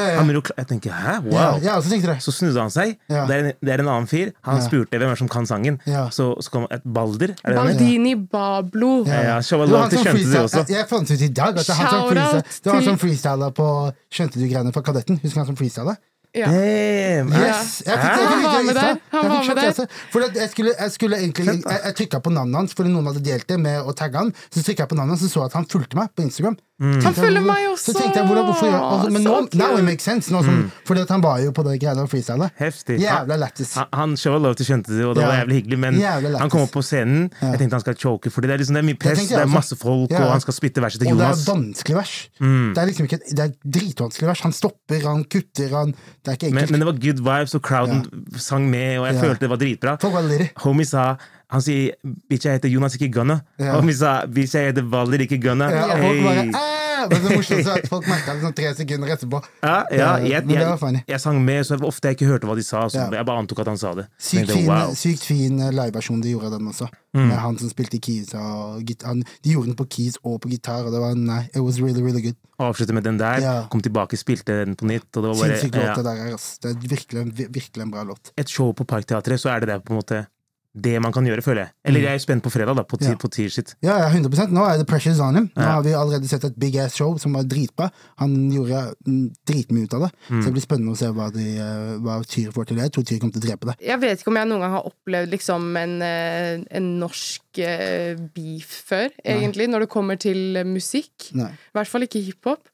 Jeg 0.55 0.71
tenker, 0.71 0.95
hæ? 0.95 1.19
Ja, 1.35 1.51
Wow! 1.59 2.23
Så 2.23 2.31
snudde 2.37 2.63
han 2.63 2.71
seg. 2.71 2.95
Ja. 3.11 3.27
Det, 3.27 3.35
er 3.35 3.51
en, 3.51 3.53
det 3.59 3.75
er 3.75 3.83
en 3.83 3.91
annen 3.91 4.09
fyr. 4.11 4.31
Han 4.47 4.61
Ja. 4.63 4.69
spurte 4.71 5.03
hvem 5.03 5.11
er 5.11 5.19
som 5.19 5.29
kan 5.31 5.51
sangen. 5.51 5.81
Ja. 5.89 6.07
Så, 6.15 6.31
så 6.39 6.55
kom 6.55 6.67
et 6.71 6.87
Balder. 6.87 7.35
Er? 7.43 7.59
Baldini 7.59 8.15
Bablo. 8.15 9.00
Ja, 9.09 9.23
ja, 9.27 9.37
som 9.43 9.65
du 9.65 9.75
også. 9.77 10.65
Jeg, 10.65 10.77
jeg 10.77 10.89
fant 10.91 11.11
ut 11.11 11.25
i 11.25 11.29
dag 11.41 11.59
at 11.59 11.67
det 11.67 11.75
var 11.75 11.81
han 11.81 11.91
som 11.91 12.41
det 12.41 12.71
var 12.71 12.79
han 12.79 12.89
som 12.91 13.01
freestyla 13.01 13.51
på 13.57 13.67
Skjønte 14.11 14.41
du 14.41 14.47
greiene 14.47 14.73
fra 14.75 14.83
Kadetten? 14.87 15.21
Husker 15.23 15.43
han 15.43 15.51
som 15.53 15.59
freestyla? 15.59 15.97
Ja. 16.31 16.47
Damn! 16.47 17.33
Yes! 17.35 17.83
Jeg 17.87 17.99
fikk, 17.99 19.01
Han 19.11 19.31
var 19.33 19.47
med 19.49 19.57
der. 19.59 19.87
For 20.13 20.23
skulle, 20.53 20.75
jeg 20.79 20.91
skulle 20.95 21.19
egentlig 21.19 21.47
Jeg, 21.47 21.81
jeg 21.85 21.97
trykka 21.99 22.21
på 22.23 22.31
navnet 22.31 22.61
hans 22.61 22.77
fordi 22.79 22.93
noen 22.93 23.09
hadde 23.11 23.23
delt 23.27 23.49
det 23.51 23.59
med 23.59 23.83
å 23.83 23.95
tagge 23.99 24.23
han. 24.23 24.31
Så 24.47 24.63
trykka 24.63 24.87
jeg 24.87 24.93
på 24.93 24.99
navnet 25.01 25.19
hans 25.19 25.27
og 25.27 25.33
så 25.33 25.47
at 25.49 25.57
han 25.59 25.67
fulgte 25.71 25.99
meg 25.99 26.13
på 26.15 26.23
Instagram. 26.29 26.55
Mm. 26.81 27.03
Han 27.05 27.15
følger 27.15 27.43
meg 27.45 27.67
også! 27.75 27.93
Så 27.93 27.95
tenkte 27.99 28.19
jeg, 28.23 28.27
hvordan, 28.27 28.45
hvorfor 28.49 28.67
gjør 28.71 28.81
altså, 28.81 29.11
Men 29.13 29.23
nå, 29.27 29.35
now 29.61 29.77
it 29.77 29.85
makes 29.85 30.03
sense. 30.09 30.31
Nå 30.33 30.41
som, 30.47 30.73
Fordi 30.89 31.01
at 31.05 31.11
han 31.13 31.21
var 31.23 31.39
jo 31.45 31.51
på 31.53 31.65
det 31.67 31.75
greia 31.83 32.07
freestyle. 32.09 32.49
Heftig. 32.57 32.97
Jævla 33.03 33.37
lættis. 33.37 33.75
Han, 33.77 33.87
han 33.93 34.15
showa 34.17 34.39
love 34.41 34.55
til 34.57 34.65
skjønte 34.71 34.95
det, 34.97 35.05
og 35.05 35.15
det 35.19 35.23
Ja. 35.23 35.29
var 35.29 35.37
jævlig 35.43 35.57
hyggelig, 35.61 35.79
men 35.79 35.95
Jævlig 36.01 36.39
han 36.41 36.51
kom 36.51 36.63
opp 36.65 36.73
på 36.73 36.83
scenen. 36.83 37.27
Ja. 37.43 37.51
Jeg 37.53 37.59
tenkte 37.61 37.77
han 37.77 37.81
skal 37.85 37.97
choke, 38.01 38.31
fordi 38.33 38.49
det 38.49 38.55
er, 38.55 38.59
liksom, 38.63 38.75
det 38.79 38.83
er 38.85 38.89
mye 38.89 39.01
press, 39.05 39.27
det 39.29 39.39
er 39.39 39.51
masse 39.53 39.77
folk, 39.77 40.11
Ja. 40.11 40.23
og 40.25 40.33
han 40.33 40.41
skal 40.41 40.55
spytte 40.57 40.81
verset 40.81 41.01
til 41.05 41.13
Og 41.13 41.19
det 41.19 41.27
er 41.27 41.35
Jonas. 41.35 41.47
vanskelig 41.49 41.97
vers. 41.97 42.15
Mm. 42.41 42.73
Det 42.75 42.79
er 42.83 42.87
liksom 42.87 43.05
ikke 43.11 43.19
Det 43.29 43.45
er 43.45 43.53
dritvanskelig 43.79 44.27
vers. 44.33 44.41
Han 44.41 44.53
stopper, 44.53 45.01
han 45.05 45.25
kutter, 45.25 45.69
han 45.77 45.93
Det 45.93 46.29
er 46.29 46.33
ikke 46.41 46.49
enkelt. 46.49 46.71
men 46.71 46.81
det 46.81 46.87
var 46.87 46.97
good 47.05 47.21
vibes, 47.21 47.55
og 47.55 47.61
crowden 47.63 48.07
sang 48.39 48.71
med, 48.71 48.99
og 48.99 49.07
jeg 49.07 49.15
Ja. 49.17 49.21
følte 49.21 49.41
det 49.41 49.51
var 49.51 49.57
dritbra. 49.61 49.97
Folk 50.01 50.15
var 50.15 50.49
Homie 50.65 50.87
sa 50.87 51.17
Han 51.51 51.65
sier 51.65 51.97
jeg 52.31 52.41
heter 52.47 52.71
Jonas, 52.71 52.95
ikke 52.95 53.11
Gunna'. 53.21 53.41
Ja. 53.59 53.77
Homie 53.77 53.95
sa 53.97 54.25
'bitch, 54.27 54.55
jeg 54.55 54.73
heter 54.73 54.87
Valder, 54.87 55.27
ikke 55.27 55.41
Gunna'. 55.43 55.71
ja, 55.71 55.85
og 55.93 55.99
folk 55.99 56.23
bare 56.25 56.45
Hey. 56.51 56.81
Men 57.09 57.23
det 57.25 57.37
morsomt 57.37 57.69
at 57.71 57.89
folk 57.89 58.09
merka 58.11 58.35
det 58.37 58.45
sånn 58.45 58.57
tre 58.57 58.71
sekunder 58.77 59.13
etterpå. 59.15 59.41
Ja, 59.63 59.77
ja, 59.95 60.09
jeg, 60.21 60.45
jeg, 60.51 60.59
jeg, 60.59 61.03
jeg 61.09 61.23
sang 61.23 61.39
med, 61.45 61.63
så 61.67 61.79
ofte 61.87 62.11
jeg 62.11 62.19
ikke 62.19 62.29
hørte 62.29 62.51
hva 62.51 62.57
de 62.59 62.65
sa. 62.67 62.83
Så. 62.93 63.07
Jeg 63.15 63.29
bare 63.29 63.43
antok 63.43 63.63
at 63.65 63.71
han 63.73 63.81
sa 63.81 63.93
det. 63.97 64.07
Sykt 64.21 64.51
tenkte 64.51 64.59
fin, 64.59 64.69
wow. 64.69 64.95
sykt 64.99 65.27
fin 65.29 65.63
eh, 65.65 65.73
liveversjon 65.77 66.21
de 66.25 66.35
gjorde 66.35 66.51
av 66.51 66.57
den 66.59 66.71
også. 66.73 66.91
Mm. 67.17 67.25
Med 67.25 67.37
han 67.43 67.59
som 67.63 67.73
spilte 67.73 68.01
keys 68.03 68.35
og 68.39 68.83
gitar. 68.87 69.17
De 69.17 69.55
gjorde 69.55 69.73
den 69.73 69.79
på 69.79 69.87
keys 69.97 70.19
og 70.23 70.41
på 70.45 70.53
gitar, 70.53 70.85
og 70.87 70.95
det 70.95 71.03
var 71.03 71.17
nei, 71.19 71.43
it 71.51 71.63
was 71.65 71.81
really, 71.83 72.05
really 72.05 72.25
good. 72.29 72.39
Avslutte 72.61 72.97
med 72.97 73.07
den 73.09 73.21
der, 73.21 73.41
Ja. 73.41 73.55
kom 73.73 73.81
tilbake, 73.81 74.19
spilte 74.21 74.61
den 74.67 74.77
på 74.77 74.85
nytt. 74.91 75.09
Og 75.17 75.23
det 75.23 75.29
var 75.33 75.39
bare 75.41 75.57
Sinnssykt 75.57 75.81
låt, 75.81 75.89
ja, 75.89 75.95
det 75.97 76.05
der. 76.11 76.35
Altså. 76.37 76.51
Det 76.61 76.75
er 76.75 76.93
virkelig, 76.97 77.49
virkelig 77.57 77.87
en 77.87 77.95
bra 77.95 78.05
låt. 78.05 78.35
Et 78.37 78.49
show 78.49 78.75
på 78.77 78.85
Parkteatret, 78.85 79.41
så 79.41 79.55
er 79.55 79.65
det 79.65 79.73
det 79.73 79.81
på 79.87 79.95
en 79.95 80.03
måte 80.03 80.27
det 80.75 81.01
man 81.03 81.13
kan 81.13 81.27
gjøre, 81.27 81.43
føler 81.43 81.65
jeg. 81.65 81.71
Eller 81.85 82.01
jeg 82.05 82.15
er 82.15 82.23
spent 82.23 82.43
på 82.45 82.51
fredag, 82.53 82.77
da, 82.79 82.83
på, 82.87 82.97
Mm. 83.01 83.09
Ja. 83.11 83.15
på 83.19 83.29
Tier. 83.29 83.51
Ja, 83.83 83.99
ja, 83.99 84.09
100 84.09 84.53
Nå 84.55 84.63
er 84.71 84.79
det 84.79 84.87
Pressures 84.87 85.19
on 85.21 85.35
him. 85.35 85.51
Nå 85.57 85.63
Ja. 85.63 85.73
har 85.73 85.83
vi 85.83 85.91
allerede 85.91 86.29
sett 86.29 86.45
et 86.45 86.57
big 86.59 86.77
ass 86.79 86.95
show 86.95 87.17
som 87.19 87.33
var 87.33 87.43
dritbra. 87.43 87.91
Han 88.19 88.51
gjorde 88.53 88.95
mm, 89.07 89.33
dritmye 89.47 89.85
ut 89.85 89.95
av 89.95 90.01
det. 90.07 90.11
Mm. 90.31 90.41
Så 90.43 90.45
det 90.47 90.53
blir 90.55 90.63
spennende 90.63 90.93
å 90.95 90.97
se 90.97 91.07
hva, 91.11 91.31
de, 91.33 91.47
eh, 91.59 91.99
hva 91.99 92.23
Tyr 92.25 92.53
får 92.53 92.67
til. 92.69 92.77
Jeg 92.79 92.93
tror 92.93 93.05
Tyr 93.05 93.19
kommer 93.19 93.33
til 93.33 93.43
å 93.43 93.47
drepe 93.49 93.67
det. 93.67 93.77
Jeg 93.85 94.01
vet 94.01 94.21
ikke 94.21 94.29
om 94.29 94.37
jeg 94.37 94.47
noen 94.49 94.61
gang 94.61 94.71
har 94.79 94.87
opplevd 94.87 95.31
liksom 95.35 95.77
en, 95.77 96.03
eh, 96.03 96.63
en 96.71 97.01
norsk 97.01 97.59
eh, 97.59 98.15
beef 98.15 98.85
før, 98.87 99.11
egentlig, 99.27 99.67
når 99.69 99.81
det 99.81 99.89
kommer 99.91 100.17
til 100.17 100.55
musikk. 100.65 101.33
I 101.35 101.51
hvert 101.75 101.89
fall 101.91 102.03
ikke 102.07 102.23
hiphop. 102.23 102.70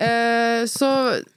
Eh, 0.00 0.64
så 0.66 0.88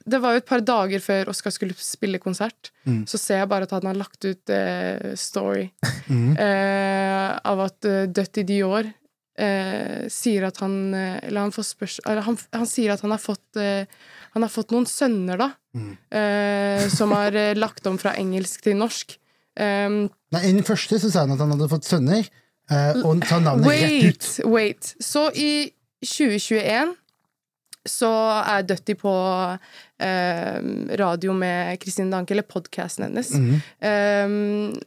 det 0.08 0.20
var 0.22 0.32
jo 0.32 0.40
et 0.40 0.48
par 0.48 0.62
dager 0.64 1.02
før 1.04 1.28
Oskar 1.32 1.52
skulle 1.52 1.76
spille 1.76 2.20
konsert. 2.22 2.70
Mm. 2.88 3.02
Så 3.08 3.20
ser 3.20 3.42
jeg 3.42 3.50
bare 3.50 3.68
at 3.68 3.74
han 3.76 3.88
har 3.90 3.98
lagt 3.98 4.24
ut 4.24 4.52
eh, 4.52 5.12
story 5.18 5.66
mm. 6.08 6.30
eh, 6.40 7.34
av 7.36 7.66
at 7.66 7.88
uh, 7.88 8.06
Dutty 8.08 8.46
Dior 8.48 8.88
eh, 8.88 10.06
sier 10.12 10.48
at 10.48 10.62
han 10.64 10.94
eh, 10.94 11.18
Eller 11.26 11.46
han 11.46 11.54
får 11.54 11.68
spørs... 11.72 11.98
Eller 12.06 12.24
han, 12.26 12.38
han 12.56 12.68
sier 12.70 12.94
at 12.94 13.04
han 13.04 13.12
har 13.12 13.20
fått 13.20 13.60
eh, 13.60 13.84
Han 14.34 14.46
har 14.46 14.52
fått 14.52 14.72
noen 14.74 14.88
sønner, 14.88 15.40
da. 15.40 15.52
Mm. 15.76 15.92
eh, 16.16 16.88
som 16.92 17.12
har 17.12 17.36
lagt 17.64 17.86
om 17.88 18.00
fra 18.00 18.16
engelsk 18.16 18.64
til 18.64 18.78
norsk. 18.80 19.18
Um, 19.56 20.06
Nei, 20.34 20.42
I 20.48 20.52
den 20.52 20.64
første 20.68 20.98
så 21.00 21.08
sa 21.08 21.24
han 21.24 21.32
at 21.32 21.40
han 21.40 21.54
hadde 21.54 21.68
fått 21.70 21.88
sønner, 21.88 22.26
eh, 22.68 22.98
og 23.00 23.24
sa 23.24 23.38
navnet 23.40 23.70
rett 23.72 24.04
ut. 24.04 24.26
Wait, 24.44 24.48
wait. 24.52 24.90
Så 25.00 25.30
i 25.32 25.72
2021 26.04 26.92
så 27.90 28.10
er 28.42 28.62
Dutty 28.68 28.94
på 28.98 29.12
eh, 30.02 30.56
radio 31.00 31.34
med 31.36 31.78
Kristine 31.82 32.10
Danke, 32.12 32.34
eller 32.36 32.46
podkasten 32.46 33.08
hennes. 33.08 33.30
Mhm. 33.34 33.60
Um, 33.80 34.80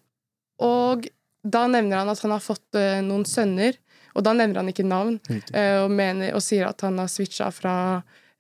og 0.60 1.08
da 1.48 1.68
nevner 1.72 2.02
han 2.02 2.10
at 2.12 2.20
han 2.26 2.34
har 2.36 2.44
fått 2.44 2.76
eh, 2.76 3.00
noen 3.06 3.24
sønner, 3.28 3.78
og 4.18 4.26
da 4.26 4.34
nevner 4.36 4.60
han 4.60 4.72
ikke 4.74 4.84
navn, 4.88 5.20
eh, 5.32 5.78
og, 5.86 5.92
mener, 5.96 6.34
og 6.36 6.44
sier 6.44 6.68
at 6.68 6.82
han 6.84 6.98
har 7.00 7.08
switcha 7.08 7.48
fra, 7.56 7.76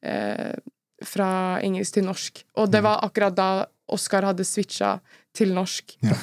eh, 0.04 0.52
fra 1.08 1.30
engelsk 1.64 1.96
til 1.96 2.04
norsk. 2.10 2.44
Og 2.58 2.68
Mm. 2.68 2.72
det 2.76 2.82
var 2.84 3.00
akkurat 3.08 3.36
da 3.38 3.50
Oskar 3.90 4.22
hadde 4.28 4.44
switcha 4.46 5.00
til 5.34 5.54
norsk. 5.56 5.96
Ja. 6.04 6.18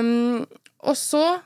Um, 0.00 0.46
og 0.88 0.96
så 0.98 1.40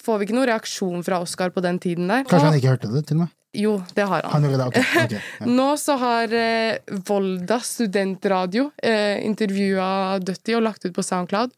får 0.00 0.18
vi 0.20 0.24
ikke 0.28 0.36
noen 0.38 0.48
reaksjon 0.48 1.02
fra 1.04 1.18
Oskar 1.20 1.50
på 1.50 1.60
den 1.64 1.78
tiden 1.82 2.08
der. 2.08 2.22
Kanskje 2.24 2.46
han 2.46 2.56
ikke 2.60 2.72
hørte 2.76 2.92
det, 2.94 3.02
til 3.08 3.16
og 3.18 3.24
med. 3.26 3.34
Jo, 3.54 3.74
det 3.94 4.02
har 4.02 4.22
han. 4.22 4.42
Han 4.44 4.52
det, 4.52 4.66
okay. 4.66 4.84
Okay. 5.04 5.20
ja. 5.40 5.46
Nå 5.46 5.68
så 5.80 5.96
har 6.00 6.32
eh, 6.34 6.78
Volda 7.06 7.60
studentradio 7.60 8.70
eh, 8.82 9.20
intervjua 9.26 10.18
Dutty 10.18 10.56
og 10.58 10.64
lagt 10.66 10.84
ut 10.84 10.94
på 10.96 11.02
Soundcloud. 11.04 11.54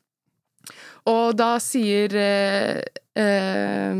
Og 1.06 1.36
da 1.38 1.54
sier 1.62 2.14
eh, 2.18 2.82
eh, 3.16 3.94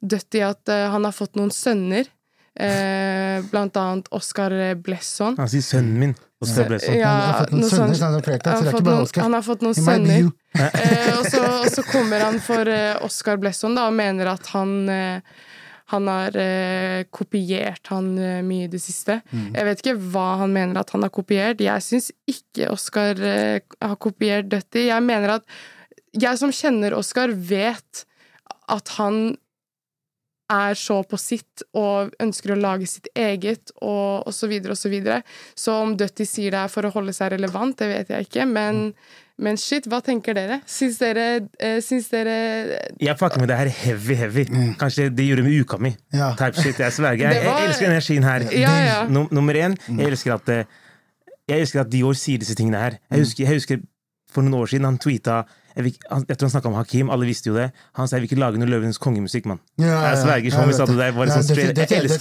Dutty 0.00 0.42
at 0.44 0.68
eh, 0.72 0.86
han 0.92 1.06
har 1.08 1.16
fått 1.16 1.38
noen 1.38 1.52
sønner. 1.54 2.08
Eh, 2.56 3.42
blant 3.50 3.76
annet 3.76 4.06
Oscar 4.16 4.54
Blesson. 4.80 5.36
Han 5.36 5.48
sier 5.52 5.60
'sønnen 5.60 5.98
min'. 6.00 6.16
Oscar 6.40 6.68
Blesson. 6.68 6.94
Ja, 6.94 7.12
sånn. 7.12 7.16
Han 7.16 7.32
har 7.32 7.38
fått 7.40 7.52
noen 7.52 7.60
noe 7.60 7.70
sønner, 7.70 7.94
sånt. 7.94 8.02
han 8.02 8.12
har 8.12 8.22
Han 8.56 8.66
har 8.66 8.80
noen- 8.82 9.22
Han 9.22 9.32
har 9.32 9.42
fått 9.42 9.62
noen 9.62 9.74
sønner. 9.74 10.32
Eh, 10.56 11.18
og, 11.18 11.26
så, 11.32 11.42
og 11.64 11.70
så 11.72 11.82
kommer 11.90 12.20
han 12.20 12.40
for 12.40 12.68
eh, 12.68 12.96
Oscar 13.04 13.36
Blesson 13.40 13.74
da, 13.76 13.86
og 13.88 13.94
mener 13.96 14.26
at 14.26 14.46
han 14.52 14.88
eh, 14.88 15.20
han 15.92 16.08
har 16.10 16.36
eh, 16.40 17.04
kopiert 17.14 17.92
han 17.92 18.10
eh, 18.18 18.42
mye 18.42 18.66
i 18.66 18.72
det 18.72 18.80
siste. 18.82 19.20
Mm. 19.30 19.48
Jeg 19.54 19.68
vet 19.68 19.82
ikke 19.82 19.98
hva 20.10 20.26
han 20.42 20.54
mener 20.54 20.80
at 20.80 20.90
han 20.94 21.06
har 21.06 21.12
kopiert. 21.14 21.62
Jeg 21.62 21.84
syns 21.86 22.10
ikke 22.26 22.72
Oscar 22.72 23.22
eh, 23.22 23.62
har 23.62 23.98
kopiert 24.02 24.50
Dutty. 24.50 24.88
Jeg 24.88 25.06
mener 25.06 25.38
at 25.38 25.58
jeg 26.16 26.40
som 26.40 26.54
kjenner 26.54 26.96
Oscar, 26.96 27.30
vet 27.30 28.06
at 28.72 28.96
han 28.96 29.36
er 30.50 30.78
så 30.78 31.00
på 31.06 31.18
sitt 31.18 31.62
og 31.74 32.14
ønsker 32.22 32.54
å 32.54 32.58
lage 32.58 32.86
sitt 32.90 33.08
eget, 33.18 33.72
og, 33.80 34.26
osv. 34.26 34.38
så 34.38 34.50
videre 34.50 34.74
og 34.74 34.80
så 34.80 34.90
videre. 34.90 35.20
Så 35.58 35.74
om 35.84 35.94
Dutty 35.98 36.26
sier 36.26 36.54
det 36.54 36.64
er 36.64 36.72
for 36.72 36.86
å 36.86 36.92
holde 36.94 37.14
seg 37.14 37.34
relevant, 37.34 37.78
det 37.78 37.90
vet 37.90 38.12
jeg 38.14 38.28
ikke, 38.28 38.46
men, 38.50 38.88
men 39.38 39.56
shit, 39.60 39.84
hva 39.90 39.98
tenker 40.00 40.34
dere? 40.34 40.60
Syns 40.66 40.96
dere, 40.98 41.24
eh, 41.60 41.80
syns 41.84 42.06
dere 42.08 42.36
Jeg 43.00 43.18
fucker 43.18 43.38
med 43.42 43.48
det 43.48 43.56
her 43.58 43.68
heavy, 43.68 44.14
heavy. 44.14 44.44
Kanskje 44.80 45.10
det 45.14 45.26
gjorde 45.28 45.42
med 45.44 45.60
uka 45.60 45.76
mi. 45.78 45.90
Ja. 46.14 46.30
Type 46.38 46.56
shit, 46.62 46.78
Jeg 46.78 46.92
sverger. 46.92 47.32
Jeg, 47.32 47.44
var- 47.44 47.58
jeg 47.60 47.68
elsker 47.68 47.86
energien 47.90 48.24
her. 48.24 48.40
Ja, 48.52 48.74
ja. 48.86 49.06
Num 49.08 49.28
nummer 49.30 49.52
én, 49.54 49.76
jeg 49.88 50.06
elsker 50.08 50.34
at 50.34 50.48
eh, 50.48 50.64
Jeg 51.48 51.60
elsker 51.60 51.80
at 51.80 51.90
Dior 51.92 52.12
sier 52.18 52.38
disse 52.38 52.54
tingene 52.58 52.78
her. 52.80 52.96
Jeg 53.10 53.18
husker, 53.20 53.44
jeg 53.44 53.54
husker 53.60 53.78
for 54.32 54.42
noen 54.42 54.54
år 54.62 54.66
siden 54.72 54.84
han 54.84 54.96
tweeta 54.98 55.44
Jeg, 55.76 55.84
vil, 55.84 55.96
han, 56.08 56.22
jeg 56.24 56.38
tror 56.38 56.48
han 56.48 56.52
snakka 56.54 56.70
om 56.70 56.76
Hakim, 56.78 57.10
alle 57.12 57.26
visste 57.28 57.50
jo 57.50 57.56
det. 57.56 57.66
Han 57.98 58.08
sa 58.08 58.16
jeg 58.16 58.24
vil 58.24 58.30
ikke 58.30 58.40
lage 58.40 58.60
noe 58.60 58.70
Løvenes 58.70 58.96
kongemusikk, 59.02 59.44
mann. 59.50 59.60
Ja, 59.76 59.90
ja. 59.90 59.98
Jeg 60.14 60.22
sverger, 60.22 60.54
som 60.54 60.70
vi 60.70 60.76
sa 60.78 60.86
det 60.88 60.94
det. 60.96 61.02
der. 61.02 61.14
Var 61.18 61.28
Ja, 61.28 61.36
sånn 61.44 61.58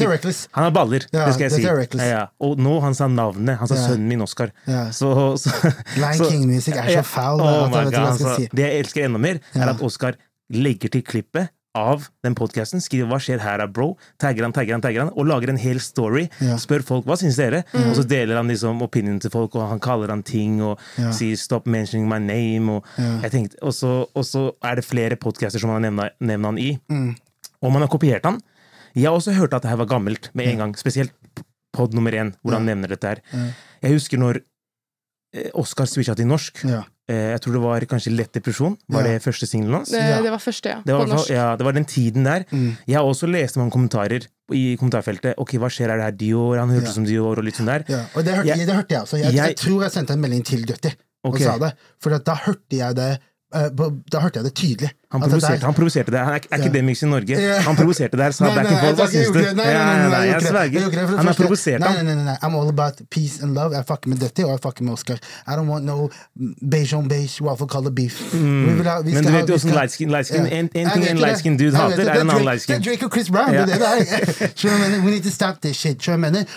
er 0.04 0.12
reckless. 0.12 0.42
Han 0.58 0.68
har 0.68 0.76
baller, 0.76 1.08
det 1.14 1.30
skal 1.38 1.48
jeg 1.48 1.56
si. 1.56 2.12
Og 2.44 2.60
nå 2.60 2.76
han 2.84 2.98
sa 2.98 3.08
navnet. 3.08 3.56
Han 3.62 3.72
sa 3.72 3.80
sønnen 3.80 4.12
min, 4.12 4.26
Oscar. 4.26 4.52
Ja. 4.68 4.90
Så, 4.96 5.14
så, 5.40 5.56
Lion 5.96 6.28
King-musikk 6.28 6.82
er 6.84 6.92
så 7.00 7.06
fæl. 7.08 7.44
Oh 7.46 7.72
jeg 7.72 7.96
jeg 7.96 8.20
si. 8.20 8.50
Det 8.52 8.68
jeg 8.68 8.84
elsker 8.84 9.08
enda 9.08 9.24
mer, 9.24 9.40
er 9.56 9.72
at 9.72 9.84
Oscar 9.86 10.20
legger 10.52 10.92
til 10.94 11.06
klippet 11.06 11.55
av 11.76 12.08
den 12.24 12.36
podkasten, 12.36 12.80
skriver 12.82 13.10
'hva 13.12 13.20
skjer 13.20 13.40
her, 13.44 13.66
bro', 13.68 13.98
tagger 14.18 14.44
han, 14.44 14.54
tagger 14.54 14.74
han, 14.74 14.82
tagger 14.82 15.00
han, 15.04 15.10
og 15.16 15.26
lager 15.28 15.50
en 15.50 15.58
hel 15.60 15.80
story. 15.80 16.30
Ja. 16.42 16.56
Spør 16.58 16.82
folk 16.84 17.06
'hva 17.06 17.18
syns 17.20 17.36
dere', 17.38 17.64
og 17.74 17.96
så 17.96 18.08
deler 18.08 18.36
han 18.38 18.48
liksom 18.48 18.82
opinionen 18.82 19.20
til 19.22 19.30
folk, 19.32 19.56
og 19.56 19.70
han 19.70 19.80
kaller 19.80 20.08
han 20.10 20.24
ting, 20.24 20.62
og 20.62 20.80
Ja. 20.98 21.12
sier 21.12 21.36
'stop 21.36 21.68
mentioning 21.68 22.08
my 22.08 22.18
name', 22.20 22.70
og 22.70 22.84
Ja. 22.98 23.20
jeg 23.22 23.32
tenkte, 23.32 23.56
og 23.62 23.74
så, 23.74 24.08
og 24.16 24.24
så 24.26 24.52
er 24.64 24.76
det 24.76 24.86
flere 24.86 25.16
podcaster 25.16 25.60
som 25.60 25.70
han 25.70 25.84
har 25.84 26.12
nevnt 26.22 26.46
han 26.46 26.58
i. 26.58 26.80
Mm. 26.90 27.16
Og 27.62 27.72
man 27.72 27.82
har 27.82 27.88
kopiert 27.90 28.24
han. 28.26 28.42
Jeg 28.96 29.04
har 29.04 29.12
også 29.18 29.34
hørt 29.34 29.54
at 29.54 29.62
det 29.62 29.70
her 29.70 29.78
var 29.78 29.86
gammelt 29.88 30.30
med 30.34 30.48
en 30.48 30.58
gang, 30.58 30.76
spesielt 30.78 31.12
pod 31.74 31.94
nummer 31.94 32.12
én, 32.12 32.34
hvor 32.44 32.54
han 32.54 32.66
nevner 32.66 32.88
dette 32.88 33.04
her. 33.08 33.18
Jeg 33.84 33.92
husker 33.92 34.18
når 34.18 34.40
eh, 35.34 35.50
Oscar 35.54 35.86
switcha 35.86 36.16
til 36.16 36.26
norsk, 36.28 36.64
Ja. 36.64 36.84
Eh, 37.10 37.32
Jeg 37.36 37.42
tror 37.42 37.54
det 37.54 37.62
var 37.62 37.80
kanskje 37.92 38.16
Lett 38.16 38.32
depresjon. 38.34 38.78
Var 38.90 39.02
Ja. 39.04 39.08
det 39.14 39.22
første 39.24 39.46
singelen 39.48 39.74
hans? 39.80 39.90
Det, 39.92 40.02
det 40.24 40.32
var 40.32 40.40
første, 40.40 40.70
ja. 40.70 40.82
Det 40.86 40.94
var, 40.94 41.06
på 41.06 41.14
norsk. 41.14 41.30
ja, 41.30 41.56
det 41.56 41.66
var 41.66 41.72
den 41.74 41.86
tiden 41.86 42.24
der. 42.24 42.46
Mm. 42.52 42.78
Jeg 42.88 42.96
har 42.98 43.04
også 43.06 43.28
lest 43.32 43.58
mange 43.58 43.72
kommentarer 43.72 44.28
i 44.54 44.76
kommentarfeltet. 44.80 45.34
Ok, 45.38 45.56
hva 45.62 45.70
skjer, 45.70 45.90
er 45.90 45.98
det 45.98 46.04
her 46.10 46.12
Dior? 46.12 46.58
Han 46.60 46.70
hørtes 46.70 46.92
Ja. 46.94 46.98
som 47.00 47.06
Dior, 47.06 47.38
og 47.38 47.44
litt 47.44 47.56
sånn 47.56 47.66
der. 47.70 47.84
Ja, 47.90 48.06
og 48.16 48.24
det 48.26 48.34
hørte, 48.36 48.48
Jeg- 48.48 48.66
det 48.68 48.76
hørte 48.76 48.90
jeg 48.96 49.02
også. 49.02 49.18
Jeg, 49.18 49.34
jeg, 49.34 49.48
jeg- 49.48 49.56
tror 49.58 49.82
jeg 49.84 49.92
sendte 49.92 50.14
en 50.14 50.22
melding 50.22 50.44
til 50.46 50.66
Døtti 50.66 50.94
og 51.24 51.40
sa 51.40 51.58
det. 51.58 51.74
For 52.00 52.10
da 52.20 52.36
hørte 52.36 52.70
jeg 52.78 52.96
det 52.96 53.20
eh, 53.54 53.70
Da 54.10 54.20
hørte 54.20 54.36
jeg 54.42 54.44
det 54.44 54.54
tydelig. 54.56 54.92
Han 55.22 55.30
dette 55.30 55.36
er- 55.36 55.40
provoserte, 55.40 55.66
han 55.66 55.74
provoserte 55.80 56.12
det. 56.12 56.20
Han 56.26 56.34
er, 56.34 56.42
er 56.52 56.58
ikke 56.64 56.74
Demix 56.74 57.04
i 57.04 57.10
Norge. 57.10 57.36
Han 57.68 57.76
provoserte 57.76 58.18
der, 58.18 58.32
sa 58.32 58.46
Nei, 58.46 58.56
nei, 58.56 58.64
back 58.64 58.72
and 58.72 58.80
forth. 58.80 58.96
Hva 58.96 59.06
jeg- 59.06 59.14
jeg 59.14 59.26
syns 59.26 59.34
du? 59.36 59.40
det. 59.40 59.56
Nei, 59.56 59.66
nei, 59.66 59.86
nei, 59.86 60.10
nei, 60.10 60.26
jeg 60.32 60.42
sverger. 60.42 60.82
Han 61.18 61.26
har 61.28 61.34
provosert 61.34 61.84
ham. 61.84 61.94
nei, 62.06 62.16
nei, 62.16 62.24
nei, 62.24 62.38
I'm 62.44 62.56
all 62.60 62.70
about 62.70 63.02
peace 63.10 63.42
and 63.44 63.54
love. 63.56 63.72
Jeg 63.76 63.86
fucker 63.88 64.10
med 64.10 64.18
Døtti, 64.20 64.44
og 64.44 64.50
jeg 64.56 64.60
fucker 64.64 64.84
med 64.84 64.94
Oscar. 64.94 65.18
I 65.48 65.52
don't 65.58 65.70
want 65.72 65.86
no 65.86 66.10
beige 66.72 66.94
on 66.96 67.08
beige 67.08 67.42
waffle 67.42 67.68
color 67.68 67.92
beef. 67.92 68.20
Vi 68.34 68.38
vil 68.40 68.84
ha- 68.84 69.02
vi 69.02 69.12
Mm. 69.12 69.14
Men 69.16 69.24
du 69.24 69.32
vet 69.32 69.48
jo 69.50 69.54
vi 69.54 69.54
åssen 69.54 69.72
lightskin. 69.72 70.14
En, 70.46 70.70
ting 70.70 71.08
en 71.08 71.18
lightskin 71.18 71.58
dude 71.58 71.76
hater, 71.76 72.00
er 72.10 72.22
en 72.22 72.30
annen 72.30 72.46
lightskin. 72.46 72.46
light 72.46 72.62
skin. 72.62 72.76
Det 72.76 72.88
er 72.88 72.92
Drake 72.92 73.06
og 73.06 73.12
Chris 73.12 73.30
Brown, 73.30 73.52
det 73.54 73.60
er 73.60 73.66
det? 73.66 75.02
We 75.06 75.12
need 75.12 75.24
to 75.24 75.30
stop 75.30 75.62
this 75.62 75.78
shit. 75.78 76.08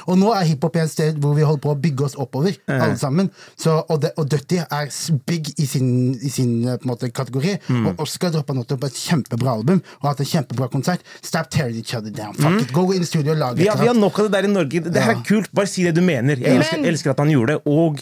Og 0.06 0.18
nå 0.18 0.32
er 0.32 0.44
hiphop 0.44 0.76
et 0.76 0.90
sted 0.90 1.14
hvor 1.20 1.34
vi 1.34 1.42
holder 1.42 1.60
på 1.60 1.70
å 1.74 1.78
bygge 1.80 2.04
oss 2.04 2.14
oppover, 2.14 2.56
alle 2.68 2.96
sammen. 2.98 3.30
Og, 3.66 3.90
og 4.16 4.30
Dutty 4.30 4.56
er 4.58 4.88
big 5.26 5.48
i 5.58 5.66
sin, 5.66 6.14
i 6.22 6.28
sin 6.28 6.68
eh, 6.68 7.08
kategori. 7.14 7.56
Mm. 7.68 7.86
Og 7.86 8.00
Oscar 8.00 8.30
droppa 8.48 8.56
nettopp 8.56 8.84
et 8.88 8.96
kjempebra 8.98 9.52
album 9.58 9.82
og 10.00 10.08
hatt 10.08 10.20
en 10.24 10.28
kjempebra 10.32 10.68
konsert. 10.72 11.00
Stop 11.22 11.50
tearing 11.50 11.76
each 11.76 11.94
other 11.94 12.10
down. 12.10 12.34
Fuck 12.34 12.62
it. 12.62 12.72
Go 12.72 12.90
in 12.92 13.04
studio 13.04 13.32
og 13.32 13.38
lag 13.38 13.54
Mm. 13.54 13.58
Vi 13.58 13.64
et 13.64 13.68
har, 13.74 13.80
vi 13.82 13.86
har 13.88 13.94
nok 13.94 14.18
av 14.18 14.30
det 14.30 14.32
der 14.32 14.48
i 14.48 14.52
Norge. 14.52 14.80
Det 14.92 15.02
her 15.02 15.12
Ja. 15.12 15.18
er 15.18 15.24
kult. 15.24 15.52
Bare 15.52 15.66
si 15.66 15.82
det 15.84 15.94
du 15.94 16.00
mener. 16.00 16.36
Jeg 16.36 16.52
Men- 16.52 16.62
elsker, 16.62 16.84
elsker 16.84 17.10
at 17.10 17.18
han 17.18 17.28
gjorde 17.30 17.46
det, 17.54 17.62
og 17.66 18.00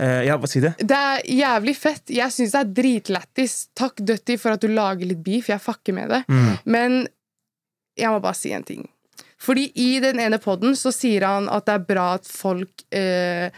uh, 0.00 0.24
Ja, 0.26 0.36
hva 0.38 0.48
si 0.48 0.60
det? 0.60 0.74
Det 0.78 0.90
er 0.90 1.20
jævlig 1.28 1.76
fett. 1.76 2.02
Jeg 2.10 2.30
syns 2.30 2.52
det 2.52 2.60
er 2.60 2.82
dritlættis. 2.82 3.68
Takk, 3.74 3.96
Dutty, 3.96 4.36
for 4.36 4.50
at 4.52 4.60
du 4.60 4.68
lager 4.68 5.06
litt 5.06 5.22
beef. 5.22 5.48
Jeg 5.48 5.60
fucker 5.60 5.92
med 5.94 6.08
det. 6.08 6.24
Mm. 6.28 6.58
Men 6.64 7.08
jeg 7.96 8.08
må 8.10 8.20
bare 8.20 8.34
si 8.34 8.52
en 8.52 8.62
ting. 8.64 8.88
Fordi 9.38 9.70
i 9.76 10.00
den 10.00 10.18
ene 10.20 10.38
poden 10.38 10.72
så 10.74 10.90
sier 10.92 11.22
han 11.26 11.48
at 11.48 11.66
det 11.66 11.74
er 11.74 11.78
bra 11.84 12.14
at 12.14 12.24
folk 12.26 12.82
eh, 12.90 13.50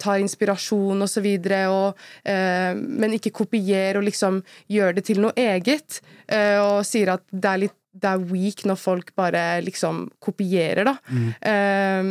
tar 0.00 0.18
inspirasjon 0.22 1.04
videre, 1.22 1.94
eh, 2.24 2.74
men 2.74 3.16
ikke 3.16 3.30
kopierer 3.30 3.98
og 3.98 4.06
liksom 4.08 4.42
gjør 4.68 4.94
det 4.94 5.04
til 5.04 5.20
noe 5.20 5.32
eget. 5.36 6.00
Eh, 6.26 6.58
og 6.58 6.86
sier 6.86 7.14
at 7.14 7.24
det 7.30 7.50
er 7.50 7.62
litt 7.66 7.74
det 7.98 8.06
er 8.06 8.20
weak 8.30 8.64
når 8.68 8.76
folk 8.78 9.08
bare 9.18 9.60
liksom 9.64 10.04
kopierer, 10.22 10.86
da. 10.86 10.96
Eh, 11.42 12.10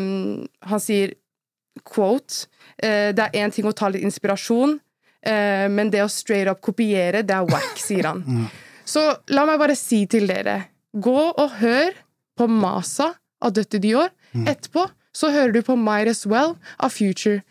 han 0.67 0.81
sier 0.83 1.13
quote 1.85 2.47
eh, 2.81 3.13
Det 3.15 3.23
er 3.23 3.37
én 3.45 3.53
ting 3.53 3.67
å 3.69 3.75
ta 3.77 3.87
litt 3.93 4.03
inspirasjon, 4.03 4.79
eh, 5.21 5.67
men 5.71 5.91
det 5.93 6.01
å 6.03 6.09
straight 6.11 6.49
up 6.51 6.59
kopiere, 6.65 7.23
det 7.23 7.35
er 7.37 7.47
wack, 7.47 7.77
sier 7.87 8.09
han. 8.09 8.49
Så 8.87 9.05
la 9.35 9.45
meg 9.47 9.61
bare 9.61 9.77
si 9.77 10.05
til 10.07 10.27
dere 10.27 10.61
Gå 10.97 11.19
og 11.29 11.57
hør 11.59 11.95
på 12.37 12.47
Masa 12.49 13.11
av 13.43 13.53
Døtte 13.53 13.79
Dior. 13.83 14.09
Etterpå 14.33 14.87
så 15.17 15.31
hører 15.33 15.55
du 15.57 15.61
på 15.65 15.75
Might 15.79 16.11
As 16.11 16.25
Well 16.29 16.55
av 16.77 16.93
Future. 16.93 17.41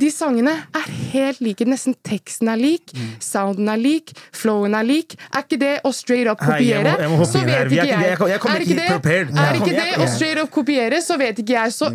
De 0.00 0.08
sangene 0.10 0.54
er 0.74 0.86
helt 1.12 1.40
like. 1.44 1.66
Nesten 1.68 1.94
teksten 2.08 2.48
er 2.48 2.56
lik, 2.58 2.94
sounden 3.22 3.68
er 3.68 3.76
lik, 3.78 4.14
flowen 4.34 4.74
er 4.74 4.86
lik. 4.88 5.14
Er 5.36 5.44
ikke 5.44 5.58
det 5.60 5.72
å 5.86 5.92
straight 5.94 6.30
up 6.32 6.40
Hei, 6.42 6.62
jeg 6.64 6.80
må- 6.82 6.88
kopiere, 6.88 7.02
jeg 7.04 7.10
må 7.12 7.26
så 7.28 7.42
vet 7.44 7.66
ikke 7.70 7.86
jeg. 7.86 7.92
Er 7.92 8.14
ikke 8.16 8.62
ikke 8.62 8.78
det, 8.80 8.88
er 9.44 9.60
ikke 9.60 9.76
det 9.76 9.90
å 10.00 10.08
straight 10.16 10.40
up 10.42 10.50
kopiere, 10.50 11.02
så 11.04 11.18
vet 11.20 11.38
ikke 11.44 11.54
jeg. 11.58 11.76
Så 11.76 11.92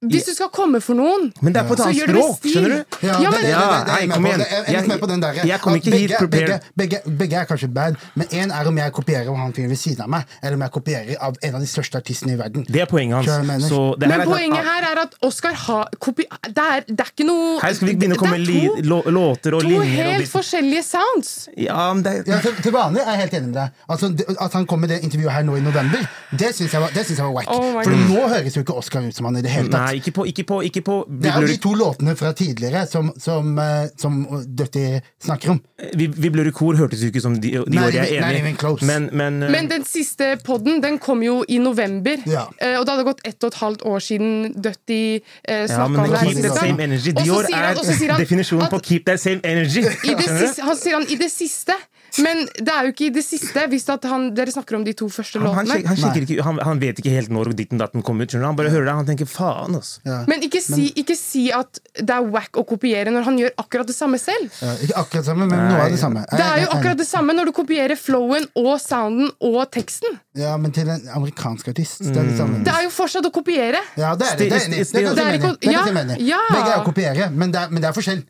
hvis 0.00 0.24
du 0.24 0.32
skal 0.32 0.48
komme 0.48 0.80
for 0.80 0.94
noen, 0.96 1.32
Men 1.44 1.52
det 1.52 1.60
er 1.60 1.66
på 1.68 1.74
et 1.76 1.80
så 1.84 1.90
gjør 1.92 2.06
det 2.06 2.14
med 2.14 2.36
stil. 2.36 2.52
skjønner 2.54 2.70
du? 2.70 2.76
Ja, 3.06 3.12
det- 3.12 3.20
men 3.20 3.32
det- 3.32 3.40
det- 3.40 3.42
det- 3.42 3.50
Ja, 3.50 3.96
jeg 4.00 4.10
kom 4.10 4.24
igjen. 4.26 4.38
Jeg 4.40 4.88
Jeg- 4.88 5.08
den 5.08 5.20
der. 5.20 5.32
jeg 5.44 5.60
kommer 5.60 5.76
At 5.78 5.84
ikke 5.86 5.98
hit 5.98 6.12
prepared. 6.18 6.60
Begge, 6.76 7.00
begge, 7.04 7.16
begge 7.18 7.36
er 7.36 7.44
kanskje 7.44 7.68
bad, 7.74 7.96
men 8.14 8.26
én 8.28 8.50
er 8.60 8.66
om 8.68 8.76
jeg 8.78 8.92
kopierer 8.92 9.36
han 9.36 9.52
fyren 9.52 9.68
ved 9.68 9.76
siden 9.76 10.00
av 10.00 10.08
meg, 10.08 10.22
eller 10.42 10.54
om 10.56 10.62
jeg 10.62 10.70
kopierer 10.70 11.16
av 11.20 11.36
en 11.42 11.54
av 11.54 11.60
de 11.60 11.66
største 11.66 11.96
artistene 12.00 12.32
i 12.32 12.36
verden. 12.36 12.64
Det 12.64 12.80
er 12.80 12.86
poenget 12.86 13.14
hans. 13.16 13.26
Så 13.68 13.94
det 13.98 14.08
Men 14.08 14.10
her 14.10 14.20
er- 14.20 14.24
poenget 14.26 14.64
her 14.64 14.82
er 14.96 15.00
at 15.02 15.14
Oscar 15.22 15.52
har 15.52 15.88
kopi... 16.00 16.24
Det 16.48 16.56
er, 16.58 16.80
det 16.88 17.00
er 17.00 17.04
ikke 17.04 17.26
noe 17.26 17.60
Her 17.60 17.74
skal 17.74 17.88
vi 17.88 17.94
begynne 17.96 18.14
å 18.16 18.18
komme 18.18 18.30
med 18.38 18.46
li, 18.46 18.60
to- 18.68 19.02
låter 19.10 19.52
og 19.54 19.62
To 19.62 19.68
linjer 19.68 20.04
To 20.04 20.10
helt 20.10 20.28
forskjellige 20.28 20.82
sounds. 20.84 21.48
Ja, 21.56 21.92
men 21.92 22.02
det 22.02 22.26
Ja, 22.26 22.40
til, 22.40 22.52
til 22.62 22.72
vanlig 22.72 23.00
er 23.04 23.10
jeg 23.10 23.20
helt 23.20 23.32
enig 23.34 23.48
med 23.52 23.54
deg. 23.54 23.70
Altså, 23.88 24.16
det- 24.16 24.26
At 24.40 24.52
han 24.52 24.66
kom 24.66 24.80
med 24.80 24.88
det 24.88 25.02
intervjuet 25.02 25.30
her 25.32 25.42
nå 25.42 25.56
i 25.56 25.60
november, 25.60 25.98
det 26.36 26.54
syns 26.56 26.72
jeg 26.72 26.80
var, 26.80 26.88
det 26.94 27.04
synes 27.06 27.18
jeg 27.18 27.26
var 27.26 27.32
wack. 27.34 27.46
Oh 27.50 27.82
For 27.82 27.90
nå 27.90 28.28
høres 28.28 28.54
jo 28.56 28.62
ikke 28.62 28.74
Oscar 28.76 29.00
ut 29.06 29.14
som 29.14 29.26
han 29.26 29.36
i 29.36 29.42
det 29.42 29.50
hele 29.50 29.68
tatt. 29.68 29.89
Nei, 29.90 29.98
ikke 30.00 30.12
på, 30.14 30.24
ikke 30.30 30.44
på, 30.46 30.60
ikke 30.68 30.82
på 30.86 30.96
Det 31.10 31.30
er 31.30 31.42
jo 31.42 31.50
de 31.50 31.56
to 31.62 31.72
låtene 31.74 32.14
fra 32.18 32.30
tidligere 32.36 32.84
som, 32.86 33.10
som, 33.18 33.52
eh, 33.58 33.90
som 33.98 34.20
Dutty 34.46 34.84
snakker 35.24 35.54
om. 35.56 35.60
Vi, 35.98 36.06
vi 36.06 36.30
blør 36.32 36.50
i 36.50 36.54
kor 36.54 36.78
hørtes 36.78 37.02
jo 37.02 37.10
ikke 37.10 37.22
som 37.24 37.36
de, 37.42 37.52
de 37.58 37.74
Nei, 37.74 37.86
år 37.88 37.98
jeg 37.98 38.20
er 38.20 38.38
enig 38.38 38.54
close. 38.60 38.86
Men, 38.86 39.08
men, 39.16 39.42
uh... 39.42 39.50
Men 39.52 39.70
den 39.70 39.86
siste 39.88 40.32
podden 40.46 40.80
den 40.84 41.00
kom 41.02 41.24
jo 41.26 41.40
i 41.48 41.58
november. 41.62 42.22
Ja. 42.30 42.46
Eh, 42.60 42.78
og 42.78 42.86
det 42.86 42.94
hadde 42.94 43.06
gått 43.10 43.24
ett 43.26 43.38
og 43.42 43.52
et 43.52 43.60
halvt 43.60 43.86
år 43.90 44.04
siden 44.06 44.34
Døtti 44.54 45.02
eh, 45.18 45.66
snakka 45.66 46.06
ja, 46.06 46.06
om 46.06 46.14
det. 46.14 46.20
keep 46.24 46.42
that 46.46 46.60
same 46.60 46.84
energy. 46.88 47.14
Dior 47.16 47.48
han- 47.50 47.74
er 47.74 47.84
sier 47.90 48.14
han 48.14 48.22
definisjonen 48.22 48.68
at 48.68 48.74
på 48.74 48.82
keep 48.90 49.08
that 49.10 49.20
same 49.20 49.40
energy. 49.44 49.82
i 49.82 50.14
det 50.14 50.28
siste, 50.28 50.62
han 50.62 50.78
sier 50.78 51.00
han 51.00 51.08
i 51.10 51.18
det 51.20 51.30
siste. 51.32 51.76
Men 52.18 52.42
det 52.58 52.72
er 52.72 52.88
jo 52.88 52.94
ikke 52.94 53.06
i 53.06 53.12
det 53.14 53.22
siste, 53.24 53.64
hvis 53.70 53.86
at 53.92 54.06
han, 54.10 54.30
dere 54.34 54.52
snakker 54.52 54.78
om 54.78 54.84
de 54.86 54.94
to 54.96 55.08
første 55.12 55.38
Han, 55.38 55.52
han, 55.54 55.68
låtene. 55.70 55.86
Han, 55.88 56.00
han, 56.02 56.22
ikke, 56.24 56.42
han, 56.46 56.60
han 56.66 56.82
vet 56.82 57.00
ikke 57.02 57.12
helt 57.14 57.32
når 57.34 57.52
ditten 57.58 57.80
datten 57.80 58.04
kom 58.06 58.20
ut. 58.20 58.34
Han 58.34 58.58
bare 58.58 58.72
hører 58.72 58.88
det, 58.88 58.96
han 59.00 59.08
tenker 59.08 59.28
faen, 59.30 59.76
altså. 59.78 60.02
Ja. 60.08 60.20
Men 60.30 60.42
ikke 60.46 60.62
si, 60.64 60.88
ikke 61.00 61.16
si 61.18 61.46
at 61.54 61.80
det 61.98 62.16
er 62.16 62.26
wack 62.32 62.58
å 62.60 62.64
kopiere 62.68 63.12
når 63.14 63.28
han 63.28 63.38
gjør 63.40 63.54
akkurat 63.62 63.90
det 63.90 63.96
samme 63.96 64.20
selv. 64.22 64.50
Ja, 64.62 64.74
ikke 64.86 64.98
akkurat 65.04 65.30
samme, 65.30 65.46
men 65.50 65.62
noe 65.70 65.84
av 65.86 65.94
det 65.94 66.00
samme. 66.02 66.24
Det 66.30 66.46
er 66.46 66.64
jo 66.64 66.72
akkurat 66.74 67.00
det 67.00 67.08
samme 67.08 67.36
når 67.36 67.50
du 67.50 67.54
kopierer 67.60 67.98
flowen 68.00 68.48
og 68.58 68.72
sounden 68.82 69.30
og 69.46 69.62
teksten. 69.74 70.18
Ja, 70.38 70.56
men 70.60 70.74
til 70.74 70.90
en 70.90 71.06
amerikansk 71.14 71.72
artist. 71.72 72.02
Det 72.06 72.16
er 72.16 72.28
det 72.30 72.36
samme. 72.38 72.60
Det 72.66 72.74
er 72.74 72.86
jo 72.86 72.92
fortsatt 72.94 73.26
å 73.26 73.32
kopiere. 73.34 73.82
Ja, 73.98 74.14
det 74.18 74.28
er 74.32 74.38
det. 74.40 74.50
Det 74.50 74.60
er. 74.60 74.68
Det 74.70 74.78
jeg 74.80 75.14
Det 75.16 75.24
er. 75.24 75.38
Det 75.40 75.70
er 75.70 76.20
ja. 76.24 76.42
Begge 76.50 76.68
er 76.74 76.78
å 76.80 76.84
kopiere, 76.86 77.30
men 77.34 77.54
det 77.54 77.64
er, 77.64 77.72
men 77.72 77.82
det 77.82 77.90
er 77.90 77.96
forskjell. 77.96 78.22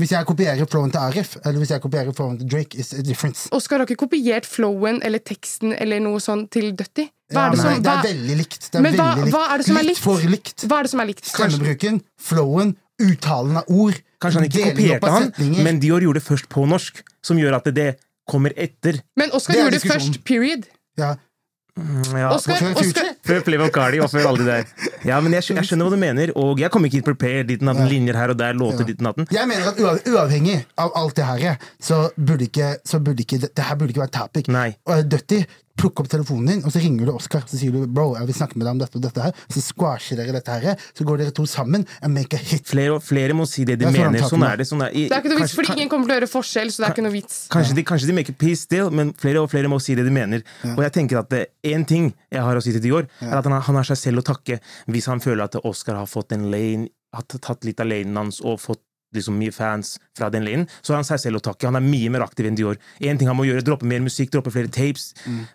Hvis 0.00 0.10
jeg 0.10 0.26
kopierer 0.26 0.66
flowen 0.66 0.90
til 0.90 0.98
Arif, 0.98 1.36
eller 1.44 1.58
hvis 1.62 1.70
jeg 1.70 1.80
kopierer 1.84 2.12
flowen 2.16 2.38
til 2.40 2.48
Drake, 2.50 2.74
is 2.82 2.88
a 2.92 3.02
difference. 3.06 3.46
Oskar, 3.54 3.78
har 3.78 3.86
ikke 3.86 4.00
kopiert 4.08 4.46
flowen 4.46 4.98
eller 5.06 5.22
teksten 5.22 5.70
eller 5.78 6.00
noe 6.02 6.18
sånt 6.22 6.48
til 6.50 6.72
Dutty. 6.74 7.04
Hva 7.30 7.44
er 7.46 7.54
det 7.54 7.58
men 7.60 7.62
som, 7.76 7.82
det 7.84 7.92
er 7.92 8.02
veldig 8.08 8.36
likt. 8.40 8.58
Det 8.72 8.78
er 8.80 8.82
Men 8.82 8.94
hva- 8.98 9.12
likt. 9.20 9.30
hva 9.36 9.42
er 9.54 9.58
det 9.62 9.66
som 9.68 9.76
er 9.78 9.86
likt? 9.86 9.94
litt 9.94 10.02
for 10.02 10.24
likt. 10.34 10.64
hva 10.66 10.78
er 10.80 10.82
det 10.82 10.90
som 10.90 11.00
er 11.04 11.06
likt? 11.12 11.24
Stemmebruken, 11.30 12.00
flowen, 12.20 12.74
uttalen 13.00 13.56
av 13.62 13.70
ord. 13.70 14.00
Kanskje 14.20 14.40
han 14.42 14.48
ikke 14.50 14.66
kopierte 14.72 15.10
han, 15.14 15.30
men 15.62 15.78
Dior 15.80 16.00
gjorde 16.02 16.18
det 16.20 16.26
først 16.26 16.48
på 16.50 16.66
norsk, 16.66 17.00
som 17.22 17.38
gjør 17.38 17.56
at 17.60 17.70
det 17.74 17.88
kommer 18.30 18.52
etter. 18.56 18.98
Men 19.16 19.30
Oskar 19.36 19.54
gjorde 19.62 19.78
det 19.78 19.82
først, 19.86 20.24
period. 20.24 20.66
ja. 20.98 21.14
Ja, 21.74 22.28
Oscar, 22.30 22.54
Før 22.60 22.76
Oscar, 22.78 23.08
Før 23.26 23.40
Playboy 23.42 23.70
Cardi 23.74 23.98
og 23.98 24.10
før 24.12 24.28
alle 24.30 24.44
de 24.44 24.46
der. 24.46 24.68
Ja, 25.08 25.16
men 25.24 25.34
jeg, 25.34 25.42
jeg 25.56 25.66
skjønner 25.66 25.88
hva 25.88 25.96
du 25.96 25.98
mener, 25.98 26.30
og 26.38 26.60
jeg 26.62 26.70
kommer 26.70 26.86
ikke 26.86 27.00
hit 27.00 27.08
prepared 27.08 27.48
dit 27.50 27.64
natten, 27.66 27.88
linjer 27.90 28.14
her 28.14 28.30
og 28.30 28.38
der, 28.38 28.54
låter 28.54 28.86
dit 28.86 29.02
natten. 29.02 29.26
Jeg 29.34 29.50
mener 29.50 29.72
at 29.72 30.06
uavhengig 30.06 30.60
av 30.78 30.94
alt 31.00 31.18
det 31.18 31.26
her, 31.26 31.58
så 31.82 32.04
burde 32.14 32.46
ikke, 32.46 32.76
så 32.86 33.02
burde 33.02 33.26
ikke 33.26 33.40
det, 33.42 33.50
det 33.58 33.66
her 33.66 33.80
burde 33.80 33.90
ikke 33.90 34.04
være 34.04 34.14
topic. 34.20 34.50
Nei. 34.54 34.68
Og 34.86 35.02
Dutty, 35.10 35.42
plukk 35.76 36.00
opp 36.04 36.08
telefonen 36.08 36.46
din, 36.46 36.60
og 36.64 36.70
så 36.72 36.80
ringer 36.80 37.06
du 37.08 37.12
Oscar. 37.12 37.42
Så 37.50 37.58
sier 37.58 37.72
du 37.74 37.86
bro, 37.90 38.14
jeg 38.14 38.28
vil 38.28 38.36
snakke 38.36 38.56
med 38.56 38.66
deg 38.66 38.72
om 38.76 38.78
dette 38.82 38.96
og 38.98 39.02
dette 39.02 39.22
her. 39.24 39.32
Så 39.50 39.60
squasher 39.64 40.16
dere 40.20 40.32
dette 40.36 40.54
her, 40.62 40.76
så 40.94 41.04
går 41.08 41.18
dere 41.24 41.34
to 41.34 41.46
sammen 41.50 41.84
and 42.00 42.14
make 42.14 42.32
a 42.36 42.38
hit. 42.40 42.66
Flere, 42.70 42.94
og 42.94 43.02
flere 43.02 43.34
må 43.36 43.46
si 43.50 43.64
det 43.66 43.78
de 43.80 43.86
Det 43.88 43.92
mener. 43.92 44.20
sånn 44.22 44.22
mener. 44.22 44.28
Sånn 44.30 44.46
er 44.52 44.56
det. 44.56 44.66
Sånn 44.70 44.84
er, 44.86 44.90
i- 44.94 45.08
det 45.08 45.16
er 45.18 45.20
ikke 45.24 45.32
noe 45.34 45.42
vits, 45.42 45.54
for 45.54 45.72
ingen 45.74 45.88
kommer 45.90 46.06
til 46.06 46.14
å 46.14 46.18
gjøre 46.20 46.30
forskjell, 46.30 46.70
så 46.70 46.76
det 46.78 46.86
er 46.88 46.94
ikke 46.94 47.06
noe 47.08 47.12
vits. 47.16 47.48
Kanskje 47.50 47.74
de, 47.74 47.82
kanskje 47.82 48.06
de 48.06 48.12
make 48.20 48.32
peace 48.38 48.60
still, 48.60 48.90
men 48.90 49.12
flere 49.12 49.42
og 49.42 49.50
flere 49.50 49.68
må 49.68 49.80
si 49.82 49.94
det 49.94 50.04
de 50.06 50.10
mener. 50.14 50.42
Og 50.76 50.82
jeg 50.86 50.92
tenker 50.92 51.18
at 51.18 51.30
én 51.64 51.86
ting 51.86 52.14
jeg 52.30 52.40
har 52.42 52.54
å 52.56 52.62
si 52.62 52.72
til 52.72 52.80
Dior, 52.80 53.08
er 53.20 53.34
at 53.38 53.44
han 53.44 53.52
har, 53.52 53.60
han 53.62 53.74
har 53.76 53.84
seg 53.84 53.96
selv 53.98 54.18
å 54.22 54.24
takke 54.24 54.60
hvis 54.88 55.06
han 55.06 55.20
føler 55.20 55.44
at 55.44 55.56
Oscar 55.64 55.96
har 55.96 56.06
fått 56.06 56.32
en 56.32 56.50
lane, 56.50 56.88
har 57.12 57.22
tatt 57.22 57.64
litt 57.64 57.78
av 57.80 57.86
lanen 57.86 58.16
hans 58.16 58.40
og 58.40 58.58
fått 58.60 58.80
liksom 59.14 59.38
mye 59.38 59.52
fans 59.54 59.94
fra 60.18 60.28
den 60.34 60.44
linen, 60.46 60.66
så 60.82 60.92
har 60.94 61.02
han 61.02 61.08
seg 61.08 61.20
selv 61.22 61.40
å 61.40 61.44
takke. 61.50 61.66
Han 61.70 61.76
er 61.78 61.84
mye 61.86 62.10
mer 62.10 62.24
aktiv 62.26 62.46
enn 62.50 62.56
Dior. 62.58 62.76
Én 63.00 63.18
ting 63.18 63.28
han 63.30 63.36
må 63.38 63.46
gjøre, 63.48 63.64
droppe 63.66 63.86
mer 63.88 64.00
musikk, 64.04 64.30
droppe 64.34 64.52
flere 64.54 64.68
tapes. 64.74 65.12
Mm. 65.26 65.46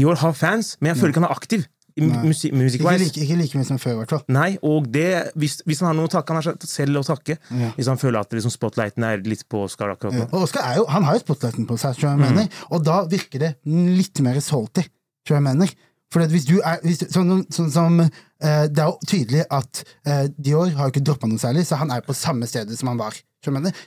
Dior 0.00 0.16
har 0.22 0.32
fans, 0.38 0.76
men 0.80 0.92
jeg 0.94 1.00
føler 1.02 1.14
ikke 1.14 1.22
han 1.24 1.30
er 1.30 1.36
aktiv. 1.36 1.66
musi- 2.00 2.48
Ikke 2.48 2.56
Music-wise. 2.56 2.98
like, 3.02 3.20
ikke 3.20 3.36
like 3.36 3.58
mye 3.58 3.66
som 3.66 3.76
før, 3.82 3.92
i 3.92 3.96
hvert 4.00 4.10
fall. 4.14 4.22
Nei, 4.28 4.56
og 4.62 4.86
det, 4.94 5.32
hvis, 5.36 5.58
hvis 5.66 5.80
han 5.82 5.88
har 5.90 5.94
noe 5.98 6.06
å 6.08 6.12
takke, 6.14 6.28
han 6.32 6.38
har 6.40 6.46
seg 6.46 6.62
selv 6.70 6.96
å 6.96 7.02
takke. 7.04 7.36
Hvis 7.76 7.88
han 7.90 7.98
føler 7.98 8.20
at 8.22 8.30
liksom, 8.32 8.50
spotlighten 8.54 9.04
er 9.04 9.18
litt 9.26 9.42
på 9.50 9.64
Oscar 9.66 9.90
akkurat 9.92 10.14
nå. 10.14 10.28
Og 10.32 10.46
Oscar 10.46 10.62
er 10.70 10.76
jo, 10.78 10.86
han 10.88 11.02
har 11.04 11.18
jo 11.18 11.24
spotlighten 11.26 11.66
på 11.68 11.76
seg, 11.76 11.98
tror 11.98 12.08
jeg 12.12 12.18
jeg 12.18 12.30
mener. 12.30 12.48
og 12.70 12.84
da 12.86 13.04
virker 13.10 13.38
det 13.42 13.50
litt 13.66 14.20
mer 14.24 14.38
salty, 14.40 14.86
tror 15.26 15.36
jeg 15.36 15.42
jeg 15.42 15.48
mener. 15.50 15.74
For 16.10 16.24
hvis 16.26 16.46
du 16.48 16.56
er, 16.64 16.78
hvis 16.82 16.98
du, 17.02 17.06
sånn, 17.12 17.44
sånn 17.54 17.70
som 17.70 18.00
eh, 18.00 18.08
Det 18.40 18.82
er 18.82 18.88
jo 18.88 18.98
tydelig 19.08 19.42
at 19.52 19.82
eh, 20.06 20.28
Dior 20.36 20.70
har 20.76 20.88
jo 20.88 20.94
ikke 20.94 21.04
droppa 21.04 21.28
noe 21.28 21.40
særlig, 21.40 21.66
så 21.68 21.76
han 21.80 21.92
er 21.92 22.04
på 22.06 22.16
samme 22.16 22.48
stedet 22.48 22.78
som 22.78 22.88
han 22.92 23.00
var. 23.00 23.18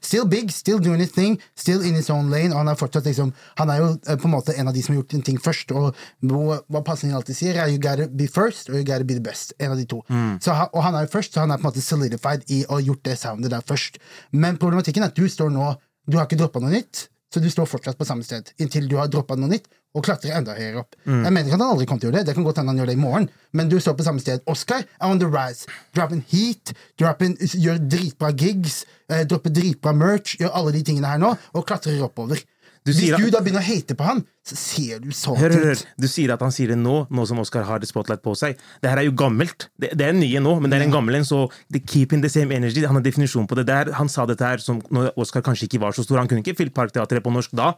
Still 0.02 0.26
big, 0.26 0.52
still 0.52 0.80
doing 0.80 1.00
his 1.00 1.12
thing, 1.12 1.40
still 1.56 1.82
in 1.82 1.94
his 1.94 2.10
own 2.10 2.32
lane. 2.32 2.52
Og 2.54 2.58
han 2.58 2.68
er 2.68 2.76
fortsatt 2.76 3.06
liksom 3.06 3.34
Han 3.58 3.70
er 3.70 3.78
jo 3.78 3.90
eh, 4.08 4.18
på 4.18 4.26
en 4.28 4.34
måte 4.34 4.56
en 4.58 4.68
av 4.68 4.74
de 4.74 4.82
som 4.82 4.94
har 4.94 5.02
gjort 5.02 5.14
en 5.14 5.22
ting 5.22 5.38
først. 5.38 5.72
Og 5.72 5.94
hva, 6.26 6.82
passingen 6.82 7.16
alltid 7.16 7.38
sier, 7.38 7.60
er 7.62 7.70
you 7.70 7.78
gotta 7.78 8.08
be 8.10 8.28
first, 8.28 8.70
or 8.70 8.80
you 8.80 8.84
gotta 8.84 9.06
be 9.06 9.14
the 9.14 9.22
best. 9.22 9.54
En 9.60 9.72
av 9.72 9.78
de 9.78 9.86
to. 9.86 10.02
Så, 10.42 10.54
og 10.74 10.84
han 10.84 10.96
er 10.96 11.06
jo 11.06 11.14
først, 11.14 11.34
så 11.34 11.46
han 11.46 11.52
er 11.54 11.62
på 11.62 11.68
en 11.68 11.72
måte 11.72 11.86
solidified 11.86 12.46
i 12.50 12.64
å 12.66 12.80
ha 12.80 12.82
gjort 12.82 13.04
det 13.06 13.18
soundet 13.22 13.54
der 13.54 13.62
først. 13.62 14.02
Men 14.32 14.58
problematikken 14.58 15.06
er 15.06 15.14
at 15.14 15.18
du 15.18 15.28
står 15.30 15.54
nå 15.54 15.74
Du 16.10 16.18
har 16.18 16.26
ikke 16.28 16.36
droppa 16.36 16.60
noe 16.60 16.74
nytt, 16.74 17.06
så 17.34 17.42
du 17.42 17.50
står 17.50 17.66
fortsatt 17.70 17.98
på 17.98 18.06
samme 18.06 18.26
sted 18.26 18.52
inntil 18.62 18.86
du 18.90 19.00
har 19.00 19.10
droppa 19.10 19.38
noe 19.40 19.50
nytt 19.50 19.66
og 19.94 20.06
klatrer 20.06 20.38
enda 20.38 20.56
høyere 20.58 20.82
opp. 20.82 20.96
Mm. 21.06 21.20
Jeg 21.22 21.34
mener 21.36 21.50
ikke 21.50 21.58
at 21.58 21.62
han 21.62 21.74
aldri 21.74 21.88
kommer 21.90 22.02
til 22.02 22.08
å 22.08 22.12
gjøre 22.12 22.20
det, 22.20 22.28
det 22.30 22.36
kan 22.38 22.46
godt 22.48 22.62
hende 22.62 22.74
han 22.74 22.82
gjør 22.82 22.90
det 22.90 22.96
i 22.98 23.02
morgen, 23.02 23.28
men 23.54 23.70
du 23.70 23.76
står 23.82 23.98
på 24.00 24.06
samme 24.08 24.24
sted. 24.24 24.42
Oscar 24.50 24.82
er 24.82 25.06
on 25.06 25.22
the 25.22 25.30
rise. 25.30 25.70
Dropping 25.94 26.24
heat, 26.32 26.74
dropping, 27.02 27.36
gjør 27.38 27.78
dritbra 27.82 28.32
gigs, 28.34 28.80
eh, 29.10 29.22
dropper 29.30 29.54
dritbra 29.54 29.94
merch, 29.98 30.34
gjør 30.42 30.56
alle 30.58 30.74
de 30.74 30.82
tingene 30.88 31.12
her 31.12 31.22
nå, 31.22 31.36
og 31.54 31.68
klatrer 31.70 32.02
oppover. 32.06 32.42
Du 32.84 32.92
Hvis 32.92 33.14
du 33.16 33.30
da 33.32 33.40
begynner 33.40 33.64
å 33.64 33.66
hate 33.66 33.96
på 33.96 34.04
han, 34.04 34.22
så 34.44 34.58
ser 34.60 35.00
du 35.00 35.14
sånn 35.16 35.38
Hør, 35.40 35.54
hør, 35.56 35.70
hør. 35.72 35.84
Du 36.04 36.08
sier 36.12 36.34
at 36.36 36.42
han 36.44 36.52
sier 36.52 36.74
det 36.74 36.78
nå, 36.80 36.96
nå 37.08 37.26
som 37.30 37.40
Oscar 37.40 37.64
har 37.68 37.80
det 37.80 37.88
spotlight 37.88 38.20
på 38.26 38.34
seg. 38.36 38.60
Det 38.84 38.92
her 38.92 39.00
er 39.00 39.08
jo 39.08 39.14
gammelt. 39.16 39.70
Det, 39.80 39.94
det 40.00 40.10
er 40.10 40.18
nye 40.18 40.42
nå, 40.44 40.58
men 40.60 40.74
det 40.74 40.82
er 40.82 40.86
en 40.90 40.96
gammel 40.98 41.16
en, 41.22 41.28
så 41.28 41.46
keep 41.88 42.12
in 42.16 42.26
the 42.26 42.32
same 42.32 42.52
energy. 42.52 42.84
Han 42.84 43.00
har 43.00 43.06
definisjon 43.06 43.48
på 43.48 43.56
det 43.62 43.70
der. 43.72 43.94
Han 43.96 44.12
sa 44.12 44.28
dette 44.28 44.44
her 44.44 44.64
som 44.64 44.82
når 44.92 45.14
Oscar 45.16 45.46
kanskje 45.46 45.70
ikke 45.70 45.80
var 45.86 45.96
så 45.96 46.04
stor. 46.04 46.20
Han 46.20 46.28
kunne 46.32 46.44
ikke 46.44 46.58
fylt 46.60 46.76
Parkteatret 46.76 47.24
på 47.24 47.32
norsk 47.32 47.56
da. 47.56 47.72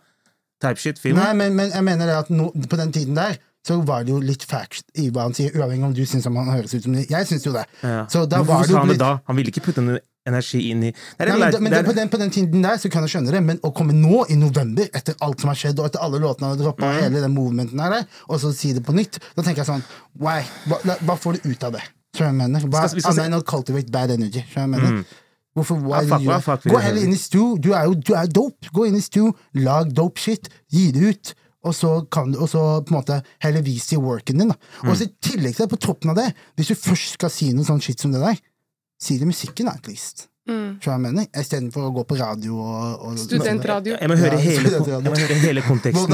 Type 0.63 0.81
shit, 0.81 1.01
film. 1.01 1.21
Nei, 1.21 1.35
men, 1.37 1.53
men 1.53 1.69
jeg 1.75 1.85
mener 1.85 2.09
det 2.09 2.17
at 2.23 2.33
no, 2.33 2.49
på 2.55 2.81
den 2.81 2.95
tiden 2.95 3.17
der 3.19 3.37
så 3.65 3.79
var 3.85 4.05
det 4.05 4.13
jo 4.13 4.19
litt 4.21 4.43
fact 4.45 4.91
i 5.01 5.07
hva 5.09 5.25
han 5.25 5.33
sier, 5.33 5.53
uavhengig 5.57 5.87
om 5.87 5.93
du 5.97 6.03
syns 6.05 6.27
han 6.29 6.37
høres 6.49 6.75
ut 6.75 6.85
som 6.85 6.97
det. 6.97 7.07
Jeg 7.09 7.29
syns 7.29 7.45
jo 7.47 7.53
det. 7.53 7.65
Ja. 7.81 8.03
Så 8.09 8.25
da 8.29 8.41
Men 8.41 8.49
var 8.49 8.65
det 8.65 8.73
jo 8.73 8.81
han 8.81 8.93
det 8.93 8.99
da? 9.01 9.15
Han 9.29 9.39
ville 9.39 9.53
ikke 9.53 9.65
putte 9.69 9.85
noe 9.85 10.01
energi 10.25 10.61
inn 10.71 10.83
i 10.87 10.91
er 11.19 11.29
Nei, 11.31 11.49
men, 11.51 11.63
men 11.67 11.85
på, 11.85 11.93
den, 11.97 12.09
på 12.09 12.17
den 12.21 12.31
tiden 12.33 12.63
der 12.65 12.77
så 12.81 12.89
kan 12.91 13.05
jeg 13.05 13.13
skjønne 13.15 13.33
det, 13.35 13.41
men 13.45 13.59
å 13.65 13.71
komme 13.75 13.93
nå, 13.93 14.23
i 14.33 14.37
november, 14.39 14.87
etter 14.93 15.15
alt 15.25 15.41
som 15.43 15.51
har 15.51 15.59
skjedd, 15.59 15.79
og 15.79 15.89
etter 15.91 16.01
alle 16.05 16.21
låtene 16.23 16.53
har 16.53 16.57
droppa, 16.61 16.85
Mm. 16.95 17.01
hele 17.03 17.21
den 17.25 17.33
movementen 17.35 17.79
her, 17.81 18.05
og 18.29 18.39
så 18.41 18.53
si 18.55 18.73
det 18.73 18.83
på 18.85 18.93
nytt, 18.95 19.19
da 19.35 19.43
tenker 19.45 19.63
jeg 19.63 19.69
sånn 19.69 19.83
Why? 20.19 20.41
Hva, 20.69 20.79
hva 21.05 21.15
får 21.19 21.37
du 21.39 21.49
ut 21.51 21.63
av 21.67 21.75
det? 21.77 21.83
Tror 22.15 22.29
jeg 22.29 22.35
mener? 22.39 22.59
Hva, 22.71 22.87
Skal- 22.87 23.01
skal, 23.01 23.13
skal 23.13 23.43
cultivate 23.43 23.91
bad 23.91 24.11
energy. 24.11 24.41
Tror 24.53 24.61
jeg 24.65 24.69
mener? 24.75 25.03
Hvorfor, 25.55 25.79
why 25.79 26.01
Ja, 26.03 26.17
fuck, 26.17 26.21
you- 26.21 26.41
fuck 26.41 26.63
Gå 26.73 26.79
heller 26.83 27.03
inn 27.03 27.13
i 27.13 27.19
stu. 27.19 27.57
Du 27.57 27.71
er 27.73 27.85
jo 27.85 27.93
du 27.95 28.13
er 28.13 28.27
dope. 28.27 28.67
Gå 28.75 28.87
inn 28.87 28.95
i 28.95 29.01
stu, 29.03 29.31
lag 29.55 29.91
dope 29.95 30.19
shit, 30.19 30.49
gi 30.71 30.91
det 30.91 31.03
ut. 31.13 31.33
Og 31.65 31.73
så, 31.73 31.91
kan 32.11 32.31
du, 32.31 32.37
og 32.39 32.49
så 32.51 32.61
på 32.85 32.91
en 32.93 32.97
måte 33.01 33.15
heller 33.41 33.63
vis 33.65 33.87
til 33.87 33.99
worken 34.03 34.37
din. 34.37 34.51
Da. 34.51 34.55
Mm. 34.83 34.89
Og 34.91 34.97
så 34.99 35.07
i 35.07 35.13
tillegg 35.23 35.55
til 35.55 35.65
det, 35.65 35.71
på 35.71 35.79
toppen 35.81 36.11
av 36.11 36.15
det, 36.19 36.27
hvis 36.55 36.67
du 36.67 36.75
først 36.75 37.15
skal 37.17 37.31
si 37.33 37.51
noe 37.55 37.65
sånn 37.65 37.81
shit 37.81 37.99
som 38.03 38.11
det 38.13 38.21
der, 38.21 38.37
si 39.05 39.19
det 39.19 39.27
i 39.27 39.33
musikken, 39.33 39.69
at 39.71 39.87
least. 39.89 40.27
Mm. 40.45 40.77
Du 40.77 40.89
jeg 40.91 41.01
mener? 41.01 41.25
Istedenfor 41.33 41.87
å 41.87 41.91
gå 41.93 42.03
på 42.05 42.17
radio 42.19 42.59
og, 42.61 43.05
og 43.07 43.15
Studentradio. 43.17 43.95
Jeg 43.97 44.09
må 44.11 44.17
høre, 44.19 44.37
hele, 44.37 44.73
jeg 44.77 45.01
må 45.01 45.17
høre 45.17 45.37
hele 45.41 45.63
konteksten. 45.65 46.11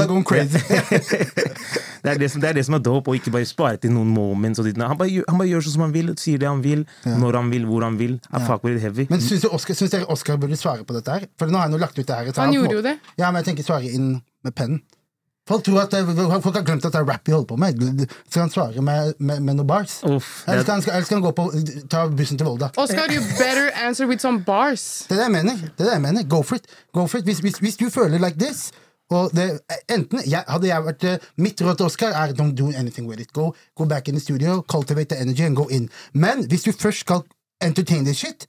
Det, 2.02 2.10
er 2.10 2.18
det, 2.18 2.28
som, 2.32 2.40
det 2.42 2.48
er 2.48 2.56
det 2.56 2.64
som 2.66 2.74
er 2.74 2.80
dope, 2.82 3.12
og 3.12 3.14
ikke 3.14 3.30
bare 3.30 3.46
spare 3.46 3.78
til 3.78 3.92
noen 3.94 4.08
moments. 4.10 4.58
Og 4.58 4.66
han, 4.66 4.96
bare, 4.98 5.22
han 5.22 5.36
bare 5.38 5.46
gjør 5.46 5.62
sånn 5.62 5.74
som 5.76 5.84
han 5.84 5.92
vil, 5.94 6.08
sier 6.18 6.40
det 6.42 6.48
han 6.48 6.58
vil, 6.64 6.82
når 7.06 7.38
han 7.38 7.52
vil, 7.52 7.68
hvor 7.68 7.84
han 7.86 7.94
vil. 8.00 8.16
Ja. 8.26 8.40
Men 9.12 9.22
syns, 9.22 9.44
du 9.44 9.52
Oscar, 9.54 9.78
syns 9.78 9.94
dere 9.94 10.08
Oscar 10.10 10.40
burde 10.42 10.58
svare 10.58 10.82
på 10.88 10.96
dette 10.96 11.14
her? 11.14 11.28
For 11.38 11.46
nå 11.46 11.60
har 11.60 11.68
jeg 11.68 11.76
nå 11.76 11.78
lagt 11.84 12.00
ut 12.00 12.02
det 12.02 12.16
her. 12.16 12.32
Han 12.40 12.56
gjorde 12.56 12.74
jo 12.74 12.82
det. 12.88 12.96
Ja, 13.20 13.28
men 13.28 13.38
jeg 13.44 13.52
tenker 13.52 13.68
svare 13.68 13.86
inn 13.86 14.16
med 14.42 14.56
pennen. 14.58 14.82
Folk 15.48 15.64
tror 15.66 15.80
at 15.82 15.90
det, 15.90 16.02
folk 16.42 16.54
har 16.54 16.62
glemt 16.62 16.84
at 16.86 16.92
det 16.94 17.00
er 17.00 17.06
rap 17.08 17.26
vi 17.26 17.32
holder 17.34 17.48
på 17.50 17.56
med. 17.58 18.04
Skal 18.30 18.44
han 18.44 18.50
svare 18.50 18.82
med, 18.82 19.14
med, 19.18 19.40
med 19.42 19.56
noen 19.58 19.66
bars? 19.66 19.96
Uff, 20.06 20.44
Eller 20.46 20.62
skal 20.62 20.76
han, 20.76 20.82
skal, 20.84 20.92
eller 20.94 21.08
skal 21.08 21.18
han 21.18 21.24
gå 21.24 21.32
på, 21.34 21.46
ta 21.90 22.04
bussen 22.08 22.38
til 22.38 22.46
Volda? 22.46 22.68
Oscar, 22.78 23.10
you 23.10 23.24
better 23.40 23.72
answer 23.86 24.06
with 24.06 24.22
some 24.22 24.44
bars. 24.46 25.06
Det 25.08 25.16
er 25.18 25.24
det 25.24 25.26
jeg 25.26 25.34
mener. 25.38 25.58
Det 25.66 25.82
er 25.82 25.88
det 25.90 25.96
jeg 25.96 26.04
mener. 26.06 26.22
Go 26.30 26.42
for 26.46 26.60
it. 26.60 26.70
Go 26.94 27.06
for 27.06 27.18
it. 27.18 27.24
Hvis, 27.24 27.42
hvis, 27.42 27.58
hvis 27.58 27.76
du 27.76 27.90
føler 27.90 28.22
like 28.22 28.38
this 28.38 28.70
og 29.12 29.30
det, 29.36 29.58
enten, 29.90 30.22
jeg, 30.26 30.44
Hadde 30.48 30.68
jeg 30.70 30.84
vært 30.86 31.04
eh, 31.04 31.24
Mitt 31.36 31.60
råd 31.60 31.76
til 31.76 31.86
Oscar 31.90 32.14
er 32.16 32.32
don't 32.38 32.54
do 32.56 32.70
anything 32.70 33.08
with 33.10 33.20
it. 33.20 33.32
Go, 33.32 33.50
go 33.76 33.84
back 33.84 34.08
in 34.08 34.14
the 34.14 34.22
studio, 34.22 34.62
cultivate 34.62 35.10
the 35.14 35.20
energy 35.20 35.42
and 35.42 35.56
go 35.56 35.66
in. 35.68 35.90
Men 36.14 36.46
hvis 36.48 36.62
du 36.62 36.72
først 36.72 36.98
skal 37.04 37.26
entertain 37.62 38.04
this 38.04 38.16
shit, 38.22 38.46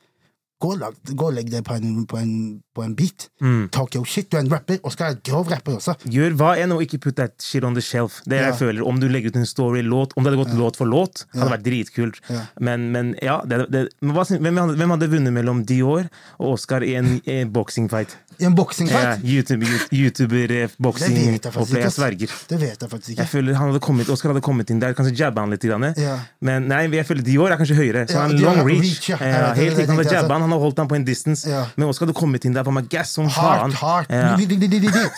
gå 0.63 0.73
og, 0.77 0.99
gå 1.13 1.29
og 1.29 1.35
legg 1.37 1.51
det 1.51 1.63
på 1.67 1.75
en, 1.77 2.05
på 2.09 2.17
en, 2.19 2.33
på 2.75 2.83
en 2.85 2.95
beat. 2.97 3.27
Talk 3.75 3.95
your 3.97 4.07
shit. 4.09 4.29
Du 4.31 4.37
er 4.39 4.45
en 4.45 4.51
rapper. 4.53 4.79
Oscar 4.87 5.11
er 5.11 5.17
være 5.17 5.21
grov 5.29 5.51
rapper 5.51 5.77
også. 5.77 5.95
gjør 6.09 6.35
hva 6.39 6.53
enn, 6.61 6.71
og 6.75 6.83
ikke 6.85 6.99
put 7.03 7.17
that 7.19 7.35
shit 7.43 7.63
on 7.67 7.75
the 7.77 7.83
shelf. 7.83 8.21
Det 8.25 8.39
Ja. 8.39 8.49
jeg 8.51 8.59
føler, 8.61 8.83
Om 8.87 8.99
du 8.99 9.07
legger 9.07 9.29
ut 9.33 9.35
en 9.35 9.45
story-låt, 9.45 10.13
om 10.17 10.23
det 10.23 10.31
hadde 10.33 10.43
gått 10.43 10.57
låt 10.57 10.75
for 10.79 10.85
låt, 10.89 11.25
hadde 11.33 11.51
vært 11.51 11.65
dritkult. 11.65 12.19
Ja. 12.29 12.45
Men, 12.59 12.91
men 12.91 13.15
ja, 13.21 13.41
det, 13.45 13.65
det, 13.71 13.87
men 14.01 14.15
hva, 14.15 14.23
hvem, 14.25 14.57
hadde, 14.57 14.75
hvem 14.79 14.89
hadde 14.95 15.11
vunnet 15.11 15.33
mellom 15.33 15.63
Dior 15.65 16.09
og 16.39 16.53
Oscar 16.57 16.83
i 16.83 16.95
en, 16.99 17.19
en 17.25 17.51
boxingfight? 17.53 18.17
I 18.43 18.47
en 18.49 18.55
boksingfight? 18.57 19.23
Ja, 19.23 19.33
YouTuber, 19.33 20.43
eh, 20.43 20.67
det 20.67 20.75
boxing 20.83 21.15
vet 21.15 21.47
jeg 21.47 21.93
sverger. 21.95 22.33
Det 22.49 22.59
vet 22.59 22.83
jeg 22.83 22.89
faktisk 22.91 23.13
ikke. 23.15 23.21
Jeg 23.23 23.31
føler 23.31 23.55
han 23.59 23.71
hadde 23.71 23.81
kommet, 23.85 24.09
Oscar 24.13 24.33
hadde 24.33 24.43
kommet 24.43 24.69
inn 24.73 24.81
der, 24.83 24.93
kanskje 24.97 25.15
jabba 25.23 25.45
han 25.45 25.53
litt. 25.55 25.63
Grann. 25.63 25.89
Ja. 25.95 26.17
Men 26.43 26.67
nei, 26.67 26.81
jeg 26.91 27.05
føler 27.07 27.23
Dior 27.23 27.53
er 27.55 27.57
kanskje 27.61 27.77
høyere. 27.79 28.03
Så 28.09 28.17
Ja, 28.19 28.25
han 28.27 28.35
long 28.43 28.59
reach. 28.67 28.81
reach, 28.83 29.09
ja. 29.09 29.17
Ja, 29.21 29.27
ja, 29.27 29.53
det, 29.53 29.63
helt 29.63 29.77
riktig, 29.77 29.87
Han 29.87 29.97
hadde 30.03 30.11
jabba 30.11 30.25
også. 30.27 30.33
han, 30.33 30.41
han 30.41 30.51
har 30.51 30.59
holdt 30.59 30.77
han 30.83 30.87
på 30.91 30.95
en 30.99 31.05
distance. 31.07 31.47
Ja. 31.49 31.65
Men 31.77 31.87
Oscar 31.87 32.05
hadde 32.05 32.17
kommet 32.19 32.45
inn 32.45 32.53
der 32.53 32.63
på 32.67 32.73
meg 32.75 32.89
gass 32.91 33.15
som 33.15 33.25
Hardt, 33.31 33.71
faen. 33.73 33.79
hardt. 33.79 34.11
Ja. 34.11 35.09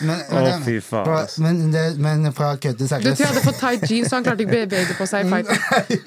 Men, 0.00 0.20
Å, 0.32 0.42
fy 0.64 0.78
faen, 0.80 1.04
Fra- 1.04 1.42
Men, 1.44 1.58
det, 1.74 1.82
men 2.00 2.32
fra 2.32 2.54
kødd 2.56 2.78
til 2.80 2.88
Du 2.88 3.24
hadde 3.24 3.42
fått 3.44 3.58
tight 3.60 3.84
jeans, 3.90 4.08
så 4.08 4.16
han 4.18 4.24
klarte 4.26 4.46
ikke 4.46 4.56
å 4.56 4.66
bevege 4.70 4.96
på 4.98 5.06
seg 5.10 5.26
i 5.26 5.30
fighten. 5.30 5.58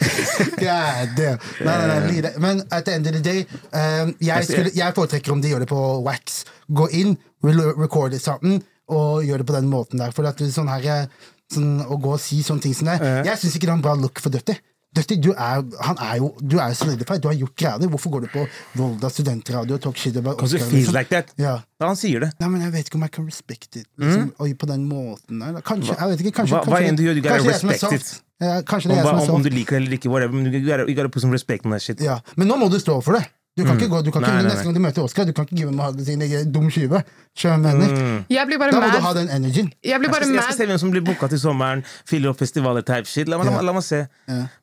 God 0.63 1.13
damn. 1.19 1.39
Nei, 1.61 1.75
nei, 1.87 1.99
nei. 2.25 2.31
Men 2.41 2.63
at 2.71 2.85
the 2.87 2.95
end 2.97 3.07
of 3.07 3.13
the 3.13 3.21
day 3.21 3.45
um, 3.71 4.15
jeg, 4.19 4.47
skulle, 4.49 4.71
jeg 4.75 4.95
foretrekker 4.97 5.35
om 5.35 5.41
de 5.43 5.53
gjør 5.53 5.65
det 5.65 5.69
på 5.71 5.81
wax. 6.05 6.43
Gå 6.73 6.89
inn, 6.97 7.15
record 7.45 8.17
something, 8.19 8.61
og 8.89 9.23
gjør 9.25 9.43
det 9.43 9.49
på 9.51 9.57
den 9.57 9.69
måten 9.71 10.01
der. 10.01 10.13
For 10.15 10.27
at 10.29 10.41
sånn 10.53 10.69
her 10.71 10.85
eh, 10.95 11.05
sånn, 11.53 11.79
Å 11.85 11.97
gå 12.01 12.15
og 12.17 12.21
si 12.21 12.41
sånne 12.45 12.65
ting 12.65 12.73
som 12.77 12.89
det 12.89 12.99
Jeg 13.27 13.37
syns 13.41 13.55
ikke 13.57 13.67
det 13.69 13.73
er 13.73 13.79
en 13.79 13.85
bra 13.85 13.93
look 13.99 14.21
for 14.21 14.33
Dutty. 14.33 14.57
Dutty, 14.95 15.17
du 15.21 15.31
er, 15.33 15.61
han 15.83 15.97
er 15.99 16.17
jo 16.21 16.29
du 16.39 16.57
er 16.63 16.73
solidified. 16.77 17.21
Du 17.23 17.27
har 17.27 17.35
gjort 17.35 17.55
greier. 17.59 17.87
Hvorfor 17.91 18.13
går 18.15 18.25
du 18.25 18.27
på 18.33 18.45
Volda 18.79 19.09
studentradio 19.11 19.75
og 19.75 19.81
talk 19.83 19.97
shit 19.99 20.15
about 20.17 20.37
Because 20.39 20.55
it 20.55 20.63
feels 20.71 20.91
like 20.95 21.09
that. 21.11 21.33
Ja. 21.41 21.57
Da 21.79 21.89
han 21.91 21.99
sier 21.99 22.23
det. 22.23 22.31
Nei, 22.39 22.49
men 22.53 22.61
jeg 22.63 22.71
vet 22.77 22.87
ikke 22.91 22.99
om 23.01 23.05
jeg 23.07 23.11
kan 23.17 23.25
respect 23.27 23.75
it. 23.81 23.87
Liksom, 23.99 24.29
Oi, 24.39 24.53
på 24.55 24.69
den 24.71 24.85
måten 24.89 25.41
der. 25.43 25.59
Kanskje, 25.67 25.95
jeg 25.99 26.13
vet 26.15 26.23
ikke, 26.25 26.35
kanskje, 26.41 26.55
hva, 26.55 26.63
Hva- 26.63 26.71
hva 26.71 26.79
kanskje 26.79 26.93
enn 26.93 26.99
du 27.01 27.03
gjør, 27.07 27.19
du 27.19 27.21
gotta 27.25 27.35
kanskje 27.41 27.53
respect 27.53 27.79
soft. 27.85 27.93
it. 28.15 28.21
Ja, 28.43 28.53
kanskje 28.67 28.89
det 28.91 28.95
Om, 28.95 28.99
er 28.99 29.03
hva, 29.05 29.11
som 29.11 29.19
er 29.19 29.29
om, 29.31 29.35
om 29.41 29.43
du 29.43 29.49
liker 29.53 29.75
det 29.77 29.81
eller 29.85 29.97
ikke, 29.99 30.09
whatever, 30.11 30.33
men 30.35 30.47
you 30.53 30.63
gotta, 30.65 30.85
you 30.89 30.95
gotta 30.95 31.11
put 31.11 31.21
some 31.23 31.31
respect 31.35 31.65
on 31.65 31.71
that 31.75 31.81
shit. 31.83 31.99
Ja, 32.03 32.19
Men 32.35 32.47
nå 32.51 32.57
må 32.59 32.67
du 32.71 32.79
stå 32.79 32.97
for 33.03 33.19
det. 33.19 33.27
Du 33.55 33.63
kan 33.63 33.77
ikke 33.79 33.87
gå, 33.87 34.01
du 34.03 34.11
kan 34.11 34.19
ikke, 34.21 34.31
Mm. 34.31 34.35
Nei, 34.35 34.43
nei, 34.43 34.51
Neste 34.51 34.63
gang 34.67 34.73
du 34.75 34.79
møter 34.83 35.03
Oscar, 35.05 35.23
du 35.23 35.31
kan 35.31 35.45
ikke 35.45 35.55
give 35.55 35.71
ha 35.79 35.91
sin 36.03 36.21
egen 36.21 36.51
dum 36.51 36.65
skyve. 36.69 36.99
Jeg? 37.39 37.59
Mm. 37.59 38.25
Jeg 38.29 38.47
blir 38.47 38.59
bare 38.59 38.71
Da 38.71 38.79
må 38.83 38.89
du 38.91 38.99
ha 39.05 39.13
den 39.15 39.29
energien. 39.29 39.69
Jeg 39.83 39.99
blir 39.99 40.09
Jeg 40.09 40.11
bare 40.11 40.23
skal, 40.23 40.35
jeg 40.35 40.43
skal 40.43 40.57
se 40.57 40.65
hvem 40.65 40.77
som 40.81 40.91
blir 40.91 41.03
booka 41.07 41.29
til 41.31 41.39
sommeren, 41.39 41.83
fyller 42.05 42.29
opp 42.33 42.39
festivaler, 42.39 42.81
type 42.83 43.07
shit. 43.07 43.29
La 43.29 43.37
meg, 43.37 43.45
la, 43.47 43.51
meg- 43.55 43.63
la 43.63 43.73
meg 43.73 43.83
se 43.83 44.01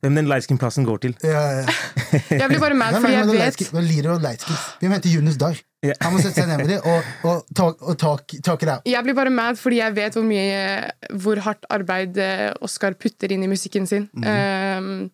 hvem 0.03 0.15
den 0.15 0.27
lightskin-plassen 0.29 0.85
går 0.85 0.99
til. 1.07 1.15
Ja, 1.25 1.41
ja. 1.63 1.67
Jeg 2.43 2.49
blir 2.53 2.61
bare 2.61 2.75
mad 2.77 2.99
fordi 3.01 3.15
jeg 3.15 3.27
vet 3.33 3.73
Lirer 3.89 4.11
og 4.13 4.21
lightskins? 4.21 4.65
Vi 4.81 4.89
må 4.89 4.99
hente 4.99 5.09
Yunus 5.09 5.37
Dar. 5.41 5.57
Ja. 5.83 5.95
Han 6.03 6.13
må 6.15 6.21
sette 6.23 6.43
seg 6.43 6.49
ned 6.49 6.59
med 6.61 6.69
dem 6.69 6.85
og, 6.85 7.09
og, 7.25 7.47
talk, 7.57 7.81
og 7.83 7.97
talk, 7.99 8.35
talk 8.45 8.63
it 8.63 8.69
out. 8.69 8.85
jeg 8.87 9.03
blir 9.03 9.17
bare 9.17 9.31
mad 9.35 9.57
fordi 9.59 9.81
jeg 9.81 9.97
vet 9.97 10.15
hvor 10.15 10.23
mye 10.29 10.91
Hvor 11.25 11.41
hardt 11.43 11.65
arbeid 11.71 12.21
Oskar 12.61 12.93
Oscar 12.93 12.95
putter 12.95 13.33
inn 13.33 13.43
i 13.43 13.49
musikken 13.51 13.89
sin. 13.89 14.05
Um, 14.21 15.11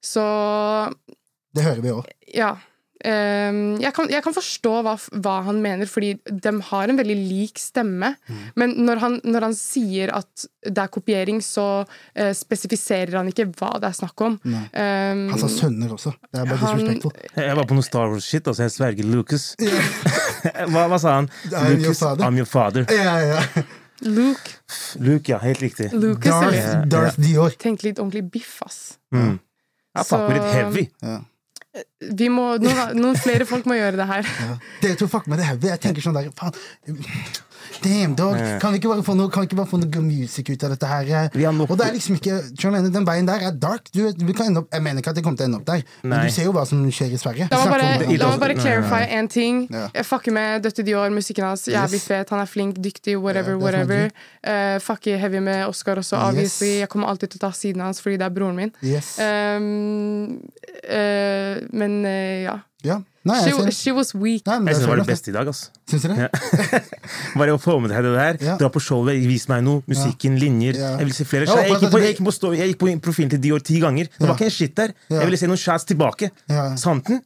så 0.00 0.24
Det 1.54 1.64
hører 1.66 1.82
vi 1.82 1.90
òg. 1.90 2.06
ja. 2.34 2.54
Um, 3.04 3.58
jeg, 3.82 3.92
kan, 3.92 4.06
jeg 4.08 4.24
kan 4.24 4.32
forstå 4.32 4.70
hva, 4.86 4.94
hva 5.20 5.34
han 5.44 5.58
mener, 5.60 5.84
fordi 5.90 6.14
de 6.24 6.52
har 6.70 6.88
en 6.88 6.96
veldig 6.96 7.16
lik 7.28 7.60
stemme. 7.60 8.14
Men 8.56 8.72
når 8.86 9.02
han, 9.02 9.18
når 9.28 9.44
han 9.50 9.56
sier 9.58 10.12
at 10.16 10.46
det 10.64 10.80
er 10.80 10.88
kopiering, 10.94 11.42
så 11.44 11.66
uh, 11.84 12.30
spesifiserer 12.32 13.18
han 13.18 13.28
ikke 13.28 13.50
hva 13.58 13.74
det 13.82 13.90
er 13.90 13.98
snakk 13.98 14.24
om. 14.24 14.38
Um, 14.48 15.20
Han 15.34 15.42
sa 15.42 15.50
sønner 15.52 15.92
også. 15.98 16.14
Det 16.32 16.40
er 16.40 16.48
bare 16.48 16.72
Han-. 16.72 16.88
Jeg 17.44 17.58
var 17.60 17.68
på 17.68 17.76
noe 17.76 17.84
Star 17.84 18.08
Wars-shit, 18.08 18.48
altså. 18.48 18.64
Jeg 18.64 18.72
sverger 18.78 19.10
Lucas. 19.12 19.50
hva, 20.72 20.86
hva 20.88 21.00
sa 21.02 21.18
han? 21.20 21.28
I'm 21.52 21.74
your 21.76 21.90
Lucas, 21.90 22.00
father. 22.06 22.24
I'm 22.24 22.40
your 22.40 22.48
father. 22.48 22.88
Ja, 22.88 23.18
ja. 23.20 23.66
Luke, 24.04 24.56
Luke, 25.00 25.28
ja. 25.30 25.38
Helt 25.44 25.60
riktig. 25.62 25.90
Lucas. 25.92 26.32
Darth, 26.32 26.88
Darth 26.96 27.20
Dior. 27.20 27.52
Tenk 27.60 27.84
litt 27.86 28.00
ordentlig 28.00 28.24
biff, 28.32 28.56
ass. 28.64 28.80
Mm. 29.14 29.36
Jeg 29.94 30.08
fuck 30.08 30.26
with 30.32 30.40
Så- 30.42 30.56
heavy. 30.56 30.88
Ja. 31.04 31.20
Vi 32.14 32.28
må, 32.30 32.44
noen, 32.62 32.94
noen 33.00 33.16
flere 33.18 33.46
folk 33.48 33.66
må 33.66 33.74
gjøre 33.78 33.98
det 33.98 34.06
her. 34.06 34.28
Ja. 34.44 34.58
Dere 34.84 34.98
to 35.00 35.08
fuck 35.10 35.26
med 35.30 35.40
det 35.42 35.48
heavy. 35.48 35.72
Jeg 35.72 35.82
tenker 35.82 36.04
sånn 36.04 36.14
der 36.14 36.30
Faen. 36.38 36.54
Damn, 37.82 38.14
dog. 38.14 38.36
Kan 38.60 38.72
vi 38.74 38.80
ikke 38.80 38.90
bare 38.92 39.04
få 39.06 39.14
noe, 39.18 39.30
kan 39.32 39.44
vi 39.44 39.50
ikke 39.50 39.58
bare 39.58 39.70
få 39.70 39.80
noe 39.80 40.02
music 40.04 40.50
ut 40.50 40.64
av 40.66 40.74
dette 40.74 40.88
her? 40.90 41.10
Og 41.64 41.76
det 41.78 41.86
er 41.86 41.94
liksom 41.96 42.18
ikke 42.18 42.38
mener, 42.70 42.90
Den 42.94 43.06
veien 43.06 43.26
der 43.28 43.46
er 43.48 43.56
dark. 43.56 43.90
Du, 43.94 44.04
du 44.12 44.32
kan 44.32 44.50
ende 44.50 44.62
opp, 44.62 44.70
jeg 44.72 44.84
mener 44.84 45.02
ikke 45.02 45.14
at 45.14 45.18
det 45.18 45.24
kommer 45.26 45.40
til 45.40 45.46
å 45.46 45.50
ende 45.50 45.60
opp 45.60 45.66
der, 45.68 45.84
men 46.02 46.26
du 46.26 46.32
ser 46.34 46.48
jo 46.48 46.54
hva 46.56 46.64
som 46.68 46.82
skjer 46.90 47.14
i 47.14 47.20
Sverige. 47.20 47.48
La 47.52 47.60
meg 47.64 47.74
bare, 47.74 48.18
la 48.18 48.30
meg 48.34 48.44
bare 48.44 48.58
clarify 48.58 49.02
én 49.18 49.28
ting. 49.30 49.64
Ja. 49.72 49.88
Jeg 49.94 50.08
fucker 50.08 50.34
med 50.36 50.64
Døtte 50.66 50.84
Dior, 50.86 51.10
musikken 51.14 51.46
hans. 51.48 51.66
Jævlig 51.68 52.00
Yes. 52.00 52.08
fet. 52.10 52.30
Han 52.30 52.40
er 52.40 52.50
flink, 52.50 52.76
dyktig, 52.82 53.16
whatever, 53.20 53.52
er 53.52 53.62
whatever. 53.62 54.10
Uh, 54.46 54.78
fucker 54.80 55.16
heavy 55.18 55.40
med 55.40 55.66
Oscar 55.66 55.96
også, 56.02 56.16
obviously. 56.16 56.68
Yes. 56.74 56.80
Jeg 56.84 56.88
kommer 56.92 57.08
alltid 57.08 57.34
til 57.34 57.40
å 57.42 57.46
ta 57.46 57.52
siden 57.56 57.80
hans 57.84 58.00
fordi 58.04 58.18
det 58.20 58.26
er 58.28 58.34
broren 58.34 58.56
min. 58.58 58.72
Yes. 58.84 59.16
Um, 59.18 60.40
uh, 60.84 61.56
men 61.72 62.00
uh, 62.04 62.42
ja. 62.44 62.58
Ja. 62.84 63.00
Nei, 63.24 63.38
jeg 63.40 63.54
She, 63.56 63.72
she 63.72 63.92
was 63.96 64.10
weak. 64.12 64.44
Nei, 64.44 64.58
Jeg 64.68 64.76
syns 64.76 64.82
det 64.84 64.88
var 64.90 64.98
er 64.98 65.00
det 65.00 65.08
beste 65.08 65.30
i 65.30 65.34
dag, 65.34 65.48
altså. 65.48 65.70
Syns 65.88 66.02
dere? 66.04 66.26
Ja. 66.26 66.80
Bare 67.40 67.54
å 67.56 67.60
få 67.60 67.78
med 67.80 67.94
deg 67.94 68.04
det 68.04 68.12
der. 68.12 68.40
Ja. 68.44 68.56
Dra 68.60 68.68
på 68.72 68.82
showet, 68.84 69.16
vis 69.24 69.46
meg 69.48 69.62
noe. 69.64 69.80
Musikken, 69.88 70.36
linjer. 70.40 70.76
Ja. 70.76 70.90
Jeg 71.00 71.08
vil 71.08 71.16
se 71.16 71.24
flere 71.28 71.48
Jeg. 71.48 71.70
Jeg 71.70 71.78
gikk, 71.80 71.94
på, 71.94 72.02
jeg, 72.02 72.18
gikk 72.18 72.42
på 72.42 72.52
jeg 72.52 72.74
gikk 72.74 72.82
på 72.82 72.90
profilen 73.08 73.32
til 73.32 73.40
Dior 73.46 73.64
ti 73.64 73.80
ganger. 73.80 74.10
Det 74.12 74.28
var 74.28 74.36
ikke 74.36 74.50
en 74.50 74.56
shit 74.58 74.76
der. 74.76 74.92
Jeg 75.08 75.24
ville 75.24 75.40
se 75.40 75.48
noen 75.48 75.62
shots 75.64 75.88
tilbake. 75.88 76.28
Ja. 76.52 76.66
Santen. 76.80 77.24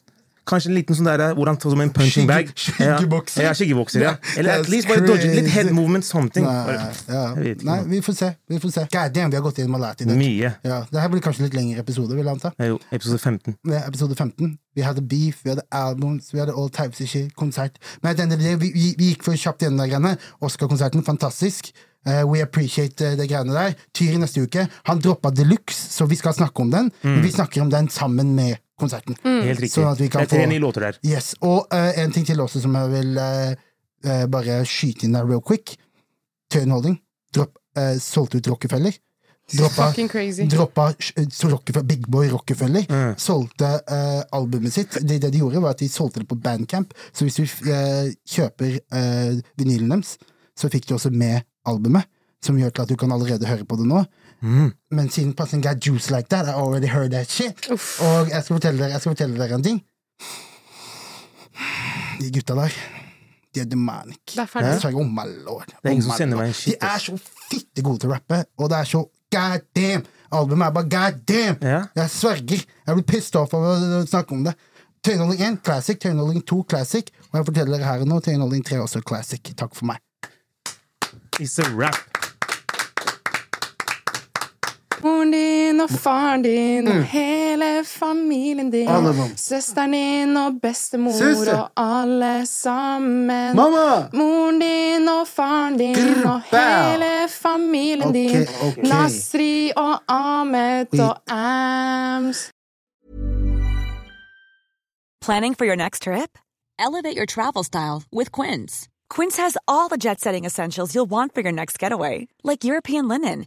Kanskje 0.49 0.71
en 0.71 0.77
liten 0.79 0.97
sånn 0.97 1.09
der, 1.11 1.25
hvor 1.37 1.51
han 1.51 1.59
tar 1.61 1.75
som 1.75 1.83
en 1.85 1.93
punching 1.93 2.29
bag. 2.29 2.53
skyggebokser. 2.57 3.43
Ja, 3.43 3.51
ja 3.51 3.57
skyggebokser, 3.59 4.05
ja. 4.07 4.15
Eller 4.41 4.63
at 4.63 4.71
least 4.73 4.89
bare 4.89 5.05
dodge 5.05 5.29
litt 5.29 5.51
head 5.53 5.71
movement, 5.77 6.07
something. 6.09 6.47
Nei, 6.47 6.79
ja. 7.09 7.25
Nei, 7.69 7.79
vi 7.93 8.01
får 8.05 8.17
se. 8.17 8.31
Vi 8.49 8.61
får 8.63 8.75
se. 8.75 8.87
God 8.95 9.15
damn, 9.17 9.33
vi 9.35 9.39
har 9.41 9.45
gått 9.45 9.61
inn 9.61 9.69
med 9.73 9.85
lært 9.85 10.05
i 10.05 10.09
dag. 10.09 10.17
Mye. 10.19 10.55
Ja, 10.65 10.81
det 10.89 11.03
her 11.03 11.13
blir 11.13 11.25
kanskje 11.25 11.47
litt 11.47 11.59
lengre 11.59 11.85
episode, 11.85 12.17
vil 12.17 12.25
jeg 12.25 12.33
anta. 12.39 12.55
Jo 12.65 12.79
episode 12.95 13.19
15. 13.19 13.59
Det 13.69 13.77
er 13.77 13.89
episode 13.89 14.17
15. 14.17 14.55
Vi 14.79 14.87
hadde 14.87 15.03
beef, 15.11 15.43
vi 15.45 15.53
hadde 15.53 15.65
albums, 15.75 16.33
vi 16.33 16.41
hadde 16.43 16.55
all 16.57 16.71
types 16.71 17.01
of 17.03 17.11
shit, 17.11 17.35
konsert. 17.37 17.79
Men 18.03 18.17
denne, 18.19 18.39
vi, 18.39 18.71
vi, 18.73 18.93
vi 18.99 19.13
gikk 19.13 19.27
for 19.27 19.37
kjapt 19.39 19.65
gjennom 19.65 19.83
de 19.83 19.91
greiene. 19.91 20.15
Oscar-konserten, 20.45 21.05
fantastisk. 21.07 21.73
Uh, 22.07 22.23
we 22.25 22.41
appreciate 22.41 23.03
uh, 23.03 23.17
de 23.19 23.27
greiene 23.29 23.53
der. 23.53 23.75
Tyr 23.97 24.15
i 24.15 24.23
neste 24.23 24.45
uke. 24.47 24.69
Han 24.89 25.03
droppa 25.03 25.33
Deluxe, 25.35 25.91
så 25.93 26.07
vi 26.09 26.17
skal 26.17 26.37
snakke 26.37 26.63
om 26.63 26.73
den. 26.73 26.93
Men 27.03 27.21
vi 27.27 27.35
snakker 27.35 27.65
om 27.65 27.73
den 27.75 27.91
sammen 27.93 28.35
med 28.39 28.63
konserten. 28.81 29.19
Helt 29.25 29.61
riktig. 29.61 29.77
Sånn 29.77 29.91
at 29.91 30.01
vi 30.01 30.09
Det 30.13 30.23
er 30.23 30.31
tre 30.31 30.45
få 30.45 30.53
nye 30.53 30.63
låter 30.63 30.87
der. 30.87 31.01
Yes, 31.07 31.35
Og 31.43 31.67
uh, 31.75 31.91
en 31.99 32.15
ting 32.15 32.27
til 32.29 32.41
også 32.41 32.63
som 32.65 32.77
jeg 32.79 32.95
vil 32.95 33.19
uh, 33.19 34.25
bare 34.31 34.63
skyte 34.69 35.07
inn 35.07 35.19
der 35.19 35.29
real 35.29 35.43
quick. 35.45 35.77
Tøyen 36.53 36.73
Holding 36.73 36.97
dropp, 37.35 37.59
eh, 37.77 37.99
solgte 38.01 38.39
ut 38.39 38.47
Rockefeller. 38.55 38.95
Droppa, 39.49 39.93
droppa 40.49 40.87
Rockefeller, 41.49 41.85
Big 41.85 42.07
Boy 42.09 42.29
Rockefeller. 42.29 42.85
Mm. 42.89 43.15
Solgte 43.17 43.71
albumet 44.37 44.75
sitt. 44.75 44.99
Det, 45.01 45.19
det 45.23 45.31
de 45.33 45.41
gjorde, 45.41 45.63
var 45.65 45.73
at 45.73 45.81
de 45.81 45.89
solgte 45.89 46.21
det 46.21 46.29
på 46.29 46.37
Bandcamp. 46.37 46.93
Så 47.13 47.25
hvis 47.25 47.39
du 47.39 47.47
kjøper 48.29 48.77
vinylen 49.57 49.95
deres, 49.95 50.19
så 50.53 50.69
fikk 50.69 50.91
du 50.91 50.99
også 50.99 51.13
med 51.15 51.47
albumet. 51.69 52.05
Som 52.45 52.61
gjør 52.61 52.75
til 52.75 52.85
at 52.85 52.93
du 52.93 52.97
kan 53.01 53.13
allerede 53.13 53.49
høre 53.49 53.65
på 53.65 53.81
det 53.81 53.89
nå. 53.89 54.05
Mm. 54.41 54.73
Men 54.95 55.11
siden 55.11 55.35
Passing 55.35 55.63
got 55.63 55.81
juice 55.87 56.11
like 56.15 56.29
that, 56.29 56.47
I 56.47 56.55
already 56.55 56.87
heard 56.87 57.11
that 57.13 57.31
shit. 57.31 57.71
Uff. 57.71 58.01
Og 58.03 58.31
jeg 58.31 58.45
skal 58.45 58.55
fortelle 58.59 58.79
dere, 58.79 58.95
jeg 58.95 59.01
skal 59.01 59.15
fortelle 59.15 59.39
dere 59.41 59.59
en 59.59 59.67
ting. 59.67 59.83
De 62.19 62.31
gutta 62.35 62.55
der, 62.59 62.79
de 63.55 63.61
er 63.61 63.69
demonic. 63.71 64.23
Det 64.35 64.45
er 64.45 64.51
ferdig. 64.51 64.95
Oh 64.95 65.27
lord. 65.47 65.67
Det 65.67 65.91
er 65.91 65.91
ingen 65.91 66.07
som 66.07 66.17
sender 66.19 66.39
meg 66.39 66.53
en 66.53 66.59
shit, 66.61 66.79
De 66.79 66.87
er 66.87 67.03
så 67.03 67.17
fitte 67.51 67.83
gode 67.83 68.05
til 68.05 68.11
å 68.11 68.17
rappe, 68.17 68.45
og 68.59 68.71
det 68.71 68.79
er 68.79 68.91
så 68.93 69.05
god 69.35 69.67
damn. 69.77 70.07
Albumet 70.33 70.67
er 70.69 70.75
bare 70.77 70.91
god 70.93 71.21
damn. 71.29 71.61
Ja. 71.63 71.83
Jeg 71.97 72.11
sverger. 72.11 72.65
Jeg 72.87 72.99
blir 72.99 73.07
pissed 73.09 73.39
off 73.41 73.55
av 73.57 73.65
å 73.65 74.03
snakke 74.07 74.37
om 74.37 74.45
det. 74.47 74.55
Tøyenholding 75.05 75.41
1 75.47 75.63
classic, 75.65 76.01
Tøyenholding 76.03 76.43
2 76.47 76.63
classic, 76.69 77.11
og 77.31 77.39
jeg 77.39 77.49
forteller 77.51 77.79
dere 77.79 77.87
her 77.87 78.05
og 78.05 78.11
nå, 78.11 78.21
Tøyenholding 78.25 78.67
3 78.67 78.83
også 78.83 79.03
classic. 79.07 79.55
Takk 79.57 79.75
for 79.79 79.91
meg. 79.93 80.03
It's 81.39 81.59
a 81.63 81.69
rap. 81.71 82.08
Moren 85.03 85.31
din 85.31 85.81
og 85.81 85.91
faren 85.91 86.43
din 86.43 86.89
og 86.89 87.03
hele 87.05 87.85
familien 87.85 88.71
din. 88.71 88.89
Mm. 88.89 88.95
Alle 88.95 89.15
sammen. 89.15 89.37
Søsteren 89.37 89.93
din 89.93 90.37
og 90.37 90.53
bestemor 90.63 91.13
Søster. 91.13 91.59
og 91.59 91.71
alle 91.77 92.47
sammen. 92.47 93.57
Mamma! 93.57 94.09
Moren 94.13 94.59
din 94.59 95.09
og 95.09 95.27
faren 95.29 95.77
din 95.79 96.25
og 96.27 96.41
Grr, 96.51 96.91
hele 96.91 97.29
familien 97.29 98.09
Ok, 98.09 98.15
din. 98.15 98.47
ok. 98.67 98.77
Nasri 98.89 99.71
og 99.77 100.01
Ahmed 100.09 100.87
Vi- 100.93 101.01
og 101.01 101.17
Ams. 101.29 102.51
Planning 105.21 105.55
for 105.57 105.65
your 105.67 105.77
next 105.77 106.03
trip? 106.03 106.39
Elevate 106.79 107.17
your 107.17 107.27
travel 107.27 107.65
style 107.65 108.03
with 108.13 108.31
Quince. 108.33 108.89
Quince 109.11 109.37
has 109.37 109.57
all 109.67 109.89
the 109.89 109.97
jet 109.99 110.21
setting 110.21 110.45
essentials 110.47 110.95
you'll 110.95 111.11
want 111.11 111.35
for 111.35 111.41
your 111.43 111.53
next 111.53 111.79
getaway, 111.79 112.29
like 112.45 112.65
European 112.65 113.09
linen, 113.09 113.47